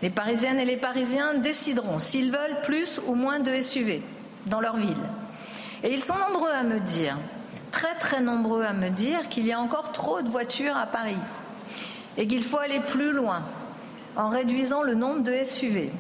les 0.03 0.11
Parisiennes 0.11 0.59
et 0.59 0.65
les 0.65 0.77
Parisiens 0.77 1.35
décideront 1.35 1.99
s'ils 1.99 2.31
veulent 2.31 2.61
plus 2.63 3.01
ou 3.07 3.15
moins 3.15 3.41
de 3.41 3.61
SUV 3.61 4.03
dans 4.47 4.61
leur 4.61 4.77
ville. 4.77 4.97
Et 5.83 5.93
ils 5.93 6.03
sont 6.03 6.17
nombreux 6.29 6.51
à 6.51 6.63
me 6.63 6.81
dire, 6.81 7.17
très 7.71 7.95
très 7.99 8.21
nombreux 8.21 8.65
à 8.65 8.73
me 8.73 8.91
dire 8.91 9.29
qu'il 9.29 9.47
y 9.47 9.53
a 9.53 9.61
encore 9.61 9.93
trop 9.93 10.23
de 10.23 10.29
voitures 10.29 10.77
à 10.77 10.87
Paris 10.87 11.17
et 12.17 12.27
qu'il 12.27 12.43
faut 12.43 12.59
aller 12.59 12.81
plus 12.81 13.13
loin 13.13 13.43
en 14.17 14.29
réduisant 14.29 14.83
le 14.83 14.95
nombre 14.95 15.23
de 15.23 15.45
SUV. 15.45 15.91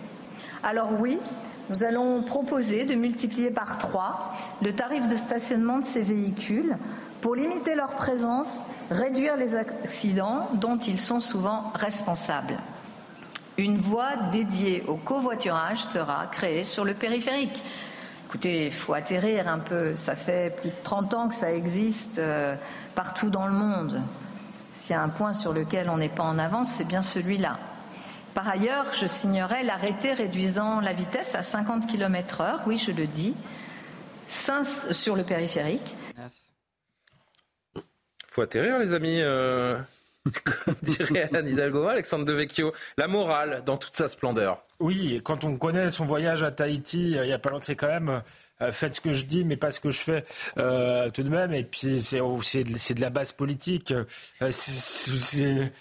Alors 0.62 0.88
oui, 0.98 1.18
nous 1.68 1.84
allons 1.84 2.22
proposer 2.22 2.84
de 2.84 2.94
multiplier 2.94 3.50
par 3.50 3.78
trois 3.78 4.30
le 4.62 4.72
tarif 4.72 5.08
de 5.08 5.16
stationnement 5.16 5.78
de 5.78 5.84
ces 5.84 6.02
véhicules 6.02 6.76
pour 7.20 7.34
limiter 7.34 7.74
leur 7.74 7.94
présence, 7.94 8.64
réduire 8.90 9.36
les 9.36 9.56
accidents 9.56 10.48
dont 10.54 10.78
ils 10.78 11.00
sont 11.00 11.20
souvent 11.20 11.72
responsables. 11.74 12.58
Une 13.58 13.78
voie 13.78 14.16
dédiée 14.32 14.84
au 14.86 14.96
covoiturage 14.96 15.84
sera 15.84 16.26
créée 16.26 16.64
sur 16.64 16.84
le 16.84 16.94
périphérique. 16.94 17.62
Écoutez, 18.26 18.66
il 18.66 18.72
faut 18.72 18.92
atterrir 18.92 19.48
un 19.48 19.60
peu. 19.60 19.94
Ça 19.94 20.14
fait 20.14 20.54
plus 20.60 20.70
de 20.70 20.74
30 20.82 21.14
ans 21.14 21.28
que 21.28 21.34
ça 21.34 21.52
existe 21.52 22.18
euh, 22.18 22.54
partout 22.94 23.30
dans 23.30 23.46
le 23.46 23.52
monde. 23.52 24.02
S'il 24.72 24.94
y 24.94 24.98
a 24.98 25.02
un 25.02 25.08
point 25.08 25.32
sur 25.32 25.54
lequel 25.54 25.88
on 25.88 25.96
n'est 25.96 26.10
pas 26.10 26.24
en 26.24 26.38
avance, 26.38 26.70
c'est 26.76 26.84
bien 26.84 27.02
celui-là. 27.02 27.58
Par 28.34 28.46
ailleurs, 28.46 28.92
je 28.92 29.06
signerai 29.06 29.62
l'arrêté 29.62 30.12
réduisant 30.12 30.80
la 30.80 30.92
vitesse 30.92 31.34
à 31.34 31.42
50 31.42 31.86
km/h, 31.86 32.58
oui, 32.66 32.76
je 32.76 32.90
le 32.90 33.06
dis, 33.06 33.34
sur 34.92 35.16
le 35.16 35.22
périphérique. 35.22 35.96
Il 37.74 37.82
faut 38.26 38.42
atterrir, 38.42 38.78
les 38.78 38.92
amis. 38.92 39.22
Euh, 39.22 39.78
comme 40.44 40.74
dirait 40.82 41.28
Anne 41.32 41.48
Hidalgo, 41.48 41.86
Alexandre 41.86 42.24
Devecchio, 42.24 42.72
la 42.96 43.08
morale 43.08 43.62
dans 43.64 43.76
toute 43.76 43.94
sa 43.94 44.08
splendeur. 44.08 44.62
Oui, 44.80 45.20
quand 45.24 45.44
on 45.44 45.56
connaît 45.56 45.90
son 45.90 46.04
voyage 46.04 46.42
à 46.42 46.50
Tahiti, 46.50 47.16
euh, 47.16 47.24
il 47.24 47.30
y 47.30 47.32
a 47.32 47.38
pas 47.38 47.50
longtemps, 47.50 47.64
c'est 47.66 47.76
quand 47.76 47.88
même 47.88 48.22
faites 48.72 48.94
ce 48.94 49.02
que 49.02 49.12
je 49.12 49.26
dis, 49.26 49.44
mais 49.44 49.56
pas 49.56 49.70
ce 49.70 49.80
que 49.80 49.90
je 49.90 49.98
fais 49.98 50.24
tout 50.54 51.22
de 51.22 51.28
même. 51.28 51.52
Et 51.52 51.62
puis 51.62 52.00
c'est 52.00 52.94
de 52.94 53.00
la 53.00 53.10
base 53.10 53.32
politique. 53.32 53.92
c'est 54.50 55.72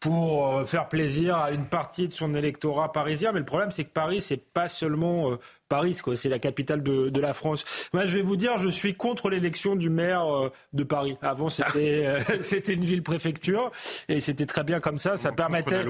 pour 0.00 0.66
faire 0.66 0.88
plaisir 0.88 1.36
à 1.36 1.50
une 1.52 1.66
partie 1.66 2.08
de 2.08 2.14
son 2.14 2.34
électorat 2.34 2.90
parisien. 2.90 3.32
Mais 3.32 3.38
le 3.38 3.44
problème, 3.44 3.70
c'est 3.70 3.84
que 3.84 3.92
Paris, 3.92 4.22
c'est 4.22 4.38
pas 4.38 4.68
seulement 4.68 5.36
Paris, 5.72 5.96
quoi. 6.04 6.16
C'est 6.16 6.28
la 6.28 6.38
capitale 6.38 6.82
de, 6.82 7.08
de, 7.08 7.20
la 7.20 7.32
France. 7.32 7.64
Moi, 7.94 8.04
je 8.04 8.14
vais 8.14 8.20
vous 8.20 8.36
dire, 8.36 8.58
je 8.58 8.68
suis 8.68 8.92
contre 8.92 9.30
l'élection 9.30 9.74
du 9.74 9.88
maire 9.88 10.26
euh, 10.30 10.52
de 10.74 10.82
Paris. 10.84 11.16
Avant, 11.22 11.48
c'était 11.48 12.04
euh, 12.04 12.20
c'était 12.42 12.74
une 12.74 12.84
ville-préfecture 12.84 13.72
et 14.06 14.20
c'était 14.20 14.44
très 14.44 14.64
bien 14.64 14.80
comme 14.80 14.98
ça. 14.98 15.16
Ça 15.16 15.32
permettait, 15.32 15.86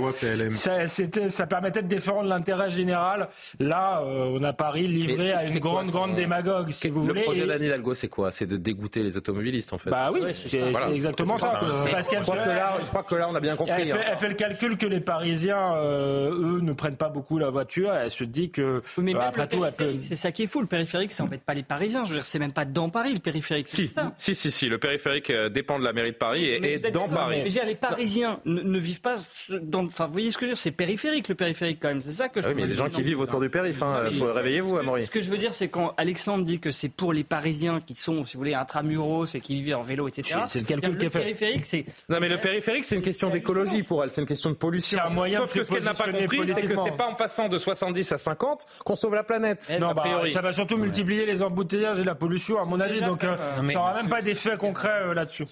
ça, 0.50 0.86
c'était, 0.86 1.30
ça 1.30 1.48
permettait 1.48 1.82
de 1.82 1.88
défendre 1.88 2.28
l'intérêt 2.28 2.70
général. 2.70 3.28
Là, 3.58 4.02
euh, 4.02 4.38
on 4.38 4.44
a 4.44 4.52
Paris 4.52 4.86
livré 4.86 5.32
à 5.32 5.44
une 5.44 5.58
grande, 5.58 5.88
grande 5.88 6.14
démagogue, 6.14 6.70
si 6.70 6.88
vous 6.88 7.02
voulez. 7.02 7.22
Le 7.22 7.24
projet 7.24 7.44
d'Anne 7.44 7.64
Hidalgo, 7.64 7.94
c'est 7.94 8.06
quoi? 8.06 8.30
C'est 8.30 8.46
de 8.46 8.56
dégoûter 8.56 9.02
les 9.02 9.16
automobilistes, 9.16 9.72
en 9.72 9.78
fait. 9.78 9.90
Bah 9.90 10.12
oui, 10.12 10.20
c'est, 10.32 10.62
exactement 10.94 11.38
ça. 11.38 11.58
Parce 11.90 12.08
je, 12.08 12.22
crois 12.22 12.36
que 12.36 12.48
là, 12.48 12.78
je 12.80 12.88
crois 12.88 13.02
que 13.02 13.14
là, 13.16 13.26
on 13.28 13.34
a 13.34 13.40
bien 13.40 13.56
compris. 13.56 13.74
Elle 13.76 13.86
fait, 13.88 13.92
hein. 13.94 14.10
elle 14.12 14.16
fait 14.16 14.28
le 14.28 14.34
calcul 14.34 14.76
que 14.76 14.86
les 14.86 15.00
Parisiens, 15.00 15.74
eux, 15.82 16.60
ne 16.62 16.72
prennent 16.72 16.94
pas 16.94 17.08
beaucoup 17.08 17.36
la 17.38 17.50
voiture. 17.50 17.92
Elle 17.92 18.12
se 18.12 18.22
dit 18.22 18.50
que, 18.50 18.80
après 19.20 19.48
tout, 19.48 19.64
c'est 20.00 20.16
ça 20.16 20.32
qui 20.32 20.44
est 20.44 20.46
fou. 20.46 20.60
Le 20.60 20.66
périphérique, 20.66 21.12
ça 21.12 21.22
n'embête 21.22 21.42
pas 21.42 21.54
les 21.54 21.62
Parisiens. 21.62 22.04
Je 22.04 22.10
veux 22.10 22.16
dire, 22.16 22.24
c'est 22.24 22.38
même 22.38 22.52
pas 22.52 22.64
dans 22.64 22.88
Paris 22.88 23.14
le 23.14 23.20
périphérique. 23.20 23.68
Si, 23.68 23.90
si, 24.16 24.34
si, 24.34 24.50
si. 24.50 24.68
Le 24.68 24.78
périphérique 24.78 25.30
euh, 25.30 25.48
dépend 25.48 25.78
de 25.78 25.84
la 25.84 25.92
mairie 25.92 26.12
de 26.12 26.16
Paris 26.16 26.44
et, 26.44 26.74
est 26.74 26.90
dans 26.90 27.08
Paris. 27.08 27.42
Mais, 27.44 27.64
les 27.64 27.74
Parisiens 27.74 28.40
ne, 28.44 28.78
vivent 28.78 29.00
pas 29.00 29.16
dans. 29.50 29.84
Enfin, 29.84 30.06
vous 30.06 30.12
voyez 30.12 30.30
ce 30.30 30.36
que 30.36 30.42
je 30.42 30.50
veux 30.50 30.54
dire 30.54 30.62
C'est 30.62 30.70
périphérique 30.70 31.28
le 31.28 31.34
périphérique 31.34 31.78
quand 31.80 31.88
même. 31.88 32.00
C'est 32.00 32.12
ça 32.12 32.28
que 32.28 32.40
je. 32.40 32.46
Ah 32.46 32.50
oui, 32.50 32.56
mais 32.56 32.62
il 32.62 32.64
y 32.64 32.68
a 32.68 32.74
des 32.74 32.78
gens 32.78 32.88
qui 32.88 33.02
vivent 33.02 33.20
autour 33.20 33.40
du 33.40 33.50
périph'. 33.50 33.82
Hein. 33.82 34.10
Réveillez-vous, 34.10 34.78
Amaury. 34.78 35.06
Ce 35.06 35.10
que 35.10 35.20
je 35.20 35.30
veux 35.30 35.38
dire, 35.38 35.54
c'est 35.54 35.68
quand 35.68 35.94
Alexandre 35.96 36.44
dit 36.44 36.60
que 36.60 36.70
c'est 36.70 36.88
pour 36.88 37.12
les 37.12 37.24
Parisiens 37.24 37.80
qui 37.80 37.94
sont, 37.94 38.24
si 38.24 38.34
vous 38.34 38.40
voulez, 38.40 38.54
intramuros 38.54 39.34
et 39.34 39.40
qui 39.40 39.60
vivent 39.60 39.76
en 39.76 39.82
vélo, 39.82 40.08
etc. 40.08 40.40
C'est 40.48 40.60
le 40.60 40.66
calcul 40.66 40.96
est 40.96 41.10
fait. 41.10 41.18
périphérique, 41.20 41.66
c'est. 41.66 41.84
Non, 42.08 42.18
mais 42.20 42.28
le 42.28 42.38
périphérique, 42.38 42.84
c'est 42.84 42.96
une 42.96 43.02
question 43.02 43.30
d'écologie 43.30 43.82
pour 43.82 44.02
elle. 44.02 44.10
C'est 44.10 44.20
une 44.20 44.26
question 44.26 44.50
de 44.50 44.56
pollution. 44.56 44.98
C'est 44.98 45.06
un 45.06 45.10
moyen 45.10 45.40
Sauf 45.40 45.54
que 45.54 45.64
ce 45.64 45.70
qu'elle 45.70 45.84
n'a 45.84 45.94
pas 45.94 46.10
compris, 46.10 46.40
c'est 46.46 46.62
que 46.62 46.76
c'est 46.76 46.96
pas 46.96 47.08
en 47.08 47.14
passant 47.14 47.48
de 47.48 47.58
70 47.58 48.12
à 48.12 48.18
50 48.18 48.66
qu'on 48.84 48.96
sauve 48.96 49.14
la 49.14 49.24
planète. 49.24 49.61
Non, 49.80 49.90
a 49.90 49.94
bah, 49.94 50.02
priori. 50.02 50.32
Ça 50.32 50.40
va 50.40 50.52
surtout 50.52 50.76
multiplier 50.76 51.26
les 51.26 51.42
embouteillages 51.42 51.98
et 51.98 52.04
la 52.04 52.14
pollution, 52.14 52.60
à 52.60 52.64
mon 52.64 52.80
avis. 52.80 53.00
Donc, 53.00 53.24
euh, 53.24 53.36
ça 53.36 53.62
n'aura 53.62 53.94
même 53.94 54.08
pas 54.08 54.22
d'effet 54.22 54.56
concret 54.56 55.02
euh, 55.02 55.14
là-dessus. 55.14 55.46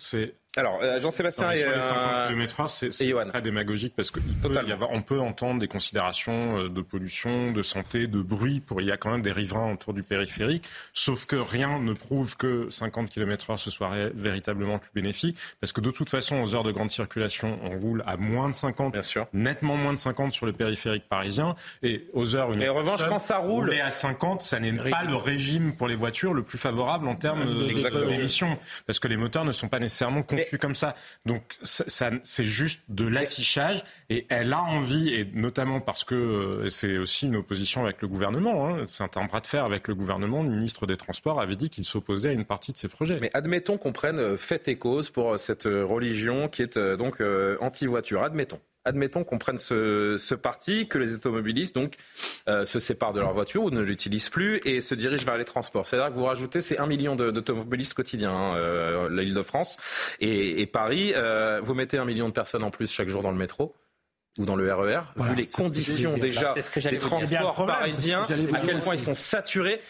Alors, 0.57 0.81
euh, 0.83 0.99
Jean-Sébastien 0.99 1.53
et, 1.53 1.59
sur 1.59 1.71
les 1.71 1.81
50 1.81 2.29
km 2.29 2.69
c'est 2.69 3.15
très 3.29 3.41
démagogique 3.41 3.95
parce 3.95 4.11
qu'on 4.11 5.03
peut 5.03 5.21
entendre 5.21 5.61
des 5.61 5.69
considérations 5.69 6.59
euh, 6.59 6.69
de 6.69 6.81
pollution, 6.81 7.53
de 7.53 7.63
santé, 7.63 8.09
de 8.09 8.21
bruit. 8.21 8.59
Pour 8.59 8.81
il 8.81 8.89
y 8.89 8.91
a 8.91 8.97
quand 8.97 9.13
même 9.13 9.23
des 9.23 9.31
riverains 9.31 9.73
autour 9.73 9.95
du 9.95 10.03
périphérique. 10.03 10.65
Sauf 10.93 11.25
que 11.27 11.37
rien 11.37 11.79
ne 11.79 11.93
prouve 11.93 12.37
que 12.37 12.69
50 12.69 13.11
km/h 13.11 13.59
ce 13.59 13.71
soit 13.71 13.91
véritablement 14.13 14.81
plus 14.81 14.91
bénéfique, 14.93 15.37
parce 15.61 15.73
que 15.73 15.81
de 15.81 15.93
toute 15.93 16.11
façon, 16.11 16.43
aux 16.43 16.53
heures 16.57 16.65
de 16.65 16.73
grande 16.73 16.91
circulation, 16.91 17.57
on 17.63 17.79
roule 17.79 18.03
à 18.05 18.17
moins 18.17 18.49
de 18.49 18.55
50, 18.55 18.93
Bien 18.93 19.03
sûr. 19.03 19.29
nettement 19.33 19.77
moins 19.77 19.93
de 19.93 19.99
50 19.99 20.33
sur 20.33 20.47
le 20.47 20.53
périphérique 20.53 21.09
parisien, 21.09 21.55
et 21.85 22.09
aux 22.13 22.35
heures 22.35 22.53
une. 22.53 22.69
en 22.69 22.75
revanche, 22.75 23.03
quand 23.09 23.21
ça 23.21 23.39
roule, 23.39 23.73
à 23.75 23.91
50, 23.91 24.43
ça 24.43 24.59
n'est 24.59 24.73
pas 24.73 25.05
le 25.05 25.15
régime 25.15 25.77
pour 25.77 25.87
les 25.87 25.95
voitures 25.95 26.35
le 26.35 26.43
plus 26.43 26.59
favorable 26.59 27.07
en 27.07 27.15
termes 27.15 27.45
d'émissions, 27.57 28.59
parce 28.87 28.99
que 28.99 29.07
les 29.07 29.17
moteurs 29.17 29.45
ne 29.45 29.53
sont 29.53 29.69
pas 29.69 29.79
nécessairement 29.79 30.25
comme 30.61 30.75
ça. 30.75 30.95
Donc 31.27 31.43
ça, 31.63 32.11
c'est 32.23 32.45
juste 32.45 32.83
de 32.89 33.07
l'affichage 33.07 33.85
et 34.09 34.27
elle 34.29 34.53
a 34.53 34.63
envie, 34.63 35.15
et 35.15 35.25
notamment 35.35 35.81
parce 35.81 36.05
que 36.05 36.15
euh, 36.15 36.69
c'est 36.69 36.99
aussi 36.99 37.27
une 37.27 37.37
opposition 37.37 37.85
avec 37.85 38.03
le 38.03 38.09
gouvernement, 38.09 38.69
hein. 38.69 38.85
c'est 38.87 39.17
un 39.17 39.25
bras 39.27 39.41
de 39.41 39.47
fer 39.47 39.65
avec 39.65 39.89
le 39.89 39.95
gouvernement, 39.95 40.43
le 40.43 40.51
ministre 40.51 40.87
des 40.87 40.97
Transports 40.97 41.41
avait 41.41 41.57
dit 41.57 41.71
qu'il 41.71 41.85
s'opposait 41.85 42.31
à 42.31 42.33
une 42.33 42.45
partie 42.45 42.73
de 42.73 42.79
ces 42.79 42.89
projets. 42.89 43.19
Mais 43.21 43.31
admettons 43.35 43.79
qu'on 43.79 43.93
prenne 43.93 44.19
euh, 44.19 44.37
fait 44.37 44.69
et 44.69 44.77
cause 44.77 45.11
pour 45.11 45.33
euh, 45.33 45.37
cette 45.39 45.65
religion 45.65 46.49
qui 46.49 46.63
est 46.63 46.79
donc 46.79 47.23
anti-voiture, 47.61 48.23
admettons 48.23 48.61
admettons 48.85 49.25
qu'on 49.25 49.39
prenne 49.39 49.59
ce, 49.59 50.35
parti, 50.35 50.89
que 50.89 50.99
les 50.99 51.15
automobilistes 51.15 51.75
donc 51.75 51.97
euh, 52.49 52.65
se 52.65 52.79
séparent 52.79 53.13
de 53.13 53.21
leur 53.21 53.33
voiture 53.33 53.65
ou 53.65 53.71
ne 53.71 53.81
l'utilisent 53.81 54.31
plus 54.31 54.61
et 54.65 54.81
se 54.81 54.95
dirigent 54.95 55.25
vers 55.25 55.37
les 55.37 55.45
transports. 55.45 55.87
C'est-à-dire 55.87 56.11
que 56.11 56.15
vous 56.15 56.25
rajoutez 56.25 56.61
ces 56.61 56.79
1 56.79 56.87
million 56.87 57.17
d'automobilistes 57.17 57.95
quotidiens, 57.95 58.33
hein, 58.33 58.57
euh, 58.57 59.09
l'île 59.11 59.35
de 59.35 59.43
France 59.43 59.77
et, 60.21 60.67
Paris. 60.67 61.13
Euh, 61.15 61.61
vous 61.63 61.75
mettez 61.75 61.99
un 61.99 62.05
million 62.05 62.29
de 62.29 62.33
personnes 62.33 62.63
en 62.63 62.71
plus 62.71 62.91
chaque 62.91 63.09
jour 63.09 63.23
dans 63.23 63.31
le 63.31 63.37
métro 63.37 63.75
ou 64.39 64.45
dans 64.45 64.55
le 64.55 64.73
RER, 64.73 65.01
e 65.19 65.23
vu 65.23 65.35
les 65.35 65.47
conditions 65.47 66.17
déjà 66.17 66.55
des 66.55 66.99
transports 66.99 67.67
parisiens, 67.67 68.23
à 68.23 68.61
quel 68.65 68.79
point 68.79 68.95
ils 68.95 69.01
sont 69.01 69.15
saturés. 69.15 69.81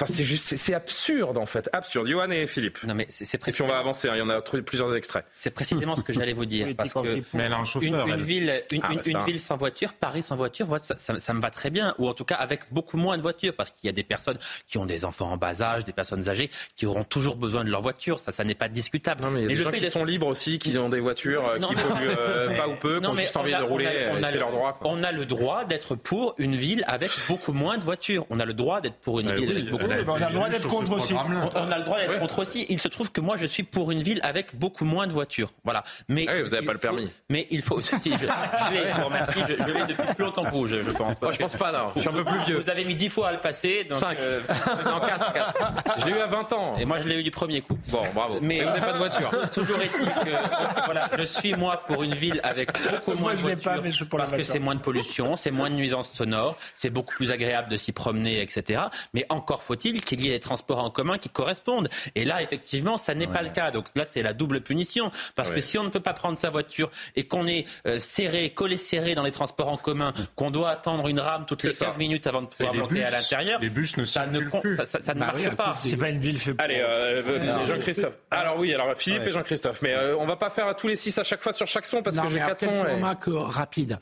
Enfin, 0.00 0.12
c'est 0.12 0.22
juste, 0.22 0.56
c'est 0.56 0.74
absurde 0.74 1.38
en 1.38 1.46
fait, 1.46 1.68
absurde. 1.72 2.06
Johan 2.06 2.30
et 2.30 2.46
Philippe. 2.46 2.78
Non, 2.84 2.94
mais 2.94 3.06
c'est 3.08 3.36
précisément. 3.36 3.48
Et 3.48 3.52
puis 3.52 3.62
on 3.62 3.74
va 3.74 3.80
avancer. 3.80 4.08
Hein, 4.08 4.12
il 4.14 4.18
y 4.18 4.22
en 4.22 4.28
a 4.28 4.40
plusieurs 4.40 4.94
extraits. 4.94 5.24
C'est 5.34 5.50
précisément 5.50 5.96
ce 5.96 6.02
que 6.02 6.12
j'allais 6.12 6.32
vous 6.32 6.46
dire, 6.46 6.68
parce 6.76 6.92
que 6.92 7.22
mais 7.34 7.44
elle 7.44 7.52
a 7.52 7.58
un 7.58 7.64
chauffeur, 7.64 8.06
une, 8.06 8.22
ville, 8.22 8.62
une, 8.70 8.80
ah, 8.84 8.90
une, 9.04 9.24
ville 9.24 9.40
sans 9.40 9.56
voiture, 9.56 9.92
Paris 9.94 10.22
sans 10.22 10.36
voiture, 10.36 10.68
ça, 10.80 10.96
ça, 10.96 11.18
ça, 11.18 11.34
me 11.34 11.40
va 11.40 11.50
très 11.50 11.70
bien. 11.70 11.96
Ou 11.98 12.06
en 12.06 12.14
tout 12.14 12.24
cas 12.24 12.36
avec 12.36 12.60
beaucoup 12.70 12.96
moins 12.96 13.16
de 13.16 13.22
voitures, 13.22 13.54
parce 13.54 13.70
qu'il 13.72 13.86
y 13.86 13.88
a 13.88 13.92
des 13.92 14.04
personnes 14.04 14.38
qui 14.68 14.78
ont 14.78 14.86
des 14.86 15.04
enfants 15.04 15.32
en 15.32 15.36
bas 15.36 15.62
âge, 15.62 15.84
des 15.84 15.92
personnes 15.92 16.28
âgées, 16.28 16.48
qui 16.76 16.86
auront 16.86 17.04
toujours 17.04 17.34
besoin 17.34 17.64
de 17.64 17.70
leur 17.70 17.82
voiture. 17.82 18.20
Ça, 18.20 18.30
ça 18.30 18.44
n'est 18.44 18.54
pas 18.54 18.68
discutable. 18.68 19.24
Non, 19.24 19.30
mais 19.32 19.40
il 19.40 19.50
y 19.50 19.54
a 19.54 19.56
des 19.56 19.62
gens 19.62 19.72
qui 19.72 19.90
sont 19.90 20.04
libres 20.04 20.28
aussi, 20.28 20.60
qui 20.60 20.78
ont 20.78 20.88
des 20.88 21.00
voitures, 21.00 21.44
euh, 21.44 21.56
qui 21.56 21.74
polluent 21.74 22.14
euh, 22.16 22.56
pas 22.56 22.68
ou 22.68 22.76
peu, 22.76 23.00
qui 23.00 23.06
ont 23.08 23.16
juste 23.16 23.36
envie 23.36 23.50
de 23.50 23.62
rouler. 23.62 24.10
On 24.12 24.22
a, 24.22 24.30
leur 24.30 24.52
droit. 24.52 24.78
On 24.84 25.02
a 25.02 25.10
le 25.10 25.26
droit 25.26 25.64
d'être 25.64 25.96
pour 25.96 26.36
une 26.38 26.54
ville 26.54 26.84
avec 26.86 27.10
beaucoup 27.28 27.52
moins 27.52 27.78
de 27.78 27.84
voitures. 27.84 28.26
On 28.30 28.38
a 28.38 28.44
le 28.44 28.54
droit 28.54 28.80
d'être 28.80 28.96
pour 28.96 29.18
une 29.18 29.34
ville 29.34 29.50
avec 29.50 29.70
beaucoup. 29.70 29.87
On 29.88 30.22
a 30.22 30.28
le 30.28 30.34
droit 30.34 30.48
d'être 30.48 30.68
contre 30.68 30.92
aussi. 30.92 31.14
On 31.14 31.70
a 31.70 31.78
le 31.78 31.84
droit 31.84 31.98
d'être 31.98 32.18
contre 32.18 32.40
aussi. 32.40 32.66
Il 32.68 32.80
se 32.80 32.88
trouve 32.88 33.10
que 33.10 33.20
moi, 33.20 33.36
je 33.36 33.46
suis 33.46 33.62
pour 33.62 33.90
une 33.90 34.02
ville 34.02 34.20
avec 34.22 34.56
beaucoup 34.56 34.84
moins 34.84 35.06
de 35.06 35.12
voitures. 35.12 35.52
Voilà. 35.64 35.84
Mais 36.08 36.26
ah 36.28 36.42
vous 36.42 36.50
n'avez 36.50 36.66
pas 36.66 36.72
le 36.72 36.78
permis. 36.78 37.10
Mais 37.28 37.46
il 37.50 37.62
faut 37.62 37.76
aussi. 37.76 37.96
Je, 38.04 38.10
je 38.10 38.72
l'ai, 38.72 38.88
je 38.88 39.00
vous 39.00 39.06
remercie. 39.06 39.40
Je, 39.48 39.54
je 39.54 39.72
l'ai 39.72 39.86
depuis 39.86 40.14
plus 40.14 40.24
longtemps 40.24 40.44
que 40.44 40.50
vous, 40.50 40.66
je, 40.66 40.76
pense. 40.90 41.20
Moi, 41.20 41.32
je 41.32 41.38
pense 41.38 41.56
pas, 41.56 41.72
non. 41.72 41.90
Je 41.94 42.00
suis 42.00 42.08
un 42.08 42.12
peu 42.12 42.24
plus 42.24 42.38
vieux. 42.46 42.58
Vous 42.58 42.70
avez 42.70 42.84
mis 42.84 42.94
10 42.94 43.08
fois 43.08 43.28
à 43.28 43.32
le 43.32 43.38
passer. 43.38 43.84
Donc, 43.84 43.98
5. 43.98 44.18
Euh, 44.18 44.40
non, 44.84 45.00
4, 45.00 45.32
4. 45.32 46.00
Je 46.00 46.06
l'ai 46.06 46.12
eu 46.12 46.20
à 46.20 46.26
20 46.26 46.52
ans. 46.52 46.76
Et 46.78 46.84
moi, 46.84 46.98
je 47.00 47.08
l'ai 47.08 47.20
eu 47.20 47.22
du 47.22 47.30
premier 47.30 47.60
coup. 47.60 47.78
Bon, 47.90 48.02
bravo. 48.14 48.38
Mais, 48.40 48.60
vous 48.60 48.66
n'avez 48.66 48.80
pas 48.80 48.92
de 48.92 48.98
voiture. 48.98 49.30
Toujours 49.52 49.80
est-il 49.80 50.06
que, 50.06 50.84
voilà, 50.84 51.08
je 51.16 51.22
suis 51.22 51.54
moi 51.54 51.82
pour 51.86 52.02
une 52.02 52.14
ville 52.14 52.40
avec 52.42 52.70
beaucoup 52.90 53.14
moins 53.18 53.34
de 53.34 53.38
voitures. 53.38 53.72
Pas, 53.72 53.80
mais 53.80 53.92
je 53.92 54.04
parce 54.04 54.32
que 54.32 54.44
c'est 54.44 54.58
moins 54.58 54.74
de 54.74 54.80
pollution, 54.80 55.36
c'est 55.36 55.50
moins 55.50 55.70
de 55.70 55.74
nuisances 55.74 56.12
sonores, 56.12 56.56
c'est 56.74 56.90
beaucoup 56.90 57.14
plus 57.14 57.30
agréable 57.30 57.68
de 57.68 57.76
s'y 57.76 57.92
promener, 57.92 58.40
etc. 58.40 58.82
Mais 59.14 59.26
encore 59.28 59.62
faut-il 59.78 60.04
qu'il 60.04 60.20
y 60.20 60.28
ait 60.28 60.32
des 60.32 60.40
transports 60.40 60.78
en 60.78 60.90
commun 60.90 61.18
qui 61.18 61.28
correspondent? 61.28 61.88
Et 62.14 62.24
là, 62.24 62.42
effectivement, 62.42 62.98
ça 62.98 63.14
n'est 63.14 63.26
pas 63.26 63.42
le 63.42 63.50
cas. 63.50 63.70
Donc 63.70 63.86
là, 63.94 64.04
c'est 64.08 64.22
la 64.22 64.32
double 64.32 64.60
punition. 64.60 65.10
Parce 65.36 65.50
que 65.50 65.60
si 65.60 65.78
on 65.78 65.84
ne 65.84 65.88
peut 65.88 66.00
pas 66.00 66.14
prendre 66.14 66.38
sa 66.38 66.50
voiture 66.50 66.90
et 67.16 67.24
qu'on 67.24 67.46
est 67.46 67.66
euh, 67.86 67.98
serré, 67.98 68.50
collé 68.50 68.76
serré 68.76 69.14
dans 69.14 69.22
les 69.22 69.30
transports 69.30 69.68
en 69.68 69.76
commun, 69.76 70.12
qu'on 70.34 70.50
doit 70.50 70.70
attendre 70.70 71.08
une 71.08 71.20
rame 71.20 71.44
toutes 71.46 71.62
les 71.62 71.72
15 71.72 71.96
minutes 71.96 72.26
avant 72.26 72.42
de 72.42 72.46
pouvoir 72.46 72.74
monter 72.74 73.04
à 73.04 73.10
l'intérieur, 73.10 73.60
les 73.60 73.70
bus 73.70 73.96
ne 73.96 74.04
ça 74.04 74.26
ne, 74.26 74.40
plus. 74.40 74.76
Ça, 74.84 75.14
ne 75.14 75.20
bah 75.20 75.32
marche 75.32 75.56
pas. 75.56 75.76
C'est 75.80 75.96
pas 75.96 76.08
une 76.08 76.18
ville 76.18 76.40
fait 76.40 76.54
Allez, 76.58 76.80
euh, 76.80 77.66
Jean-Christophe. 77.66 78.18
Alors 78.30 78.58
oui, 78.58 78.74
alors 78.74 78.94
Philippe 78.96 79.26
et 79.26 79.32
Jean-Christophe. 79.32 79.82
Mais 79.82 79.94
euh, 79.94 80.16
on 80.16 80.24
va 80.24 80.36
pas 80.36 80.50
faire 80.50 80.74
tous 80.74 80.88
les 80.88 80.96
six 80.96 81.16
à 81.18 81.22
chaque 81.22 81.42
fois 81.42 81.52
sur 81.52 81.66
chaque 81.66 81.86
son 81.86 82.02
parce 82.02 82.18
que 82.18 82.28
j'ai 82.28 82.38
quatre 82.38 82.60
sons. 82.60 82.70
Une 82.70 82.94
remarque 82.94 83.28
rapide. 83.28 83.98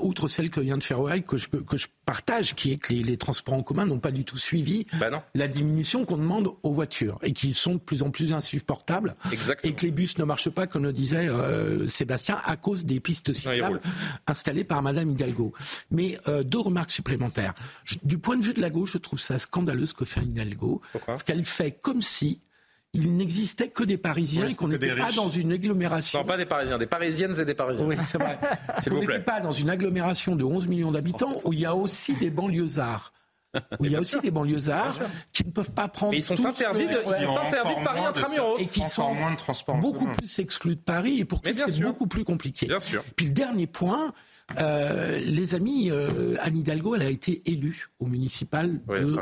outre 0.00 0.28
celle 0.28 0.50
que 0.50 0.60
vient 0.60 0.78
de 0.78 0.84
faire 0.84 0.98
que 1.26 1.36
je, 1.36 1.48
que 1.48 1.76
je 1.76 1.88
partage, 2.04 2.54
qui 2.54 2.72
est 2.72 2.76
que 2.76 2.92
les, 2.92 3.16
transports 3.16 3.54
en 3.54 3.62
commun 3.62 3.86
n'ont 3.86 3.98
pas 3.98 4.10
du 4.10 4.24
tout 4.24 4.36
suivi 4.36 4.86
bah 5.10 5.24
la 5.34 5.48
diminution 5.48 6.04
qu'on 6.04 6.16
demande 6.16 6.50
aux 6.62 6.72
voitures 6.72 7.18
et 7.22 7.32
qui 7.32 7.54
sont 7.54 7.74
de 7.74 7.78
plus 7.78 8.02
en 8.02 8.10
plus 8.10 8.32
insupportables. 8.32 9.16
Et 9.64 9.72
que 9.72 9.86
les 9.86 9.90
bus 9.90 10.18
ne 10.18 10.24
marchent 10.24 10.50
pas, 10.50 10.66
comme 10.66 10.84
le 10.84 10.92
disait 10.92 11.28
euh, 11.28 11.86
Sébastien, 11.86 12.38
à 12.44 12.56
cause 12.56 12.84
des 12.84 13.00
pistes 13.00 13.32
cyclables 13.32 13.80
installées 14.26 14.64
par 14.64 14.82
Madame 14.82 15.10
Hidalgo. 15.10 15.52
Mais 15.90 16.18
euh, 16.28 16.42
deux 16.42 16.60
remarques 16.60 16.90
supplémentaires. 16.90 17.54
du 18.02 18.18
point 18.18 18.36
de 18.36 18.44
vue 18.44 18.52
de 18.52 18.60
la 18.60 18.70
gauche, 18.70 18.92
je 18.92 18.98
trouve 18.98 19.20
ça 19.20 19.38
scandaleux 19.38 19.86
ce 19.86 19.94
que 19.94 20.04
fait 20.04 20.20
Hidalgo. 20.20 20.80
ce 21.16 21.24
qu'elle 21.24 21.44
fait 21.44 21.72
comme 21.72 22.02
si 22.02 22.40
il 22.94 23.16
n'existait 23.16 23.68
que 23.68 23.84
des 23.84 23.96
Parisiens 23.96 24.46
et 24.48 24.54
qu'on 24.54 24.68
n'était 24.68 24.94
pas 24.94 25.12
dans 25.12 25.28
une 25.28 25.52
agglomération. 25.52 26.18
Non, 26.18 26.26
pas 26.26 26.36
des 26.36 26.44
Parisiens, 26.44 26.76
des 26.76 26.86
Parisiennes 26.86 27.34
et 27.40 27.44
des 27.44 27.54
Parisiens. 27.54 27.86
Oui, 27.86 27.96
c'est 28.04 28.18
vrai. 28.18 28.38
on 28.90 29.00
n'était 29.00 29.20
pas 29.20 29.40
dans 29.40 29.52
une 29.52 29.70
agglomération 29.70 30.36
de 30.36 30.44
11 30.44 30.68
millions 30.68 30.92
d'habitants 30.92 31.40
où 31.44 31.54
il 31.54 31.60
y 31.60 31.66
a 31.66 31.74
aussi 31.74 32.14
des 32.14 32.30
banlieusards 32.30 33.12
où 33.78 33.84
il 33.84 33.92
y 33.92 33.96
a 33.96 34.00
aussi 34.00 34.20
des 34.20 34.30
banlieusards 34.30 34.98
qui 35.32 35.44
ne 35.44 35.50
peuvent 35.50 35.72
pas 35.72 35.88
prendre. 35.88 36.12
Mais 36.12 36.18
ils 36.18 36.22
sont 36.22 36.44
interdits 36.44 36.86
de, 36.86 37.02
ils 37.06 37.24
sont 37.24 37.38
interdits 37.38 37.74
de 37.80 37.84
Paris 37.84 38.00
intramuros. 38.00 38.60
Et 38.60 38.66
qui 38.66 38.88
sont 38.88 39.14
moins 39.14 39.32
de 39.32 39.36
transport 39.36 39.76
beaucoup 39.76 40.06
plus 40.06 40.38
exclus 40.38 40.76
de 40.76 40.80
Paris 40.80 41.20
et 41.20 41.24
pour 41.24 41.42
qui 41.42 41.54
c'est 41.54 41.80
beaucoup 41.80 42.06
plus 42.06 42.24
compliqué. 42.24 42.66
Bien 42.66 42.80
sûr. 42.80 43.04
Puis 43.16 43.26
le 43.26 43.32
dernier 43.32 43.66
point, 43.66 44.12
euh, 44.60 45.18
les 45.24 45.54
amis, 45.54 45.90
euh, 45.90 46.36
Anne 46.40 46.56
Hidalgo, 46.56 46.94
elle 46.94 47.02
a 47.02 47.10
été 47.10 47.42
élue 47.46 47.88
au 47.98 48.06
municipal 48.06 48.80
de 48.88 49.16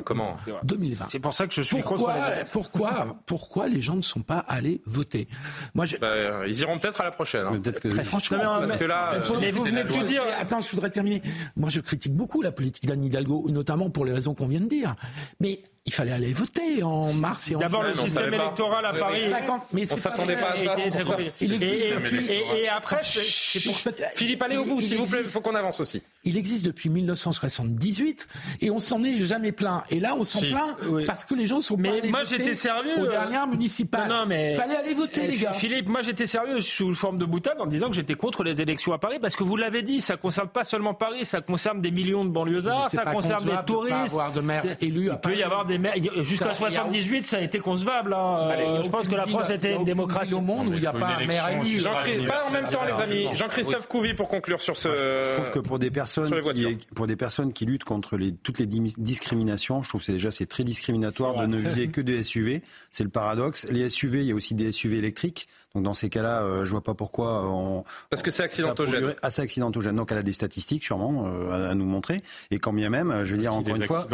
2020. 0.65 1.07
C'est 1.09 1.19
pour 1.19 1.35
ça 1.35 1.47
que 1.47 1.55
je 1.55 1.63
suis 1.63 1.77
pourquoi, 1.77 2.15
pourquoi, 2.53 3.21
pourquoi 3.27 3.69
les 3.69 3.81
gens 3.81 3.97
ne 3.97 4.03
sont 4.03 4.23
pas 4.23 4.39
allés 4.39 4.81
voter? 4.87 5.29
Moi, 5.75 5.87
bah, 6.01 6.47
ils 6.47 6.61
iront 6.61 6.79
peut-être 6.79 7.01
à 7.01 7.05
la 7.05 7.11
prochaine. 7.11 7.47
Hein. 7.47 7.61
Que 7.61 7.89
Très 7.89 8.05
franchement, 8.05 8.39
parce 8.39 8.77
que 8.77 8.85
là, 8.85 9.13
mais, 9.41 9.51
vous 9.51 9.65
venez 9.65 9.85
de 9.85 9.89
tout 9.89 10.05
dire. 10.05 10.23
Attends, 10.39 10.61
je 10.61 10.71
voudrais 10.71 10.91
terminer. 10.91 11.23
Moi, 11.57 11.71
je 11.71 11.81
critique 11.81 12.15
beaucoup 12.15 12.43
la 12.43 12.53
politique 12.53 12.87
d'Anne 12.87 13.05
Hidalgo, 13.05 13.47
notamment 13.51 13.91
pour 13.91 14.05
les 14.05 14.13
raisons 14.13 14.35
qu'on 14.35 14.47
vient 14.47 14.61
de 14.61 14.69
dire. 14.69 14.95
Mais 15.41 15.63
il 15.87 15.95
fallait 15.95 16.13
aller 16.13 16.33
voter 16.33 16.83
en 16.83 17.13
mars 17.15 17.51
et 17.51 17.57
en 17.57 17.59
D'abord 17.59 17.83
le 17.83 17.95
système 17.95 18.33
électoral 18.33 18.85
à 18.85 18.93
Paris. 18.93 19.31
50, 19.31 19.67
mais 19.73 19.93
on 19.93 19.97
s'attendait 19.97 20.37
pas 20.37 20.51
à 20.51 20.57
ça. 20.57 21.17
Et, 21.41 22.69
après, 22.69 23.03
Philippe, 23.03 24.43
allez 24.43 24.57
au 24.57 24.65
bout, 24.65 24.81
s'il 24.81 24.99
vous 24.99 25.07
plaît. 25.07 25.20
Il 25.23 25.27
faut 25.31 25.41
qu'on 25.41 25.55
avance 25.55 25.81
aussi. 25.81 26.03
Il 26.25 26.37
existe 26.37 26.65
depuis 26.65 26.91
1978 26.91 28.29
et 28.61 28.71
on 28.71 28.79
s'en 28.79 29.03
est 29.03 29.17
jamais 29.17 29.53
plaint. 29.53 29.83
Et 29.91 30.01
là, 30.01 30.15
on 30.19 30.25
s'en 30.25 30.41
plaint 30.41 30.77
parce 31.07 31.25
que 31.25 31.35
les 31.35 31.47
gens 31.47 31.61
sont 31.61 31.77
mais 31.77 32.03
moi 32.11 32.25
j'étais 32.25 32.55
sérieux 32.55 33.01
aux 33.01 33.07
dernières 33.07 33.47
municipales. 33.47 34.09
Non, 34.09 34.27
mais 34.27 34.55
fallait 34.55 34.77
aller 34.77 34.95
voter, 34.95 35.27
les 35.27 35.37
gars. 35.37 35.53
Philippe, 35.53 35.89
moi 35.89 36.03
j'étais 36.03 36.27
sérieux 36.27 36.61
sous 36.61 36.95
forme 36.95 37.19
de 37.19 37.25
boutade 37.25 37.61
en 37.61 37.67
disant 37.67 37.89
que 37.89 37.95
j'étais 37.95 38.15
contre 38.15 38.45
les 38.45 38.61
élections 38.61 38.93
à 38.93 38.99
Paris 38.99 39.19
parce 39.21 39.37
que 39.37 39.45
vous 39.45 39.57
l'avez 39.57 39.83
dit, 39.83 40.01
ça 40.01 40.17
concerne 40.17 40.49
pas 40.49 40.65
seulement 40.65 40.95
Paris, 40.95 41.25
ça 41.25 41.41
concerne 41.41 41.81
des 41.81 41.91
millions 41.91 42.25
de 42.25 42.31
banlieusards, 42.31 42.91
ça 42.91 43.05
concerne 43.05 43.45
des 43.45 43.57
touristes. 43.67 43.97
De 43.97 44.11
avoir 44.13 44.33
de 44.33 44.41
maires 44.41 44.65
élus. 44.81 45.11
Il 45.13 45.21
peut 45.21 45.37
y 45.37 45.43
avoir 45.43 45.65
des 45.65 45.81
Jusqu'à 46.23 46.53
78, 46.53 47.25
ça 47.25 47.39
a 47.39 47.41
été 47.41 47.59
concevable. 47.59 48.13
Hein. 48.13 48.51
Euh, 48.51 48.83
je 48.83 48.89
pense 48.89 49.09
que 49.09 49.15
la 49.15 49.27
France 49.27 49.51
était 49.51 49.73
une 49.73 49.85
démocratie 49.85 50.35
au 50.35 50.41
monde 50.41 50.69
où 50.69 50.75
il 50.75 50.81
n'y 50.81 50.87
a 50.87 50.93
pas 50.93 51.17
un 51.21 51.27
maire 51.27 51.49
élu. 51.49 51.83
Pas 52.27 52.45
en 52.47 52.51
même 52.51 52.69
temps, 52.69 52.81
les 52.87 53.03
amis. 53.03 53.29
Jean-Christophe 53.33 53.89
Couvi 53.89 54.15
pour 54.15 54.29
conclure 54.29 54.61
sur 54.61 54.77
ce. 54.77 54.89
Je 54.91 55.35
trouve 55.35 55.51
que 55.51 55.59
pour 55.59 55.79
des 55.79 55.91
personnes, 55.91 56.10
qui, 56.55 56.87
pour 56.95 57.07
des 57.07 57.17
personnes 57.17 57.53
qui 57.53 57.67
luttent 57.67 57.85
contre 57.85 58.17
les, 58.17 58.33
toutes 58.33 58.59
les 58.59 58.67
discriminations, 58.67 59.83
je 59.83 59.89
trouve 59.89 60.05
que 60.05 60.13
déjà 60.13 60.31
c'est 60.31 60.47
très 60.47 60.65
discriminatoire 60.65 61.37
de 61.41 61.47
ne 61.47 61.59
viser 61.59 61.89
que 61.93 62.01
des 62.01 62.23
SUV. 62.23 62.63
C'est 62.91 63.05
le 63.05 63.11
paradoxe. 63.11 63.67
Les 63.71 63.89
SUV, 63.89 64.21
il 64.21 64.27
y 64.27 64.33
a 64.33 64.35
aussi 64.35 64.55
des 64.55 64.73
SUV 64.73 64.99
électriques. 64.99 65.49
Donc 65.75 65.85
dans 65.85 65.93
ces 65.93 66.09
cas-là, 66.09 66.43
euh, 66.43 66.65
je 66.65 66.71
vois 66.73 66.83
pas 66.83 66.95
pourquoi 66.95 67.49
on. 67.49 67.85
Parce 68.09 68.23
que 68.23 68.33
c'est 68.33 68.43
accidentogène. 68.43 69.15
Assez 69.23 69.41
accidentogène. 69.41 69.95
Donc 69.95 70.11
elle 70.11 70.19
a 70.19 70.23
des 70.23 70.33
statistiques 70.33 70.83
sûrement 70.83 71.27
euh, 71.29 71.71
à, 71.71 71.75
nous 71.77 71.85
montrer. 71.85 72.23
Et 72.51 72.59
quand 72.59 72.73
bien 72.73 72.91
même, 72.91 73.25
je 73.25 73.35
veux 73.35 73.41
dire 73.41 73.55
encore 73.55 73.77
une 73.77 73.85
fois, 73.85 74.09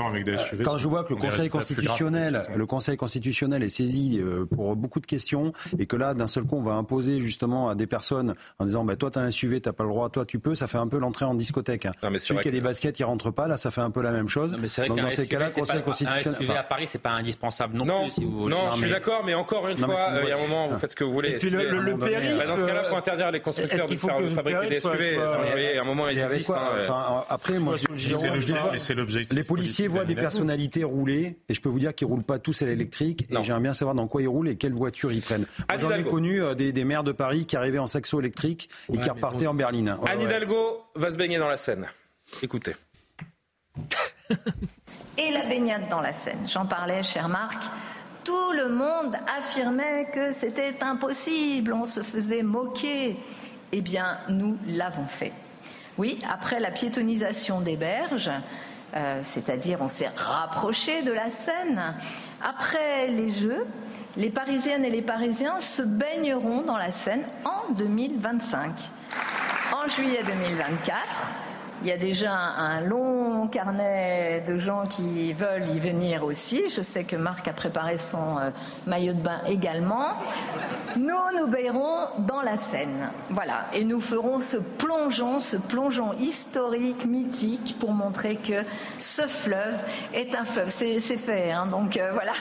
quand 0.62 0.76
je 0.76 0.86
vois 0.86 1.04
que 1.04 1.14
le 1.14 1.20
Conseil 1.20 1.48
constitutionnel, 1.48 2.42
le 2.54 2.66
Conseil 2.66 2.98
constitutionnel 2.98 3.62
est 3.62 3.70
saisi 3.70 4.18
euh, 4.20 4.44
pour 4.44 4.76
beaucoup 4.76 5.00
de 5.00 5.06
questions 5.06 5.52
et 5.78 5.86
que 5.86 5.96
là, 5.96 6.12
d'un 6.12 6.26
seul 6.26 6.44
coup, 6.44 6.56
on 6.56 6.62
va 6.62 6.74
imposer 6.74 7.20
justement 7.20 7.70
à 7.70 7.74
des 7.74 7.86
personnes 7.86 8.34
en 8.58 8.66
disant, 8.66 8.84
bah, 8.84 8.96
toi 8.96 9.10
t'as 9.10 9.22
un 9.22 9.30
SUV, 9.30 9.62
t'as 9.62 9.72
pas 9.72 9.84
le 9.84 9.90
droit, 9.90 10.10
toi 10.10 10.26
tu 10.26 10.38
peux, 10.38 10.54
ça 10.54 10.66
fait 10.66 10.78
un 10.78 10.88
peu 10.88 10.98
l'entrée 10.98 11.24
en 11.24 11.34
discothèque. 11.34 11.86
Hein. 11.86 11.92
Celui 12.18 12.40
qui 12.40 12.48
a 12.48 12.50
des 12.50 12.60
baskets, 12.60 12.98
il 12.98 13.04
rentre 13.04 13.30
pas, 13.30 13.48
là, 13.48 13.56
ça 13.56 13.70
fait 13.70 13.80
un 13.80 13.90
peu 13.90 14.02
la 14.02 14.12
même 14.12 14.28
chose. 14.28 14.52
Donc 14.52 15.00
dans 15.00 15.10
ces 15.10 15.26
cas-là, 15.26 15.48
Conseil 15.50 15.82
constitutionnel. 15.82 16.36
Un 16.38 16.44
SUV 16.44 16.56
à 16.56 16.62
Paris, 16.64 16.86
c'est 16.86 16.98
pas 16.98 17.12
indispensable 17.12 17.78
non, 17.78 18.02
plus. 18.02 18.10
Si 18.10 18.24
vous 18.24 18.42
voulez. 18.42 18.54
Non, 18.54 18.70
je 18.72 18.76
suis 18.76 18.90
d'accord, 18.90 19.22
mais 19.24 19.32
encore 19.32 19.66
une 19.68 19.78
fois, 19.78 20.08
il 20.22 20.28
y 20.28 20.32
a 20.32 20.36
un 20.36 20.40
moment, 20.40 20.68
vous 20.68 20.78
faites 20.78 20.90
ce 20.90 20.96
que 20.96 21.04
vous 21.04 21.12
voulez 21.12 21.38
le, 21.50 21.80
le, 21.80 21.98
périph. 21.98 22.38
Bah, 22.38 22.46
dans 22.46 22.56
ce 22.56 22.64
cas-là, 22.64 22.82
il 22.84 22.88
faut 22.88 22.96
interdire 22.96 23.30
les 23.30 23.40
constructeurs 23.40 23.86
de, 23.86 23.96
faire, 23.96 24.20
de 24.20 24.28
fabriquer 24.28 24.68
des 24.68 24.80
SUV. 24.80 25.18
à 25.18 25.80
un 25.80 25.84
moment, 25.84 26.08
ils 26.08 26.18
existent. 26.18 26.54
Hein, 26.56 27.24
après, 27.28 27.58
moi, 27.58 27.76
c'est 28.76 28.94
l'objectif. 28.94 29.36
Les 29.36 29.44
policiers 29.44 29.88
voient 29.88 30.04
des 30.04 30.14
personnalités 30.14 30.84
rouler, 30.84 31.38
et 31.48 31.54
je 31.54 31.60
peux 31.60 31.68
vous 31.68 31.80
dire 31.80 31.94
qu'ils 31.94 32.06
roulent 32.06 32.22
pas 32.22 32.38
tous 32.38 32.62
à 32.62 32.66
l'électrique. 32.66 33.26
Et 33.30 33.42
j'aimerais 33.42 33.60
bien 33.60 33.74
savoir 33.74 33.94
dans 33.94 34.08
quoi 34.08 34.22
ils 34.22 34.28
roulent 34.28 34.48
et 34.48 34.56
quelle 34.56 34.74
voiture 34.74 35.12
ils 35.12 35.22
prennent. 35.22 35.46
J'en 35.78 35.90
ai 35.90 36.04
connu 36.04 36.42
euh, 36.42 36.54
des 36.54 36.84
maires 36.84 37.04
de 37.04 37.12
Paris 37.12 37.46
qui 37.46 37.56
arrivaient 37.56 37.78
en 37.78 37.86
saxo 37.86 38.20
électrique 38.20 38.68
et 38.92 38.98
qui 38.98 39.10
repartaient 39.10 39.46
en 39.46 39.54
berline. 39.54 39.96
Anne 40.06 40.22
Hidalgo 40.22 40.84
va 40.94 41.10
se 41.10 41.16
baigner 41.16 41.38
dans 41.38 41.48
la 41.48 41.56
Seine. 41.56 41.88
Écoutez. 42.42 42.72
Et 45.18 45.30
la 45.32 45.44
baignade 45.44 45.88
dans 45.88 46.00
la 46.00 46.12
Seine. 46.12 46.46
J'en 46.46 46.66
parlais, 46.66 47.02
cher 47.02 47.28
Marc 47.28 47.62
tout 48.26 48.52
le 48.52 48.68
monde 48.68 49.16
affirmait 49.38 50.06
que 50.12 50.32
c'était 50.32 50.82
impossible, 50.82 51.72
on 51.72 51.84
se 51.84 52.00
faisait 52.00 52.42
moquer. 52.42 53.16
Eh 53.70 53.80
bien, 53.80 54.18
nous 54.28 54.58
l'avons 54.66 55.06
fait. 55.06 55.32
Oui, 55.96 56.18
après 56.28 56.58
la 56.58 56.72
piétonisation 56.72 57.60
des 57.60 57.76
berges, 57.76 58.32
euh, 58.96 59.20
c'est-à-dire 59.22 59.80
on 59.80 59.86
s'est 59.86 60.10
rapproché 60.16 61.02
de 61.02 61.12
la 61.12 61.30
Seine, 61.30 61.94
après 62.42 63.08
les 63.08 63.30
Jeux, 63.30 63.64
les 64.16 64.30
Parisiennes 64.30 64.84
et 64.84 64.90
les 64.90 65.02
Parisiens 65.02 65.60
se 65.60 65.82
baigneront 65.82 66.62
dans 66.62 66.78
la 66.78 66.90
Seine 66.90 67.24
en 67.44 67.72
2025. 67.74 68.72
En 69.72 69.86
juillet 69.88 70.22
2024, 70.26 71.32
il 71.82 71.88
y 71.88 71.92
a 71.92 71.96
déjà 71.96 72.32
un 72.32 72.80
long 72.80 73.48
carnet 73.48 74.42
de 74.46 74.56
gens 74.58 74.86
qui 74.86 75.32
veulent 75.32 75.68
y 75.74 75.78
venir 75.78 76.24
aussi. 76.24 76.68
Je 76.68 76.82
sais 76.82 77.04
que 77.04 77.16
Marc 77.16 77.48
a 77.48 77.52
préparé 77.52 77.98
son 77.98 78.38
euh, 78.38 78.50
maillot 78.86 79.14
de 79.14 79.20
bain 79.20 79.40
également. 79.46 80.06
Nous 80.96 81.38
nous 81.38 81.46
baillerons 81.48 82.06
dans 82.26 82.42
la 82.42 82.56
Seine. 82.56 83.10
Voilà. 83.30 83.66
Et 83.72 83.84
nous 83.84 84.00
ferons 84.00 84.40
ce 84.40 84.56
plongeon, 84.56 85.38
ce 85.38 85.56
plongeon 85.56 86.12
historique, 86.14 87.04
mythique, 87.04 87.76
pour 87.78 87.92
montrer 87.92 88.36
que 88.36 88.64
ce 88.98 89.22
fleuve 89.22 89.78
est 90.14 90.34
un 90.34 90.44
fleuve. 90.44 90.68
C'est 90.68 90.98
fait, 90.98 91.52
hein, 91.52 91.66
donc 91.66 91.96
euh, 91.96 92.10
voilà. 92.12 92.32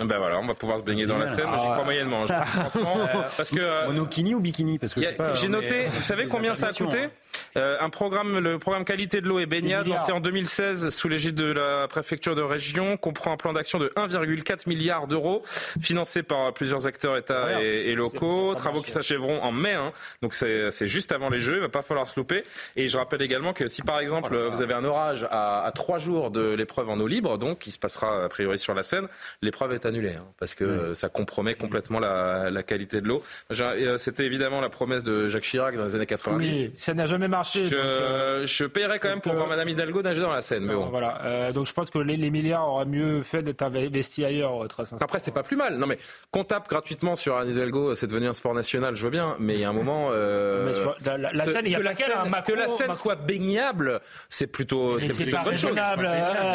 Ben 0.00 0.18
voilà, 0.18 0.40
on 0.40 0.46
va 0.46 0.54
pouvoir 0.54 0.80
se 0.80 0.82
baigner 0.82 1.06
dans 1.06 1.18
la 1.18 1.28
Seine. 1.28 1.46
J'y 1.54 1.60
crois 1.60 1.84
moyennement. 1.84 2.24
parce 3.36 3.50
que 3.50 3.60
euh, 3.60 3.86
monokini 3.86 4.34
ou 4.34 4.40
bikini 4.40 4.80
Parce 4.80 4.92
que 4.92 5.00
j'ai 5.34 5.46
noté. 5.46 5.86
Vous 5.86 6.00
savez 6.02 6.26
combien 6.26 6.52
ça 6.52 6.68
a 6.68 6.72
coûté 6.72 7.10
euh, 7.56 7.76
Un 7.80 7.90
programme, 7.90 8.40
le 8.40 8.58
programme 8.58 8.84
qualité 8.84 9.20
de 9.20 9.28
l'eau 9.28 9.38
et 9.38 9.46
baignade, 9.46 9.86
lancé 9.86 10.10
en 10.10 10.18
2016 10.18 10.88
sous 10.88 11.08
l'égide 11.08 11.36
de 11.36 11.44
la 11.44 11.86
préfecture 11.86 12.34
de 12.34 12.42
région, 12.42 12.96
comprend 12.96 13.34
un 13.34 13.36
plan 13.36 13.52
d'action 13.52 13.78
de 13.78 13.86
1,4 13.94 14.68
milliard 14.68 15.06
d'euros, 15.06 15.42
financé 15.46 16.24
par 16.24 16.52
plusieurs 16.52 16.88
acteurs 16.88 17.16
États 17.16 17.62
et, 17.62 17.94
locaux. 17.94 18.52
Travaux 18.56 18.82
qui 18.82 18.90
s'achèveront 18.90 19.42
en 19.42 19.52
mai. 19.52 19.74
Hein, 19.74 19.92
donc 20.22 20.34
c'est 20.34 20.88
juste 20.88 21.12
avant 21.12 21.28
les 21.28 21.38
Jeux. 21.38 21.54
Il 21.54 21.60
va 21.60 21.68
pas 21.68 21.82
falloir 21.82 22.08
se 22.08 22.18
louper. 22.18 22.42
Et 22.74 22.88
je 22.88 22.98
rappelle 22.98 23.22
également 23.22 23.52
que 23.52 23.68
si 23.68 23.82
par 23.82 24.00
exemple 24.00 24.34
oh 24.34 24.50
vous 24.50 24.60
avez 24.60 24.74
un 24.74 24.84
orage 24.84 25.24
à, 25.30 25.70
trois 25.72 25.98
jours 25.98 26.32
de 26.32 26.52
l'épreuve 26.52 26.90
en 26.90 26.98
eau 26.98 27.06
libre, 27.06 27.38
donc 27.38 27.60
qui 27.60 27.70
se 27.70 27.78
passera 27.78 28.24
a 28.24 28.28
priori 28.28 28.58
sur 28.58 28.74
la 28.74 28.82
Seine, 28.82 29.06
l'épreuve 29.40 29.72
est 29.72 29.83
annulé 29.86 30.10
hein, 30.10 30.26
parce 30.38 30.54
que 30.54 30.94
ça 30.94 31.08
compromet 31.08 31.54
complètement 31.54 32.00
la, 32.00 32.62
qualité 32.62 33.00
de 33.00 33.08
l'eau. 33.08 33.22
Euh, 33.52 33.98
c'était 33.98 34.24
évidemment 34.24 34.60
la 34.60 34.68
promesse 34.68 35.02
de 35.02 35.28
Jacques 35.28 35.44
Chirac 35.44 35.76
dans 35.76 35.84
les 35.84 35.94
années 35.94 36.06
90. 36.06 36.46
Oui, 36.46 36.70
ça 36.74 36.94
n'a 36.94 37.06
jamais 37.06 37.28
marché. 37.28 37.66
Je, 37.66 37.76
euh, 37.76 38.46
je 38.46 38.64
paierais 38.64 38.98
quand 38.98 39.08
même 39.08 39.20
pour 39.20 39.34
voir 39.34 39.46
euh, 39.46 39.50
Madame 39.50 39.68
Hidalgo 39.68 40.02
nager 40.02 40.22
dans 40.22 40.32
la 40.32 40.40
Seine. 40.40 40.64
Mais 40.64 40.74
bon. 40.74 40.86
Voilà. 40.86 41.52
donc 41.52 41.66
je 41.66 41.72
pense 41.72 41.90
que 41.90 41.98
les, 41.98 42.30
milliards 42.30 42.68
auraient 42.68 42.84
mieux 42.84 43.22
fait 43.22 43.42
d'être 43.42 43.62
investis 43.62 44.24
ailleurs. 44.24 44.66
Très 44.68 44.84
Après, 45.00 45.18
c'est 45.18 45.34
pas 45.34 45.42
plus 45.42 45.56
mal. 45.56 45.76
Non 45.76 45.86
mais 45.86 45.98
qu'on 46.30 46.44
tape 46.44 46.68
gratuitement 46.68 47.16
sur 47.16 47.36
Anne 47.36 47.50
Hidalgo, 47.50 47.94
c'est 47.94 48.06
devenu 48.06 48.28
un 48.28 48.32
sport 48.32 48.54
national. 48.54 48.96
Je 48.96 49.04
veux 49.04 49.10
bien, 49.10 49.36
mais 49.38 49.54
il 49.54 49.60
y 49.60 49.64
a 49.64 49.70
un 49.70 49.72
moment. 49.72 50.10
la, 50.10 51.46
Seine, 51.46 51.66
il 51.66 51.72
y 51.72 51.74
a 51.74 51.78
que, 51.78 51.84
la 51.84 51.94
Seine, 51.94 52.42
que 52.46 52.52
la 52.52 52.68
Seine 52.68 52.94
soit 52.94 53.16
baignable, 53.16 54.00
c'est 54.28 54.46
plutôt, 54.46 54.98
c'est 54.98 55.14
plutôt 55.14 55.36
pas 55.36 55.42
raisonnable. 55.42 56.08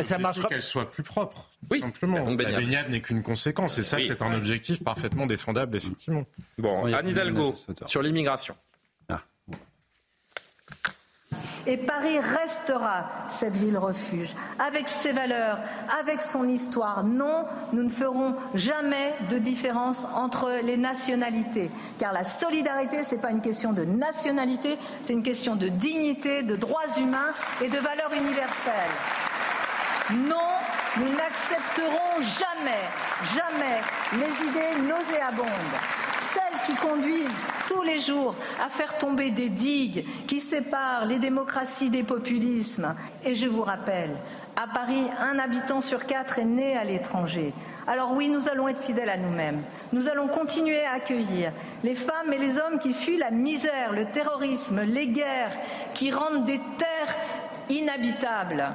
Ça 0.03 0.17
marche. 0.17 0.39
Qu'elle 0.47 0.61
soit 0.61 0.89
plus 0.89 1.03
propre. 1.03 1.49
Oui. 1.69 1.81
Simplement. 1.81 2.23
La 2.23 2.57
baignade 2.57 2.89
n'est 2.89 3.01
qu'une 3.01 3.18
conséquence. 3.23 3.77
Et 3.77 3.83
ça, 3.83 3.97
c'est 3.99 4.21
un 4.21 4.33
objectif 4.33 4.83
parfaitement 4.83 5.25
défendable, 5.25 5.77
effectivement. 5.77 6.23
Bon, 6.57 6.85
Anne 6.93 7.07
Hidalgo, 7.07 7.55
sur 7.85 8.01
l'immigration. 8.01 8.55
Ah. 9.09 9.21
Et 11.67 11.77
Paris 11.77 12.17
restera 12.19 13.09
cette 13.27 13.57
ville 13.57 13.77
refuge, 13.77 14.33
avec 14.57 14.87
ses 14.87 15.11
valeurs, 15.11 15.59
avec 15.99 16.21
son 16.21 16.47
histoire. 16.47 17.03
Non, 17.03 17.45
nous 17.73 17.83
ne 17.83 17.89
ferons 17.89 18.35
jamais 18.55 19.13
de 19.29 19.37
différence 19.37 20.05
entre 20.15 20.61
les 20.63 20.77
nationalités, 20.77 21.69
car 21.99 22.13
la 22.13 22.23
solidarité, 22.23 23.03
ce 23.03 23.15
n'est 23.15 23.21
pas 23.21 23.31
une 23.31 23.41
question 23.41 23.73
de 23.73 23.83
nationalité, 23.83 24.77
c'est 25.01 25.13
une 25.13 25.23
question 25.23 25.55
de 25.55 25.67
dignité, 25.67 26.43
de 26.43 26.55
droits 26.55 26.97
humains 26.97 27.33
et 27.61 27.67
de 27.67 27.77
valeurs 27.77 28.13
universelles. 28.13 28.89
Non, 30.11 30.37
nous 30.97 31.15
n'accepterons 31.15 32.17
jamais, 32.19 32.81
jamais 33.35 33.79
les 34.13 34.47
idées 34.47 34.81
nauséabondes, 34.87 35.47
celles 36.19 36.61
qui 36.63 36.73
conduisent 36.73 37.43
tous 37.67 37.83
les 37.83 37.99
jours 37.99 38.33
à 38.59 38.69
faire 38.69 38.97
tomber 38.97 39.29
des 39.29 39.49
digues 39.49 40.03
qui 40.25 40.39
séparent 40.39 41.05
les 41.05 41.19
démocraties 41.19 41.91
des 41.91 42.01
populismes. 42.01 42.95
Et 43.23 43.35
je 43.35 43.45
vous 43.45 43.61
rappelle, 43.61 44.17
à 44.55 44.65
Paris, 44.65 45.05
un 45.19 45.37
habitant 45.37 45.81
sur 45.81 46.07
quatre 46.07 46.39
est 46.39 46.45
né 46.45 46.75
à 46.75 46.83
l'étranger. 46.83 47.53
Alors 47.85 48.13
oui, 48.13 48.29
nous 48.29 48.49
allons 48.49 48.67
être 48.67 48.81
fidèles 48.81 49.11
à 49.11 49.17
nous-mêmes. 49.17 49.61
Nous 49.93 50.07
allons 50.07 50.27
continuer 50.27 50.83
à 50.85 50.93
accueillir 50.93 51.51
les 51.83 51.93
femmes 51.93 52.33
et 52.33 52.39
les 52.39 52.57
hommes 52.57 52.79
qui 52.79 52.93
fuient 52.93 53.17
la 53.17 53.29
misère, 53.29 53.93
le 53.93 54.05
terrorisme, 54.05 54.81
les 54.81 55.09
guerres, 55.09 55.55
qui 55.93 56.09
rendent 56.09 56.45
des 56.45 56.59
terres 56.79 57.15
inhabitables. 57.69 58.73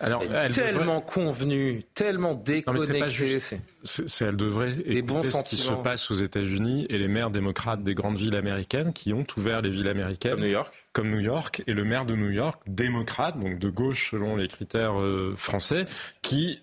Alors, 0.00 0.24
tellement 0.52 1.02
convenu, 1.02 1.82
tellement 1.94 2.34
déconnecté. 2.34 3.38
C'est, 3.84 4.24
elle 4.24 4.36
devrait 4.36 4.72
les 4.86 5.02
bons 5.02 5.22
ce 5.22 5.42
qui 5.42 5.56
se 5.56 5.72
passe 5.72 6.10
aux 6.10 6.14
États-Unis 6.14 6.86
et 6.88 6.96
les 6.96 7.08
maires 7.08 7.30
démocrates 7.30 7.84
des 7.84 7.94
grandes 7.94 8.16
villes 8.16 8.34
américaines 8.34 8.94
qui 8.94 9.12
ont 9.12 9.26
ouvert 9.36 9.60
les 9.60 9.70
villes 9.70 9.88
américaines. 9.88 10.32
Comme 10.32 10.40
New 10.40 10.50
York. 10.50 10.86
Comme 10.92 11.10
New 11.10 11.20
York. 11.20 11.62
Et 11.66 11.74
le 11.74 11.84
maire 11.84 12.06
de 12.06 12.14
New 12.14 12.30
York, 12.30 12.62
démocrate, 12.66 13.38
donc 13.38 13.58
de 13.58 13.68
gauche 13.68 14.10
selon 14.10 14.36
les 14.36 14.48
critères 14.48 14.98
euh, 14.98 15.34
français, 15.36 15.84
qui 16.22 16.60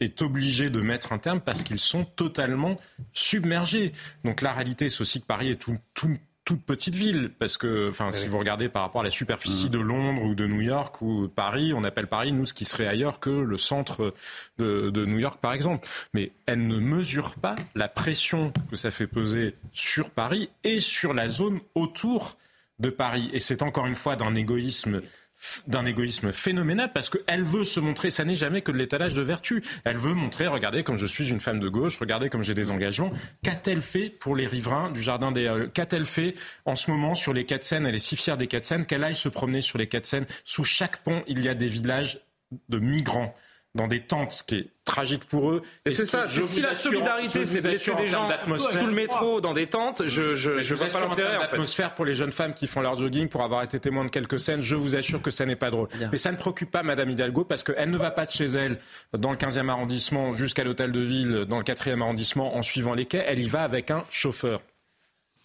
est 0.00 0.22
obligé 0.22 0.70
de 0.70 0.80
mettre 0.80 1.12
un 1.12 1.18
terme 1.18 1.40
parce 1.40 1.62
qu'ils 1.62 1.78
sont 1.78 2.04
totalement 2.04 2.78
submergés. 3.12 3.92
Donc 4.24 4.40
la 4.40 4.52
réalité, 4.52 4.88
c'est 4.88 5.02
aussi 5.02 5.20
que 5.20 5.26
Paris 5.26 5.50
est 5.50 5.60
tout, 5.60 5.76
tout 5.94 6.16
toute 6.44 6.64
petite 6.64 6.96
ville, 6.96 7.30
parce 7.38 7.56
que, 7.56 7.88
enfin, 7.88 8.10
si 8.10 8.26
vous 8.26 8.38
regardez 8.38 8.68
par 8.68 8.82
rapport 8.82 9.02
à 9.02 9.04
la 9.04 9.10
superficie 9.10 9.70
de 9.70 9.78
Londres 9.78 10.22
ou 10.22 10.34
de 10.34 10.46
New 10.46 10.60
York 10.60 11.00
ou 11.00 11.28
Paris, 11.28 11.72
on 11.72 11.84
appelle 11.84 12.08
Paris, 12.08 12.32
nous, 12.32 12.46
ce 12.46 12.54
qui 12.54 12.64
serait 12.64 12.88
ailleurs 12.88 13.20
que 13.20 13.30
le 13.30 13.56
centre 13.56 14.12
de, 14.58 14.90
de 14.90 15.04
New 15.06 15.18
York, 15.18 15.40
par 15.40 15.52
exemple. 15.52 15.86
Mais 16.14 16.32
elle 16.46 16.66
ne 16.66 16.78
mesure 16.78 17.36
pas 17.36 17.54
la 17.74 17.88
pression 17.88 18.52
que 18.70 18.76
ça 18.76 18.90
fait 18.90 19.06
peser 19.06 19.54
sur 19.72 20.10
Paris 20.10 20.50
et 20.64 20.80
sur 20.80 21.14
la 21.14 21.28
zone 21.28 21.60
autour 21.74 22.36
de 22.80 22.90
Paris. 22.90 23.30
Et 23.32 23.38
c'est 23.38 23.62
encore 23.62 23.86
une 23.86 23.94
fois 23.94 24.16
d'un 24.16 24.34
égoïsme 24.34 25.00
d'un 25.66 25.86
égoïsme 25.86 26.32
phénoménal 26.32 26.92
parce 26.92 27.10
qu'elle 27.10 27.42
veut 27.42 27.64
se 27.64 27.80
montrer, 27.80 28.10
ça 28.10 28.24
n'est 28.24 28.34
jamais 28.34 28.62
que 28.62 28.72
de 28.72 28.78
l'étalage 28.78 29.14
de 29.14 29.22
vertu. 29.22 29.62
Elle 29.84 29.96
veut 29.96 30.14
montrer, 30.14 30.46
regardez 30.46 30.82
comme 30.82 30.98
je 30.98 31.06
suis 31.06 31.30
une 31.30 31.40
femme 31.40 31.60
de 31.60 31.68
gauche, 31.68 31.98
regardez 31.98 32.28
comme 32.28 32.42
j'ai 32.42 32.54
des 32.54 32.70
engagements. 32.70 33.10
Qu'a-t-elle 33.42 33.82
fait 33.82 34.10
pour 34.10 34.36
les 34.36 34.46
riverains 34.46 34.90
du 34.90 35.02
Jardin 35.02 35.32
des 35.32 35.46
Halles 35.46 35.70
Qu'a-t-elle 35.70 36.06
fait 36.06 36.34
en 36.64 36.76
ce 36.76 36.90
moment 36.90 37.14
sur 37.14 37.32
les 37.32 37.44
quatre 37.44 37.64
scènes 37.64 37.86
Elle 37.86 37.94
est 37.94 37.98
si 37.98 38.16
fière 38.16 38.36
des 38.36 38.46
quatre 38.46 38.66
scènes 38.66 38.86
qu'elle 38.86 39.04
aille 39.04 39.14
se 39.14 39.28
promener 39.28 39.60
sur 39.60 39.78
les 39.78 39.88
quatre 39.88 40.06
scènes. 40.06 40.26
Sous 40.44 40.64
chaque 40.64 40.98
pont, 40.98 41.22
il 41.26 41.42
y 41.42 41.48
a 41.48 41.54
des 41.54 41.68
villages 41.68 42.20
de 42.68 42.78
migrants 42.78 43.34
dans 43.74 43.88
des 43.88 44.00
tentes, 44.00 44.32
ce 44.32 44.44
qui 44.44 44.56
est 44.56 44.66
tragique 44.84 45.24
pour 45.24 45.50
eux. 45.50 45.62
Et, 45.86 45.90
c'est 45.90 46.04
ça, 46.04 46.26
si 46.28 46.60
la 46.60 46.74
solidarité, 46.74 47.44
c'est 47.44 47.62
de 47.62 47.68
laisser 47.68 47.94
des 47.94 48.06
gens 48.06 48.28
sous 48.58 48.86
le 48.86 48.92
métro 48.92 49.40
dans 49.40 49.54
des 49.54 49.66
tentes, 49.66 50.06
je 50.06 50.34
je, 50.34 50.60
je 50.60 50.74
vois 50.74 50.88
pas 50.88 51.00
l'intérêt. 51.00 51.38
L'atmosphère 51.38 51.94
pour 51.94 52.04
les 52.04 52.14
jeunes 52.14 52.32
femmes 52.32 52.54
qui 52.54 52.66
font 52.66 52.80
leur 52.80 52.96
jogging 52.96 53.28
pour 53.28 53.42
avoir 53.42 53.62
été 53.62 53.80
témoin 53.80 54.04
de 54.04 54.10
quelques 54.10 54.38
scènes, 54.38 54.60
je 54.60 54.76
vous 54.76 54.96
assure 54.96 55.22
que 55.22 55.30
ça 55.30 55.46
n'est 55.46 55.56
pas 55.56 55.70
drôle. 55.70 55.88
Mais 56.10 56.18
ça 56.18 56.32
ne 56.32 56.36
préoccupe 56.36 56.70
pas 56.70 56.82
Madame 56.82 57.10
Hidalgo 57.10 57.44
parce 57.44 57.62
qu'elle 57.62 57.90
ne 57.90 57.98
va 57.98 58.10
pas 58.10 58.26
de 58.26 58.30
chez 58.30 58.46
elle 58.46 58.78
dans 59.16 59.30
le 59.30 59.36
15e 59.36 59.68
arrondissement 59.68 60.32
jusqu'à 60.32 60.64
l'hôtel 60.64 60.92
de 60.92 61.00
ville 61.00 61.46
dans 61.48 61.58
le 61.58 61.64
4e 61.64 62.00
arrondissement 62.00 62.56
en 62.56 62.62
suivant 62.62 62.94
les 62.94 63.06
quais. 63.06 63.24
Elle 63.26 63.38
y 63.38 63.48
va 63.48 63.62
avec 63.62 63.90
un 63.90 64.04
chauffeur. 64.10 64.60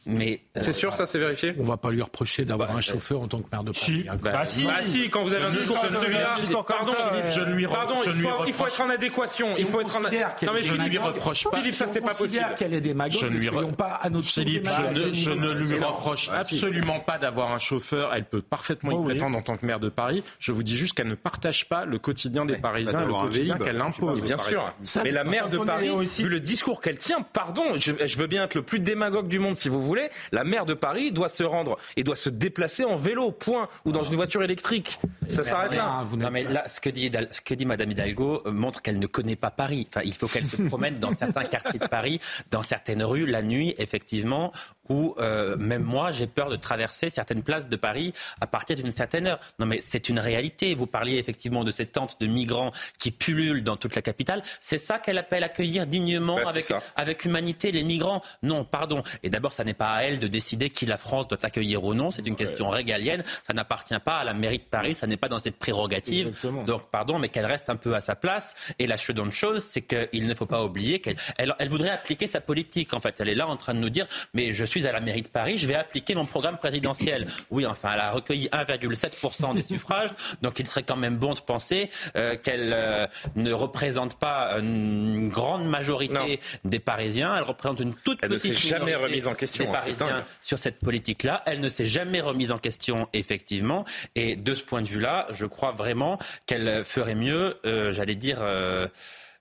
Mais 0.08 0.42
c'est 0.60 0.72
sûr, 0.72 0.94
ça 0.94 1.06
c'est 1.06 1.20
vérifié. 1.20 1.54
On 1.60 1.64
va 1.64 1.78
pas 1.78 1.92
lui 1.92 2.02
reprocher 2.02 2.46
d'avoir 2.46 2.76
un 2.76 2.82
chauffeur 2.82 3.22
en 3.22 3.28
tant 3.28 3.40
que 3.40 3.50
maire 3.52 3.64
de 3.64 3.72
Paris. 3.72 3.86
Si. 3.86 4.06
Hein, 4.10 4.16
bah, 4.22 4.46
si. 4.46 4.64
Bah, 4.64 4.82
si. 4.82 5.10
quand 5.10 5.24
vous 5.24 5.34
avez 5.34 5.46
un 5.46 5.52
discours 5.52 5.80
comme 5.80 5.92
celui-là, 5.92 6.36
pardon, 6.68 6.94
Philippe, 6.94 7.28
je 7.28 7.42
ne 7.42 7.54
lui 7.54 7.68
pardon, 7.68 7.96
il 8.06 8.14
faut, 8.14 8.46
il 8.48 8.54
faut 8.54 8.68
être 8.68 8.82
en 8.82 8.90
adéquation. 8.90 9.48
il 9.58 9.66
faut 9.66 9.82
être 9.82 9.98
en. 9.98 10.02
Non 10.02 10.54
mais 10.54 10.62
je 10.62 10.74
ne 10.74 10.88
lui 10.88 10.98
reproche 10.98 11.44
pas. 11.44 11.58
Philippe, 11.58 11.76
ça 11.76 11.88
c'est 11.88 12.02
pas 12.02 12.14
possible. 12.14 12.56
qu'elle 12.58 12.74
est 12.74 12.82
démagogue. 12.82 13.20
Je 13.20 13.26
ne 13.28 13.38
lui 13.38 13.50
pas 13.78 14.00
à 14.02 14.10
notre 14.10 14.28
Philippe, 14.28 14.68
je 15.14 15.32
ne 15.32 15.52
lui 15.52 15.78
reproche 15.80 16.30
absolument 16.30 17.00
pas 17.00 17.18
d'avoir 17.18 17.52
un 17.52 17.60
chauffeur. 17.60 18.14
Elle 18.14 18.26
peut 18.26 18.42
parfaitement 18.42 18.92
y 18.92 18.96
oh 18.96 19.04
prétendre 19.04 19.38
en 19.38 19.42
tant 19.42 19.58
que 19.58 19.66
maire 19.66 19.80
de 19.80 19.90
Paris. 19.90 20.24
Je 20.40 20.52
vous 20.52 20.64
dis 20.64 20.76
juste 20.76 20.96
qu'elle 20.96 21.08
ne 21.08 21.16
partage 21.16 21.68
pas 21.68 21.86
le 21.86 22.00
quotidien 22.00 22.46
des 22.46 22.58
Parisiens, 22.58 23.06
le 23.06 23.14
quotidien 23.14 23.58
qu'elle 23.58 23.82
impose. 23.82 24.22
Bien 24.22 24.38
sûr. 24.38 24.74
Mais 25.04 25.12
la 25.12 25.24
maire 25.24 25.50
de 25.50 25.58
Paris, 25.58 25.90
vu 26.20 26.30
le 26.30 26.40
discours 26.40 26.82
qu'elle 26.82 26.98
tient, 26.98 27.22
pardon, 27.22 27.64
je 27.76 28.18
veux 28.18 28.28
bien 28.28 28.46
être 28.46 28.56
le 28.56 28.62
plus 28.62 28.80
démagogue 28.80 29.28
du 29.28 29.40
monde 29.40 29.58
si 29.58 29.70
vous 29.70 29.82
voulez. 29.82 29.97
La 30.32 30.44
maire 30.44 30.66
de 30.66 30.74
Paris 30.74 31.12
doit 31.12 31.30
se 31.30 31.44
rendre 31.44 31.78
et 31.96 32.04
doit 32.04 32.16
se 32.16 32.30
déplacer 32.30 32.84
en 32.86 32.96
vélo, 32.96 33.32
point, 33.32 33.68
ou 33.86 33.92
dans 33.92 34.04
une 34.04 34.16
voiture 34.16 34.44
électrique. 34.44 35.00
Ça 35.28 35.44
s'arrête 35.44 35.76
là. 35.76 36.06
Non, 36.18 36.32
mais 36.32 36.44
là, 36.44 36.68
ce 36.68 36.80
que 36.80 36.90
dit, 36.90 37.12
ce 37.32 37.42
que 37.42 37.54
dit 37.54 37.66
Madame 37.66 37.92
Hidalgo 37.92 38.42
euh, 38.46 38.52
montre 38.52 38.82
qu'elle 38.82 39.00
ne 39.00 39.08
connaît 39.08 39.36
pas 39.36 39.52
Paris. 39.52 39.88
Enfin, 39.90 40.02
il 40.06 40.14
faut 40.14 40.28
qu'elle 40.28 40.48
se 40.48 40.62
promène 40.62 41.00
dans 41.00 41.12
certains 41.12 41.44
quartiers 41.44 41.80
de 41.80 41.88
Paris, 41.88 42.20
dans 42.52 42.64
certaines 42.64 43.04
rues, 43.04 43.26
la 43.26 43.42
nuit, 43.42 43.76
effectivement, 43.78 44.52
où 44.90 45.16
euh, 45.20 45.56
même 45.58 45.84
moi, 45.84 46.12
j'ai 46.12 46.28
peur 46.28 46.50
de 46.50 46.56
traverser 46.56 47.10
certaines 47.10 47.44
places 47.44 47.70
de 47.70 47.76
Paris 47.76 48.14
à 48.42 48.48
partir 48.48 48.76
d'une 48.76 48.92
certaine 48.92 49.28
heure. 49.28 49.40
Non, 49.60 49.66
mais 49.66 49.80
c'est 49.82 50.10
une 50.10 50.20
réalité. 50.20 50.76
Vous 50.76 50.88
parliez 50.88 51.18
effectivement 51.18 51.64
de 51.64 51.72
ces 51.72 51.86
tentes 51.86 52.18
de 52.20 52.28
migrants 52.28 52.72
qui 53.00 53.12
pullulent 53.12 53.64
dans 53.64 53.78
toute 53.78 53.96
la 53.96 54.02
capitale. 54.02 54.44
C'est 54.60 54.78
ça 54.78 55.00
qu'elle 55.00 55.18
appelle 55.18 55.44
accueillir 55.44 55.88
dignement, 55.88 56.38
ben, 56.38 56.48
avec, 56.48 56.66
avec 56.96 57.26
humanité, 57.26 57.72
les 57.72 57.84
migrants. 57.84 58.22
Non, 58.44 58.64
pardon. 58.64 59.04
Et 59.24 59.30
d'abord, 59.30 59.54
ça 59.54 59.64
n'est 59.64 59.74
pas 59.74 59.92
à 59.92 60.04
elle 60.04 60.20
de 60.20 60.28
décider 60.28 60.70
qui 60.70 60.86
la 60.86 60.98
France 60.98 61.28
doit 61.28 61.44
accueillir 61.46 61.84
ou 61.84 61.94
non. 61.94 62.12
C'est 62.12 62.26
une 62.28 62.36
question 62.36 62.70
régalienne. 62.70 63.24
Ça 63.46 63.54
n'appartient 63.54 64.00
pas 64.00 64.18
à 64.18 64.24
la 64.24 64.34
mairie 64.34 64.60
de 64.60 64.64
Paris. 64.64 64.96
Ça 64.96 65.08
n'est 65.08 65.18
pas 65.18 65.28
dans 65.30 65.40
ses 65.40 65.52
prérogatives. 65.52 66.36
Donc, 66.66 66.90
pardon, 66.92 67.20
mais 67.20 67.30
qu'elle 67.30 67.46
reste 67.46 67.70
un 67.70 67.76
peu 67.76 67.96
à 67.96 68.02
sa 68.02 68.16
place. 68.16 68.56
Et 68.80 68.88
la 68.88 68.98
seconde 68.98 69.32
chose, 69.32 69.64
c'est 69.64 69.82
qu'il 69.82 70.28
ne 70.28 70.34
faut 70.34 70.46
pas 70.46 70.64
oublier 70.64 71.00
qu'elle 71.00 71.18
elle, 71.38 71.56
elle 71.60 71.70
voudrait 71.70 71.90
appliquer 71.90 72.28
sa 72.28 72.42
politique. 72.42 72.94
En 72.94 73.00
fait, 73.00 73.16
elle 73.20 73.30
est 73.30 73.36
là 73.36 73.48
en 73.48 73.58
train 73.58 73.74
de 73.74 73.80
nous 73.80 73.90
dire, 73.90 74.08
mais 74.34 74.54
je 74.54 74.66
suis 74.66 74.77
à 74.86 74.92
la 74.92 75.00
mairie 75.00 75.22
de 75.22 75.28
Paris, 75.28 75.58
je 75.58 75.68
vais 75.68 75.76
appliquer 75.76 76.16
mon 76.16 76.26
programme 76.26 76.58
présidentiel. 76.58 77.28
Oui, 77.50 77.66
enfin, 77.66 77.92
elle 77.94 78.00
a 78.00 78.12
recueilli 78.12 78.48
1,7% 78.52 79.56
des 79.56 79.64
suffrages, 79.64 80.10
donc 80.42 80.60
il 80.60 80.68
serait 80.68 80.84
quand 80.84 80.98
même 80.98 81.18
bon 81.18 81.34
de 81.34 81.40
penser 81.40 81.90
euh, 82.16 82.36
qu'elle 82.36 82.72
euh, 82.74 83.08
ne 83.36 83.52
représente 83.52 84.16
pas 84.16 84.58
une 84.60 85.30
grande 85.30 85.68
majorité 85.68 86.40
des 86.64 86.80
Parisiens. 86.80 87.36
Elle 87.36 87.44
représente 87.44 87.80
une 87.80 87.94
toute 87.96 88.20
elle 88.22 88.30
petite 88.30 88.52
ne 88.52 88.56
s'est 88.56 88.68
jamais 88.70 88.96
remise 88.96 89.28
en 89.28 89.36
question, 89.36 89.66
des 89.66 89.72
Parisiens 89.72 90.24
sur 90.44 90.58
cette 90.60 90.80
politique-là. 90.80 91.44
Elle 91.46 91.62
ne 91.62 91.70
s'est 91.70 91.86
jamais 91.86 92.22
remise 92.22 92.52
en 92.52 92.58
question, 92.58 93.08
effectivement. 93.14 93.86
Et 94.16 94.36
de 94.36 94.54
ce 94.54 94.64
point 94.64 94.82
de 94.82 94.88
vue-là, 94.88 95.28
je 95.32 95.46
crois 95.46 95.72
vraiment 95.72 96.20
qu'elle 96.46 96.84
ferait 96.86 97.16
mieux, 97.16 97.60
euh, 97.66 97.92
j'allais 97.92 98.16
dire 98.16 98.40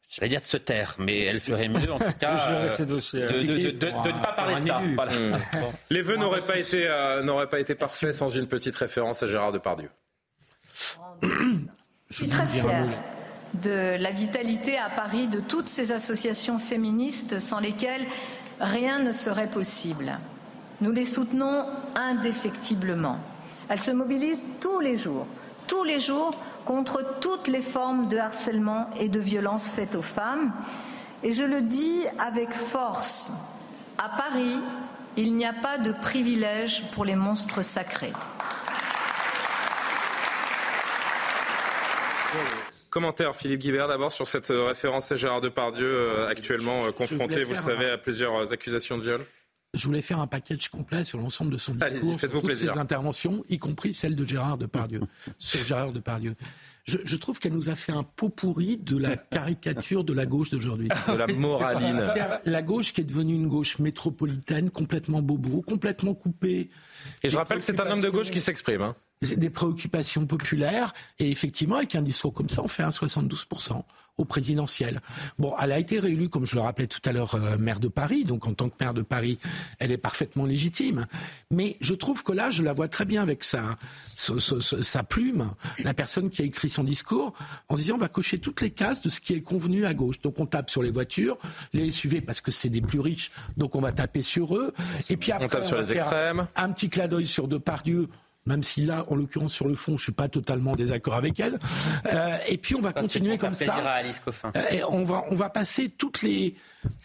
j'allais 0.08 0.28
dire 0.28 0.40
de 0.40 0.46
se 0.46 0.56
taire, 0.56 0.96
mais 0.98 1.20
elle 1.24 1.40
ferait 1.40 1.68
mieux 1.68 1.92
en 1.92 1.98
tout 1.98 2.04
cas 2.20 2.38
euh, 2.50 2.68
de, 2.68 2.94
ne 2.94 4.22
pas 4.22 4.32
parler 4.32 4.60
de 4.60 4.66
ça. 4.66 4.80
Mmh. 4.80 5.38
Les 5.90 6.02
vœux 6.02 6.16
n'auraient 6.16 6.40
pas 6.40 6.58
été 6.58 6.86
euh, 6.86 7.22
n'auraient 7.22 7.48
pas 7.48 7.60
été 7.60 7.74
parfaits 7.74 8.12
sans 8.12 8.28
une 8.28 8.46
petite 8.46 8.76
référence 8.76 9.22
à 9.22 9.26
Gérard 9.26 9.52
Depardieu. 9.52 9.90
Je 11.22 12.14
suis 12.14 12.28
très 12.28 12.46
fière 12.46 12.86
de 13.62 13.96
la 13.98 14.10
vitalité 14.10 14.76
à 14.78 14.90
Paris 14.90 15.28
de 15.28 15.40
toutes 15.40 15.68
ces 15.68 15.92
associations 15.92 16.58
féministes 16.58 17.38
sans 17.38 17.60
lesquelles 17.60 18.06
rien 18.60 18.98
ne 18.98 19.12
serait 19.12 19.50
possible. 19.50 20.18
Nous 20.80 20.92
les 20.92 21.04
soutenons 21.04 21.66
indéfectiblement. 21.94 23.18
Elles 23.68 23.80
se 23.80 23.90
mobilisent 23.90 24.48
tous 24.60 24.80
les 24.80 24.96
jours, 24.96 25.26
tous 25.66 25.84
les 25.84 26.00
jours 26.00 26.32
contre 26.66 27.18
toutes 27.20 27.48
les 27.48 27.62
formes 27.62 28.08
de 28.08 28.18
harcèlement 28.18 28.90
et 29.00 29.08
de 29.08 29.20
violence 29.20 29.70
faites 29.70 29.94
aux 29.94 30.02
femmes. 30.02 30.52
Et 31.22 31.32
je 31.32 31.44
le 31.44 31.62
dis 31.62 32.02
avec 32.18 32.52
force, 32.52 33.32
à 33.96 34.10
Paris, 34.10 34.58
il 35.16 35.34
n'y 35.34 35.46
a 35.46 35.54
pas 35.54 35.78
de 35.78 35.92
privilège 35.92 36.90
pour 36.90 37.06
les 37.06 37.14
monstres 37.14 37.62
sacrés. 37.62 38.12
Commentaire 42.90 43.34
Philippe 43.36 43.60
Guibert 43.60 43.88
d'abord 43.88 44.12
sur 44.12 44.26
cette 44.26 44.48
référence 44.48 45.12
à 45.12 45.16
Gérard 45.16 45.40
Depardieu 45.40 45.86
euh, 45.86 46.28
actuellement 46.28 46.84
euh, 46.84 46.92
confronté, 46.92 47.44
vous 47.44 47.52
le 47.52 47.58
savez, 47.58 47.90
à 47.90 47.98
plusieurs 47.98 48.52
accusations 48.52 48.98
de 48.98 49.02
viol 49.02 49.20
je 49.76 49.86
voulais 49.86 50.02
faire 50.02 50.20
un 50.20 50.26
package 50.26 50.68
complet 50.68 51.04
sur 51.04 51.18
l'ensemble 51.18 51.52
de 51.52 51.58
son 51.58 51.74
discours, 51.74 52.18
sur 52.18 52.30
toutes 52.30 52.54
ses 52.54 52.68
interventions, 52.68 53.44
y 53.48 53.58
compris 53.58 53.94
celle 53.94 54.16
de 54.16 54.26
Gérard 54.26 54.58
Depardieu, 54.58 55.00
sur 55.38 55.64
Gérard 55.64 55.92
Depardieu. 55.92 56.34
Je, 56.84 56.98
je 57.04 57.16
trouve 57.16 57.40
qu'elle 57.40 57.52
nous 57.52 57.68
a 57.68 57.74
fait 57.74 57.92
un 57.92 58.04
pot 58.04 58.28
pourri 58.28 58.76
de 58.76 58.96
la 58.96 59.16
caricature 59.16 60.04
de 60.04 60.12
la 60.12 60.24
gauche 60.24 60.50
d'aujourd'hui. 60.50 60.88
De 60.88 61.16
la 61.16 61.26
moraline. 61.26 62.02
La 62.44 62.62
gauche 62.62 62.92
qui 62.92 63.00
est 63.00 63.04
devenue 63.04 63.34
une 63.34 63.48
gauche 63.48 63.80
métropolitaine, 63.80 64.70
complètement 64.70 65.20
bobo, 65.20 65.62
complètement 65.62 66.14
coupée. 66.14 66.70
Et 67.24 67.30
je 67.30 67.36
rappelle 67.36 67.58
que 67.58 67.64
c'est 67.64 67.80
un 67.80 67.90
homme 67.90 68.00
de 68.00 68.08
gauche 68.08 68.30
qui 68.30 68.40
s'exprime. 68.40 68.82
Hein. 68.82 68.96
Des 69.20 69.50
préoccupations 69.50 70.26
populaires. 70.26 70.92
Et 71.18 71.30
effectivement, 71.30 71.76
avec 71.76 71.96
un 71.96 72.02
discours 72.02 72.32
comme 72.32 72.48
ça, 72.48 72.62
on 72.62 72.68
fait 72.68 72.84
un 72.84 72.90
72% 72.90 73.82
au 74.18 74.24
présidentiel. 74.24 75.00
Bon, 75.38 75.54
elle 75.60 75.72
a 75.72 75.78
été 75.78 75.98
réélue, 75.98 76.28
comme 76.28 76.46
je 76.46 76.54
le 76.54 76.62
rappelais 76.62 76.86
tout 76.86 77.00
à 77.04 77.12
l'heure, 77.12 77.34
euh, 77.34 77.58
maire 77.58 77.80
de 77.80 77.88
Paris. 77.88 78.24
Donc, 78.24 78.46
en 78.46 78.54
tant 78.54 78.68
que 78.68 78.74
maire 78.80 78.94
de 78.94 79.02
Paris, 79.02 79.38
elle 79.78 79.92
est 79.92 79.98
parfaitement 79.98 80.46
légitime. 80.46 81.06
Mais 81.50 81.76
je 81.80 81.94
trouve 81.94 82.22
que 82.22 82.32
là, 82.32 82.50
je 82.50 82.62
la 82.62 82.72
vois 82.72 82.88
très 82.88 83.04
bien 83.04 83.22
avec 83.22 83.44
sa, 83.44 83.76
sa, 84.14 85.02
plume, 85.02 85.50
la 85.82 85.94
personne 85.94 86.30
qui 86.30 86.42
a 86.42 86.44
écrit 86.44 86.70
son 86.70 86.84
discours, 86.84 87.34
en 87.68 87.74
disant 87.74 87.96
on 87.96 87.98
va 87.98 88.08
cocher 88.08 88.38
toutes 88.38 88.62
les 88.62 88.70
cases 88.70 89.00
de 89.02 89.08
ce 89.08 89.20
qui 89.20 89.34
est 89.34 89.42
convenu 89.42 89.84
à 89.84 89.94
gauche. 89.94 90.20
Donc, 90.22 90.40
on 90.40 90.46
tape 90.46 90.70
sur 90.70 90.82
les 90.82 90.90
voitures, 90.90 91.38
les 91.72 91.90
SUV 91.90 92.20
parce 92.20 92.40
que 92.40 92.50
c'est 92.50 92.70
des 92.70 92.80
plus 92.80 93.00
riches, 93.00 93.30
donc 93.56 93.74
on 93.74 93.80
va 93.80 93.92
taper 93.92 94.22
sur 94.22 94.56
eux. 94.56 94.72
Et 95.10 95.16
puis 95.16 95.32
après, 95.32 95.46
on, 95.46 95.48
tape 95.48 95.66
sur 95.66 95.78
les 95.78 95.92
extrêmes. 95.92 96.46
un 96.56 96.72
petit 96.72 96.88
clin 96.88 97.08
d'œil 97.08 97.26
sur 97.26 97.48
Depardieu 97.48 98.08
même 98.46 98.62
si 98.62 98.82
là, 98.82 99.04
en 99.08 99.16
l'occurrence, 99.16 99.52
sur 99.52 99.68
le 99.68 99.74
fond, 99.74 99.96
je 99.96 100.04
suis 100.04 100.12
pas 100.12 100.28
totalement 100.28 100.76
désaccord 100.76 101.14
avec 101.14 101.38
elle. 101.40 101.58
Euh, 102.12 102.36
et 102.48 102.56
puis 102.56 102.74
on 102.74 102.80
va 102.80 102.92
continuer 102.92 103.38
comme 103.38 103.54
ça. 103.54 103.74
À 103.74 103.90
Alice 103.94 104.20
euh, 104.44 104.60
et 104.70 104.84
on 104.84 105.04
va 105.04 105.24
on 105.30 105.34
va 105.34 105.50
passer 105.50 105.88
toutes 105.88 106.22
les. 106.22 106.54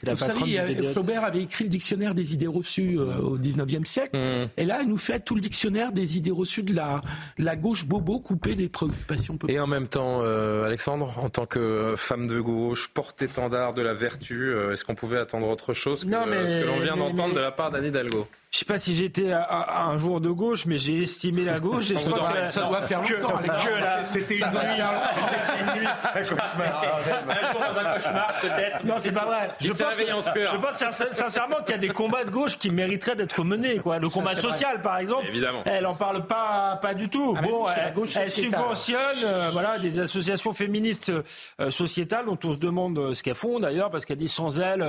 Vous 0.04 0.16
savez, 0.16 0.60
euh, 0.60 0.92
Flaubert 0.94 1.24
avait 1.24 1.42
écrit 1.42 1.64
le 1.64 1.70
dictionnaire 1.70 2.14
des 2.14 2.34
idées 2.34 2.48
reçues 2.48 2.98
au 2.98 3.38
19e 3.38 3.86
siècle. 3.86 4.18
Mm. 4.18 4.50
Et 4.58 4.66
là, 4.66 4.80
elle 4.82 4.88
nous 4.88 4.98
fait 4.98 5.20
tout 5.20 5.36
le 5.36 5.42
dictionnaire 5.42 5.92
des 5.92 6.18
idées 6.18 6.32
reçues 6.32 6.64
de 6.64 6.76
la, 6.76 7.02
la 7.38 7.56
gauche 7.56 7.86
bobo 7.86 8.20
coupée 8.20 8.56
des 8.56 8.70
préoccupations 8.70 9.38
populaires. 9.38 9.62
Et 9.62 9.64
en 9.64 9.68
même 9.68 9.88
temps, 9.88 10.22
Alexandre, 10.22 11.18
en 11.18 11.30
tant 11.30 11.46
que 11.46 11.96
femme 11.98 12.28
de 12.28 12.40
gauche, 12.40 12.90
porte-étendard 12.90 13.74
de 13.74 13.82
la 13.82 13.94
vertu, 13.94 14.54
est-ce 14.72 14.86
qu'on 14.86 14.96
pouvait 14.96 15.20
attendre 15.20 15.48
autre 15.48 15.74
chose 15.74 16.06
que 16.06 16.12
ce 16.12 16.62
que 16.62 16.66
l'on 16.66 16.80
vient 16.80 16.98
d'entendre 16.98 17.34
de 17.34 17.40
la 17.40 17.52
part 17.52 17.72
d'Anne 17.72 17.86
Hidalgo? 17.86 18.28
Je 18.52 18.60
sais 18.60 18.66
pas 18.66 18.78
si 18.78 18.94
j'étais 18.96 19.32
un 19.32 19.98
jour 19.98 20.20
de 20.20 20.30
gauche, 20.30 20.66
mais 20.66 20.78
j'ai 20.78 21.04
estimé 21.04 21.46
la 21.46 21.62
gauche. 21.62 21.92
Et 21.92 21.96
je 21.96 22.02
ça 22.50 22.64
doit 22.68 22.82
faire 22.82 23.02
longtemps. 23.02 23.40
C'était 24.04 24.40
une, 24.40 24.48
nuit. 24.48 25.88
Un 26.14 26.20
cauchemar. 26.20 26.84
Un 27.30 27.52
jour 27.52 27.62
dans 27.62 27.80
un 27.80 27.94
cauchemar, 27.94 28.34
peut-être. 28.42 28.84
Non, 28.84 28.96
c'est 28.98 29.14
pas 29.14 29.24
vrai. 29.24 29.52
Je 29.62 29.70
pense, 29.70 29.94
je 30.36 30.58
pense 30.58 31.14
sincèrement 31.14 31.58
qu'il 31.64 31.72
y 31.72 31.76
a 31.76 31.78
des 31.78 31.90
combats 31.90 32.26
de 32.26 32.32
gauche 32.32 32.58
qui 32.58 32.72
mériteraient 32.72 33.16
d'être 33.16 33.42
menés. 33.46 33.78
Quoi. 33.78 34.00
Le 34.00 34.10
combat 34.10 34.36
social, 34.36 34.82
par 34.82 34.98
exemple, 34.98 35.28
Évidemment. 35.30 35.62
elle 35.66 35.86
en 35.86 35.96
parle 35.96 36.28
pas, 36.28 36.78
pas 36.82 36.94
du 36.94 37.08
tout. 37.08 37.36
Ah, 37.38 37.42
bon, 37.42 37.66
elle, 37.70 37.94
elle 38.18 38.32
subventionne 38.32 39.00
euh, 39.24 39.50
voilà, 39.54 39.80
des 39.80 40.00
associations 40.00 40.52
féministes 40.52 41.12
euh, 41.62 41.72
sociétales 41.72 42.26
dont 42.26 42.38
on 42.44 42.52
se 42.52 42.58
demande 42.58 42.98
euh, 42.98 43.14
ce 43.14 43.24
qu'elles 43.24 43.36
font 43.36 43.60
d'ailleurs, 43.60 43.92
parce 43.92 44.04
qu'elle 44.04 44.18
dit 44.18 44.28
sans 44.28 44.60
elles 44.60 44.86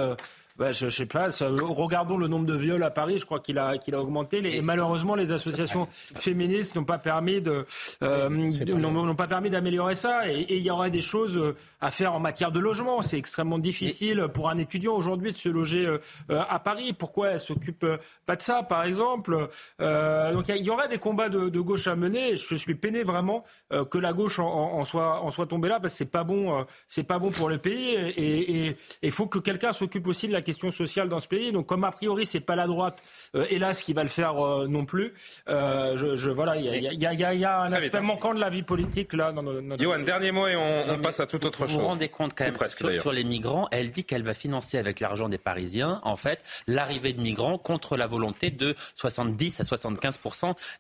bah, 0.59 0.73
je, 0.73 0.87
ne 0.87 0.91
sais 0.91 1.07
pas. 1.07 1.29
regardons 1.41 2.19
le 2.19 2.29
nombre 2.29 2.47
de 2.47 2.55
viols 2.55 2.83
à 2.83 2.91
Paris. 2.91 3.19
Je 3.19 3.25
crois 3.25 3.41
qu'il 3.41 3.59
a, 3.59 3.79
qu'il 3.79 3.95
a 3.95 4.01
augmenté. 4.01 4.57
et 4.57 4.61
malheureusement, 4.61 5.15
les 5.15 5.33
associations 5.33 5.89
féministes 5.91 6.77
n'ont 6.77 6.85
pas 6.85 6.99
permis 6.99 7.41
de, 7.41 7.65
euh, 8.03 8.29
n'ont 8.29 9.15
pas 9.15 9.27
permis 9.27 9.51
d'améliorer 9.51 9.95
ça. 9.95 10.29
Et, 10.31 10.47
il 10.57 10.63
y 10.63 10.71
aurait 10.71 10.91
des 10.91 11.01
choses 11.01 11.37
euh, 11.37 11.57
à 11.81 11.91
faire 11.91 12.15
en 12.15 12.21
matière 12.21 12.53
de 12.53 12.61
logement. 12.61 13.03
C'est 13.03 13.19
extrêmement 13.19 13.59
difficile 13.59 14.29
pour 14.33 14.51
un 14.51 14.59
étudiant 14.59 14.95
aujourd'hui 14.95 15.33
de 15.33 15.37
se 15.37 15.49
loger 15.49 15.87
euh, 15.87 15.99
à 16.29 16.59
Paris. 16.59 16.93
Pourquoi 16.93 17.31
elle 17.31 17.41
s'occupe 17.41 17.87
pas 18.27 18.37
de 18.37 18.43
ça, 18.43 18.63
par 18.63 18.85
exemple 18.85 19.49
Donc 19.79 20.49
il 20.49 20.63
y, 20.63 20.71
aurait 20.71 20.89
des 20.89 20.99
combats 20.99 21.29
de, 21.29 21.61
gauche 21.61 21.87
à 21.87 21.97
mener. 21.97 22.37
Je 22.37 22.55
suis 22.57 22.75
peiné 22.75 23.05
vraiment 23.05 23.45
que 23.91 23.99
la 23.99 24.13
gauche 24.13 24.39
en, 24.39 24.85
soit, 24.85 25.23
en 25.23 25.31
soit 25.31 25.47
tombée 25.47 25.69
là, 25.69 25.81
parce 25.81 25.95
que 25.95 25.99
c'est 25.99 26.05
pas 26.05 26.25
bon, 26.25 26.65
c'est 26.89 27.05
pas 27.05 27.19
bon 27.19 27.31
pour 27.31 27.49
le 27.49 27.59
pays. 27.59 27.95
Et 28.17 28.77
il 29.03 29.11
faut 29.11 29.27
que 29.27 29.39
quelqu'un 29.39 29.73
s'occupe 29.73 30.07
aussi 30.07 30.29
de 30.29 30.33
la 30.33 30.42
question 30.43 30.71
sociale 30.71 31.09
dans 31.09 31.21
ce 31.21 31.29
pays. 31.29 31.53
Donc, 31.53 31.67
comme 31.67 31.85
a 31.85 31.91
priori, 31.91 32.27
c'est 32.27 32.41
pas 32.41 32.57
la 32.57 32.67
droite, 32.67 33.03
euh, 33.35 33.47
hélas, 33.51 33.83
qui 33.83 33.93
va 33.93 34.03
le 34.03 34.09
faire 34.09 34.45
euh, 34.45 34.67
non 34.69 34.85
plus. 34.85 35.15
Euh, 35.49 35.97
je, 35.97 36.31
voilà, 36.31 36.57
il 36.57 36.65
y 36.65 37.45
a, 37.45 37.61
un 37.63 37.73
aspect 37.73 38.01
manquant 38.01 38.35
de 38.35 38.41
la 38.41 38.51
vie 38.51 38.63
politique 38.63 39.13
là. 39.13 39.33
Dans 39.33 39.43
notre... 39.43 39.83
Johan, 39.83 40.01
dernier 40.01 40.33
mot 40.33 40.47
et 40.47 40.57
on, 40.57 40.99
passe 40.99 41.21
à 41.21 41.27
toute 41.27 41.45
autre 41.45 41.67
chose. 41.67 41.75
Vous 41.75 41.81
vous 41.81 41.87
rendez 41.87 42.09
compte 42.09 42.33
quand 42.37 42.45
même 42.45 42.55
presque, 42.55 42.79
sur, 43.01 43.13
les 43.13 43.25
migrants, 43.25 43.69
elle 43.71 43.91
dit 43.91 44.05
qu'elle 44.05 44.23
va 44.23 44.35
financer 44.35 44.79
avec 44.79 45.01
l'argent 45.01 45.29
des 45.29 45.39
Parisiens, 45.39 46.01
en 46.05 46.17
fait, 46.17 46.43
l'arrivée 46.67 47.13
de 47.13 47.21
migrants 47.21 47.59
contre 47.59 47.97
la 47.97 48.07
volonté 48.07 48.51
de 48.51 48.75
70 48.97 49.61
à 49.61 49.65
75 49.65 50.19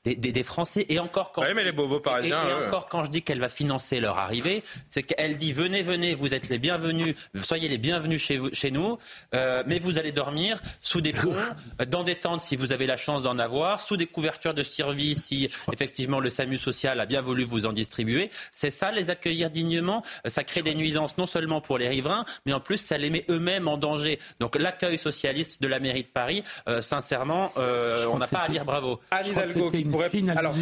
des, 0.05 0.15
des, 0.17 0.43
Français. 0.43 0.87
Et 0.89 0.99
encore 0.99 1.33
quand, 1.33 1.43
mais 1.55 1.65
les 1.65 1.73
bobos 1.73 2.01
parisiens, 2.01 2.41
et, 2.49 2.67
encore 2.67 2.89
quand 2.89 3.05
je 3.05 3.11
dis 3.11 3.23
qu'elle 3.23 3.41
va 3.41 3.49
financer 3.49 4.01
leur 4.01 4.19
arrivée, 4.19 4.63
c'est 4.87 5.03
qu'elle 5.03 5.37
dit 5.37 5.53
venez, 5.53 5.83
venez, 5.83 6.15
vous 6.15 6.35
êtes 6.35 6.49
les 6.49 6.59
bienvenus, 6.59 7.15
soyez 7.43 7.69
les 7.69 7.79
bienvenus 7.79 8.23
chez, 8.23 8.41
chez 8.53 8.71
nous. 8.71 8.99
Euh, 9.35 9.52
mais 9.67 9.79
vous 9.79 9.99
allez 9.99 10.13
dormir 10.13 10.61
sous 10.81 11.01
des 11.01 11.13
ponts, 11.13 11.35
dans 11.89 12.05
des 12.05 12.15
tentes 12.15 12.41
si 12.41 12.57
vous 12.57 12.73
avez 12.73 12.87
la 12.87 12.97
chance 12.97 13.23
d'en 13.23 13.39
avoir, 13.39 13.81
sous 13.81 13.97
des 13.97 14.07
couvertures 14.07 14.55
de 14.55 14.63
survie 14.63 15.15
si 15.15 15.51
effectivement 15.73 16.21
le 16.21 16.29
SAMU 16.29 16.59
social 16.59 17.01
a 17.01 17.07
bien 17.07 17.21
voulu 17.21 17.45
vous 17.45 17.67
en 17.67 17.73
distribuer. 17.73 18.31
C'est 18.53 18.71
ça, 18.71 18.91
les 18.93 19.11
accueillir 19.11 19.51
dignement? 19.51 20.03
Ça 20.27 20.45
crée 20.45 20.63
des 20.63 20.75
nuisances 20.75 21.19
non 21.19 21.27
seulement 21.27 21.61
pour 21.61 21.79
les 21.79 21.89
riverains, 21.89 22.25
mais 22.47 22.53
en 22.53 22.61
plus 22.61 22.79
ça 22.79 22.99
les 22.99 23.11
met 23.11 23.25
eux-mêmes 23.29 23.69
en 23.69 23.77
danger. 23.77 24.19
Donc 24.41 24.57
l'accueil 24.57 24.99
socialiste 24.99 25.63
de 25.63 25.69
la 25.69 25.81
mairie 25.81 26.03
de 26.03 26.09
Paris, 26.09 26.43
euh, 26.69 26.83
sincèrement, 26.83 27.53
euh, 27.57 28.07
on 28.11 28.19
n'a 28.19 28.27
pas 28.27 28.41
à 28.41 28.49
dire 28.49 28.65
bravo. 28.65 29.01
Anne 29.11 29.27
Hidalgo 29.27 29.71
qui 29.71 29.85
pourrait... 29.85 30.11
Alors, 30.37 30.55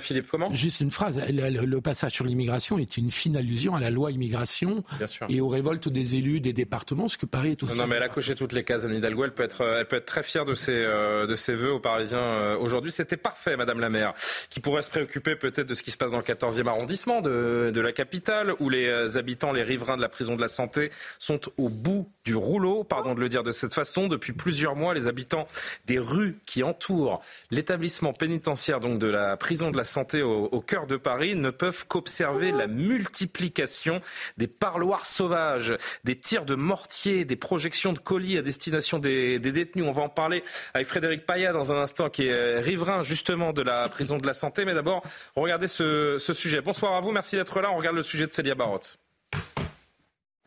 Philippe, 0.00 0.26
comment? 0.30 0.52
Juste 0.52 0.80
une 0.80 0.90
phrase. 0.90 1.20
Le, 1.28 1.80
passage 1.80 2.12
sur 2.12 2.26
l'immigration 2.26 2.78
est 2.78 2.98
une 2.98 3.10
fine 3.10 3.36
allusion 3.36 3.74
à 3.74 3.80
la 3.80 3.88
loi 3.88 4.10
immigration 4.10 4.84
et 5.28 5.40
aux 5.40 5.48
révoltes 5.48 5.88
des 5.88 6.16
élus 6.16 6.40
des 6.40 6.52
départements, 6.52 7.08
ce 7.08 7.16
que 7.16 7.26
Paris 7.26 7.52
est 7.52 7.62
aussi. 7.62 7.78
Non, 7.78 7.86
mais 7.86 7.96
elle 7.96 8.02
a 8.02 8.08
coché 8.20 8.34
toutes 8.34 8.52
les 8.52 8.64
cases, 8.64 8.84
Anne 8.84 8.94
Hidalgo. 8.94 9.24
Elle 9.24 9.32
peut 9.32 9.42
être, 9.42 9.64
elle 9.64 9.86
peut 9.86 9.96
être 9.96 10.04
très 10.04 10.22
fière 10.22 10.44
de 10.44 10.54
ses, 10.54 10.74
euh, 10.74 11.24
de 11.24 11.36
ses 11.36 11.54
voeux 11.54 11.72
aux 11.72 11.80
Parisiens 11.80 12.18
euh, 12.18 12.58
aujourd'hui. 12.58 12.92
C'était 12.92 13.16
parfait, 13.16 13.56
Madame 13.56 13.80
la 13.80 13.88
maire, 13.88 14.12
qui 14.50 14.60
pourrait 14.60 14.82
se 14.82 14.90
préoccuper 14.90 15.36
peut-être 15.36 15.66
de 15.66 15.74
ce 15.74 15.82
qui 15.82 15.90
se 15.90 15.96
passe 15.96 16.10
dans 16.10 16.18
le 16.18 16.22
14e 16.22 16.66
arrondissement 16.66 17.22
de, 17.22 17.70
de 17.74 17.80
la 17.80 17.92
capitale, 17.92 18.52
où 18.60 18.68
les 18.68 18.88
euh, 18.88 19.16
habitants, 19.16 19.52
les 19.52 19.62
riverains 19.62 19.96
de 19.96 20.02
la 20.02 20.10
prison 20.10 20.36
de 20.36 20.42
la 20.42 20.48
santé 20.48 20.90
sont 21.18 21.40
au 21.56 21.70
bout 21.70 22.10
du 22.26 22.34
rouleau, 22.34 22.84
pardon 22.84 23.14
de 23.14 23.20
le 23.20 23.30
dire 23.30 23.42
de 23.42 23.52
cette 23.52 23.72
façon. 23.72 24.06
Depuis 24.06 24.34
plusieurs 24.34 24.76
mois, 24.76 24.92
les 24.92 25.08
habitants 25.08 25.46
des 25.86 25.98
rues 25.98 26.36
qui 26.44 26.62
entourent 26.62 27.20
l'établissement 27.50 28.12
pénitentiaire 28.12 28.80
donc 28.80 28.98
de 28.98 29.06
la 29.06 29.38
prison 29.38 29.70
de 29.70 29.78
la 29.78 29.84
santé 29.84 30.20
au, 30.20 30.44
au 30.44 30.60
cœur 30.60 30.86
de 30.86 30.98
Paris 30.98 31.36
ne 31.36 31.48
peuvent 31.48 31.86
qu'observer 31.86 32.52
la 32.52 32.66
multiplication 32.66 34.02
des 34.36 34.46
parloirs 34.46 35.06
sauvages, 35.06 35.74
des 36.04 36.18
tirs 36.18 36.44
de 36.44 36.54
mortier, 36.54 37.24
des 37.24 37.36
projections 37.36 37.94
de 37.94 37.98
colis 38.10 38.36
à 38.38 38.42
destination 38.42 38.98
des, 38.98 39.38
détenus. 39.38 39.84
On 39.86 39.92
va 39.92 40.02
en 40.02 40.08
parler 40.08 40.42
avec 40.74 40.88
Frédéric 40.88 41.26
Payat 41.26 41.52
dans 41.52 41.72
un 41.72 41.80
instant, 41.80 42.10
qui 42.10 42.26
est 42.26 42.58
riverain 42.58 43.02
justement 43.02 43.52
de 43.52 43.62
la 43.62 43.88
prison 43.88 44.16
de 44.16 44.26
la 44.26 44.32
santé. 44.32 44.64
Mais 44.64 44.74
d'abord, 44.74 45.04
regardez 45.36 45.68
ce, 45.68 46.16
ce 46.18 46.32
sujet. 46.32 46.60
Bonsoir 46.60 46.94
à 46.94 47.00
vous, 47.00 47.12
merci 47.12 47.36
d'être 47.36 47.60
là. 47.60 47.70
On 47.70 47.76
regarde 47.76 47.94
le 47.94 48.02
sujet 48.02 48.26
de 48.26 48.32
Célia 48.32 48.56
Barotte. 48.56 48.98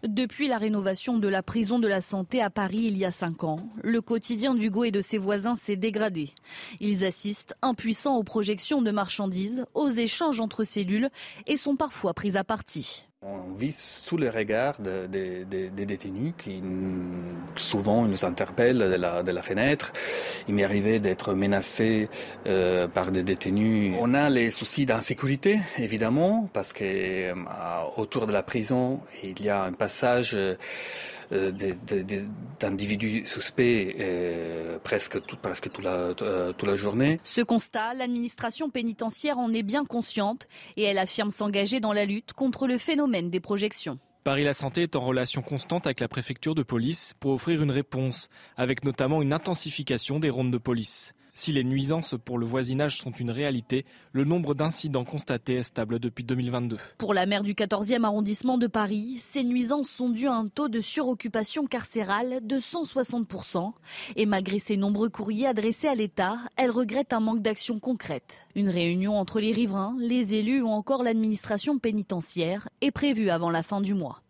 Depuis 0.06 0.50
la 0.50 0.58
rénovation 0.58 1.18
de 1.18 1.30
la 1.30 1.42
prison 1.42 1.80
de 1.80 1.88
la 1.88 2.02
santé 2.02 2.42
à 2.42 2.50
Paris 2.50 2.82
il 2.84 2.98
y 2.98 3.06
a 3.06 3.12
cinq 3.12 3.46
ans, 3.46 3.70
le 3.82 4.02
quotidien 4.02 4.54
d'Hugo 4.54 4.84
et 4.84 4.92
de 4.92 5.00
ses 5.00 5.18
voisins 5.18 5.56
s'est 5.56 5.78
dégradé. 5.78 6.32
Ils 6.82 7.06
assistent 7.06 7.56
impuissants 7.62 8.18
aux 8.18 8.24
projections 8.24 8.82
de 8.82 8.92
marchandises, 8.92 9.66
aux 9.74 9.88
échanges 9.88 10.42
entre 10.42 10.66
cellules 10.66 11.10
et 11.48 11.56
sont 11.56 11.78
parfois 11.78 12.14
pris 12.14 12.36
à 12.36 12.44
partie. 12.44 13.06
On 13.26 13.54
vit 13.54 13.72
sous 13.72 14.18
le 14.18 14.30
regard 14.30 14.76
des 14.82 15.46
détenus 15.72 16.34
qui 16.38 16.62
souvent 17.56 18.04
nous 18.04 18.26
interpellent 18.26 18.80
de 19.24 19.32
la, 19.32 19.42
fenêtre. 19.42 19.94
Il 20.50 20.56
m'est 20.56 20.66
arrivé 20.66 21.00
d'être 21.00 21.34
menacé 21.34 22.10
euh, 22.48 22.90
par 22.90 23.14
des 23.14 23.24
détenus. 23.24 23.96
On 24.02 24.14
a 24.14 24.30
les 24.30 24.52
soucis 24.52 24.86
d'insécurité, 24.86 25.60
évidemment, 25.78 26.50
parce 26.52 26.74
que 26.74 26.84
euh, 26.84 27.34
autour 27.96 28.28
de 28.28 28.34
la 28.34 28.44
prison, 28.44 29.00
il 29.24 29.42
y 29.42 29.50
a 29.50 29.64
un 29.64 29.72
passage 29.72 30.34
euh, 30.36 30.56
d'individus 31.32 33.26
suspects 33.26 33.96
euh, 34.00 34.78
presque, 34.84 35.24
tout, 35.26 35.38
presque 35.38 35.72
toute, 35.72 35.84
la, 35.84 36.14
euh, 36.22 36.54
toute 36.54 36.68
la 36.68 36.76
journée. 36.76 37.20
Ce 37.24 37.42
constat, 37.42 37.94
l'administration 37.94 38.70
pénitentiaire 38.70 39.38
en 39.38 39.54
est 39.54 39.64
bien 39.64 39.86
consciente 39.86 40.48
et 40.78 40.84
elle 40.84 40.98
affirme 40.98 41.30
s'engager 41.30 41.80
dans 41.80 41.94
la 41.94 42.06
lutte 42.06 42.34
contre 42.34 42.68
le 42.68 42.78
phénomène 42.78 43.30
des 43.30 43.40
projections. 43.40 44.00
Paris 44.24 44.46
La 44.46 44.54
Santé 44.54 44.84
est 44.84 44.96
en 44.96 45.02
relation 45.02 45.42
constante 45.42 45.86
avec 45.86 46.00
la 46.00 46.08
préfecture 46.08 46.56
de 46.56 46.64
police 46.64 47.14
pour 47.20 47.34
offrir 47.34 47.62
une 47.62 47.72
réponse, 47.72 48.30
avec 48.56 48.86
notamment 48.86 49.22
une 49.22 49.34
intensification 49.34 50.20
des 50.20 50.30
rondes 50.30 50.52
de 50.52 50.58
police. 50.58 51.14
Si 51.36 51.52
les 51.52 51.64
nuisances 51.64 52.14
pour 52.24 52.38
le 52.38 52.46
voisinage 52.46 52.98
sont 52.98 53.10
une 53.10 53.32
réalité, 53.32 53.86
le 54.12 54.24
nombre 54.24 54.54
d'incidents 54.54 55.04
constatés 55.04 55.56
est 55.56 55.64
stable 55.64 55.98
depuis 55.98 56.24
2022. 56.24 56.78
Pour 57.00 57.16
la 57.16 57.26
maire 57.26 57.42
du 57.42 57.56
14e 57.56 58.04
arrondissement 58.04 58.60
de 58.60 58.68
Paris, 58.68 59.20
ces 59.20 59.44
nuisances 59.44 59.90
sont 59.90 60.10
dues 60.10 60.28
à 60.28 60.36
un 60.36 60.48
taux 60.48 60.70
de 60.70 60.80
suroccupation 60.80 61.66
carcérale 61.66 62.46
de 62.46 62.58
160%. 62.58 63.74
Et 64.16 64.28
malgré 64.28 64.60
ses 64.60 64.78
nombreux 64.78 65.10
courriers 65.10 65.48
adressés 65.48 65.88
à 65.88 65.96
l'État, 65.96 66.38
elle 66.56 66.70
regrette 66.70 67.14
un 67.14 67.20
manque 67.20 67.42
d'action 67.42 67.80
concrète. 67.80 68.44
Une 68.54 68.70
réunion 68.70 69.18
entre 69.18 69.40
les 69.40 69.52
riverains, 69.52 69.96
les 69.98 70.36
élus 70.36 70.62
ou 70.62 70.70
encore 70.70 71.02
l'administration 71.02 71.80
pénitentiaire 71.80 72.70
est 72.82 72.92
prévue 72.92 73.32
avant 73.32 73.50
la 73.50 73.64
fin 73.64 73.82
du 73.82 73.96
mois. 73.96 74.23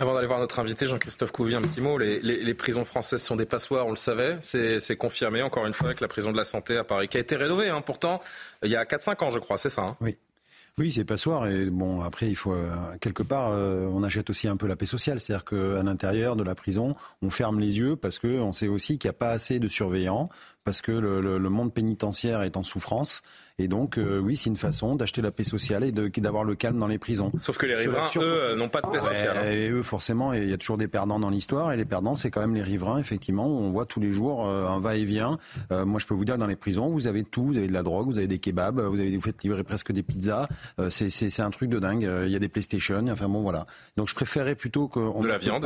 Avant 0.00 0.14
d'aller 0.14 0.28
voir 0.28 0.38
notre 0.38 0.60
invité, 0.60 0.86
Jean-Christophe 0.86 1.32
Couvi, 1.32 1.56
un 1.56 1.60
petit 1.60 1.80
mot. 1.80 1.98
Les, 1.98 2.54
prisons 2.54 2.84
françaises 2.84 3.20
sont 3.20 3.34
des 3.34 3.46
passoires, 3.46 3.84
on 3.86 3.90
le 3.90 3.96
savait. 3.96 4.38
C'est 4.40 4.96
confirmé, 4.96 5.42
encore 5.42 5.66
une 5.66 5.72
fois, 5.72 5.88
avec 5.88 6.00
la 6.00 6.06
prison 6.06 6.30
de 6.30 6.36
la 6.36 6.44
santé 6.44 6.76
à 6.76 6.84
Paris, 6.84 7.08
qui 7.08 7.16
a 7.16 7.20
été 7.20 7.34
rénovée, 7.34 7.68
hein, 7.68 7.80
pourtant, 7.80 8.20
il 8.62 8.70
y 8.70 8.76
a 8.76 8.84
4-5 8.84 9.24
ans, 9.24 9.30
je 9.30 9.40
crois, 9.40 9.58
c'est 9.58 9.70
ça 9.70 9.82
hein? 9.82 9.96
Oui. 10.00 10.16
Oui, 10.78 10.92
c'est 10.92 11.04
passoire. 11.04 11.48
Et 11.48 11.64
bon, 11.70 12.02
après, 12.02 12.28
il 12.28 12.36
faut 12.36 12.52
euh, 12.52 12.70
quelque 13.00 13.24
part, 13.24 13.50
euh, 13.50 13.88
on 13.92 14.04
achète 14.04 14.30
aussi 14.30 14.46
un 14.46 14.56
peu 14.56 14.68
la 14.68 14.76
paix 14.76 14.86
sociale, 14.86 15.18
c'est-à-dire 15.18 15.44
qu'à 15.44 15.82
l'intérieur 15.82 16.36
de 16.36 16.44
la 16.44 16.54
prison, 16.54 16.94
on 17.20 17.30
ferme 17.30 17.58
les 17.58 17.78
yeux 17.78 17.96
parce 17.96 18.20
que 18.20 18.38
on 18.38 18.52
sait 18.52 18.68
aussi 18.68 18.96
qu'il 18.96 19.08
n'y 19.08 19.16
a 19.16 19.18
pas 19.18 19.30
assez 19.30 19.58
de 19.58 19.66
surveillants, 19.66 20.28
parce 20.68 20.82
que 20.82 20.92
le, 20.92 21.48
monde 21.48 21.72
pénitentiaire 21.72 22.42
est 22.42 22.58
en 22.58 22.62
souffrance. 22.62 23.22
Et 23.58 23.68
donc, 23.68 23.96
euh, 23.96 24.20
oui, 24.20 24.36
c'est 24.36 24.50
une 24.50 24.56
façon 24.58 24.96
d'acheter 24.96 25.22
la 25.22 25.30
paix 25.30 25.42
sociale 25.42 25.82
et 25.82 25.92
d'avoir 25.92 26.44
le 26.44 26.56
calme 26.56 26.78
dans 26.78 26.86
les 26.86 26.98
prisons. 26.98 27.32
Sauf 27.40 27.56
que 27.56 27.64
les 27.64 27.74
riverains, 27.74 28.06
eux, 28.16 28.54
n'ont 28.54 28.68
pas 28.68 28.82
de 28.82 28.88
paix 28.88 29.00
sociale. 29.00 29.38
Hein. 29.38 29.50
Et 29.50 29.70
eux, 29.70 29.82
forcément, 29.82 30.34
il 30.34 30.46
y 30.46 30.52
a 30.52 30.58
toujours 30.58 30.76
des 30.76 30.86
perdants 30.86 31.18
dans 31.18 31.30
l'histoire. 31.30 31.72
Et 31.72 31.78
les 31.78 31.86
perdants, 31.86 32.14
c'est 32.16 32.30
quand 32.30 32.42
même 32.42 32.54
les 32.54 32.62
riverains, 32.62 32.98
effectivement, 32.98 33.46
où 33.46 33.60
on 33.60 33.70
voit 33.70 33.86
tous 33.86 33.98
les 33.98 34.12
jours 34.12 34.46
un 34.46 34.78
va-et-vient. 34.78 35.38
moi, 35.70 35.98
je 35.98 36.06
peux 36.06 36.12
vous 36.12 36.26
dire, 36.26 36.36
dans 36.36 36.46
les 36.46 36.54
prisons, 36.54 36.88
vous 36.88 37.06
avez 37.06 37.24
tout. 37.24 37.46
Vous 37.46 37.56
avez 37.56 37.68
de 37.68 37.72
la 37.72 37.82
drogue, 37.82 38.08
vous 38.08 38.18
avez 38.18 38.28
des 38.28 38.38
kebabs, 38.38 38.78
vous, 38.78 39.00
avez, 39.00 39.16
vous 39.16 39.22
faites 39.22 39.42
livrer 39.42 39.64
presque 39.64 39.90
des 39.90 40.02
pizzas. 40.02 40.48
Euh, 40.78 40.90
c'est 40.90 41.40
un 41.40 41.50
truc 41.50 41.70
de 41.70 41.78
dingue. 41.78 42.04
Euh, 42.04 42.26
il 42.26 42.32
y 42.32 42.36
a 42.36 42.40
des 42.40 42.50
PlayStation. 42.50 43.06
Enfin 43.08 43.30
bon, 43.30 43.40
voilà. 43.40 43.64
Donc 43.96 44.10
je 44.10 44.14
préférais 44.14 44.54
plutôt 44.54 44.86
qu'on 44.86 45.22
de 45.22 45.28
la 45.28 45.38
viande. 45.38 45.64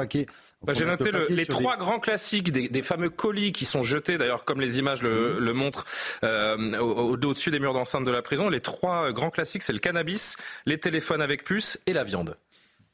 Bah, 0.64 0.74
J'ai 0.74 0.84
noté 0.84 1.10
les 1.28 1.46
trois 1.46 1.76
grands 1.76 1.98
classiques 1.98 2.52
des, 2.52 2.82
fameux 2.82 3.10
colis 3.10 3.52
qui 3.52 3.64
sont 3.64 3.82
jetés, 3.82 4.18
d'ailleurs 4.18 4.44
comme 4.44 4.60
les 4.60 4.78
images 4.78 4.91
le, 5.00 5.40
mhm. 5.40 5.52
montrent, 5.52 5.86
euh, 6.24 6.78
au-dessus 6.78 7.50
des 7.50 7.58
murs 7.58 7.72
d'enceinte 7.72 8.04
de 8.04 8.10
la 8.10 8.20
prison. 8.20 8.50
Les 8.50 8.60
trois 8.60 9.12
grands 9.12 9.30
classiques, 9.30 9.62
c'est 9.62 9.72
le 9.72 9.78
cannabis, 9.78 10.36
les 10.66 10.78
téléphones 10.78 11.22
avec 11.22 11.44
puce 11.44 11.80
et 11.86 11.94
la 11.94 12.04
viande. 12.04 12.36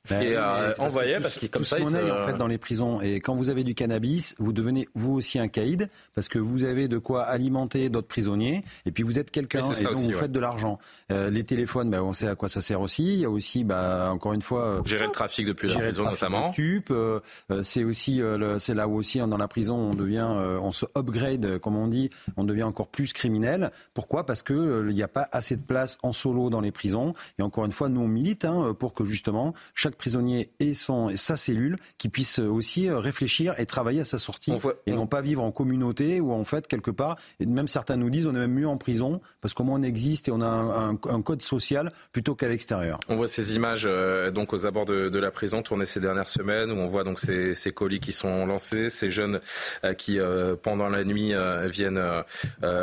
Ben, 0.08 0.22
et 0.22 0.36
euh, 0.36 0.72
envoyé 0.78 1.18
parce, 1.20 1.38
que 1.38 1.46
comme 1.46 1.64
ça, 1.64 1.76
en 1.80 2.26
fait 2.26 2.36
dans 2.38 2.46
les 2.46 2.58
prisons. 2.58 3.00
Et 3.00 3.20
quand 3.20 3.34
vous 3.34 3.50
avez 3.50 3.64
du 3.64 3.74
cannabis, 3.74 4.34
vous 4.38 4.52
devenez 4.52 4.88
vous 4.94 5.12
aussi 5.12 5.38
un 5.38 5.48
caïd 5.48 5.88
parce 6.14 6.28
que 6.28 6.38
vous 6.38 6.64
avez 6.64 6.88
de 6.88 6.98
quoi 6.98 7.24
alimenter 7.24 7.88
d'autres 7.90 8.08
prisonniers 8.08 8.64
et 8.86 8.92
puis 8.92 9.02
vous 9.02 9.18
êtes 9.18 9.30
quelqu'un 9.30 9.70
et 9.72 9.84
donc 9.84 9.96
vous 9.96 10.12
faites 10.12 10.32
de 10.32 10.40
l'argent. 10.40 10.78
Euh, 11.12 11.30
les 11.30 11.44
téléphones, 11.44 11.90
ben, 11.90 12.02
on 12.02 12.12
sait 12.12 12.28
à 12.28 12.36
quoi 12.36 12.48
ça 12.48 12.62
sert 12.62 12.80
aussi. 12.80 13.04
Il 13.04 13.20
y 13.20 13.24
a 13.24 13.30
aussi, 13.30 13.64
bah, 13.64 14.10
encore 14.12 14.32
une 14.32 14.42
fois, 14.42 14.64
euh, 14.64 14.84
gérer 14.84 15.06
le 15.06 15.12
trafic 15.12 15.46
depuis 15.46 15.68
la 15.68 15.78
prison 15.78 16.04
notamment. 16.04 16.52
Euh, 16.90 17.20
c'est 17.62 17.84
aussi, 17.84 18.22
c'est 18.58 18.74
là 18.74 18.88
où 18.88 18.96
aussi 18.96 19.18
dans 19.18 19.36
la 19.36 19.48
prison 19.48 19.76
on 19.76 19.94
devient, 19.94 20.28
on 20.62 20.72
se 20.72 20.86
upgrade, 20.96 21.58
comme 21.58 21.76
on 21.76 21.88
dit, 21.88 22.10
on 22.36 22.44
devient 22.44 22.62
encore 22.62 22.88
plus 22.88 23.12
criminel. 23.12 23.70
Pourquoi? 23.94 24.24
Parce 24.24 24.42
que 24.42 24.86
il 24.88 24.94
n'y 24.94 25.02
a 25.02 25.08
pas 25.08 25.28
assez 25.32 25.56
de 25.56 25.62
place 25.62 25.98
en 26.02 26.12
solo 26.12 26.50
dans 26.50 26.60
les 26.60 26.72
prisons. 26.72 27.14
Et 27.38 27.42
encore 27.42 27.64
une 27.64 27.72
fois, 27.72 27.88
nous 27.88 28.00
on 28.00 28.08
milite 28.08 28.44
hein, 28.44 28.74
pour 28.78 28.94
que 28.94 29.04
justement 29.04 29.54
chaque 29.74 29.87
prisonnier 29.96 30.50
ait 30.60 30.74
son, 30.74 31.14
sa 31.16 31.36
cellule, 31.36 31.76
qui 31.98 32.08
puisse 32.08 32.38
aussi 32.38 32.88
euh, 32.88 32.98
réfléchir 32.98 33.54
et 33.58 33.66
travailler 33.66 34.00
à 34.00 34.04
sa 34.04 34.18
sortie, 34.18 34.52
et 34.86 34.92
non 34.92 35.06
pas 35.06 35.20
vivre 35.20 35.42
en 35.42 35.52
communauté 35.52 36.20
ou 36.20 36.32
en 36.32 36.44
fait 36.44 36.66
quelque 36.66 36.90
part. 36.90 37.16
Et 37.40 37.46
même 37.46 37.68
certains 37.68 37.96
nous 37.96 38.10
disent 38.10 38.26
on 38.26 38.34
est 38.34 38.38
même 38.38 38.52
mieux 38.52 38.68
en 38.68 38.76
prison 38.76 39.20
parce 39.40 39.54
qu'au 39.54 39.64
moins 39.64 39.78
on 39.78 39.82
existe 39.82 40.28
et 40.28 40.32
on 40.32 40.40
a 40.40 40.46
un, 40.46 40.96
code 41.22 41.42
social 41.42 41.92
plutôt 42.12 42.34
qu'à 42.34 42.48
l'extérieur. 42.48 43.00
On 43.08 43.16
voit 43.16 43.28
ces 43.28 43.54
images 43.54 43.84
euh, 43.86 44.30
donc 44.30 44.52
aux 44.52 44.66
abords 44.66 44.84
de, 44.84 45.18
la 45.18 45.30
prison 45.30 45.62
tournées 45.62 45.84
ces 45.84 46.00
dernières 46.00 46.28
semaines 46.28 46.70
où 46.70 46.76
on 46.76 46.86
voit 46.86 47.04
donc 47.04 47.18
ces, 47.18 47.72
colis 47.72 48.00
qui 48.00 48.12
sont 48.12 48.46
lancés, 48.46 48.88
ces 48.88 49.10
jeunes 49.10 49.40
euh, 49.84 49.94
qui 49.94 50.18
pendant 50.62 50.88
la 50.88 51.04
nuit 51.04 51.32
viennent 51.66 52.02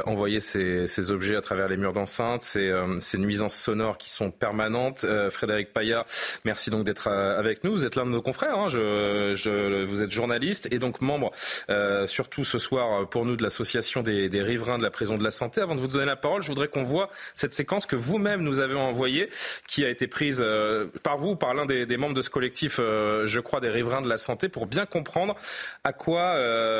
envoyer 0.06 0.40
ces, 0.40 1.11
objets 1.11 1.36
à 1.36 1.41
travers 1.41 1.68
les 1.68 1.77
murs 1.77 1.94
d'enceinte, 1.94 2.44
ces, 2.44 2.73
ces 2.99 3.18
nuisances 3.18 3.56
sonores 3.56 3.98
qui 3.98 4.10
sont 4.10 4.32
permanentes. 4.32 5.06
Frédéric 5.30 5.72
Paya, 5.73 6.06
merci 6.44 6.69
donc 6.69 6.84
d'être 6.84 6.94
euh, 7.07 7.39
avec 7.39 7.63
nous. 7.63 7.72
Vous 7.72 7.85
êtes 7.85 7.95
l'un 7.95 8.05
de 8.05 8.11
nos 8.11 8.22
confrères. 8.22 8.57
Hein. 8.57 8.67
Vous 8.67 10.03
êtes 10.03 10.11
journaliste 10.11 10.67
et 10.72 10.80
donc 10.80 11.01
membre, 11.01 11.31
euh, 11.69 12.07
surtout 12.07 12.43
ce 12.43 12.57
soir 12.57 13.07
pour 13.09 13.26
nous, 13.26 13.35
de 13.35 13.43
l'association 13.43 14.01
des, 14.01 14.30
riverains 14.41 14.77
de 14.77 14.84
la 14.84 14.91
prison 14.91 15.17
de 15.17 15.23
la 15.23 15.31
santé. 15.31 15.61
Avant 15.61 15.76
de 15.76 15.81
vous 15.81 15.88
donner 15.88 16.05
la 16.05 16.15
parole, 16.15 16.43
je 16.43 16.47
voudrais 16.47 16.67
qu'on 16.67 16.84
voit 16.84 17.09
cette 17.34 17.53
séquence 17.53 17.85
que 17.85 17.95
vous-même 17.95 18.41
nous 18.41 18.59
avez 18.59 18.76
envoyée, 18.76 19.30
qui 19.67 19.84
a 19.85 19.89
été 19.89 20.07
prise 20.07 20.41
euh, 20.43 20.88
par 21.03 21.17
vous, 21.17 21.35
par 21.35 21.53
l'un 21.53 21.65
des, 21.65 21.97
membres 21.97 22.15
de 22.15 22.22
ce 22.22 22.30
collectif, 22.30 22.77
je 22.77 23.39
crois, 23.39 23.59
des 23.59 23.69
riverains 23.69 24.01
de 24.01 24.09
la 24.09 24.17
santé, 24.17 24.49
pour 24.49 24.65
bien 24.65 24.85
comprendre 24.85 25.35
à 25.84 25.93
quoi 25.93 26.38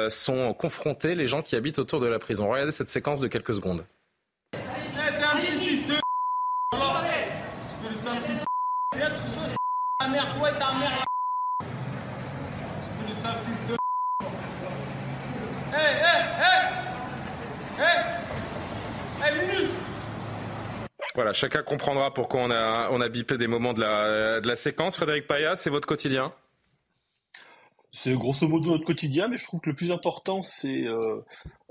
sont 0.10 0.54
confrontés 0.54 1.16
les 1.16 1.28
gens 1.28 1.42
qui 1.42 1.56
habitent 1.56 1.80
autour 1.80 2.00
de 2.00 2.08
la 2.08 2.20
prison. 2.20 2.50
Regardez 2.50 2.72
cette 2.72 2.90
séquence 2.90 3.22
de 3.22 3.28
quelques 3.28 3.56
secondes. 3.56 3.86
Voilà, 21.16 21.32
chacun 21.32 21.64
comprendra 21.64 22.14
pourquoi 22.14 22.42
on 22.42 22.52
a, 22.52 22.90
on 22.92 23.00
a 23.00 23.08
bipé 23.08 23.38
des 23.38 23.48
moments 23.48 23.74
de 23.74 23.80
la, 23.80 24.42
de 24.42 24.48
la 24.48 24.56
séquence. 24.56 24.98
Frédéric 24.98 25.28
Paya, 25.28 25.56
c'est 25.56 25.70
votre 25.70 25.88
quotidien? 25.88 26.34
C'est 27.96 28.14
grosso 28.14 28.46
modo 28.48 28.72
notre 28.72 28.84
quotidien, 28.84 29.30
mais 29.30 29.38
je 29.38 29.46
trouve 29.46 29.62
que 29.62 29.70
le 29.70 29.76
plus 29.76 29.92
important, 29.92 30.42
c'est 30.42 30.84
euh, 30.84 31.22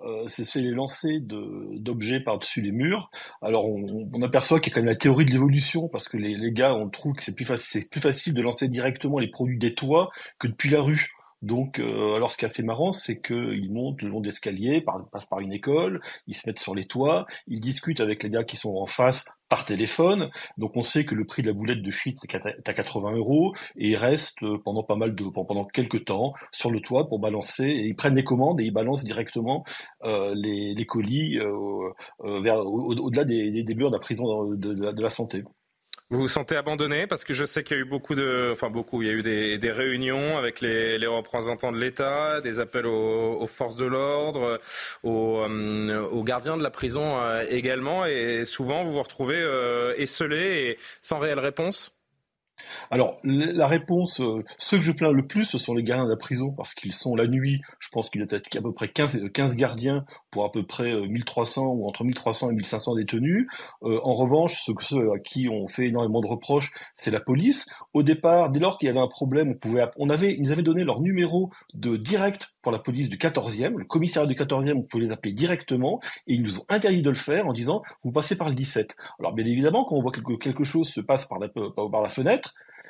euh 0.02 0.26
les 0.54 0.70
lancers 0.70 1.20
d'objets 1.20 2.20
par-dessus 2.20 2.62
les 2.62 2.72
murs. 2.72 3.10
Alors, 3.42 3.66
on, 3.68 4.22
aperçoit 4.22 4.58
qu'il 4.58 4.70
y 4.70 4.72
a 4.72 4.74
quand 4.76 4.80
même 4.80 4.88
la 4.88 4.96
théorie 4.96 5.26
de 5.26 5.32
l'évolution, 5.32 5.88
parce 5.88 6.08
que 6.08 6.16
les, 6.16 6.34
les, 6.34 6.50
gars, 6.50 6.74
on 6.74 6.88
trouve 6.88 7.12
que 7.12 7.22
c'est 7.22 7.34
plus, 7.34 7.44
facile, 7.44 7.82
plus 7.90 8.00
facile 8.00 8.32
de 8.32 8.40
lancer 8.40 8.68
directement 8.68 9.18
les 9.18 9.28
produits 9.28 9.58
des 9.58 9.74
toits 9.74 10.10
que 10.38 10.48
depuis 10.48 10.70
la 10.70 10.80
rue. 10.80 11.13
Donc, 11.44 11.78
euh, 11.78 12.14
alors 12.14 12.30
ce 12.30 12.38
qui 12.38 12.46
est 12.46 12.48
assez 12.48 12.62
marrant, 12.62 12.90
c'est 12.90 13.20
qu'ils 13.20 13.70
montent 13.70 14.00
le 14.00 14.08
long 14.08 14.20
d'escaliers, 14.20 14.80
passent 14.80 15.26
par 15.26 15.40
une 15.40 15.52
école, 15.52 16.00
ils 16.26 16.34
se 16.34 16.48
mettent 16.48 16.58
sur 16.58 16.74
les 16.74 16.86
toits, 16.86 17.26
ils 17.46 17.60
discutent 17.60 18.00
avec 18.00 18.22
les 18.22 18.30
gars 18.30 18.44
qui 18.44 18.56
sont 18.56 18.74
en 18.74 18.86
face 18.86 19.26
par 19.50 19.66
téléphone. 19.66 20.30
Donc 20.56 20.74
on 20.74 20.82
sait 20.82 21.04
que 21.04 21.14
le 21.14 21.26
prix 21.26 21.42
de 21.42 21.48
la 21.48 21.52
boulette 21.52 21.82
de 21.82 21.90
shit 21.90 22.18
est 22.24 22.68
à 22.68 22.72
80 22.72 23.12
euros 23.16 23.54
et 23.76 23.90
ils 23.90 23.96
restent 23.96 24.42
euh, 24.42 24.56
pendant 24.64 24.84
pas 24.84 24.96
mal 24.96 25.14
de 25.14 25.24
pendant 25.24 25.66
quelques 25.66 26.06
temps 26.06 26.32
sur 26.50 26.70
le 26.70 26.80
toit 26.80 27.08
pour 27.08 27.18
balancer 27.18 27.64
et 27.64 27.86
ils 27.88 27.96
prennent 27.96 28.14
des 28.14 28.24
commandes 28.24 28.58
et 28.60 28.64
ils 28.64 28.72
balancent 28.72 29.04
directement 29.04 29.64
euh, 30.04 30.34
les, 30.34 30.86
colis 30.86 31.38
vers 32.20 32.66
au-delà 32.66 33.24
des, 33.24 33.50
des, 33.50 33.74
murs 33.74 33.90
de 33.90 33.96
la 33.96 34.00
prison 34.00 34.54
de 34.54 35.02
la 35.02 35.08
santé. 35.10 35.44
Vous 36.10 36.20
vous 36.20 36.28
sentez 36.28 36.54
abandonné 36.54 37.06
parce 37.06 37.24
que 37.24 37.32
je 37.32 37.46
sais 37.46 37.64
qu'il 37.64 37.78
y 37.78 37.80
a 37.80 37.82
eu 37.82 37.86
beaucoup 37.86 38.14
de, 38.14 38.50
enfin 38.52 38.68
beaucoup, 38.68 39.00
il 39.00 39.08
y 39.08 39.10
a 39.10 39.14
eu 39.14 39.22
des, 39.22 39.72
réunions 39.72 40.36
avec 40.36 40.60
les, 40.60 41.06
représentants 41.06 41.72
de 41.72 41.78
l'État, 41.78 42.42
des 42.42 42.60
appels 42.60 42.86
aux, 42.86 43.46
forces 43.46 43.74
de 43.74 43.86
l'ordre, 43.86 44.60
euh, 45.06 46.02
aux, 46.02 46.22
gardiens 46.22 46.58
de 46.58 46.62
la 46.62 46.70
prison 46.70 47.18
euh, 47.20 47.46
également, 47.48 48.04
et 48.04 48.44
souvent 48.44 48.84
vous 48.84 48.92
vous 48.92 49.02
retrouvez 49.02 49.40
euh, 49.40 49.94
esselé 49.96 50.36
et 50.36 50.78
sans 51.00 51.18
réelle 51.18 51.40
réponse. 51.40 51.94
Alors, 52.90 53.18
la 53.24 53.66
réponse, 53.66 54.20
euh, 54.20 54.44
ceux 54.58 54.78
que 54.78 54.84
je 54.84 54.92
plains 54.92 55.10
le 55.10 55.26
plus, 55.26 55.44
ce 55.44 55.58
sont 55.58 55.74
les 55.74 55.82
gardiens 55.82 56.04
de 56.04 56.10
la 56.10 56.16
prison, 56.16 56.52
parce 56.52 56.74
qu'ils 56.74 56.92
sont 56.92 57.14
la 57.14 57.26
nuit, 57.26 57.60
je 57.78 57.88
pense 57.90 58.10
qu'il 58.10 58.20
y 58.20 58.24
a 58.24 58.36
à 58.36 58.62
peu 58.62 58.72
près 58.72 58.88
15, 58.88 59.30
15 59.32 59.54
gardiens 59.54 60.04
pour 60.30 60.44
à 60.44 60.52
peu 60.52 60.64
près 60.64 60.94
1300 61.06 61.62
euh, 61.62 61.66
ou 61.68 61.86
entre 61.86 62.04
1300 62.04 62.50
et 62.50 62.54
1500 62.54 62.94
détenus. 62.96 63.46
Euh, 63.82 64.00
en 64.02 64.12
revanche, 64.12 64.62
ceux, 64.80 65.12
à 65.12 65.18
qui 65.18 65.48
on 65.48 65.66
fait 65.66 65.86
énormément 65.88 66.20
de 66.20 66.26
reproches, 66.26 66.72
c'est 66.94 67.10
la 67.10 67.20
police. 67.20 67.66
Au 67.92 68.02
départ, 68.02 68.50
dès 68.50 68.60
lors 68.60 68.78
qu'il 68.78 68.86
y 68.86 68.90
avait 68.90 69.00
un 69.00 69.08
problème, 69.08 69.50
on 69.50 69.54
pouvait, 69.54 69.84
on 69.96 70.10
avait, 70.10 70.36
ils 70.38 70.52
avaient 70.52 70.62
donné 70.62 70.84
leur 70.84 71.00
numéro 71.00 71.50
de 71.74 71.96
direct 71.96 72.48
pour 72.62 72.72
la 72.72 72.78
police 72.78 73.08
du 73.08 73.18
14e, 73.18 73.76
le 73.76 73.84
commissariat 73.84 74.26
du 74.26 74.34
14e, 74.34 74.74
on 74.74 74.82
pouvait 74.82 75.04
les 75.04 75.12
appeler 75.12 75.34
directement, 75.34 76.00
et 76.26 76.34
ils 76.34 76.42
nous 76.42 76.58
ont 76.58 76.64
interdit 76.68 77.02
de 77.02 77.10
le 77.10 77.16
faire 77.16 77.46
en 77.46 77.52
disant, 77.52 77.82
vous 78.04 78.12
passez 78.12 78.36
par 78.36 78.48
le 78.48 78.54
17. 78.54 78.96
Alors, 79.18 79.34
bien 79.34 79.44
évidemment, 79.44 79.84
quand 79.84 79.96
on 79.96 80.02
voit 80.02 80.12
que 80.12 80.36
quelque 80.36 80.64
chose 80.64 80.88
se 80.88 81.00
passe 81.00 81.26
par 81.26 81.38
la 81.38 82.08
fenêtre, 82.08 82.43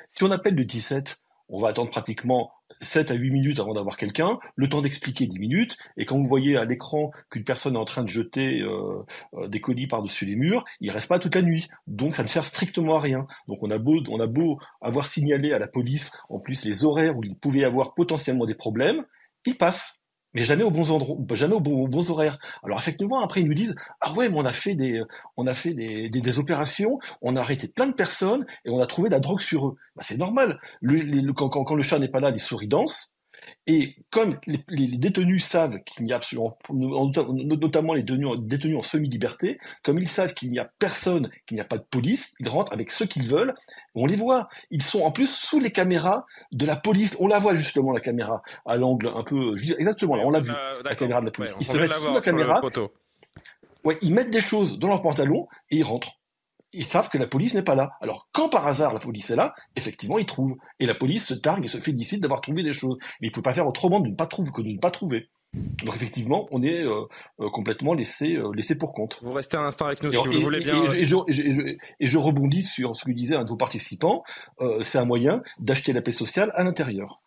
si 0.09 0.23
on 0.23 0.31
appelle 0.31 0.55
le 0.55 0.65
17, 0.65 1.19
on 1.49 1.59
va 1.59 1.69
attendre 1.69 1.91
pratiquement 1.91 2.51
7 2.81 3.11
à 3.11 3.13
8 3.13 3.31
minutes 3.31 3.59
avant 3.59 3.73
d'avoir 3.73 3.97
quelqu'un, 3.97 4.39
le 4.55 4.67
temps 4.67 4.81
d'expliquer 4.81 5.27
10 5.27 5.39
minutes, 5.39 5.77
et 5.97 6.05
quand 6.05 6.17
vous 6.17 6.25
voyez 6.25 6.57
à 6.57 6.65
l'écran 6.65 7.11
qu'une 7.29 7.43
personne 7.43 7.75
est 7.75 7.79
en 7.79 7.85
train 7.85 8.03
de 8.03 8.09
jeter 8.09 8.61
euh, 8.61 9.03
euh, 9.35 9.47
des 9.47 9.61
colis 9.61 9.87
par-dessus 9.87 10.25
les 10.25 10.35
murs, 10.35 10.65
il 10.81 10.89
reste 10.89 11.07
pas 11.07 11.19
toute 11.19 11.35
la 11.35 11.41
nuit. 11.41 11.67
Donc 11.87 12.15
ça 12.15 12.23
ne 12.23 12.27
sert 12.27 12.45
strictement 12.45 12.97
à 12.97 12.99
rien. 12.99 13.27
Donc 13.47 13.59
on 13.61 13.69
a 13.69 13.77
beau, 13.77 14.01
on 14.09 14.19
a 14.19 14.27
beau 14.27 14.59
avoir 14.81 15.07
signalé 15.07 15.53
à 15.53 15.59
la 15.59 15.67
police 15.67 16.11
en 16.29 16.39
plus 16.39 16.65
les 16.65 16.83
horaires 16.83 17.17
où 17.17 17.23
il 17.23 17.35
pouvait 17.35 17.59
y 17.59 17.65
avoir 17.65 17.93
potentiellement 17.93 18.45
des 18.45 18.55
problèmes, 18.55 19.05
il 19.45 19.57
passe 19.57 19.94
mais 20.35 20.43
jamais 20.43 20.63
aux 20.63 20.69
bons 20.69 20.91
endroits, 20.91 21.17
jamais 21.33 21.55
aux 21.55 21.59
bons, 21.61 22.11
horaires. 22.11 22.37
Alors 22.63 22.77
effectivement, 22.77 23.21
après 23.21 23.41
ils 23.41 23.47
nous 23.47 23.55
disent 23.55 23.75
ah 24.01 24.13
ouais, 24.13 24.29
mais 24.29 24.37
on 24.37 24.45
a 24.45 24.51
fait 24.51 24.75
des, 24.75 25.01
on 25.37 25.47
a 25.47 25.53
fait 25.53 25.73
des, 25.73 26.09
des, 26.09 26.39
opérations, 26.39 26.99
on 27.21 27.35
a 27.35 27.39
arrêté 27.39 27.67
plein 27.67 27.87
de 27.87 27.93
personnes 27.93 28.45
et 28.65 28.69
on 28.69 28.79
a 28.79 28.85
trouvé 28.85 29.09
de 29.09 29.15
la 29.15 29.21
drogue 29.21 29.39
sur 29.39 29.69
eux. 29.69 29.75
Bah, 29.95 30.03
c'est 30.05 30.17
normal. 30.17 30.59
Quand, 31.35 31.49
quand, 31.49 31.75
le 31.75 31.83
chat 31.83 31.97
n'est 31.97 32.09
pas 32.09 32.19
là, 32.19 32.29
les 32.29 32.39
souris 32.39 32.67
dansent. 32.67 33.14
Et 33.67 33.95
comme 34.11 34.39
les, 34.45 34.87
détenus 34.97 35.43
savent 35.43 35.79
qu'il 35.83 36.05
n'y 36.05 36.13
a 36.13 36.17
absolument, 36.17 36.57
notamment 36.69 37.93
les 37.93 38.03
détenus, 38.03 38.77
en 38.77 38.81
semi-liberté, 38.81 39.57
comme 39.83 39.99
ils 39.99 40.09
savent 40.09 40.33
qu'il 40.33 40.49
n'y 40.49 40.59
a 40.59 40.69
personne, 40.79 41.29
qu'il 41.45 41.55
n'y 41.55 41.61
a 41.61 41.65
pas 41.65 41.77
de 41.77 41.83
police, 41.83 42.33
ils 42.39 42.49
rentrent 42.49 42.73
avec 42.73 42.91
ceux 42.91 43.05
qu'ils 43.05 43.27
veulent. 43.27 43.55
On 43.95 44.05
les 44.05 44.15
voit. 44.15 44.49
Ils 44.71 44.83
sont 44.83 45.01
en 45.01 45.11
plus 45.11 45.29
sous 45.29 45.59
les 45.59 45.71
caméras 45.71 46.25
de 46.51 46.65
la 46.65 46.75
police. 46.75 47.15
On 47.19 47.27
la 47.27 47.39
voit 47.39 47.55
justement, 47.55 47.91
la 47.91 48.01
caméra, 48.01 48.41
à 48.65 48.77
l'angle 48.77 49.11
un 49.15 49.23
peu, 49.23 49.55
exactement, 49.77 50.15
là, 50.15 50.23
on 50.25 50.31
l'a 50.31 50.41
vu, 50.41 50.51
la 50.83 50.95
caméra 50.95 51.21
de 51.21 51.25
la 51.25 51.31
police. 51.31 51.55
ils 51.59 51.65
se 51.65 51.73
mettent 51.73 51.93
sous 51.93 52.13
la 52.13 52.21
caméra. 52.21 52.61
Ouais, 53.83 53.99
ils 54.01 54.13
mettent 54.13 54.31
des 54.31 54.39
choses 54.39 54.79
dans 54.79 54.87
leur 54.87 55.03
pantalon 55.03 55.47
et 55.69 55.77
ils 55.77 55.83
rentrent 55.83 56.17
ils 56.75 56.85
savent 56.85 57.09
que 57.09 57.17
la 57.17 57.27
police 57.27 57.53
n'est 57.53 57.63
pas 57.63 57.75
là. 57.75 57.91
Alors, 58.01 58.27
quand 58.31 58.49
par 58.49 58.67
hasard 58.67 58.93
la 58.93 58.99
police 58.99 59.29
est 59.29 59.35
là, 59.35 59.53
effectivement, 59.75 60.17
ils 60.17 60.25
trouvent. 60.25 60.57
Et 60.79 60.85
la 60.85 60.95
police 60.95 61.25
se 61.25 61.33
targue 61.33 61.65
et 61.65 61.69
se 61.69 61.79
félicite 61.79 62.21
d'avoir 62.21 62.41
trouvé 62.41 62.63
des 62.63 62.73
choses. 62.73 62.97
Mais 63.21 63.27
il 63.27 63.31
ne 63.31 63.35
faut 63.35 63.41
pas 63.41 63.53
faire 63.53 63.67
autrement 63.67 63.99
de 63.99 64.09
ne 64.09 64.15
pas 64.15 64.27
trouver 64.27 64.51
que 64.51 64.61
de 64.61 64.69
ne 64.69 64.79
pas 64.79 64.91
trouver. 64.91 65.29
Donc 65.83 65.95
effectivement, 65.95 66.47
on 66.51 66.63
est 66.63 66.83
euh, 66.83 67.01
euh, 67.39 67.49
complètement 67.49 67.93
laissé, 67.93 68.35
euh, 68.35 68.51
laissé 68.53 68.75
pour 68.77 68.93
compte. 68.93 69.19
Vous 69.21 69.33
restez 69.33 69.57
un 69.57 69.65
instant 69.65 69.85
avec 69.85 70.03
nous 70.03 70.11
si 70.11 70.17
vous 70.17 70.25
le 70.25 70.39
voulez 70.39 70.59
bien. 70.61 70.83
Et, 70.93 71.05
je, 71.05 72.17
rebondis 72.17 72.63
sur 72.63 72.95
ce 72.95 73.05
que 73.05 73.11
disait 73.11 73.35
un 73.35 73.43
de 73.43 73.49
vos 73.49 73.57
participants. 73.57 74.23
c'est 74.81 74.97
un 74.97 75.05
moyen 75.05 75.41
d'acheter 75.59 75.93
la 75.93 76.01
paix 76.01 76.11
sociale 76.11 76.51
à 76.55 76.63
l'intérieur. 76.63 77.21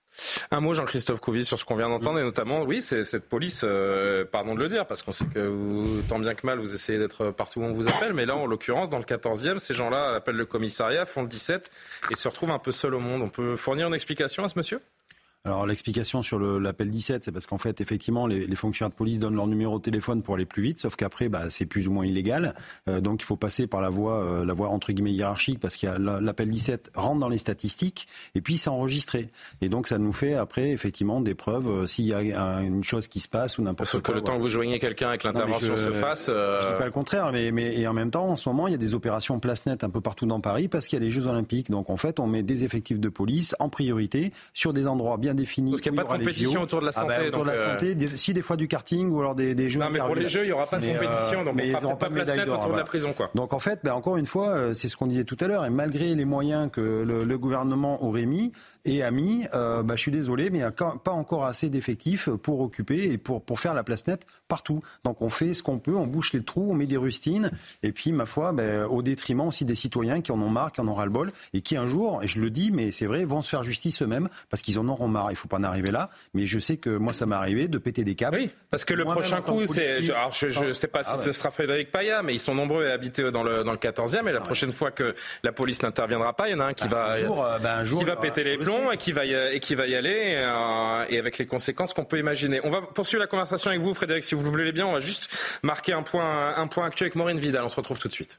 Un 0.51 0.61
mot, 0.61 0.75
Jean-Christophe 0.75 1.21
Couvis, 1.21 1.45
sur 1.45 1.59
ce 1.59 1.65
qu'on 1.65 1.77
vient 1.77 1.89
d'entendre, 1.89 2.19
et 2.19 2.23
notamment, 2.23 2.63
oui, 2.63 2.81
c'est 2.81 3.05
cette 3.05 3.29
police, 3.29 3.63
euh, 3.65 4.25
pardon 4.25 4.55
de 4.55 4.61
le 4.61 4.69
dire, 4.69 4.87
parce 4.87 5.03
qu'on 5.03 5.13
sait 5.13 5.27
que 5.27 5.47
vous, 5.47 6.03
tant 6.09 6.19
bien 6.19 6.35
que 6.35 6.47
mal, 6.47 6.59
vous 6.59 6.75
essayez 6.75 6.99
d'être 6.99 7.31
partout 7.31 7.61
où 7.61 7.65
on 7.65 7.73
vous 7.73 7.89
appelle, 7.89 8.15
mais 8.15 8.27
là, 8.27 8.35
en 8.35 8.47
l'occurrence, 8.47 8.89
dans 8.89 8.99
le 8.99 9.05
14e, 9.05 9.59
ces 9.59 9.75
gens-là 9.75 10.15
appellent 10.15 10.37
le 10.37 10.47
commissariat, 10.47 11.05
font 11.05 11.23
le 11.23 11.29
17 11.29 11.71
et 12.11 12.17
se 12.17 12.27
retrouvent 12.27 12.51
un 12.51 12.59
peu 12.59 12.73
seuls 12.73 12.95
au 12.95 13.01
monde. 13.01 13.23
On 13.23 13.29
peut 13.29 13.57
fournir 13.57 13.87
une 13.87 13.95
explication 13.95 14.45
à 14.45 14.49
ce 14.49 14.59
monsieur? 14.59 14.81
Alors 15.49 15.67
l'explication 15.67 16.23
sur 16.23 16.39
l'appel 16.39 16.91
17, 16.91 17.25
c'est 17.25 17.33
parce 17.33 17.47
qu'en 17.47 17.59
fait, 17.59 17.81
effectivement, 17.81 18.27
les, 18.27 18.47
les, 18.47 18.57
fonctionnaires 18.57 18.91
de 18.91 18.95
police 18.95 19.19
donnent 19.19 19.35
leur 19.35 19.47
numéro 19.47 19.79
de 19.79 19.83
téléphone 19.83 20.23
pour 20.23 20.35
aller 20.35 20.45
plus 20.45 20.63
vite, 20.63 20.79
sauf 20.79 20.95
qu'après, 20.95 21.29
bah, 21.29 21.51
c'est 21.51 21.65
plus 21.67 21.89
ou 21.89 21.93
moins 21.93 22.05
illégal. 22.05 22.55
Euh, 22.89 23.01
donc 23.01 23.23
il 23.23 23.25
faut 23.25 23.37
passer 23.37 23.67
par 23.67 23.81
la 23.81 23.89
voie, 23.89 24.23
euh, 24.23 24.45
la 24.45 24.53
voie 24.53 24.69
entre 24.69 24.93
guillemets 24.93 25.13
hiérarchique, 25.13 25.59
parce 25.59 25.77
qu'il 25.77 25.89
l'appel 25.89 26.51
17 26.51 26.93
rentre 26.95 27.21
dans 27.21 27.29
les 27.29 27.39
statistiques 27.39 28.07
et 28.35 28.41
puis 28.41 28.59
c'est 28.59 28.71
enregistré. 28.71 29.31
Et 29.63 29.69
donc 29.69 29.89
ça 29.89 29.99
nous 29.99 30.13
fait 30.13 30.35
après 30.35 30.71
effectivement 30.71 31.21
des 31.21 31.35
preuves 31.35 31.69
euh, 31.69 31.87
s'il 31.87 32.07
y 32.07 32.13
a 32.13 32.61
une 32.61 32.85
chose 32.85 33.09
qui 33.09 33.21
se 33.21 33.29
passe 33.29 33.59
ou 33.59 33.63
n'importe 33.63 33.91
quoi. 33.91 33.99
Sauf 33.99 34.03
que 34.03 34.13
le 34.13 34.21
temps 34.21 34.37
que 34.37 34.43
vous 34.43 34.49
joignez 34.49 34.79
quelqu'un 34.79 35.09
avec 35.09 35.25
l'intervention 35.25 35.77
se 35.77 35.93
fasse. 35.93 36.27
Je 36.27 36.67
dis 36.67 36.79
pas 36.79 36.85
le 36.85 36.91
contraire, 36.91 37.33
mais, 37.33 37.51
mais 37.53 37.79
et 37.79 37.87
en 37.87 37.95
même 37.95 38.11
temps, 38.11 38.29
en 38.29 38.37
ce 38.37 38.49
moment, 38.49 38.69
il 38.69 38.73
y 38.73 38.75
a 38.75 38.79
des 38.79 38.95
opérations 38.95 39.39
place 39.41 39.67
nette 39.67 39.85
un 39.85 39.91
peu 39.91 40.01
partout 40.01 40.27
dans 40.27 40.41
Paris 40.41 40.69
parce 40.69 40.89
qu'il 40.89 40.99
y 40.99 41.03
a 41.03 41.05
les 41.05 41.11
Jeux 41.11 41.27
Olympiques. 41.27 41.71
Donc 41.71 41.91
en 41.91 41.97
fait, 41.97 42.21
on 42.21 42.27
met 42.27 42.43
des 42.43 42.65
effectifs 42.65 43.01
de 43.01 43.09
police 43.09 43.55
en 43.59 43.69
priorité 43.69 44.33
sur 44.53 44.73
des 44.73 44.87
endroits 44.87 45.17
bien 45.17 45.35
définis. 45.39 45.71
Parce 45.71 45.83
qu'il 45.83 45.93
n'y 45.93 45.99
a 45.99 46.05
pas 46.05 46.13
de 46.15 46.19
compétition 46.19 46.63
autour 46.63 46.81
de 46.81 46.87
la 46.87 46.93
santé. 46.93 47.15
Ah 47.17 47.27
autour 47.27 47.45
de 47.45 47.51
la 47.51 47.57
euh, 47.57 47.73
santé, 47.73 47.97
si 48.17 48.33
des 48.33 48.43
fois 48.43 48.57
du 48.57 48.69
karting 48.69 49.09
ou 49.11 49.21
alors 49.21 49.35
des, 49.35 49.55
des 49.55 49.71
jeux. 49.71 49.81
Non, 49.81 49.89
mais 49.93 49.99
pour 49.99 50.15
les 50.15 50.29
jeux, 50.29 50.43
il 50.43 50.47
n'y 50.47 50.53
aura 50.53 50.67
pas 50.67 50.79
de 50.79 50.87
compétition, 50.87 51.45
donc 51.45 51.55
mais 51.55 51.75
on 51.85 51.91
ne 51.91 51.95
pas 51.95 52.09
de 52.09 52.15
place 52.15 52.29
nette 52.29 52.49
autour 52.49 52.73
de 52.73 52.77
la 52.77 52.85
prison, 52.85 53.13
quoi. 53.13 53.31
Donc 53.35 53.53
en 53.53 53.61
fait, 53.61 53.81
ben, 53.83 53.93
encore 53.93 54.17
une 54.17 54.27
fois, 54.27 54.51
euh, 54.51 54.75
c'est 54.75 54.89
ce 54.89 54.97
qu'on 54.97 55.07
disait 55.07 55.25
tout 55.25 55.37
à 55.41 55.47
l'heure, 55.47 55.65
et 55.65 55.71
malgré 55.71 56.15
les 56.15 56.25
moyens 56.25 56.71
que 56.71 56.81
le, 56.81 57.25
le 57.25 57.39
gouvernement 57.39 58.05
aurait 58.05 58.27
mis 58.27 58.53
et 58.85 59.03
a 59.03 59.11
mis, 59.11 59.47
euh, 59.55 59.83
ben, 59.83 59.97
je 59.97 60.01
suis 60.01 60.11
désolé, 60.13 60.51
mais 60.51 60.59
il 60.59 60.63
n'y 60.63 60.67
a 60.67 60.73
pas 60.73 61.13
encore 61.13 61.45
assez 61.45 61.71
d'effectifs 61.71 62.29
pour 62.31 62.61
occuper 62.61 63.13
et 63.13 63.19
pour, 63.19 63.43
pour 63.43 63.61
faire 63.61 63.75
la 63.75 63.85
place 63.85 64.07
nette 64.07 64.27
partout. 64.49 64.81
Donc 65.05 65.23
on 65.23 65.31
fait 65.31 65.55
ce 65.55 65.63
qu'on 65.63 65.79
peut, 65.79 65.95
on 65.95 66.07
bouche 66.07 66.33
les 66.33 66.43
trous, 66.43 66.69
on 66.71 66.75
met 66.75 66.87
des 66.87 66.97
rustines, 66.97 67.51
et 67.83 67.93
puis 67.93 68.13
ma 68.13 68.27
foi, 68.27 68.53
ben, 68.53 68.85
au 68.85 69.03
détriment 69.03 69.49
aussi 69.49 69.65
des 69.65 69.75
citoyens 69.75 70.21
qui 70.21 70.33
en 70.33 70.41
ont 70.41 70.51
marre, 70.51 70.73
qui 70.73 70.81
en 70.81 70.89
ont 70.89 70.95
ras-le-bol, 70.95 71.33
et 71.53 71.61
qui 71.61 71.77
un 71.77 71.87
jour, 71.87 72.23
et 72.23 72.27
je 72.27 72.41
le 72.41 72.51
dis, 72.51 72.71
mais 72.71 72.91
c'est 72.91 73.07
vrai, 73.07 73.25
vont 73.25 73.43
se 73.43 73.51
faire 73.51 73.63
justice 73.63 74.03
eux-mêmes, 74.03 74.29
parce 74.51 74.63
qu'ils 74.63 74.79
en 74.79 74.89
auront 74.89 75.09
marre. 75.09 75.18
Il 75.29 75.33
ne 75.33 75.37
faut 75.37 75.49
pas 75.49 75.59
en 75.59 75.65
arriver 75.65 75.91
là, 75.91 76.09
mais 76.35 76.47
je 76.47 76.59
sais 76.59 76.77
que 76.77 76.91
moi, 76.91 77.13
ça 77.13 77.27
m'est 77.27 77.37
arrivé 77.37 77.69
de 77.69 77.79
péter 77.79 78.05
des 78.05 78.15
câbles. 78.15 78.37
Oui, 78.37 78.51
parce 78.71 78.85
que 78.85 78.95
le 78.95 79.05
prochain 79.05 79.41
coup, 79.41 79.67
c'est. 79.67 80.03
Je 80.03 80.65
ne 80.65 80.73
sais 80.73 80.89
pas 80.89 81.05
si 81.05 81.11
ah 81.15 81.19
ce 81.19 81.33
sera 81.33 81.51
Frédéric 81.51 81.91
Paya, 81.91 82.23
mais 82.23 82.35
ils 82.35 82.39
sont 82.39 82.55
nombreux 82.55 82.87
à 82.89 82.93
habiter 82.93 83.31
dans 83.31 83.43
le, 83.43 83.65
dans 83.65 83.73
le 83.73 83.79
14e, 83.79 84.29
et 84.29 84.33
la 84.33 84.41
ah 84.41 84.45
prochaine 84.45 84.73
fois 84.73 84.91
que 84.91 85.15
la 85.43 85.53
police 85.53 85.83
n'interviendra 85.83 86.35
pas, 86.35 86.49
il 86.49 86.53
y 86.53 86.55
en 86.55 86.61
a 86.61 86.67
un 86.67 86.75
qui 86.75 86.89
bah, 86.89 87.17
va, 87.21 87.55
euh, 87.55 87.59
bah, 87.59 87.83
qui 87.85 88.05
va 88.05 88.17
péter 88.17 88.45
les 88.45 88.59
plombs 88.59 88.91
et 88.93 88.97
qui 88.97 89.13
va 89.13 89.25
y, 89.25 89.35
et 89.35 89.61
qui 89.61 89.75
va 89.75 89.87
y 89.87 89.95
aller, 89.95 90.35
euh, 90.37 91.05
et 91.09 91.19
avec 91.19 91.39
les 91.39 91.47
conséquences 91.47 91.95
qu'on 91.95 92.05
peut 92.05 92.19
imaginer. 92.19 92.61
On 92.65 92.71
va 92.71 92.83
poursuivre 92.83 93.21
la 93.21 93.27
conversation 93.27 93.71
avec 93.71 93.83
vous, 93.83 93.95
Frédéric, 93.95 94.25
si 94.25 94.35
vous 94.35 94.43
le 94.43 94.51
voulez 94.51 94.73
bien. 94.73 94.87
On 94.87 94.93
va 94.93 95.01
juste 95.01 95.59
marquer 95.63 95.93
un 95.93 96.03
point, 96.03 96.57
un 96.57 96.67
point 96.67 96.87
actuel 96.87 97.07
avec 97.07 97.17
Maureen 97.17 97.39
Vidal. 97.39 97.65
On 97.65 97.69
se 97.69 97.77
retrouve 97.77 97.99
tout 97.99 98.09
de 98.09 98.13
suite. 98.13 98.39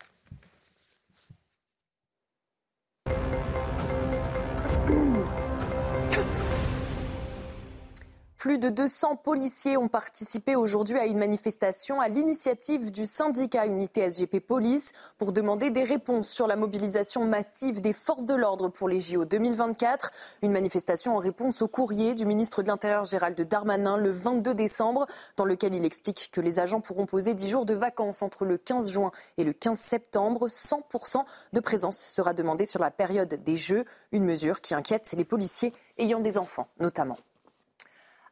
Plus 8.40 8.58
de 8.58 8.70
200 8.70 9.18
policiers 9.18 9.76
ont 9.76 9.90
participé 9.90 10.56
aujourd'hui 10.56 10.98
à 10.98 11.06
une 11.08 11.18
manifestation 11.18 12.00
à 12.00 12.08
l'initiative 12.08 12.90
du 12.90 13.06
syndicat 13.06 13.66
Unité 13.66 14.10
SGP 14.10 14.40
Police 14.40 14.94
pour 15.18 15.34
demander 15.34 15.72
des 15.72 15.84
réponses 15.84 16.30
sur 16.30 16.48
la 16.48 16.56
mobilisation 16.56 17.26
massive 17.26 17.82
des 17.82 17.92
forces 17.92 18.26
de 18.26 18.36
l'ordre 18.36 18.70
pour 18.70 18.88
les 18.88 19.02
JO 19.02 19.26
2024. 19.26 20.12
Une 20.42 20.54
manifestation 20.54 21.18
en 21.18 21.20
réponse 21.20 21.62
au 21.62 21.68
courrier 21.68 22.16
du 22.16 22.26
ministre 22.26 22.64
de 22.64 22.70
l'Intérieur 22.70 23.04
Gérald 23.04 23.42
Darmanin 23.42 23.98
le 23.98 24.10
22 24.10 24.56
décembre 24.56 25.06
dans 25.36 25.44
lequel 25.44 25.76
il 25.76 25.84
explique 25.84 26.30
que 26.32 26.40
les 26.40 26.62
agents 26.62 26.80
pourront 26.80 27.08
poser 27.08 27.34
10 27.34 27.50
jours 27.50 27.66
de 27.66 27.74
vacances 27.74 28.22
entre 28.22 28.46
le 28.46 28.58
15 28.58 28.90
juin 28.90 29.12
et 29.38 29.44
le 29.44 29.52
15 29.52 29.78
septembre. 29.78 30.48
100% 30.48 31.26
de 31.52 31.60
présence 31.60 31.98
sera 31.98 32.34
demandée 32.34 32.66
sur 32.66 32.80
la 32.80 32.90
période 32.90 33.44
des 33.44 33.58
Jeux, 33.58 33.84
une 34.14 34.24
mesure 34.24 34.62
qui 34.62 34.74
inquiète 34.76 35.14
les 35.18 35.26
policiers 35.26 35.74
ayant 35.98 36.22
des 36.22 36.38
enfants 36.38 36.70
notamment. 36.80 37.18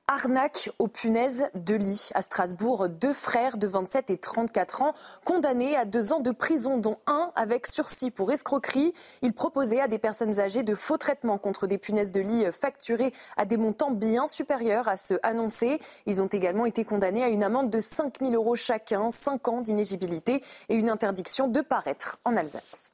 Arnaque 0.09 0.69
aux 0.79 0.87
punaises 0.87 1.49
de 1.53 1.75
lit. 1.75 2.11
À 2.13 2.21
Strasbourg, 2.21 2.87
deux 2.87 3.11
frères 3.13 3.57
de 3.57 3.67
27 3.67 4.09
et 4.09 4.17
34 4.17 4.81
ans 4.81 4.93
condamnés 5.25 5.75
à 5.75 5.83
deux 5.83 6.13
ans 6.13 6.21
de 6.21 6.31
prison, 6.31 6.77
dont 6.77 6.97
un 7.07 7.29
avec 7.35 7.67
sursis 7.67 8.09
pour 8.09 8.31
escroquerie. 8.31 8.93
Ils 9.21 9.33
proposaient 9.33 9.81
à 9.81 9.89
des 9.89 9.99
personnes 9.99 10.39
âgées 10.39 10.63
de 10.63 10.75
faux 10.75 10.95
traitements 10.95 11.37
contre 11.37 11.67
des 11.67 11.77
punaises 11.77 12.13
de 12.13 12.21
lit 12.21 12.45
facturées 12.53 13.11
à 13.35 13.43
des 13.43 13.57
montants 13.57 13.91
bien 13.91 14.27
supérieurs 14.27 14.87
à 14.87 14.95
ceux 14.95 15.19
annoncés. 15.23 15.77
Ils 16.05 16.21
ont 16.21 16.27
également 16.27 16.65
été 16.65 16.85
condamnés 16.85 17.25
à 17.25 17.27
une 17.27 17.43
amende 17.43 17.69
de 17.69 17.81
5 17.81 18.19
000 18.21 18.33
euros 18.33 18.55
chacun, 18.55 19.11
5 19.11 19.47
ans 19.49 19.61
d'inégibilité 19.61 20.41
et 20.69 20.75
une 20.75 20.89
interdiction 20.89 21.49
de 21.49 21.59
paraître 21.59 22.17
en 22.23 22.37
Alsace. 22.37 22.91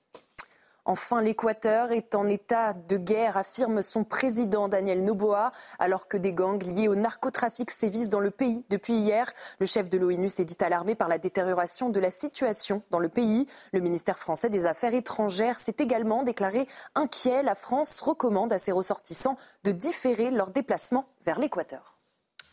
Enfin, 0.86 1.22
l'Équateur 1.22 1.94
est 1.94 2.14
en 2.14 2.28
état 2.28 2.74
de 2.74 2.98
guerre, 2.98 3.38
affirme 3.38 3.82
son 3.82 4.04
président 4.04 4.68
Daniel 4.68 5.06
Noboa, 5.06 5.54
alors 5.80 6.10
que 6.10 6.18
des 6.18 6.34
gangs 6.34 6.62
liés 6.62 6.90
au 6.90 6.96
narcotrafic 6.96 7.72
sévissent 7.72 8.10
dans 8.10 8.20
le 8.20 8.32
pays 8.32 8.66
depuis 8.70 8.96
hier. 8.96 9.32
Le 9.60 9.66
chef 9.66 9.88
de 9.88 9.98
l'ONU 9.98 10.28
s'est 10.28 10.44
dit 10.44 10.58
alarmé 10.60 10.96
par 10.96 11.08
la 11.08 11.20
détérioration 11.20 11.90
de 11.90 12.02
la 12.02 12.12
situation 12.12 12.84
dans 12.92 13.00
le 13.00 13.08
pays. 13.08 13.48
Le 13.72 13.80
ministère 13.80 14.20
français 14.20 14.50
des 14.50 14.66
Affaires 14.66 14.94
étrangères 14.94 15.60
s'est 15.60 15.76
également 15.80 16.24
déclaré 16.24 16.68
inquiet. 16.96 17.44
La 17.44 17.56
France 17.56 18.02
recommande 18.02 18.52
à 18.52 18.60
ses 18.60 18.74
ressortissants 18.74 19.38
de 19.64 19.72
différer 19.72 20.32
leur 20.32 20.52
déplacement 20.52 21.06
vers 21.26 21.40
l'Équateur. 21.40 21.93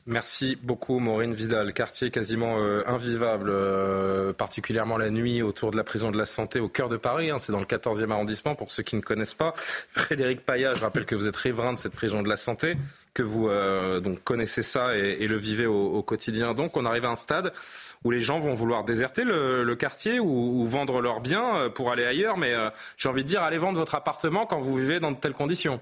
Merci 0.06 0.56
beaucoup 0.62 0.98
Maureen 0.98 1.34
Vidal. 1.34 1.74
Quartier 1.74 2.10
quasiment 2.10 2.58
euh, 2.58 2.82
invivable, 2.86 3.50
euh, 3.50 4.32
particulièrement 4.32 4.96
la 4.96 5.10
nuit 5.10 5.42
autour 5.42 5.70
de 5.70 5.76
la 5.76 5.84
prison 5.84 6.10
de 6.10 6.16
la 6.16 6.24
santé 6.24 6.58
au 6.58 6.68
cœur 6.68 6.88
de 6.88 6.96
Paris. 6.96 7.30
Hein, 7.30 7.38
c'est 7.38 7.52
dans 7.52 7.60
le 7.60 7.66
14e 7.66 8.10
arrondissement 8.10 8.54
pour 8.54 8.70
ceux 8.70 8.82
qui 8.82 8.96
ne 8.96 9.02
connaissent 9.02 9.34
pas. 9.34 9.52
Frédéric 9.54 10.44
Paya, 10.46 10.72
je 10.72 10.80
rappelle 10.80 11.04
que 11.04 11.14
vous 11.14 11.28
êtes 11.28 11.36
riverain 11.36 11.74
de 11.74 11.78
cette 11.78 11.92
prison 11.92 12.22
de 12.22 12.30
la 12.30 12.36
santé, 12.36 12.76
que 13.12 13.22
vous 13.22 13.48
euh, 13.48 14.00
donc 14.00 14.22
connaissez 14.24 14.62
ça 14.62 14.96
et, 14.96 15.28
le 15.28 15.36
vivez 15.36 15.66
au, 15.66 16.02
quotidien. 16.02 16.54
Donc 16.54 16.78
on 16.78 16.86
arrive 16.86 17.04
à 17.04 17.10
un 17.10 17.14
stade 17.14 17.52
où 18.02 18.10
les 18.10 18.20
gens 18.20 18.38
vont 18.38 18.54
vouloir 18.54 18.84
déserter 18.84 19.24
le, 19.24 19.74
quartier 19.74 20.18
ou, 20.18 20.64
vendre 20.64 21.02
leurs 21.02 21.20
biens 21.20 21.68
pour 21.74 21.92
aller 21.92 22.04
ailleurs. 22.04 22.38
Mais 22.38 22.54
j'ai 22.96 23.08
envie 23.10 23.22
de 23.22 23.28
dire, 23.28 23.42
allez 23.42 23.58
vendre 23.58 23.78
votre 23.78 23.94
appartement 23.94 24.46
quand 24.46 24.60
vous 24.60 24.76
vivez 24.76 24.98
dans 24.98 25.12
de 25.12 25.18
telles 25.18 25.34
conditions 25.34 25.80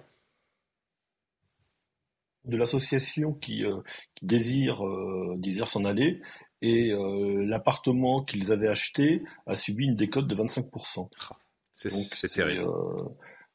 de 2.49 2.57
l'association 2.57 3.35
qui, 3.35 3.65
euh, 3.65 3.77
désire, 4.23 4.85
euh, 4.85 5.35
désire 5.37 5.69
s'en 5.69 5.85
aller 5.85 6.21
et 6.61 6.93
euh, 6.93 7.45
l'appartement 7.45 8.25
qu'ils 8.25 8.51
avaient 8.51 8.69
acheté 8.69 9.23
a 9.47 9.55
subi 9.55 9.85
une 9.85 9.95
décote 9.95 10.27
de 10.27 10.35
25%. 10.35 11.09
Ah, 11.31 11.37
c'est 11.75 12.29
terrible. 12.29 12.67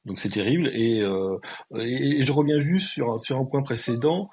donc 0.06 0.18
c'est 0.18 0.30
terrible 0.30 0.70
et, 0.74 1.00
et, 1.00 2.22
je 2.22 2.32
reviens 2.32 2.58
juste 2.58 2.88
sur 2.88 3.12
un, 3.12 3.18
sur 3.18 3.38
un 3.38 3.44
point 3.44 3.64
précédent, 3.64 4.30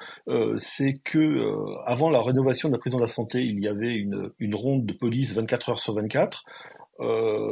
c'est 0.57 0.95
que 1.05 1.45
avant 1.87 2.09
la 2.09 2.21
rénovation 2.21 2.69
de 2.69 2.75
la 2.75 2.79
prison 2.79 2.99
de 2.99 3.03
la 3.03 3.09
santé, 3.09 3.43
il 3.43 3.59
y 3.59 3.67
avait 3.67 3.93
une, 3.97 4.31
une 4.39 4.55
ronde 4.55 4.87
de 4.87 4.93
police 4.93 5.35
24 5.35 5.71
heures 5.71 5.81
sur 5.81 5.95
24. 5.95 6.45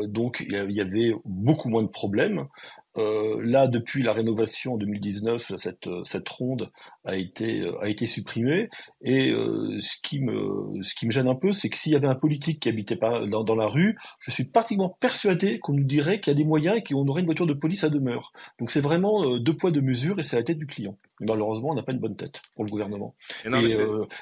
donc 0.07 0.45
il 0.49 0.53
y 0.53 0.81
avait 0.81 1.13
beaucoup 1.25 1.69
moins 1.69 1.83
de 1.83 1.89
problèmes. 1.89 2.47
Euh, 2.97 3.41
là, 3.45 3.69
depuis 3.69 4.03
la 4.03 4.13
rénovation 4.13 4.75
en 4.75 4.77
2019, 4.77 5.53
cette, 5.57 5.89
cette 6.05 6.29
ronde 6.29 6.71
a 7.05 7.17
été, 7.17 7.61
euh, 7.61 7.79
a 7.81 7.89
été 7.89 8.07
supprimée. 8.07 8.69
Et 9.03 9.31
euh, 9.31 9.79
ce, 9.79 9.97
qui 10.03 10.21
me, 10.21 10.83
ce 10.83 10.95
qui 10.95 11.07
me 11.07 11.11
gêne 11.11 11.29
un 11.29 11.35
peu, 11.35 11.53
c'est 11.53 11.69
que 11.69 11.77
s'il 11.77 11.93
y 11.93 11.97
avait 11.97 12.09
un 12.09 12.15
politique 12.15 12.61
qui 12.61 12.69
habitait 12.69 12.97
pas 12.97 13.27
dans, 13.27 13.45
dans 13.45 13.55
la 13.55 13.67
rue, 13.67 13.97
je 14.19 14.31
suis 14.31 14.45
pratiquement 14.45 14.89
persuadé 14.89 15.59
qu'on 15.61 15.75
nous 15.75 15.85
dirait 15.85 16.21
qu'il 16.21 16.33
y 16.33 16.35
a 16.35 16.37
des 16.37 16.45
moyens 16.45 16.79
et 16.79 16.83
qu'on 16.83 17.07
aurait 17.07 17.21
une 17.21 17.27
voiture 17.27 17.47
de 17.47 17.53
police 17.53 17.85
à 17.85 17.91
demeure. 17.91 18.33
Donc 18.59 18.71
c'est 18.71 18.81
vraiment 18.81 19.39
deux 19.39 19.57
poids, 19.57 19.71
deux 19.71 19.83
mesures 19.83 20.19
et 20.19 20.23
c'est 20.23 20.37
la 20.37 20.43
tête 20.43 20.59
du 20.59 20.67
client. 20.67 20.97
malheureusement, 21.21 21.71
on 21.71 21.75
n'a 21.75 21.83
pas 21.83 21.93
une 21.93 22.01
bonne 22.01 22.17
tête 22.17 22.43
pour 22.55 22.65
le 22.65 22.71
gouvernement. 22.71 23.15
Et, 23.45 23.77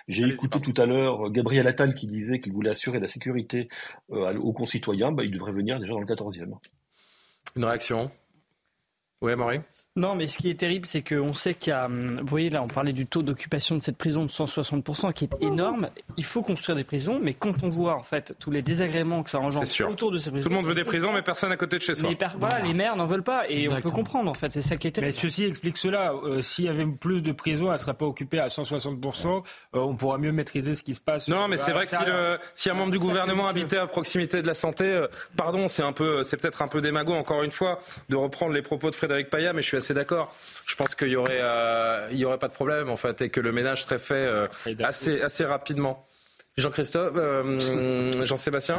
j'ai 0.08 0.26
écouté 0.26 0.60
tout 0.60 0.74
à 0.76 0.86
l'heure 0.86 1.30
Gabriel 1.30 1.66
Attal 1.66 1.94
qui 1.94 2.06
disait 2.06 2.40
qu'il 2.40 2.52
voulait 2.52 2.70
assurer 2.70 3.00
la 3.00 3.06
sécurité 3.06 3.68
aux 4.08 4.52
concitoyens. 4.52 5.12
Bah, 5.12 5.24
il 5.24 5.30
devrait 5.30 5.52
venir 5.52 5.80
déjà 5.80 5.94
dans 5.94 6.00
le 6.00 6.06
14e. 6.06 6.54
Une 7.56 7.64
réaction? 7.64 8.10
Oui, 9.20 9.36
Marie 9.36 9.60
non, 9.96 10.14
mais 10.14 10.26
ce 10.28 10.36
qui 10.36 10.50
est 10.50 10.54
terrible, 10.60 10.84
c'est 10.84 11.02
qu'on 11.02 11.32
sait 11.32 11.54
qu'il 11.54 11.70
y 11.70 11.72
a. 11.72 11.86
Hum, 11.86 12.20
vous 12.20 12.26
voyez, 12.26 12.50
là, 12.50 12.62
on 12.62 12.68
parlait 12.68 12.92
du 12.92 13.06
taux 13.06 13.22
d'occupation 13.22 13.76
de 13.76 13.80
cette 13.80 13.96
prison 13.96 14.24
de 14.24 14.30
160%, 14.30 15.12
qui 15.14 15.24
est 15.24 15.42
énorme. 15.42 15.88
Il 16.18 16.24
faut 16.24 16.42
construire 16.42 16.76
des 16.76 16.84
prisons, 16.84 17.18
mais 17.20 17.32
quand 17.32 17.62
on 17.62 17.70
voit, 17.70 17.94
en 17.94 18.02
fait, 18.02 18.34
tous 18.38 18.50
les 18.50 18.60
désagréments 18.60 19.22
que 19.22 19.30
ça 19.30 19.38
engendre 19.38 19.66
autour 19.88 20.10
de 20.10 20.18
ces 20.18 20.30
prisons. 20.30 20.44
Tout 20.44 20.50
le 20.50 20.56
monde 20.56 20.66
veut 20.66 20.74
des 20.74 20.84
prisons, 20.84 21.12
mais 21.12 21.22
personne 21.22 21.50
à 21.50 21.56
côté 21.56 21.78
de 21.78 21.82
chez 21.82 21.94
soi. 21.94 22.10
Mais 22.10 22.26
voilà, 22.38 22.60
les 22.60 22.74
maires 22.74 22.96
n'en 22.96 23.06
veulent 23.06 23.22
pas, 23.22 23.48
et 23.48 23.68
on 23.68 23.80
peut 23.80 23.90
comprendre, 23.90 24.30
en 24.30 24.34
fait. 24.34 24.52
C'est 24.52 24.60
ça 24.60 24.76
qui 24.76 24.88
est 24.88 24.90
terrible. 24.90 25.14
Mais 25.14 25.18
ceci 25.18 25.44
explique 25.44 25.78
cela. 25.78 26.12
Euh, 26.12 26.42
s'il 26.42 26.66
y 26.66 26.68
avait 26.68 26.86
plus 26.86 27.22
de 27.22 27.32
prisons, 27.32 27.66
elles 27.66 27.72
ne 27.72 27.78
seraient 27.78 27.94
pas 27.94 28.06
occupées 28.06 28.38
à 28.38 28.48
160%. 28.48 29.26
Euh, 29.26 29.78
on 29.78 29.96
pourra 29.96 30.18
mieux 30.18 30.32
maîtriser 30.32 30.74
ce 30.74 30.82
qui 30.82 30.94
se 30.94 31.00
passe. 31.00 31.28
Non, 31.28 31.48
mais 31.48 31.56
c'est 31.56 31.72
vrai 31.72 31.86
que 31.86 31.90
si, 31.90 32.04
le, 32.06 32.38
si, 32.52 32.68
un 32.68 32.74
membre 32.74 32.92
du 32.92 32.98
gouvernement 32.98 33.48
habitait 33.48 33.78
à 33.78 33.86
proximité 33.86 34.42
de 34.42 34.46
la 34.46 34.54
santé, 34.54 34.84
euh, 34.84 35.06
pardon, 35.36 35.68
c'est 35.68 35.82
un 35.82 35.92
peu, 35.92 36.22
c'est 36.22 36.36
peut-être 36.36 36.60
un 36.60 36.68
peu 36.68 36.82
démago, 36.82 37.14
encore 37.14 37.42
une 37.42 37.50
fois, 37.50 37.78
de 38.10 38.16
reprendre 38.16 38.52
les 38.52 38.62
propos 38.62 38.90
de 38.90 38.94
Frédéric 38.94 39.30
Paya, 39.30 39.54
mais 39.54 39.62
je 39.62 39.68
suis 39.68 39.76
assez 39.76 39.85
d'accord 39.94 40.34
je 40.66 40.74
pense 40.74 40.94
qu'il 40.94 41.08
y 41.08 41.16
aurait, 41.16 41.40
euh, 41.40 42.08
il 42.10 42.18
y 42.18 42.24
aurait 42.24 42.38
pas 42.38 42.48
de 42.48 42.52
problème 42.52 42.90
en 42.90 42.96
fait, 42.96 43.22
et 43.22 43.30
que 43.30 43.40
le 43.40 43.52
ménage 43.52 43.84
serait 43.84 43.98
fait 43.98 44.14
euh, 44.14 44.46
assez, 44.80 45.22
assez 45.22 45.44
rapidement. 45.44 46.06
Jean-Christophe, 46.56 47.14
euh, 47.16 48.24
Jean-Sébastien. 48.24 48.78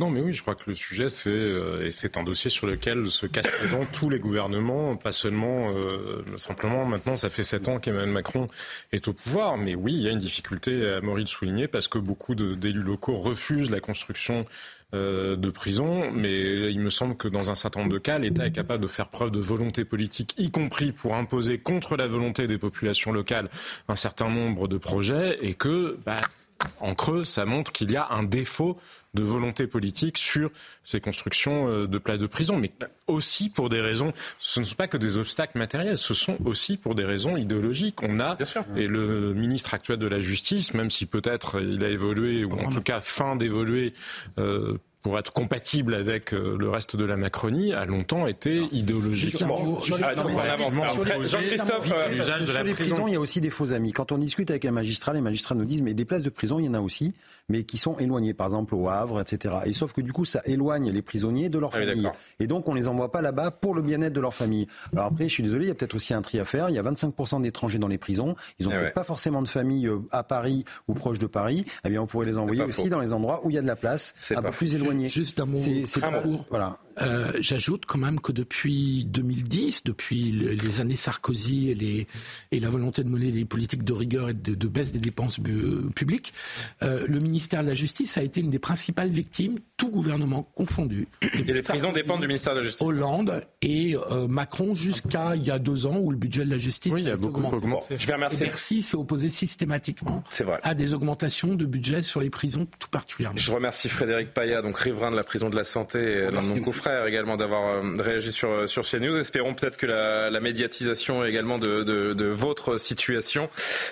Non, 0.00 0.10
mais 0.10 0.20
oui, 0.20 0.32
je 0.32 0.42
crois 0.42 0.56
que 0.56 0.64
le 0.66 0.74
sujet, 0.74 1.08
c'est 1.08 1.30
euh, 1.30 1.86
et 1.86 1.92
c'est 1.92 2.16
un 2.16 2.24
dossier 2.24 2.50
sur 2.50 2.66
lequel 2.66 3.08
se 3.08 3.26
cassent 3.26 3.46
les 3.62 3.86
tous 3.92 4.10
les 4.10 4.18
gouvernements, 4.18 4.96
pas 4.96 5.12
seulement 5.12 5.70
euh, 5.70 6.24
simplement. 6.36 6.84
Maintenant, 6.84 7.14
ça 7.14 7.30
fait 7.30 7.44
sept 7.44 7.68
ans 7.68 7.78
qu'Emmanuel 7.78 8.10
Macron 8.10 8.48
est 8.90 9.06
au 9.06 9.12
pouvoir, 9.12 9.56
mais 9.56 9.76
oui, 9.76 9.92
il 9.92 10.02
y 10.02 10.08
a 10.08 10.10
une 10.10 10.18
difficulté 10.18 10.94
à 10.94 11.00
Maurice 11.00 11.26
de 11.26 11.30
souligner 11.30 11.68
parce 11.68 11.86
que 11.86 11.98
beaucoup 11.98 12.34
d'élus 12.34 12.82
locaux 12.82 13.16
refusent 13.16 13.70
la 13.70 13.78
construction 13.78 14.40
euh, 14.40 14.83
de 14.94 15.50
prison, 15.50 16.10
mais 16.12 16.70
il 16.70 16.80
me 16.80 16.90
semble 16.90 17.16
que 17.16 17.28
dans 17.28 17.50
un 17.50 17.54
certain 17.54 17.80
nombre 17.80 17.92
de 17.92 17.98
cas, 17.98 18.18
l'État 18.18 18.46
est 18.46 18.52
capable 18.52 18.82
de 18.82 18.88
faire 18.88 19.08
preuve 19.08 19.30
de 19.30 19.40
volonté 19.40 19.84
politique, 19.84 20.34
y 20.38 20.50
compris 20.50 20.92
pour 20.92 21.14
imposer 21.14 21.58
contre 21.58 21.96
la 21.96 22.06
volonté 22.06 22.46
des 22.46 22.58
populations 22.58 23.12
locales 23.12 23.48
un 23.88 23.96
certain 23.96 24.28
nombre 24.28 24.68
de 24.68 24.78
projets, 24.78 25.38
et 25.42 25.54
que, 25.54 25.98
bah, 26.04 26.20
en 26.80 26.94
creux, 26.94 27.24
ça 27.24 27.44
montre 27.44 27.72
qu'il 27.72 27.90
y 27.90 27.96
a 27.96 28.08
un 28.10 28.22
défaut 28.22 28.78
de 29.14 29.22
volonté 29.22 29.66
politique 29.66 30.18
sur 30.18 30.50
ces 30.82 31.00
constructions 31.00 31.68
euh, 31.68 31.86
de 31.86 31.98
places 31.98 32.18
de 32.18 32.26
prison, 32.26 32.56
mais 32.56 32.72
aussi 33.06 33.48
pour 33.48 33.68
des 33.68 33.80
raisons, 33.80 34.12
ce 34.38 34.60
ne 34.60 34.64
sont 34.64 34.74
pas 34.74 34.88
que 34.88 34.96
des 34.96 35.18
obstacles 35.18 35.56
matériels, 35.56 35.98
ce 35.98 36.14
sont 36.14 36.36
aussi 36.44 36.76
pour 36.76 36.94
des 36.94 37.04
raisons 37.04 37.36
idéologiques. 37.36 38.02
On 38.02 38.18
a, 38.18 38.36
et 38.76 38.86
le 38.86 39.32
ministre 39.34 39.74
actuel 39.74 39.98
de 39.98 40.08
la 40.08 40.20
Justice, 40.20 40.74
même 40.74 40.90
si 40.90 41.06
peut-être 41.06 41.60
il 41.60 41.84
a 41.84 41.88
évolué, 41.88 42.44
ou 42.44 42.52
en 42.54 42.70
tout 42.70 42.82
cas 42.82 43.00
fin 43.00 43.36
d'évoluer, 43.36 43.94
euh, 44.38 44.78
pour 45.04 45.16
être 45.18 45.32
compatible 45.34 45.94
avec 45.94 46.32
euh, 46.32 46.56
le 46.58 46.70
reste 46.70 46.96
de 46.96 47.04
la 47.04 47.18
Macronie, 47.18 47.74
a 47.74 47.84
longtemps 47.84 48.26
été 48.26 48.62
idéologiquement. 48.72 49.78
Jean-Christophe, 49.78 51.92
l'usage 52.10 52.46
de 52.46 52.52
la 52.52 52.64
prison, 52.64 53.06
il 53.06 53.12
y 53.12 53.16
a 53.16 53.20
aussi 53.20 53.42
des 53.42 53.50
faux 53.50 53.74
amis. 53.74 53.92
Quand 53.92 54.12
on 54.12 54.18
discute 54.18 54.50
avec 54.50 54.64
un 54.64 54.70
magistrat, 54.70 55.12
les 55.12 55.20
magistrats 55.20 55.54
nous 55.54 55.66
disent 55.66 55.82
mais 55.82 55.92
des 55.92 56.06
places 56.06 56.22
de 56.22 56.30
prison, 56.30 56.58
il 56.58 56.64
y 56.64 56.68
en 56.70 56.74
a 56.74 56.80
aussi, 56.80 57.12
mais 57.50 57.64
qui 57.64 57.76
sont 57.76 57.98
éloignées, 57.98 58.32
par 58.32 58.46
exemple 58.46 58.74
au 58.74 58.88
Havre, 58.88 59.20
etc. 59.20 59.56
Et 59.66 59.74
sauf 59.74 59.92
que 59.92 60.00
du 60.00 60.14
coup, 60.14 60.24
ça 60.24 60.40
éloigne 60.46 60.90
les 60.90 61.02
prisonniers 61.02 61.50
de 61.50 61.58
leur 61.58 61.72
ah 61.74 61.80
famille. 61.80 62.10
et 62.40 62.46
donc, 62.46 62.66
on 62.70 62.72
les 62.72 62.88
envoie 62.88 63.12
pas 63.12 63.20
là-bas 63.20 63.50
pour 63.50 63.74
le 63.74 63.82
bien-être 63.82 64.14
de 64.14 64.22
leur 64.22 64.32
famille. 64.32 64.66
Alors 64.94 65.04
après, 65.04 65.28
je 65.28 65.34
suis 65.34 65.42
désolé, 65.42 65.66
il 65.66 65.68
y 65.68 65.70
a 65.70 65.74
peut-être 65.74 65.96
aussi 65.96 66.14
un 66.14 66.22
tri 66.22 66.40
à 66.40 66.46
faire. 66.46 66.70
Il 66.70 66.76
y 66.76 66.78
a 66.78 66.82
25% 66.82 67.42
d'étrangers 67.42 67.78
dans 67.78 67.88
les 67.88 67.98
prisons. 67.98 68.36
Ils 68.58 68.68
ont 68.68 68.70
eh 68.72 68.78
peut-être 68.78 68.94
pas 68.94 69.04
forcément 69.04 69.42
de 69.42 69.48
famille 69.48 69.86
euh, 69.86 69.98
à 70.12 70.22
Paris 70.22 70.64
ou 70.88 70.94
proche 70.94 71.18
de 71.18 71.26
Paris. 71.26 71.66
Eh 71.84 71.90
bien, 71.90 72.00
on 72.00 72.06
pourrait 72.06 72.24
les 72.24 72.38
envoyer 72.38 72.62
aussi 72.62 72.88
dans 72.88 73.00
les 73.00 73.12
endroits 73.12 73.44
où 73.44 73.50
il 73.50 73.56
y 73.56 73.58
a 73.58 73.62
de 73.62 73.66
la 73.66 73.76
place, 73.76 74.14
un 74.34 74.40
peu 74.40 74.50
plus 74.50 74.74
éloignés. 74.74 74.93
Juste 75.08 75.40
un 75.40 75.46
mot. 75.46 75.58
C'est 75.58 76.00
Voilà. 76.50 76.78
Euh, 77.00 77.32
J'ajoute 77.40 77.84
quand 77.86 77.98
même 77.98 78.20
que 78.20 78.32
depuis 78.32 79.04
2010, 79.04 79.84
depuis 79.84 80.30
les 80.32 80.80
années 80.80 80.96
Sarkozy 80.96 81.70
et, 81.70 81.74
les, 81.74 82.06
et 82.52 82.60
la 82.60 82.70
volonté 82.70 83.02
de 83.02 83.08
mener 83.08 83.32
des 83.32 83.44
politiques 83.44 83.84
de 83.84 83.92
rigueur 83.92 84.28
et 84.28 84.34
de, 84.34 84.68
baisse 84.68 84.92
des 84.92 84.98
dépenses 84.98 85.40
publiques, 85.94 86.32
euh, 86.82 87.04
le 87.08 87.20
ministère 87.20 87.62
de 87.62 87.68
la 87.68 87.74
Justice 87.74 88.16
a 88.16 88.22
été 88.22 88.40
une 88.40 88.50
des 88.50 88.58
principales 88.58 89.08
victimes, 89.08 89.56
tout 89.76 89.90
gouvernement 89.90 90.42
confondu. 90.54 91.08
Et 91.22 91.52
les 91.52 91.62
prisons 91.62 91.92
dépendent 91.92 92.20
du 92.20 92.26
ministère 92.26 92.54
de 92.54 92.60
la 92.60 92.64
Justice. 92.64 92.82
Hollande 92.82 93.42
et 93.62 93.96
euh, 94.10 94.28
Macron 94.28 94.74
jusqu'à 94.74 95.34
il 95.36 95.42
y 95.42 95.50
a 95.50 95.58
deux 95.58 95.86
ans 95.86 95.98
où 95.98 96.10
le 96.10 96.16
budget 96.16 96.44
de 96.44 96.50
la 96.50 96.58
justice 96.58 96.92
oui, 96.92 97.08
a, 97.08 97.16
beaucoup 97.16 97.42
augmenté. 97.42 97.96
Je 97.98 98.06
vais 98.06 98.14
remercier. 98.14 98.46
Merci 98.46 98.82
s'est 98.82 98.96
opposé 98.96 99.28
systématiquement 99.28 100.22
à 100.62 100.74
des 100.74 100.94
augmentations 100.94 101.54
de 101.54 101.64
budget 101.66 102.02
sur 102.02 102.20
les 102.20 102.30
prisons 102.30 102.66
tout 102.78 102.88
particulièrement. 102.88 103.36
Je 103.36 103.52
remercie 103.52 103.88
Frédéric 103.88 104.32
Payat, 104.32 104.62
donc 104.62 104.78
riverain 104.84 105.10
de 105.10 105.16
la 105.16 105.24
prison 105.24 105.48
de 105.48 105.56
la 105.56 105.64
santé, 105.64 105.98
et 105.98 106.30
l'un 106.30 106.42
de 106.42 106.60
mon 106.60 106.72
frère 106.72 107.06
également 107.06 107.36
d'avoir 107.36 107.68
euh, 107.68 107.94
réagi 107.98 108.32
sur, 108.32 108.50
euh, 108.50 108.66
sur 108.66 108.84
CNews. 108.84 109.16
Espérons 109.18 109.54
peut-être 109.54 109.76
que 109.76 109.86
la, 109.86 110.30
la, 110.30 110.40
médiatisation 110.40 111.24
également 111.24 111.58
de, 111.58 111.82
de, 111.82 112.12
de, 112.12 112.26
votre 112.26 112.76
situation 112.76 113.48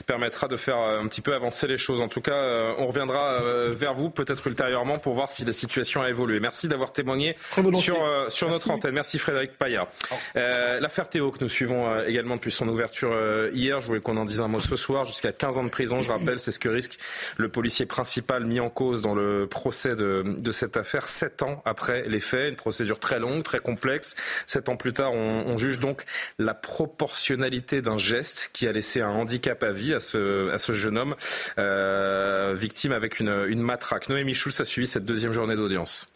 permettra 0.06 0.48
de 0.48 0.56
faire 0.56 0.78
euh, 0.78 1.00
un 1.00 1.08
petit 1.08 1.20
peu 1.20 1.34
avancer 1.34 1.66
les 1.66 1.78
choses. 1.78 2.02
En 2.02 2.08
tout 2.08 2.20
cas, 2.20 2.74
on 2.78 2.86
reviendra 2.86 3.40
vers 3.68 3.94
vous 3.94 4.10
peut-être 4.10 4.46
ultérieurement 4.46 4.98
pour 4.98 5.14
voir 5.14 5.30
si 5.30 5.44
la 5.44 5.52
situation 5.52 6.02
a 6.02 6.08
évolué. 6.08 6.40
Merci 6.40 6.68
d'avoir 6.68 6.92
témoigné 6.92 7.36
sur, 7.74 7.96
sur 8.28 8.50
notre 8.50 8.70
antenne. 8.70 8.94
Merci 8.94 9.18
Frédéric 9.18 9.56
Payat. 9.56 9.88
Euh, 10.36 10.80
L'affaire 10.80 11.08
Théo 11.08 11.30
que 11.30 11.42
nous 11.42 11.48
suivons 11.48 12.02
également 12.04 12.36
depuis 12.36 12.50
son 12.50 12.68
ouverture 12.68 13.12
hier, 13.52 13.80
je 13.80 13.86
voulais 13.86 14.00
qu'on 14.00 14.16
en 14.16 14.24
dise 14.24 14.40
un 14.40 14.48
mot 14.48 14.60
ce 14.60 14.76
soir. 14.76 15.04
Jusqu'à 15.04 15.32
15 15.32 15.58
ans 15.58 15.64
de 15.64 15.70
prison, 15.70 16.00
je 16.00 16.10
rappelle, 16.10 16.38
c'est 16.38 16.52
ce 16.52 16.58
que 16.58 16.68
risque 16.68 16.98
le 17.36 17.48
policier 17.48 17.86
principal 17.86 18.44
mis 18.44 18.60
en 18.60 18.70
cause 18.70 19.02
dans 19.02 19.14
le 19.14 19.46
procès 19.46 19.94
de, 19.94 20.24
de 20.38 20.50
cette 20.50 20.76
affaire, 20.76 20.81
7 20.84 21.42
ans 21.42 21.62
après 21.64 22.04
les 22.08 22.20
faits. 22.20 22.50
Une 22.50 22.56
procédure 22.56 22.98
très 22.98 23.18
longue, 23.18 23.42
très 23.42 23.58
complexe. 23.58 24.14
Sept 24.46 24.68
ans 24.68 24.76
plus 24.76 24.92
tard, 24.92 25.12
on, 25.12 25.56
juge 25.56 25.78
donc 25.78 26.04
la 26.38 26.54
proportionnalité 26.54 27.82
d'un 27.82 27.98
geste 27.98 28.50
qui 28.52 28.66
a 28.66 28.72
laissé 28.72 29.00
un 29.00 29.10
handicap 29.10 29.62
à 29.62 29.70
vie 29.70 29.94
à 29.94 30.00
ce, 30.00 30.50
à 30.50 30.58
ce 30.58 30.72
jeune 30.72 30.98
homme, 30.98 31.14
euh, 31.58 32.54
victime 32.56 32.92
avec 32.92 33.20
une, 33.20 33.46
une 33.48 33.62
matraque. 33.62 34.08
Noémie 34.08 34.34
Schulz 34.34 34.60
a 34.60 34.64
suivi 34.64 34.86
cette 34.86 35.04
deuxième 35.04 35.32
journée 35.32 35.56
d'audience. 35.56 36.11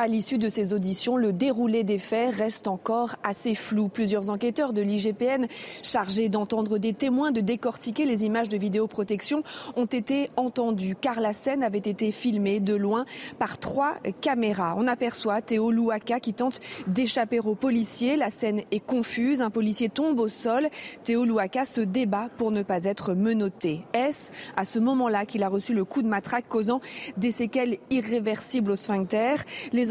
À 0.00 0.06
l'issue 0.06 0.38
de 0.38 0.48
ces 0.48 0.72
auditions, 0.72 1.16
le 1.16 1.32
déroulé 1.32 1.82
des 1.82 1.98
faits 1.98 2.32
reste 2.32 2.68
encore 2.68 3.16
assez 3.24 3.56
flou. 3.56 3.88
Plusieurs 3.88 4.30
enquêteurs 4.30 4.72
de 4.72 4.80
l'IGPN 4.80 5.46
chargés 5.82 6.28
d'entendre 6.28 6.78
des 6.78 6.92
témoins, 6.92 7.32
de 7.32 7.40
décortiquer 7.40 8.04
les 8.04 8.24
images 8.24 8.48
de 8.48 8.56
vidéoprotection 8.56 9.42
ont 9.74 9.86
été 9.86 10.30
entendus 10.36 10.94
car 10.94 11.20
la 11.20 11.32
scène 11.32 11.64
avait 11.64 11.78
été 11.78 12.12
filmée 12.12 12.60
de 12.60 12.76
loin 12.76 13.06
par 13.40 13.58
trois 13.58 13.96
caméras. 14.20 14.76
On 14.78 14.86
aperçoit 14.86 15.42
Théo 15.42 15.72
Louaka 15.72 16.20
qui 16.20 16.32
tente 16.32 16.60
d'échapper 16.86 17.40
aux 17.40 17.56
policiers. 17.56 18.14
La 18.14 18.30
scène 18.30 18.60
est 18.70 18.78
confuse. 18.78 19.40
Un 19.40 19.50
policier 19.50 19.88
tombe 19.88 20.20
au 20.20 20.28
sol. 20.28 20.68
Théo 21.02 21.24
Louaka 21.24 21.64
se 21.64 21.80
débat 21.80 22.28
pour 22.36 22.52
ne 22.52 22.62
pas 22.62 22.84
être 22.84 23.14
menotté. 23.14 23.82
Est-ce 23.94 24.30
à 24.56 24.64
ce 24.64 24.78
moment-là 24.78 25.26
qu'il 25.26 25.42
a 25.42 25.48
reçu 25.48 25.74
le 25.74 25.84
coup 25.84 26.02
de 26.02 26.08
matraque 26.08 26.46
causant 26.48 26.80
des 27.16 27.32
séquelles 27.32 27.78
irréversibles 27.90 28.70
au 28.70 28.76
sphincter? 28.76 29.34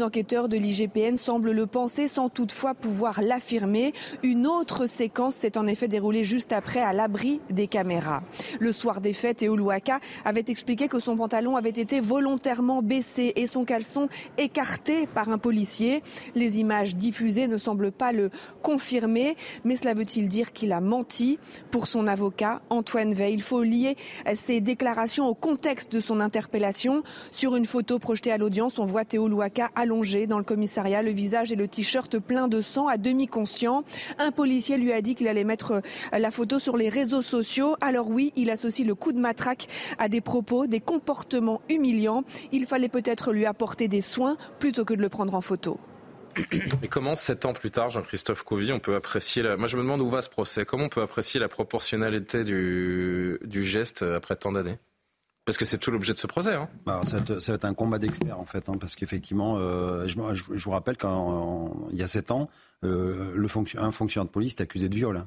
Enquêteurs 0.02 0.48
de 0.48 0.56
l'IGPN 0.56 1.16
semblent 1.16 1.52
le 1.52 1.66
penser 1.66 2.08
sans 2.08 2.28
toutefois 2.28 2.74
pouvoir 2.74 3.20
l'affirmer. 3.22 3.92
Une 4.22 4.46
autre 4.46 4.86
séquence 4.86 5.34
s'est 5.34 5.58
en 5.58 5.66
effet 5.66 5.88
déroulée 5.88 6.24
juste 6.24 6.52
après 6.52 6.80
à 6.80 6.92
l'abri 6.92 7.40
des 7.50 7.66
caméras. 7.66 8.22
Le 8.60 8.72
soir 8.72 9.00
des 9.00 9.12
fêtes, 9.12 9.38
Théo 9.38 9.56
Louaka 9.56 10.00
avait 10.24 10.44
expliqué 10.48 10.88
que 10.88 10.98
son 10.98 11.16
pantalon 11.16 11.56
avait 11.56 11.70
été 11.70 12.00
volontairement 12.00 12.82
baissé 12.82 13.32
et 13.36 13.46
son 13.46 13.64
caleçon 13.64 14.08
écarté 14.36 15.06
par 15.06 15.28
un 15.28 15.38
policier. 15.38 16.02
Les 16.34 16.58
images 16.58 16.96
diffusées 16.96 17.48
ne 17.48 17.58
semblent 17.58 17.92
pas 17.92 18.12
le 18.12 18.30
confirmer, 18.62 19.36
mais 19.64 19.76
cela 19.76 19.94
veut-il 19.94 20.28
dire 20.28 20.52
qu'il 20.52 20.72
a 20.72 20.80
menti? 20.80 21.38
Pour 21.70 21.86
son 21.86 22.06
avocat, 22.06 22.62
Antoine 22.70 23.14
Veil, 23.14 23.34
il 23.34 23.42
faut 23.42 23.62
lier 23.62 23.96
ses 24.34 24.60
déclarations 24.60 25.26
au 25.26 25.34
contexte 25.34 25.92
de 25.92 26.00
son 26.00 26.20
interpellation. 26.20 27.02
Sur 27.30 27.56
une 27.56 27.66
photo 27.66 27.98
projetée 27.98 28.32
à 28.32 28.38
l'audience, 28.38 28.78
on 28.78 28.86
voit 28.86 29.04
Théo 29.04 29.28
Louaka 29.28 29.70
allongé 29.88 30.26
dans 30.26 30.36
le 30.36 30.44
commissariat, 30.44 31.00
le 31.00 31.12
visage 31.12 31.50
et 31.50 31.56
le 31.56 31.66
t-shirt 31.66 32.18
plein 32.18 32.46
de 32.46 32.60
sang, 32.60 32.88
à 32.88 32.98
demi 32.98 33.26
conscient. 33.26 33.84
Un 34.18 34.32
policier 34.32 34.76
lui 34.76 34.92
a 34.92 35.00
dit 35.00 35.14
qu'il 35.14 35.28
allait 35.28 35.44
mettre 35.44 35.80
euh, 36.12 36.18
la 36.18 36.30
photo 36.30 36.58
sur 36.58 36.76
les 36.76 36.90
réseaux 36.90 37.22
sociaux. 37.22 37.74
Alors 37.80 38.10
oui, 38.10 38.34
il 38.36 38.50
associe 38.50 38.86
le 38.86 38.94
coup 38.94 39.12
de 39.12 39.18
matraque 39.18 39.66
à 39.98 40.10
des 40.10 40.20
propos, 40.20 40.66
des 40.66 40.80
comportements 40.80 41.62
humiliants. 41.70 42.24
Il 42.52 42.66
fallait 42.66 42.90
peut-être 42.90 43.32
lui 43.32 43.46
apporter 43.46 43.88
des 43.88 44.02
soins 44.02 44.36
plutôt 44.58 44.84
que 44.84 44.92
de 44.92 45.00
le 45.00 45.08
prendre 45.08 45.34
en 45.34 45.40
photo. 45.40 45.80
Mais 46.82 46.88
comment, 46.88 47.14
sept 47.14 47.46
ans 47.46 47.54
plus 47.54 47.70
tard, 47.70 47.88
Jean-Christophe 47.88 48.42
Couvi, 48.42 48.72
on 48.72 48.78
peut 48.78 48.94
apprécier 48.94 49.42
la... 49.42 49.56
Moi, 49.56 49.68
je 49.68 49.78
me 49.78 49.82
demande 49.82 50.02
où 50.02 50.08
va 50.08 50.20
ce 50.20 50.28
procès. 50.28 50.66
Comment 50.66 50.84
on 50.84 50.88
peut 50.90 51.00
apprécier 51.00 51.40
la 51.40 51.48
proportionnalité 51.48 52.44
du 52.44 53.62
geste 53.62 54.02
après 54.02 54.36
tant 54.36 54.52
d'années? 54.52 54.76
Parce 55.48 55.56
que 55.56 55.64
c'est 55.64 55.78
tout 55.78 55.90
l'objet 55.90 56.12
de 56.12 56.18
ce 56.18 56.26
procès. 56.26 56.52
Hein. 56.52 56.68
Bah, 56.84 57.00
ça, 57.04 57.20
va 57.20 57.54
être, 57.54 57.64
un 57.64 57.72
combat 57.72 57.98
d'experts 57.98 58.38
en 58.38 58.44
fait, 58.44 58.68
hein, 58.68 58.76
parce 58.78 58.96
qu'effectivement, 58.96 59.56
euh, 59.56 60.06
je, 60.06 60.14
vous 60.14 60.70
rappelle 60.70 60.98
qu'il 60.98 61.08
y 61.98 62.02
a 62.02 62.06
sept 62.06 62.30
ans, 62.32 62.50
euh, 62.84 63.32
le 63.34 63.48
un 63.78 63.90
fonctionnaire 63.90 64.26
de 64.26 64.30
police 64.30 64.56
est 64.58 64.60
accusé 64.60 64.90
de 64.90 64.94
viol. 64.94 65.16
Hein. 65.16 65.26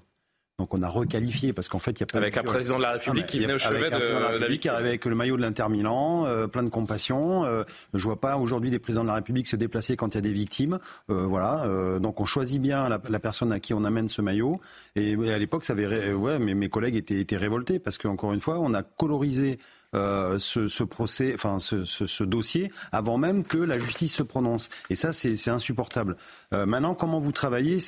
Donc 0.62 0.76
on 0.76 0.84
a 0.84 0.88
requalifié 0.88 1.54
parce 1.54 1.70
qu'en 1.70 1.80
fait 1.80 2.00
il 2.00 2.02
y 2.02 2.04
a 2.04 2.18
avec 2.18 2.38
un 2.38 2.44
président 2.44 2.78
de 2.78 2.84
la 2.84 2.92
République 2.92 3.26
qui 3.26 3.40
venait 3.40 3.54
au 3.54 3.58
chevet 3.58 3.90
de, 3.90 3.98
la 3.98 4.28
République 4.28 4.62
qui 4.62 4.70
arrivait 4.70 4.90
avec 4.90 5.06
le 5.06 5.16
maillot 5.16 5.36
de 5.36 5.42
l'Inter 5.42 5.68
Milan, 5.70 6.28
euh, 6.28 6.46
plein 6.46 6.62
de 6.62 6.70
compassion. 6.70 7.46
Euh, 7.46 7.64
je 7.96 8.04
vois 8.04 8.22
pas 8.22 8.38
aujourd'hui 8.38 8.70
des 8.70 8.78
présidents 8.78 9.02
de 9.02 9.08
la 9.08 9.16
République 9.16 9.48
se 9.48 9.56
déplacer 9.56 9.96
quand 9.96 10.14
il 10.14 10.16
y 10.16 10.20
a 10.20 10.22
des 10.22 10.32
victimes. 10.32 10.78
Euh, 11.10 11.24
voilà. 11.24 11.66
Donc 12.00 12.22
on 12.22 12.26
choisit 12.26 12.62
bien 12.62 12.90
la, 12.90 13.02
la, 13.10 13.20
personne 13.20 13.52
à 13.52 13.60
qui 13.60 13.74
on 13.74 13.84
amène 13.84 14.08
ce 14.08 14.22
maillot. 14.22 14.60
Et, 14.96 15.16
à 15.32 15.40
l'époque, 15.40 15.66
ça 15.66 15.74
avait 15.74 16.14
ouais, 16.14 16.38
mes 16.38 16.70
collègues 16.70 16.96
étaient, 16.96 17.20
étaient 17.20 17.38
révoltés 17.38 17.80
parce 17.80 17.98
qu'encore 17.98 18.34
une 18.34 18.40
fois, 18.40 18.60
on 18.60 18.76
a 18.76 18.84
colorisé 18.84 19.58
euh, 19.94 20.40
ce, 20.40 20.68
ce, 20.70 20.84
procès, 20.84 21.34
enfin 21.34 21.60
ce, 21.60 21.84
ce, 21.84 22.06
ce, 22.06 22.24
dossier 22.24 22.72
avant 22.94 23.18
même 23.18 23.44
que 23.44 23.58
la 23.58 23.78
justice 23.78 24.16
se 24.16 24.24
prononce. 24.24 24.70
Et 24.90 24.96
ça, 24.96 25.12
c'est 25.12 25.50
insupportable. 25.50 26.16
Euh, 26.54 26.66
maintenant, 26.66 26.96
comment 26.96 27.20
vous 27.20 27.34
travaillez 27.34 27.80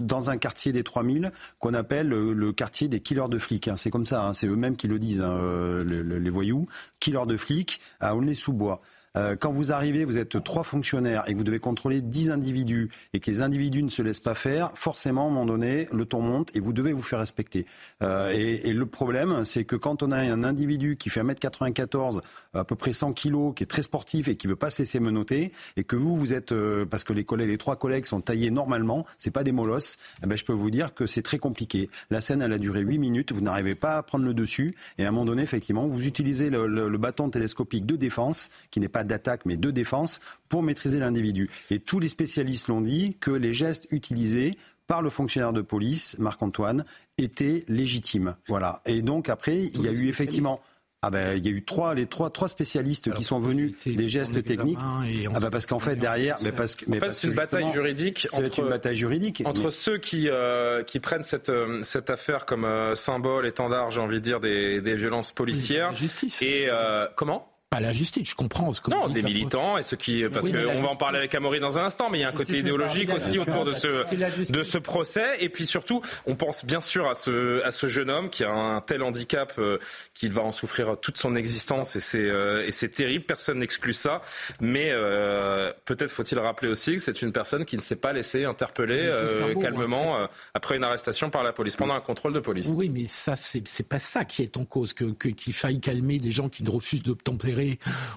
dans 0.00 0.30
un 0.30 0.38
quartier 0.38 0.72
des 0.72 0.82
3000 0.82 1.30
qu'on 1.58 1.74
appelle 1.74 2.08
le, 2.08 2.52
quartier 2.52 2.88
des 2.88 3.00
killers 3.00 3.28
de 3.28 3.38
flics 3.38 3.68
hein. 3.68 3.76
C'est 3.76 3.90
comme 3.90 4.06
ça, 4.06 4.24
hein, 4.24 4.32
c'est 4.32 4.46
eux-mêmes 4.46 4.76
qui 4.76 4.88
le 4.88 4.98
disent, 4.98 5.20
hein, 5.20 5.38
euh, 5.38 5.84
les, 5.84 6.18
les, 6.18 6.30
voyous, 6.30 6.66
killers 6.98 7.26
de 7.26 7.36
flics 7.36 7.80
à 8.00 8.16
Aulnay-sous-Bois. 8.16 8.80
Euh, 9.16 9.36
quand 9.36 9.52
vous 9.52 9.72
arrivez, 9.72 10.04
vous 10.04 10.18
êtes 10.18 10.42
trois 10.42 10.62
fonctionnaires 10.62 11.24
et 11.28 11.34
vous 11.34 11.44
devez 11.44 11.58
contrôler 11.58 12.00
dix 12.02 12.30
individus 12.30 12.90
et 13.12 13.20
que 13.20 13.30
les 13.30 13.42
individus 13.42 13.82
ne 13.82 13.88
se 13.88 14.02
laissent 14.02 14.20
pas 14.20 14.34
faire, 14.34 14.70
forcément, 14.74 15.24
à 15.24 15.26
un 15.26 15.30
moment 15.30 15.46
donné, 15.46 15.88
le 15.92 16.04
ton 16.04 16.20
monte 16.20 16.54
et 16.54 16.60
vous 16.60 16.72
devez 16.72 16.92
vous 16.92 17.02
faire 17.02 17.18
respecter. 17.18 17.66
Euh, 18.02 18.30
et, 18.32 18.68
et, 18.68 18.72
le 18.72 18.86
problème, 18.86 19.44
c'est 19.44 19.64
que 19.64 19.76
quand 19.76 20.02
on 20.02 20.10
a 20.10 20.18
un 20.18 20.44
individu 20.44 20.96
qui 20.96 21.08
fait 21.08 21.22
1m94, 21.22 22.20
à 22.54 22.64
peu 22.64 22.74
près 22.74 22.92
100 22.92 23.12
kg, 23.12 23.54
qui 23.54 23.62
est 23.62 23.66
très 23.66 23.82
sportif 23.82 24.28
et 24.28 24.36
qui 24.36 24.46
veut 24.46 24.56
pas 24.56 24.70
cesser 24.70 25.00
menotter, 25.00 25.52
et 25.76 25.84
que 25.84 25.96
vous, 25.96 26.16
vous 26.16 26.34
êtes, 26.34 26.52
euh, 26.52 26.84
parce 26.84 27.04
que 27.04 27.12
les 27.12 27.24
collègues, 27.24 27.48
les 27.48 27.58
trois 27.58 27.76
collègues 27.76 28.06
sont 28.06 28.20
taillés 28.20 28.50
normalement, 28.50 29.06
c'est 29.18 29.30
pas 29.30 29.44
des 29.44 29.52
molosses, 29.52 29.98
eh 30.22 30.26
ben, 30.26 30.36
je 30.36 30.44
peux 30.44 30.52
vous 30.52 30.70
dire 30.70 30.94
que 30.94 31.06
c'est 31.06 31.22
très 31.22 31.38
compliqué. 31.38 31.88
La 32.10 32.20
scène, 32.20 32.42
elle 32.42 32.52
a 32.52 32.58
duré 32.58 32.80
8 32.80 32.98
minutes, 32.98 33.32
vous 33.32 33.40
n'arrivez 33.40 33.74
pas 33.74 33.96
à 33.96 34.02
prendre 34.02 34.24
le 34.24 34.34
dessus, 34.34 34.74
et 34.98 35.04
à 35.04 35.08
un 35.08 35.10
moment 35.10 35.24
donné, 35.24 35.42
effectivement, 35.42 35.86
vous 35.86 36.06
utilisez 36.06 36.50
le, 36.50 36.66
le, 36.66 36.88
le 36.88 36.98
bâton 36.98 37.30
télescopique 37.30 37.86
de 37.86 37.96
défense, 37.96 38.50
qui 38.70 38.80
n'est 38.80 38.88
pas 38.88 39.04
d'attaque, 39.06 39.42
mais 39.44 39.56
de 39.56 39.70
défense, 39.70 40.20
pour 40.48 40.62
maîtriser 40.62 40.98
l'individu. 40.98 41.50
Et 41.70 41.78
tous 41.78 42.00
les 42.00 42.08
spécialistes 42.08 42.68
l'ont 42.68 42.80
dit, 42.80 43.16
que 43.20 43.30
les 43.30 43.54
gestes 43.54 43.86
utilisés 43.90 44.56
par 44.86 45.02
le 45.02 45.10
fonctionnaire 45.10 45.52
de 45.52 45.62
police, 45.62 46.16
Marc-Antoine, 46.18 46.84
étaient 47.18 47.64
légitimes. 47.68 48.36
Voilà. 48.46 48.82
Et 48.86 49.02
donc 49.02 49.28
après, 49.28 49.58
il 49.58 49.82
y 49.82 49.88
a 49.88 49.92
eu 49.92 50.08
effectivement 50.08 50.60
ah 51.02 51.10
ben, 51.10 51.36
il 51.36 51.44
y 51.44 51.48
a 51.48 51.52
eu 51.52 51.62
trois, 51.62 51.94
les 51.94 52.06
trois, 52.06 52.30
trois 52.30 52.48
spécialistes 52.48 53.12
qui 53.12 53.22
sont 53.22 53.38
venus 53.38 53.74
des 53.84 54.08
gestes 54.08 54.42
techniques. 54.42 54.78
Ah 54.80 55.38
ben 55.40 55.50
parce 55.50 55.66
qu'en 55.66 55.78
fait 55.78 55.94
derrière, 55.94 56.36
mais 56.42 56.52
parce 56.52 56.74
que, 56.74 56.84
mais 56.88 56.96
en 56.96 57.00
fait, 57.00 57.10
c'est 57.10 57.28
une 57.28 57.34
bataille 57.34 57.70
juridique 57.72 58.26
entre 58.32 58.58
une 58.60 58.68
bataille 58.70 58.96
juridique 58.96 59.42
entre 59.44 59.70
ceux 59.70 59.98
qui 59.98 60.28
euh, 60.28 60.82
qui 60.82 60.98
prennent 60.98 61.22
cette 61.22 61.50
euh, 61.50 61.80
cette 61.82 62.10
affaire 62.10 62.44
comme 62.44 62.64
euh, 62.64 62.96
symbole, 62.96 63.46
étendard, 63.46 63.90
j'ai 63.90 64.00
envie 64.00 64.16
de 64.16 64.24
dire 64.24 64.40
des, 64.40 64.80
des 64.80 64.96
violences 64.96 65.30
policières. 65.30 65.94
justice. 65.94 66.42
Et 66.42 66.66
euh, 66.70 67.06
comment? 67.14 67.52
Pas 67.68 67.80
la 67.80 67.92
justice, 67.92 68.30
je 68.30 68.34
comprends 68.36 68.72
ce 68.72 68.80
que 68.80 68.90
Non, 68.90 69.08
des 69.08 69.22
militants 69.22 69.76
et 69.76 69.82
ceux 69.82 69.96
qui 69.96 70.22
parce 70.32 70.44
Oui, 70.46 70.52
qu'on 70.52 70.80
va 70.82 70.88
en 70.88 70.94
parler 70.96 71.18
avec 71.18 71.34
Amaury 71.34 71.58
dans 71.58 71.78
un 71.80 71.84
instant, 71.84 72.08
mais 72.10 72.18
il 72.18 72.20
y 72.20 72.24
a 72.24 72.28
un 72.28 72.30
La 72.30 72.36
côté 72.36 72.58
idéologique 72.58 73.12
aussi 73.12 73.38
autour 73.40 73.64
de 73.64 73.72
ce 73.72 74.52
de 74.52 74.62
ce 74.62 74.78
procès. 74.78 75.24
Et 75.40 75.48
puis 75.48 75.66
surtout, 75.66 76.00
on 76.26 76.36
pense 76.36 76.64
bien 76.64 76.80
sûr 76.80 77.08
à 77.08 77.14
ce 77.16 77.62
à 77.64 77.72
ce 77.72 77.88
jeune 77.88 78.08
homme 78.08 78.30
qui 78.30 78.44
a 78.44 78.52
un 78.52 78.80
tel 78.80 79.02
handicap 79.02 79.52
euh, 79.58 79.78
qu'il 80.14 80.32
va 80.32 80.42
en 80.42 80.52
souffrir 80.52 80.96
toute 81.02 81.16
son 81.18 81.34
existence 81.34 81.96
et 81.96 82.00
c'est 82.00 82.18
euh, 82.20 82.64
et 82.64 82.70
c'est 82.70 82.88
terrible, 82.90 83.24
personne 83.24 83.58
n'exclut 83.58 83.92
ça, 83.94 84.22
mais 84.60 84.90
euh, 84.92 85.72
peut-être 85.86 86.12
faut-il 86.12 86.38
rappeler 86.38 86.68
aussi 86.68 86.94
que 86.94 87.00
c'est 87.02 87.20
une 87.20 87.32
personne 87.32 87.64
qui 87.64 87.76
ne 87.76 87.82
s'est 87.82 87.96
pas 87.96 88.12
laissée 88.12 88.44
interpeller 88.44 89.00
euh, 89.02 89.54
calmement 89.60 90.28
après 90.54 90.76
une 90.76 90.84
arrestation 90.84 91.30
par 91.30 91.42
la 91.42 91.52
police 91.52 91.74
pendant 91.74 91.94
un 91.94 92.00
contrôle 92.00 92.32
de 92.32 92.40
police. 92.40 92.68
Oui, 92.68 92.88
mais 92.90 93.06
ça, 93.08 93.34
c'est 93.34 93.66
c'est 93.66 93.88
pas 93.88 93.98
ça 93.98 94.24
qui 94.24 94.42
est 94.42 94.56
en 94.56 94.64
cause, 94.64 94.92
que 94.94 95.06
que- 95.12 95.28
qu'il 95.30 95.52
faille 95.52 95.80
calmer 95.80 96.20
des 96.20 96.30
gens 96.30 96.48
qui 96.48 96.62
ne 96.62 96.70
refusent 96.70 97.02
d'obtempérer 97.02 97.55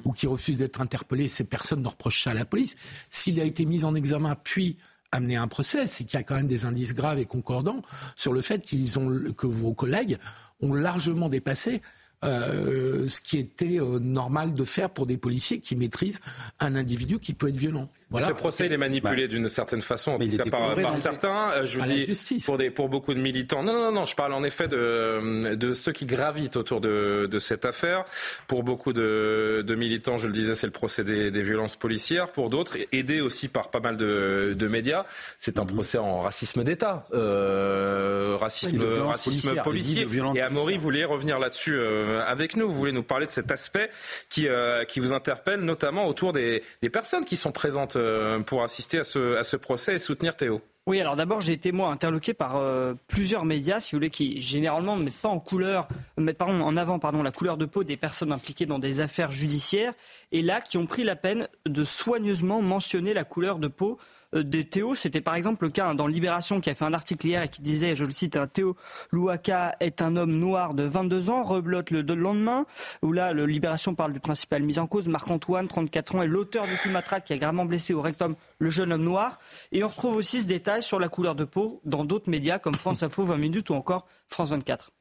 ou 0.06 0.12
qui 0.12 0.28
refusent 0.28 0.58
d'être 0.58 0.82
interpellés. 0.82 1.28
Ces 1.28 1.44
personnes 1.44 1.82
ne 1.82 1.88
reprochent 1.88 2.24
ça 2.24 2.32
à 2.32 2.34
la 2.34 2.46
police. 2.46 2.76
S'il 3.10 3.40
a 3.40 3.44
été 3.44 3.66
mis 3.66 3.84
en 3.84 3.96
examen 3.96 4.36
puis 4.36 4.78
amené 5.12 5.38
à 5.38 5.42
un 5.42 5.48
procès, 5.48 5.88
c'est 5.88 6.04
qu'il 6.04 6.20
y 6.20 6.22
a 6.22 6.24
quand 6.24 6.36
même 6.36 6.48
des 6.48 6.66
indices 6.66 6.94
graves 6.94 7.20
et 7.20 7.26
concordants 7.26 7.82
sur 8.16 8.34
le 8.34 8.42
fait 8.42 8.60
qu'ils 8.60 9.00
ont 9.00 9.34
que 9.34 9.48
vos 9.48 9.74
collègues 9.74 10.18
ont 10.62 10.74
largement 10.74 11.30
dépassé 11.30 11.82
euh, 12.26 13.08
ce 13.08 13.22
qui 13.22 13.38
était 13.38 13.80
euh, 13.80 13.98
normal 13.98 14.54
de 14.54 14.66
faire 14.66 14.90
pour 14.90 15.06
des 15.06 15.16
policiers 15.16 15.62
qui 15.62 15.78
maîtrisent 15.78 16.20
un 16.60 16.76
individu 16.76 17.18
qui 17.18 17.34
peut 17.34 17.48
être 17.48 17.56
violent. 17.56 17.90
Voilà. 18.12 18.28
Ce 18.28 18.34
procès, 18.34 18.66
il 18.66 18.74
est 18.74 18.78
manipulé 18.78 19.28
d'une 19.28 19.48
certaine 19.50 19.82
façon, 19.82 20.14
en 20.14 20.18
tout 20.20 20.38
cas 20.38 20.44
par, 20.50 20.98
certains. 20.98 21.52
Euh, 21.52 21.66
Je 21.68 21.80
vous 21.80 21.86
dis, 21.86 22.06
justice. 22.06 22.44
pour, 22.46 22.58
des, 22.58 22.72
pour 22.72 22.90
beaucoup 22.90 23.14
de 23.14 23.20
militants. 23.20 23.62
Non, 23.62 23.74
non, 23.74 23.82
non, 23.86 23.92
non, 23.92 24.06
je 24.06 24.16
parle 24.16 24.34
en 24.34 24.44
effet 24.44 24.68
de, 24.68 25.54
de 25.54 25.74
ceux 25.76 25.92
qui 25.92 26.06
gravitent 26.08 26.56
autour 26.56 26.82
de, 26.82 27.28
de 27.30 27.40
cette 27.40 27.66
affaire. 27.66 28.06
Pour 28.48 28.64
beaucoup 28.64 28.94
de, 28.94 29.64
de 29.66 29.76
militants, 29.76 30.18
je 30.18 30.26
le 30.26 30.34
disais, 30.34 30.56
c'est 30.56 30.66
le 30.66 30.74
procès 30.74 31.04
des, 31.04 31.30
des 31.30 31.42
violences 31.44 31.76
policières. 31.76 32.30
Pour 32.30 32.50
d'autres, 32.50 32.78
aidés 32.92 33.22
aussi 33.22 33.48
par 33.48 33.70
pas 33.70 33.80
mal 33.80 33.96
de, 33.96 34.56
de 34.58 34.68
médias, 34.68 35.06
c'est 35.38 35.60
un 35.60 35.66
procès 35.66 36.00
en 36.00 36.22
racisme 36.22 36.64
d'État, 36.64 37.06
euh, 37.14 38.38
racisme, 38.40 38.82
Oui, 38.82 39.00
racisme 39.08 39.56
policier. 39.64 40.08
Et 40.34 40.42
Amaury 40.42 40.78
voulait 40.78 41.06
revenir 41.06 41.38
là-dessus 41.38 41.76
euh, 41.76 42.24
avec 42.26 42.56
nous. 42.56 42.70
Vous 42.70 42.78
voulez 42.78 42.92
nous 42.92 43.04
parler 43.04 43.28
de 43.28 43.32
cet 43.32 43.52
aspect 43.52 43.92
qui, 44.30 44.48
qui 44.88 45.00
vous 45.00 45.14
interpelle, 45.14 45.60
notamment 45.60 46.08
autour 46.08 46.34
des, 46.34 46.64
des 46.82 46.90
personnes 46.90 47.24
qui 47.24 47.38
sont 47.38 47.52
présentes 47.52 47.99
pour 48.46 48.64
assister 48.64 49.00
à 49.00 49.04
ce, 49.04 49.56
procès 49.56 49.96
et 49.96 50.00
soutenir 50.00 50.36
Théo. 50.36 50.62
Oui, 50.90 51.00
alors 51.00 51.16
d'abord, 51.16 51.40
j'ai 51.40 51.54
été 51.54 51.72
moi 51.72 51.92
interloqué 51.92 52.34
par 52.34 52.56
euh, 52.56 52.96
plusieurs 53.08 53.46
médias, 53.46 53.80
si 53.80 53.92
vous 53.92 54.00
voulez, 54.00 54.10
qui 54.10 54.42
généralement 54.42 54.98
ne 54.98 55.04
mettent 55.04 55.22
pas 55.22 55.30
en 55.30 55.40
couleur, 55.40 55.88
mettent 56.18 56.42
en 56.42 56.78
avant 56.78 57.00
la 57.22 57.32
couleur 57.32 57.58
de 57.58 57.66
peau 57.66 57.84
des 57.84 57.96
personnes 57.96 58.32
impliquées 58.32 58.66
dans 58.66 58.80
des 58.80 59.00
affaires 59.00 59.32
judiciaires, 59.32 59.94
et 60.32 60.42
là, 60.42 60.62
qui 60.62 60.80
ont 60.80 60.88
pris 60.88 61.04
la 61.04 61.16
peine 61.16 61.48
de 61.68 61.84
soigneusement 61.84 62.64
mentionner 62.64 63.14
la 63.14 63.24
couleur 63.24 63.60
de 63.60 63.68
peau 63.68 64.00
euh, 64.36 64.44
de 64.44 64.62
Théo. 64.62 64.96
C'était 64.96 65.22
par 65.22 65.36
exemple 65.36 65.66
le 65.66 65.72
cas 65.72 65.88
hein, 65.88 65.96
dans 65.96 66.08
Libération 66.08 66.62
qui 66.62 66.70
a 66.70 66.76
fait 66.76 66.86
un 66.86 66.94
article 66.94 67.28
hier 67.28 67.44
et 67.44 67.50
qui 67.50 67.62
disait, 67.62 67.96
je 67.96 68.06
le 68.06 68.12
cite, 68.12 68.38
un 68.38 68.48
Théo 68.48 68.76
Louaka 69.12 69.76
est 69.80 70.02
un 70.02 70.16
homme 70.16 70.38
noir 70.38 70.74
de 70.74 70.84
22 70.84 71.30
ans, 71.30 71.44
reblote 71.44 71.92
le, 71.92 72.02
le 72.02 72.16
lendemain, 72.16 72.66
où 73.02 73.12
là, 73.12 73.34
Libération 73.34 73.96
parle 73.96 74.14
du 74.14 74.20
principal 74.20 74.64
mis 74.64 74.80
en 74.80 74.88
cause, 74.88 75.08
Marc-Antoine, 75.08 75.68
34 75.68 76.16
ans, 76.16 76.22
est 76.22 76.28
l'auteur 76.28 76.66
du 76.66 76.76
coup 76.78 76.90
matraque 76.90 77.26
qui 77.26 77.34
a 77.34 77.38
gravement 77.38 77.66
blessé 77.66 77.94
au 77.94 78.02
rectum 78.02 78.36
le 78.60 78.70
jeune 78.70 78.92
homme 78.92 79.04
noir. 79.04 79.40
Et 79.72 79.84
on 79.84 79.88
retrouve 79.88 80.16
aussi 80.16 80.42
ce 80.42 80.48
détail 80.48 80.84
sur 80.84 81.00
la 81.00 81.10
couleur 81.10 81.36
de 81.36 81.46
peau 81.46 81.82
dans 81.86 82.06
d'autres 82.06 82.30
médias 82.30 82.60
comme 82.60 82.76
France 82.76 83.04
Info 83.04 83.24
20 83.24 83.38
minutes 83.38 83.70
ou 83.70 83.74
encore 83.74 84.08
France 84.28 84.50
24. 84.50 84.92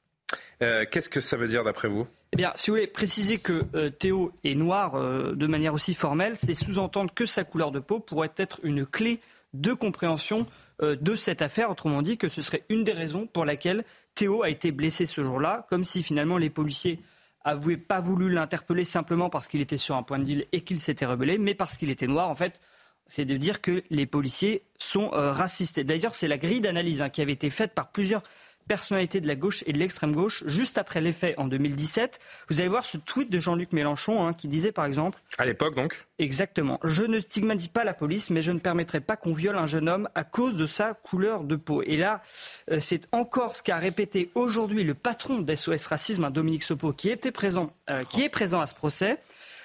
Euh, 0.63 0.85
Qu'est-ce 0.91 1.09
que 1.09 1.21
ça 1.21 1.37
veut 1.37 1.49
dire 1.49 1.65
d'après 1.65 1.89
vous? 1.89 2.07
Eh 2.33 2.37
bien, 2.37 2.53
si 2.57 2.71
vous 2.71 2.77
voulez 2.77 2.87
préciser 2.87 3.39
que 3.39 3.65
euh, 3.75 3.91
Théo 3.91 4.33
est 4.45 4.55
noir 4.55 4.95
euh, 4.95 5.35
de 5.35 5.47
manière 5.47 5.75
aussi 5.75 5.95
formelle, 5.95 6.37
c'est 6.37 6.55
sous-entendre 6.55 7.13
que 7.15 7.27
sa 7.27 7.45
couleur 7.45 7.71
de 7.71 7.79
peau 7.79 8.01
pourrait 8.01 8.33
être 8.37 8.61
une 8.63 8.85
clé 8.85 9.21
de 9.55 9.73
compréhension 9.73 10.47
de 10.81 11.17
cette 11.17 11.41
affaire. 11.41 11.71
Autrement 11.71 12.03
dit, 12.03 12.19
que 12.19 12.29
ce 12.29 12.43
serait 12.43 12.65
une 12.69 12.85
des 12.85 12.93
raisons 12.93 13.27
pour 13.27 13.47
laquelle 13.47 13.83
Théo 14.15 14.43
a 14.43 14.51
été 14.51 14.73
blessé 14.73 15.07
ce 15.07 15.25
jour-là, 15.25 15.67
comme 15.71 15.85
si 15.85 16.03
finalement 16.03 16.37
les 16.37 16.51
policiers 16.51 17.01
n'avaient 17.47 17.79
pas 17.79 17.99
voulu 17.99 18.31
l'interpeller 18.31 18.85
simplement 18.85 19.31
parce 19.31 19.49
qu'il 19.49 19.63
était 19.63 19.79
sur 19.79 19.97
un 19.97 20.03
point 20.03 20.19
de 20.19 20.25
deal 20.25 20.45
et 20.53 20.61
qu'il 20.61 20.79
s'était 20.81 21.07
rebellé, 21.07 21.39
mais 21.39 21.55
parce 21.55 21.79
qu'il 21.79 21.89
était 21.89 22.07
noir. 22.07 22.29
En 22.29 22.35
fait, 22.35 22.61
c'est 23.07 23.25
de 23.25 23.39
dire 23.39 23.63
que 23.63 23.83
les 23.89 24.05
policiers 24.05 24.65
sont 24.79 25.09
racistes. 25.09 25.81
D'ailleurs, 25.81 26.15
c'est 26.15 26.29
la 26.29 26.37
grille 26.37 26.61
d'analyse 26.61 27.01
hein, 27.01 27.09
qui 27.09 27.23
avait 27.23 27.33
été 27.33 27.49
faite 27.49 27.73
par 27.75 27.91
plusieurs 27.91 28.23
personnalités 28.69 29.20
de 29.20 29.27
la 29.27 29.35
gauche 29.35 29.65
et 29.66 29.73
de 29.73 29.78
l'extrême 29.78 30.12
gauche 30.12 30.45
juste 30.47 30.78
après 30.78 31.01
les 31.01 31.12
faits 31.12 31.36
en 31.39 31.49
2017. 31.49 32.20
Vous 32.49 32.61
allez 32.61 32.69
voir 32.69 32.85
ce 32.85 32.99
tweet 32.99 33.31
de 33.31 33.40
Jean-Luc 33.40 33.73
Mélenchon 33.73 34.24
hein, 34.24 34.32
qui 34.32 34.47
disait 34.47 34.70
par 34.70 34.85
exemple 34.85 35.19
À 35.39 35.45
l'époque, 35.45 35.74
donc 35.74 36.05
Exactement. 36.20 36.78
Je 36.85 37.03
ne 37.03 37.19
stigmatise 37.19 37.69
pas 37.69 37.85
la 37.85 37.95
police, 37.95 38.31
mais 38.31 38.43
je 38.43 38.53
ne 38.53 38.59
permettrai 38.59 39.01
pas 39.01 39.16
qu'on 39.16 39.32
viole 39.32 39.57
un 39.57 39.66
jeune 39.66 39.89
homme 39.89 40.09
à 40.15 40.24
cause 40.24 40.57
de 40.57 40.66
sa 40.66 40.95
couleur 40.95 41.45
de 41.45 41.57
peau. 41.57 41.82
Et 41.82 41.97
là, 41.97 42.23
euh, 42.70 42.78
c'est 42.81 43.09
encore 43.12 43.57
ce 43.57 43.62
qu'a 43.62 43.78
répété 43.78 44.31
aujourd'hui 44.35 44.85
le 44.85 44.95
patron 44.95 45.39
d'SOS 45.39 45.86
Racisme, 45.86 46.24
hein, 46.24 46.31
Dominique 46.31 46.62
Sopo, 46.62 46.93
qui 46.93 47.09
était 47.09 47.32
présent, 47.32 47.73
euh, 47.90 48.05
qui 48.05 48.23
est 48.23 48.28
présent 48.28 48.61
à 48.61 48.66
ce 48.66 48.74
procès. 48.74 49.19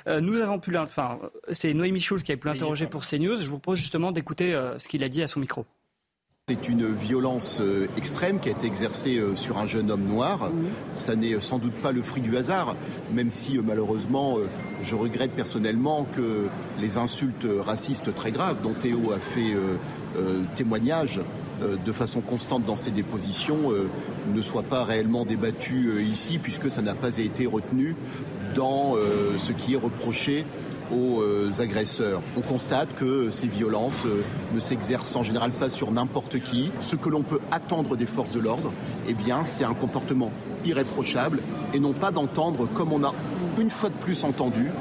Euh, 0.08 0.22
nous 0.22 0.42
avons 0.42 0.60
pu, 0.60 0.76
enfin, 0.78 1.20
c'est 1.52 1.74
Noémie 1.74 2.00
Schulz 2.00 2.24
qui 2.24 2.32
a 2.32 2.38
pu 2.38 2.48
l'interroger 2.48 2.88
pour 2.88 3.06
CNews. 3.06 3.38
Je 3.38 3.50
vous 3.50 3.60
propose 3.60 3.80
justement 3.80 4.12
d'écouter 4.12 4.54
euh, 4.54 4.78
ce 4.80 4.88
qu'il 4.88 5.04
a 5.04 5.10
dit 5.10 5.24
à 5.24 5.28
son 5.28 5.40
micro. 5.40 5.66
C'est 6.50 6.68
une 6.68 6.94
violence 6.94 7.62
euh, 7.62 7.88
extrême 7.96 8.42
qui 8.42 8.50
a 8.50 8.52
été 8.52 8.68
exercée 8.68 9.18
euh, 9.18 9.34
sur 9.34 9.60
un 9.60 9.66
jeune 9.66 9.90
homme 9.90 10.04
noir. 10.04 10.52
Ça 10.92 11.16
n'est 11.16 11.36
euh, 11.36 11.40
sans 11.40 11.58
doute 11.58 11.72
pas 11.76 11.94
le 11.94 12.02
fruit 12.02 12.22
du 12.22 12.36
hasard, 12.36 12.76
même 13.14 13.32
si 13.32 13.58
malheureusement 13.60 14.36
je 14.82 14.94
regrette 14.98 15.32
personnellement 15.32 16.04
que 16.04 16.50
les 16.82 16.98
insultes 16.98 17.48
racistes 17.62 18.14
très 18.14 18.32
graves 18.32 18.62
dont 18.62 18.74
Théo 18.74 19.14
a 19.14 19.20
fait 19.20 19.56
témoignage 20.58 21.22
de 21.62 21.92
façon 21.94 22.20
constante 22.20 22.66
dans 22.66 22.76
ses 22.76 22.92
dépositions 22.92 23.72
ne 24.34 24.42
soient 24.42 24.64
pas 24.64 24.84
réellement 24.84 25.24
débattues 25.24 26.04
ici 26.04 26.40
puisque 26.40 26.70
ça 26.70 26.82
n'a 26.82 26.96
pas 26.96 27.20
été 27.20 27.46
retenu 27.46 27.96
dans 28.54 28.96
ce 29.38 29.54
qui 29.54 29.76
est 29.76 29.78
reproché 29.78 30.46
aux 30.92 31.22
euh, 31.22 31.52
agresseurs. 31.60 32.22
On 32.38 32.42
constate 32.42 32.94
que 32.96 33.30
ces 33.30 33.48
violences 33.48 34.06
euh, 34.06 34.24
ne 34.54 34.60
s'exercent 34.60 35.16
en 35.16 35.24
général 35.24 35.52
pas 35.52 35.70
sur 35.70 35.92
n'importe 35.92 36.42
qui. 36.42 36.72
Ce 36.80 36.96
que 36.96 37.10
l'on 37.10 37.24
peut 37.24 37.40
attendre 37.52 37.96
des 37.96 38.06
forces 38.06 38.34
de 38.34 38.40
l'ordre, 38.40 38.72
eh 39.08 39.14
bien, 39.14 39.44
c'est 39.44 39.64
un 39.64 39.74
comportement 39.74 40.32
irréprochable 40.66 41.40
et 41.74 41.80
non 41.80 41.94
pas 41.94 42.12
d'entendre, 42.12 42.68
comme 42.74 42.94
on 42.94 43.04
a 43.04 43.14
une 43.60 43.70
fois 43.70 43.90
de 43.90 43.96
plus 43.96 44.24
entendu, 44.24 44.72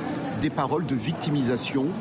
des 0.40 0.50
paroles 0.50 0.86
de 0.86 0.94
victimisation. 0.94 1.92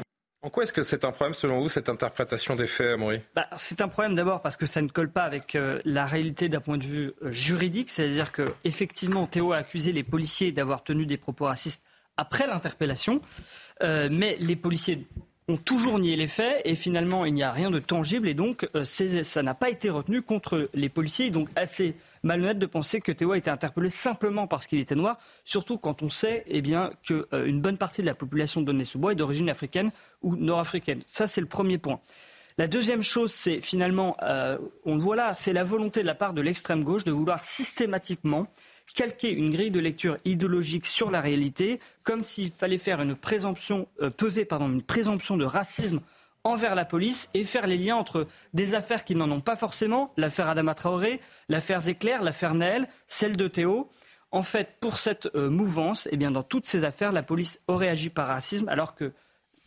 En 0.43 0.49
quoi 0.49 0.63
est-ce 0.63 0.73
que 0.73 0.81
c'est 0.81 1.05
un 1.05 1.11
problème 1.11 1.35
selon 1.35 1.61
vous, 1.61 1.69
cette 1.69 1.87
interprétation 1.87 2.55
des 2.55 2.65
faits, 2.65 2.93
Amaury? 2.95 3.21
Bah, 3.35 3.47
c'est 3.57 3.79
un 3.81 3.87
problème 3.87 4.15
d'abord 4.15 4.41
parce 4.41 4.57
que 4.57 4.65
ça 4.65 4.81
ne 4.81 4.87
colle 4.87 5.11
pas 5.11 5.23
avec 5.23 5.53
euh, 5.53 5.79
la 5.85 6.07
réalité 6.07 6.49
d'un 6.49 6.61
point 6.61 6.79
de 6.79 6.83
vue 6.83 7.13
euh, 7.21 7.31
juridique, 7.31 7.91
c'est-à-dire 7.91 8.31
que 8.31 8.51
effectivement 8.63 9.27
Théo 9.27 9.53
a 9.53 9.57
accusé 9.57 9.91
les 9.91 10.01
policiers 10.01 10.51
d'avoir 10.51 10.83
tenu 10.83 11.05
des 11.05 11.17
propos 11.17 11.45
racistes 11.45 11.83
après 12.17 12.47
l'interpellation, 12.47 13.21
Euh, 13.83 14.09
mais 14.11 14.37
les 14.39 14.55
policiers 14.55 15.05
ont 15.47 15.57
toujours 15.57 15.99
nié 15.99 16.15
les 16.15 16.27
faits 16.27 16.61
et 16.65 16.75
finalement 16.75 17.25
il 17.25 17.33
n'y 17.33 17.43
a 17.43 17.51
rien 17.51 17.71
de 17.71 17.79
tangible 17.79 18.27
et 18.27 18.33
donc 18.33 18.69
euh, 18.75 18.83
ça 18.85 19.43
n'a 19.43 19.53
pas 19.53 19.69
été 19.69 19.89
retenu 19.89 20.21
contre 20.21 20.69
les 20.73 20.87
policiers. 20.87 21.29
Donc 21.29 21.49
assez 21.55 21.95
malhonnête 22.23 22.59
de 22.59 22.65
penser 22.65 23.01
que 23.01 23.11
Théo 23.11 23.31
a 23.31 23.37
été 23.37 23.49
interpellé 23.49 23.89
simplement 23.89 24.47
parce 24.47 24.67
qu'il 24.67 24.79
était 24.79 24.95
noir, 24.95 25.17
surtout 25.43 25.77
quand 25.77 26.03
on 26.03 26.09
sait 26.09 26.43
eh 26.47 26.61
bien, 26.61 26.91
qu'une 27.03 27.25
euh, 27.33 27.51
bonne 27.53 27.77
partie 27.77 28.01
de 28.01 28.07
la 28.07 28.13
population 28.13 28.61
de 28.61 28.67
Donnay-sous-Bois 28.67 29.13
est 29.13 29.15
d'origine 29.15 29.49
africaine 29.49 29.91
ou 30.21 30.35
nord-africaine. 30.35 31.01
Ça, 31.07 31.27
c'est 31.27 31.41
le 31.41 31.47
premier 31.47 31.77
point. 31.77 31.99
La 32.57 32.67
deuxième 32.67 33.01
chose, 33.01 33.31
c'est 33.31 33.61
finalement, 33.61 34.17
on 34.85 34.95
le 34.95 35.01
voit 35.01 35.15
là, 35.15 35.33
c'est 35.33 35.53
la 35.53 35.63
volonté 35.63 36.01
de 36.01 36.05
la 36.05 36.13
part 36.13 36.33
de 36.33 36.41
l'extrême 36.41 36.83
gauche 36.83 37.05
de 37.05 37.11
vouloir 37.11 37.39
systématiquement 37.39 38.45
calquer 38.93 39.31
une 39.31 39.49
grille 39.49 39.71
de 39.71 39.79
lecture 39.79 40.17
idéologique 40.25 40.85
sur 40.85 41.11
la 41.11 41.21
réalité, 41.21 41.79
comme 42.03 42.23
s'il 42.23 42.51
fallait 42.51 42.77
faire 42.77 43.01
une 43.01 43.15
présomption, 43.15 43.87
euh, 44.01 44.09
peser 44.09 44.45
pardon, 44.45 44.69
une 44.69 44.81
présomption 44.81 45.37
de 45.37 45.45
racisme 45.45 46.01
envers 46.43 46.75
la 46.75 46.85
police 46.85 47.29
et 47.33 47.43
faire 47.43 47.67
les 47.67 47.77
liens 47.77 47.95
entre 47.95 48.27
des 48.53 48.73
affaires 48.73 49.05
qui 49.05 49.15
n'en 49.15 49.29
ont 49.29 49.41
pas 49.41 49.55
forcément, 49.55 50.11
l'affaire 50.17 50.49
Adama 50.49 50.73
Traoré, 50.73 51.21
l'affaire 51.49 51.81
Zéclair, 51.81 52.23
l'affaire 52.23 52.53
Naël, 52.53 52.87
celle 53.07 53.37
de 53.37 53.47
Théo. 53.47 53.89
En 54.31 54.43
fait, 54.43 54.77
pour 54.79 54.97
cette 54.97 55.29
euh, 55.35 55.49
mouvance, 55.49 56.07
eh 56.11 56.17
bien, 56.17 56.31
dans 56.31 56.43
toutes 56.43 56.65
ces 56.65 56.83
affaires, 56.83 57.11
la 57.11 57.23
police 57.23 57.59
aurait 57.67 57.89
agi 57.89 58.09
par 58.09 58.27
racisme, 58.27 58.69
alors 58.69 58.95
que 58.95 59.11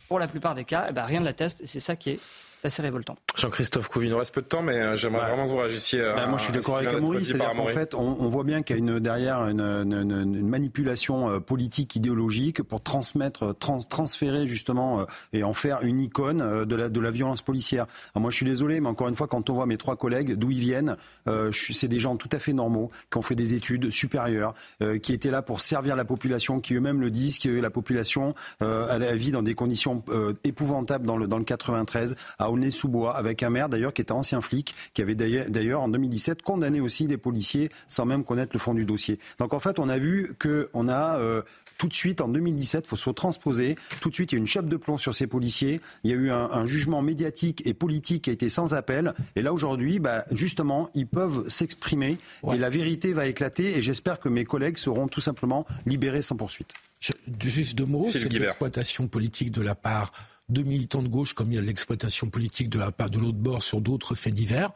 pour 0.07 0.19
la 0.19 0.27
plupart 0.27 0.55
des 0.55 0.65
cas, 0.65 0.87
eh 0.89 0.91
bien, 0.91 1.03
rien 1.03 1.19
ne 1.19 1.25
l'atteste, 1.25 1.61
et 1.61 1.65
c'est 1.65 1.79
ça 1.79 1.95
qui 1.95 2.11
est 2.11 2.19
assez 2.63 2.81
révoltant. 2.81 3.15
Jean-Christophe 3.35 3.87
Couvi, 3.89 4.07
il 4.07 4.11
nous 4.11 4.17
reste 4.17 4.33
peu 4.33 4.41
de 4.41 4.47
temps, 4.47 4.61
mais 4.61 4.77
euh, 4.77 4.95
j'aimerais 4.95 5.27
vraiment 5.27 5.45
que 5.45 5.51
vous 5.51 5.57
réagissiez. 5.57 6.01
Bah, 6.01 6.27
moi, 6.27 6.37
je 6.37 6.45
suis 6.45 6.53
d'accord 6.53 6.77
avec 6.77 6.99
Maurice. 6.99 7.27
C'est-à-dire 7.27 7.53
qu'en 7.53 7.67
fait, 7.67 7.93
on, 7.93 8.17
on, 8.19 8.29
voit 8.29 8.43
bien 8.43 8.63
qu'il 8.63 8.75
y 8.75 8.79
a 8.79 8.79
une, 8.79 8.99
derrière 8.99 9.47
une, 9.47 9.61
une, 9.61 10.11
une, 10.11 10.47
manipulation 10.47 11.29
euh, 11.29 11.39
politique, 11.39 11.95
idéologique 11.95 12.63
pour 12.63 12.81
transmettre, 12.81 13.55
trans, 13.57 13.79
transférer 13.79 14.47
justement 14.47 15.01
euh, 15.01 15.05
et 15.33 15.43
en 15.43 15.53
faire 15.53 15.79
une 15.81 15.99
icône 15.99 16.65
de 16.65 16.75
la, 16.75 16.89
de 16.89 16.99
la 16.99 17.11
violence 17.11 17.41
policière. 17.41 17.85
Alors 18.13 18.21
moi, 18.21 18.31
je 18.31 18.37
suis 18.37 18.45
désolé, 18.45 18.79
mais 18.79 18.89
encore 18.89 19.07
une 19.07 19.15
fois, 19.15 19.27
quand 19.27 19.49
on 19.49 19.53
voit 19.53 19.65
mes 19.65 19.77
trois 19.77 19.95
collègues, 19.95 20.35
d'où 20.35 20.51
ils 20.51 20.59
viennent, 20.59 20.97
euh, 21.27 21.51
c'est 21.51 21.87
des 21.87 21.99
gens 21.99 22.15
tout 22.15 22.29
à 22.31 22.39
fait 22.39 22.53
normaux, 22.53 22.91
qui 23.11 23.17
ont 23.17 23.21
fait 23.21 23.35
des 23.35 23.53
études 23.53 23.89
supérieures, 23.91 24.53
euh, 24.81 24.97
qui 24.97 25.13
étaient 25.13 25.31
là 25.31 25.41
pour 25.41 25.61
servir 25.61 25.95
la 25.95 26.05
population, 26.05 26.59
qui 26.59 26.73
eux-mêmes 26.75 27.01
le 27.01 27.11
disent, 27.11 27.39
que 27.39 27.49
la 27.49 27.69
population 27.69 28.35
euh, 28.61 28.87
a 28.87 28.99
la 28.99 29.15
vie 29.15 29.31
dans 29.31 29.41
des 29.41 29.55
conditions 29.55 30.03
épouvantables 30.43 31.05
dans 31.05 31.17
le, 31.17 31.27
dans 31.27 31.37
le 31.37 31.43
93, 31.43 32.15
à 32.39 32.51
Aulnay-sous-Bois, 32.55 33.15
avec 33.15 33.43
un 33.43 33.49
maire 33.49 33.69
d'ailleurs 33.69 33.93
qui 33.93 34.01
était 34.01 34.11
ancien 34.11 34.41
flic, 34.41 34.75
qui 34.93 35.01
avait 35.01 35.15
d'ailleurs 35.15 35.81
en 35.81 35.89
2017 35.89 36.41
condamné 36.41 36.79
aussi 36.79 37.05
des 37.05 37.17
policiers 37.17 37.69
sans 37.87 38.05
même 38.05 38.23
connaître 38.23 38.51
le 38.53 38.59
fond 38.59 38.73
du 38.73 38.85
dossier. 38.85 39.19
Donc 39.39 39.53
en 39.53 39.59
fait, 39.59 39.79
on 39.79 39.89
a 39.89 39.97
vu 39.97 40.35
qu'on 40.39 40.87
a 40.87 41.17
euh, 41.17 41.41
tout 41.77 41.87
de 41.87 41.93
suite, 41.93 42.21
en 42.21 42.27
2017, 42.27 42.85
il 42.85 42.89
faut 42.89 42.95
se 42.95 43.09
transposer. 43.09 43.75
Tout 43.99 44.09
de 44.09 44.13
suite, 44.13 44.31
il 44.31 44.35
y 44.35 44.37
a 44.37 44.39
une 44.39 44.47
chape 44.47 44.67
de 44.67 44.77
plomb 44.77 44.97
sur 44.97 45.13
ces 45.13 45.27
policiers. 45.27 45.81
Il 46.03 46.11
y 46.11 46.13
a 46.13 46.15
eu 46.15 46.31
un, 46.31 46.49
un 46.51 46.65
jugement 46.65 47.01
médiatique 47.01 47.61
et 47.65 47.73
politique 47.73 48.23
qui 48.23 48.29
a 48.29 48.33
été 48.33 48.49
sans 48.49 48.73
appel. 48.73 49.13
Et 49.35 49.41
là, 49.41 49.53
aujourd'hui, 49.53 49.99
bah, 49.99 50.25
justement, 50.31 50.89
ils 50.95 51.07
peuvent 51.07 51.49
s'exprimer 51.49 52.17
ouais. 52.43 52.55
et 52.55 52.59
la 52.59 52.69
vérité 52.69 53.13
va 53.13 53.27
éclater. 53.27 53.77
Et 53.77 53.81
j'espère 53.81 54.19
que 54.19 54.29
mes 54.29 54.45
collègues 54.45 54.77
seront 54.77 55.07
tout 55.07 55.21
simplement 55.21 55.65
libérés 55.85 56.21
sans 56.21 56.37
poursuite. 56.37 56.73
Je, 57.01 57.11
juste 57.41 57.77
deux 57.77 57.85
mots, 57.85 58.09
c'est 58.11 58.31
l'exploitation 58.31 59.07
politique 59.07 59.51
de 59.51 59.61
la 59.61 59.75
part 59.75 60.11
de 60.49 60.63
militants 60.63 61.01
de 61.01 61.07
gauche, 61.07 61.33
comme 61.33 61.51
il 61.51 61.55
y 61.55 61.57
a 61.57 61.61
de 61.61 61.65
l'exploitation 61.65 62.29
politique 62.29 62.69
de 62.69 62.79
la 62.79 62.91
part 62.91 63.09
de 63.09 63.19
l'autre 63.19 63.37
bord 63.37 63.63
sur 63.63 63.81
d'autres 63.81 64.15
faits 64.15 64.33
divers. 64.33 64.71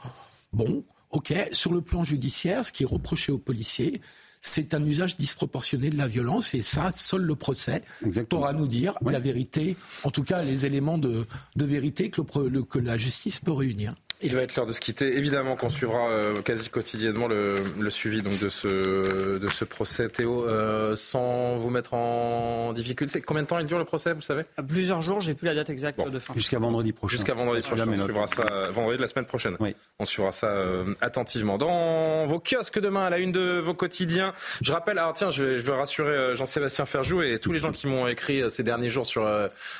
Bon, 0.52 0.84
ok. 1.12 1.34
Sur 1.52 1.74
le 1.74 1.82
plan 1.82 2.04
judiciaire, 2.04 2.66
ce 2.66 2.72
qui 2.72 2.84
est 2.84 2.88
reproché 2.88 3.32
aux 3.32 3.38
policiers, 3.38 4.02
c'est 4.42 4.74
un 4.74 4.84
usage 4.86 5.18
disproportionné 5.18 5.90
de 5.90 5.98
la 5.98 6.08
violence 6.08 6.54
et 6.54 6.62
ça, 6.62 6.92
seul 6.92 7.22
le 7.22 7.36
procès 7.36 7.84
Exactement. 8.06 8.42
pourra 8.42 8.54
nous 8.54 8.68
dire 8.68 8.96
ouais. 9.02 9.12
la 9.12 9.20
vérité, 9.20 9.76
en 10.04 10.12
tout 10.12 10.24
cas 10.24 10.44
les 10.44 10.66
éléments 10.66 10.98
de, 10.98 11.26
de 11.56 11.66
vérité 11.66 12.10
que, 12.10 12.22
le, 12.22 12.48
le, 12.48 12.64
que 12.64 12.80
la 12.80 12.98
justice 12.98 13.40
peut 13.40 13.52
réunir. 13.52 13.96
Il 14.22 14.36
va 14.36 14.42
être 14.42 14.56
l'heure 14.58 14.66
de 14.66 14.74
se 14.74 14.82
quitter. 14.82 15.18
Évidemment 15.18 15.56
qu'on 15.56 15.70
suivra 15.70 16.10
euh, 16.10 16.42
quasi 16.42 16.70
quotidiennement 16.70 17.30
le, 17.30 17.56
le, 17.80 17.90
suivi 17.90 18.22
donc 18.22 18.38
de 18.40 18.50
ce 18.50 19.38
de 19.38 19.48
ce 19.48 19.64
procès. 19.64 20.10
Théo, 20.10 20.46
euh, 20.46 20.98
sans 20.98 21.58
vous 21.58 21.70
mettre 21.70 21.94
en 21.94 22.74
difficulté, 22.74 23.22
combien 23.22 23.44
de 23.44 23.48
temps 23.48 23.60
il 23.60 23.66
dure 23.66 23.78
le 23.78 23.86
procès, 23.86 24.12
vous 24.12 24.22
savez? 24.22 24.44
À 24.58 24.64
plusieurs 24.64 25.02
jours, 25.02 25.22
j'ai 25.22 25.36
plus 25.36 25.46
la 25.46 25.56
date 25.56 25.70
exacte 25.70 25.98
bon. 25.98 26.10
de 26.10 26.20
fin. 26.20 26.34
Jusqu'à 26.34 26.60
vendredi 26.60 26.92
prochain. 26.92 27.16
Jusqu'à 27.16 27.34
vendredi 27.34 27.62
prochain. 27.62 27.88
On 27.88 28.04
suivra 28.04 28.28
ça 28.28 28.46
euh, 28.52 28.70
vendredi 28.72 28.98
de 28.98 29.02
la 29.02 29.08
semaine 29.08 29.26
prochaine. 29.26 29.56
Oui. 29.62 29.74
On 30.00 30.06
suivra 30.06 30.34
ça 30.34 30.48
euh, 30.48 30.94
attentivement. 31.00 31.58
Dans 31.58 32.26
vos 32.26 32.42
kiosques 32.42 32.80
demain, 32.80 33.06
à 33.06 33.10
la 33.10 33.20
une 33.20 33.32
de 33.32 33.60
vos 33.60 33.74
quotidiens, 33.74 34.34
je 34.62 34.74
rappelle. 34.74 34.98
Alors 34.98 35.14
tiens, 35.14 35.30
je 35.30 35.46
vais, 35.46 35.58
je 35.58 35.66
vais 35.66 35.74
rassurer 35.74 36.36
Jean-Sébastien 36.36 36.86
Ferjou 36.86 37.22
et 37.22 37.40
tous 37.40 37.54
les 37.54 37.60
gens 37.60 37.72
qui 37.72 37.88
m'ont 37.88 38.06
écrit 38.08 38.50
ces 38.50 38.64
derniers 38.64 38.90
jours 38.90 39.06
sur 39.06 39.26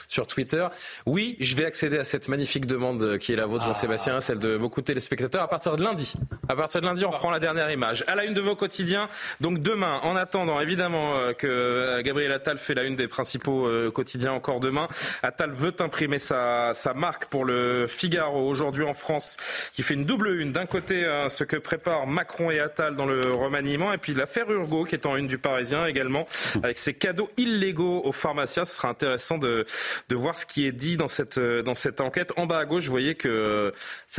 sur 0.08 0.28
Twitter. 0.28 0.66
Oui, 1.06 1.36
je 1.42 1.58
vais 1.58 1.66
accéder 1.66 1.98
à 1.98 2.06
cette 2.06 2.30
magnifique 2.30 2.66
demande 2.66 3.18
qui 3.18 3.34
est 3.34 3.36
la 3.36 3.46
vôtre, 3.46 3.66
ah. 3.66 3.74
Jean-Sébastien 3.74 4.29
celle 4.30 4.38
de 4.38 4.58
beaucoup 4.58 4.82
de 4.82 4.86
téléspectateurs 4.86 5.42
à 5.42 5.48
partir 5.48 5.76
de 5.76 5.84
lundi. 5.84 6.14
À 6.48 6.56
partir 6.56 6.82
de 6.82 6.86
lundi, 6.86 7.04
on 7.04 7.10
reprend 7.10 7.32
la 7.32 7.40
dernière 7.40 7.72
image. 7.72 8.04
À 8.06 8.14
la 8.14 8.26
une 8.26 8.36
de 8.36 8.42
vos 8.42 8.56
quotidiens. 8.56 9.10
Donc 9.42 9.58
demain, 9.58 10.00
en 10.04 10.16
attendant 10.16 10.60
évidemment 10.60 11.16
euh, 11.16 11.34
que 11.34 12.00
Gabriel 12.02 12.32
Attal 12.32 12.60
fait 12.60 12.76
la 12.76 12.84
une 12.84 12.96
des 12.96 13.08
principaux 13.08 13.66
euh, 13.66 13.90
quotidiens 13.90 14.34
encore 14.34 14.60
demain, 14.60 14.88
Attal 15.24 15.50
veut 15.50 15.74
imprimer 15.80 16.20
sa, 16.20 16.74
marque 16.96 17.26
pour 17.26 17.44
le 17.44 17.88
Figaro 17.88 18.48
aujourd'hui 18.48 18.84
en 18.84 18.94
France, 18.94 19.38
qui 19.74 19.82
fait 19.82 19.96
une 19.96 20.06
double 20.06 20.40
une. 20.40 20.52
D'un 20.52 20.68
côté, 20.68 21.06
euh, 21.06 21.28
ce 21.28 21.44
que 21.44 21.56
préparent 21.56 22.06
Macron 22.06 22.52
et 22.52 22.60
Attal 22.60 22.96
dans 22.96 23.08
le 23.08 23.34
remaniement, 23.34 23.94
et 23.94 23.98
puis 23.98 24.14
l'affaire 24.14 24.52
Urgo 24.52 24.84
qui 24.84 24.94
est 24.94 25.08
en 25.08 25.16
une 25.16 25.26
du 25.26 25.40
Parisien 25.40 25.88
également, 25.88 26.28
avec 26.62 26.78
ses 26.78 26.94
cadeaux 26.94 27.32
illégaux 27.38 28.02
aux 28.04 28.12
pharmaciens. 28.12 28.66
Ce 28.66 28.76
sera 28.76 28.90
intéressant 28.90 29.40
de, 29.40 29.66
voir 30.12 30.38
ce 30.38 30.46
qui 30.46 30.68
est 30.68 30.72
dit 30.72 30.98
dans 30.98 31.08
cette, 31.08 31.40
enquête. 32.00 32.32
En 32.38 32.46
bas 32.46 32.60
à 32.60 32.66
gauche, 32.66 32.86
vous 32.86 32.92
voyez 32.92 33.16
que 33.16 33.72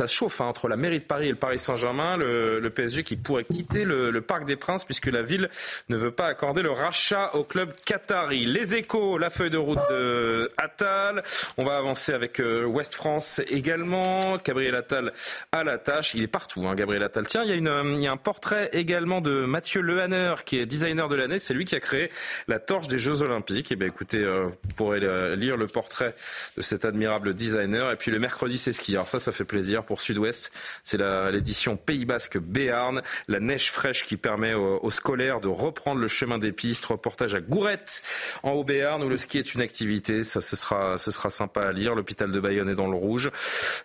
chauffe 0.07 0.41
hein, 0.41 0.45
entre 0.45 0.67
la 0.67 0.75
mairie 0.75 0.99
de 0.99 1.05
Paris 1.05 1.27
et 1.27 1.31
le 1.31 1.35
Paris 1.35 1.59
Saint-Germain, 1.59 2.17
le, 2.17 2.69
PSG 2.69 3.03
qui 3.03 3.17
pourrait 3.17 3.43
quitter 3.43 3.83
le, 3.83 4.21
Parc 4.21 4.45
des 4.45 4.55
Princes 4.55 4.85
puisque 4.85 5.07
la 5.07 5.21
ville 5.21 5.49
ne 5.89 5.97
veut 5.97 6.11
pas 6.11 6.27
accorder 6.27 6.61
le 6.61 6.71
rachat 6.71 7.35
au 7.35 7.43
club 7.43 7.73
qatari. 7.85 8.45
Les 8.45 8.75
échos, 8.75 9.17
la 9.17 9.29
feuille 9.29 9.49
de 9.49 9.57
route 9.57 9.79
de 9.89 10.51
Attal. 10.57 11.23
On 11.57 11.65
va 11.65 11.77
avancer 11.77 12.13
avec 12.13 12.39
euh, 12.39 12.65
Ouest 12.65 12.93
France 12.93 13.41
également. 13.49 14.37
Gabriel 14.43 14.75
Attal 14.75 15.11
à 15.51 15.63
la 15.63 15.77
tâche. 15.77 16.13
Il 16.13 16.23
est 16.23 16.27
partout, 16.27 16.67
hein, 16.67 16.75
Gabriel 16.75 17.03
Attal. 17.03 17.25
Tiens, 17.25 17.43
il 17.43 17.49
y, 17.49 17.53
a 17.53 17.55
une, 17.55 17.95
il 17.95 18.03
y 18.03 18.07
a 18.07 18.11
un 18.11 18.17
portrait 18.17 18.69
également 18.73 19.21
de 19.21 19.45
Mathieu 19.45 19.81
Lehanner 19.81 20.35
qui 20.45 20.59
est 20.59 20.65
designer 20.65 21.07
de 21.07 21.15
l'année. 21.15 21.39
C'est 21.39 21.53
lui 21.53 21.65
qui 21.65 21.75
a 21.75 21.79
créé 21.79 22.09
la 22.47 22.59
torche 22.59 22.87
des 22.87 22.97
Jeux 22.97 23.23
Olympiques. 23.23 23.71
Et 23.71 23.73
eh 23.73 23.77
bien 23.77 23.87
écoutez, 23.87 24.19
euh, 24.19 24.47
vous 24.47 24.73
pourrez 24.75 24.99
lire 25.35 25.57
le 25.57 25.67
portrait 25.67 26.13
de 26.57 26.61
cet 26.61 26.85
admirable 26.85 27.33
designer. 27.33 27.91
Et 27.91 27.95
puis 27.95 28.11
le 28.11 28.19
mercredi, 28.19 28.57
c'est 28.57 28.71
ski. 28.71 28.95
Alors 28.95 29.07
ça, 29.07 29.19
ça 29.19 29.31
fait 29.31 29.45
plaisir 29.45 29.83
Sud-Ouest. 29.99 30.51
C'est 30.83 30.97
l'édition 31.31 31.75
Pays 31.75 32.05
Basque 32.05 32.37
Béarn, 32.37 33.01
la 33.27 33.39
neige 33.39 33.71
fraîche 33.71 34.05
qui 34.05 34.17
permet 34.17 34.53
aux, 34.53 34.79
aux, 34.81 34.91
scolaires 34.91 35.41
de 35.41 35.47
reprendre 35.47 35.99
le 35.99 36.07
chemin 36.07 36.37
des 36.37 36.51
pistes. 36.51 36.85
Reportage 36.85 37.35
à 37.35 37.41
Gourette, 37.41 38.03
en 38.43 38.51
Haut-Béarn, 38.51 39.03
où 39.03 39.09
le 39.09 39.17
ski 39.17 39.39
est 39.39 39.53
une 39.53 39.61
activité. 39.61 40.23
Ça, 40.23 40.39
ce 40.41 40.55
sera, 40.55 40.97
ce 40.97 41.11
sera 41.11 41.29
sympa 41.29 41.63
à 41.63 41.71
lire. 41.71 41.95
L'hôpital 41.95 42.31
de 42.31 42.39
Bayonne 42.39 42.69
est 42.69 42.75
dans 42.75 42.89
le 42.89 42.97
rouge. 42.97 43.31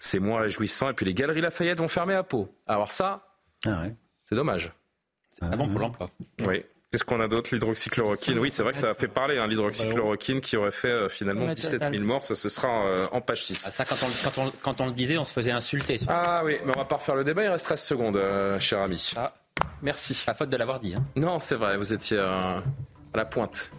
C'est 0.01 0.19
moins 0.19 0.41
réjouissant. 0.41 0.91
Et 0.91 0.93
puis 0.93 1.07
les 1.07 1.15
galeries 1.15 1.41
Lafayette 1.41 1.79
vont 1.79 1.89
fermer 1.89 2.15
à 2.15 2.23
Pau. 2.23 2.49
Alors 2.67 2.93
ça, 2.93 3.27
ah 3.65 3.83
ouais. 3.83 3.95
c'est 4.25 4.35
dommage. 4.35 4.73
C'est 5.31 5.45
ah 5.45 5.57
bon 5.57 5.69
pour 5.69 5.81
l'emploi. 5.81 6.09
Oui. 6.47 6.65
Qu'est-ce 6.97 7.05
qu'on 7.05 7.21
a 7.21 7.29
d'autre? 7.29 7.51
L'hydroxychloroquine. 7.53 8.39
Oui, 8.39 8.51
c'est 8.51 8.63
vrai 8.63 8.73
que 8.73 8.79
ça 8.79 8.89
a 8.89 8.95
fait 8.95 9.07
parler, 9.07 9.37
hein, 9.37 9.47
l'hydroxychloroquine 9.47 10.41
qui 10.41 10.57
aurait 10.57 10.71
fait 10.71 10.89
euh, 10.89 11.11
finalement 11.11 11.53
17 11.53 11.91
000 11.91 12.03
morts. 12.03 12.23
Ça, 12.23 12.35
ce 12.35 12.49
sera 12.49 12.87
euh, 12.87 13.07
en 13.13 13.21
page 13.21 13.45
6. 13.45 13.67
Ah, 13.69 13.71
ça, 13.71 13.85
quand 13.85 13.97
on, 14.03 14.07
quand, 14.25 14.39
on, 14.39 14.53
quand 14.63 14.81
on, 14.81 14.87
le 14.87 14.93
disait, 14.93 15.19
on 15.19 15.25
se 15.25 15.33
faisait 15.35 15.51
insulter. 15.51 16.01
Ah 16.09 16.41
oui, 16.43 16.57
mais 16.65 16.73
on 16.75 16.79
va 16.79 16.87
pas 16.87 16.97
refaire 16.97 17.15
le 17.15 17.23
débat. 17.23 17.45
Il 17.45 17.49
reste 17.49 17.67
13 17.67 17.83
secondes, 17.83 18.17
euh, 18.17 18.59
cher 18.59 18.81
ami. 18.81 19.13
Ah. 19.15 19.31
Merci. 19.83 20.23
Pas 20.25 20.33
faute 20.33 20.49
de 20.49 20.57
l'avoir 20.57 20.81
dit. 20.81 20.95
Hein. 20.97 21.05
Non, 21.17 21.39
c'est 21.39 21.57
vrai. 21.57 21.77
Vous 21.77 21.93
étiez 21.93 22.19
à 22.19 22.63
la 23.13 23.27
pointe. 23.27 23.71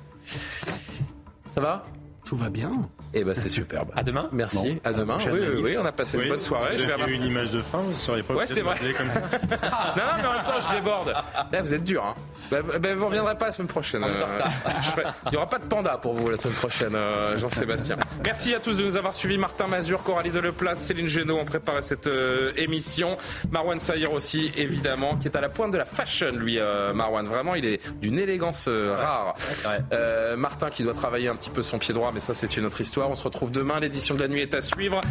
Ça 1.55 1.59
va? 1.59 1.87
Tout 2.27 2.35
va 2.35 2.49
bien. 2.49 2.89
Eh 3.13 3.23
ben 3.23 3.33
c'est 3.33 3.47
superbe. 3.47 3.89
À 3.95 4.03
demain. 4.03 4.27
Merci. 4.33 4.57
Bon, 4.57 4.79
à 4.83 4.91
demain. 4.91 5.17
Oui, 5.31 5.39
oui, 5.39 5.61
oui, 5.63 5.77
on 5.77 5.85
a 5.85 5.93
passé 5.93 6.17
oui, 6.17 6.25
une 6.25 6.31
bonne 6.31 6.41
soirée. 6.41 6.75
Vous 6.75 6.91
avez 6.91 7.13
eu 7.13 7.15
une 7.15 7.23
image 7.23 7.51
de 7.51 7.61
fin, 7.61 7.77
vous 7.77 7.93
seriez 7.93 8.21
pas 8.21 8.33
Ouais, 8.33 8.45
c'est 8.45 8.59
vrai. 8.59 8.77
Comme 8.97 9.09
ça. 9.09 9.21
non, 9.31 10.03
non, 10.03 10.11
mais 10.17 10.27
en 10.27 10.33
même 10.33 10.43
temps, 10.43 10.59
je 10.59 10.75
déborde. 10.75 11.13
Là, 11.51 11.61
vous 11.61 11.73
êtes 11.73 11.85
dur. 11.85 12.03
Hein. 12.03 12.15
Ben, 12.51 12.61
ben, 12.81 12.97
vous 12.97 13.05
reviendrez 13.05 13.37
pas 13.37 13.45
la 13.45 13.51
semaine 13.53 13.69
prochaine. 13.69 14.03
Euh, 14.03 14.37
ferai... 14.83 15.03
Il 15.27 15.31
n'y 15.31 15.37
aura 15.37 15.47
pas 15.47 15.59
de 15.59 15.65
panda 15.65 15.97
pour 15.97 16.13
vous 16.13 16.29
la 16.29 16.35
semaine 16.35 16.55
prochaine, 16.55 16.95
euh, 16.95 17.37
Jean-Sébastien. 17.37 17.95
Merci 18.25 18.53
à 18.53 18.59
tous 18.59 18.75
de 18.75 18.83
nous 18.83 18.97
avoir 18.97 19.13
suivis. 19.13 19.37
Martin 19.37 19.67
Mazur, 19.67 20.03
Coralie 20.03 20.29
Deleplace, 20.29 20.79
Céline 20.79 21.07
Génaud 21.07 21.37
ont 21.37 21.45
préparé 21.45 21.79
cette 21.79 22.07
euh, 22.07 22.51
émission. 22.57 23.15
Marwan 23.51 23.79
Saïr 23.79 24.11
aussi, 24.11 24.51
évidemment, 24.57 25.15
qui 25.15 25.29
est 25.29 25.37
à 25.37 25.41
la 25.41 25.49
pointe 25.49 25.71
de 25.71 25.77
la 25.77 25.85
fashion, 25.85 26.31
lui, 26.31 26.59
euh, 26.59 26.93
Marwan. 26.93 27.25
Vraiment, 27.25 27.55
il 27.55 27.65
est 27.65 27.79
d'une 28.01 28.19
élégance 28.19 28.67
rare. 28.67 29.35
Ouais, 29.65 30.35
Martin 30.35 30.69
qui 30.69 30.83
doit 30.83 30.93
travailler 30.93 31.29
un 31.29 31.35
petit 31.37 31.49
peu 31.49 31.61
son 31.61 31.79
pied 31.79 31.93
droit, 31.93 32.11
ça, 32.19 32.33
c'est 32.33 32.57
une 32.57 32.65
autre 32.65 32.81
histoire. 32.81 33.09
On 33.09 33.15
se 33.15 33.23
retrouve 33.23 33.51
demain. 33.51 33.79
L'édition 33.79 34.15
de 34.15 34.21
la 34.21 34.27
nuit 34.27 34.41
est 34.41 34.53
à 34.53 34.61
suivre. 34.61 35.01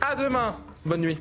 À 0.00 0.14
demain. 0.14 0.56
Bonne 0.84 1.00
nuit. 1.00 1.18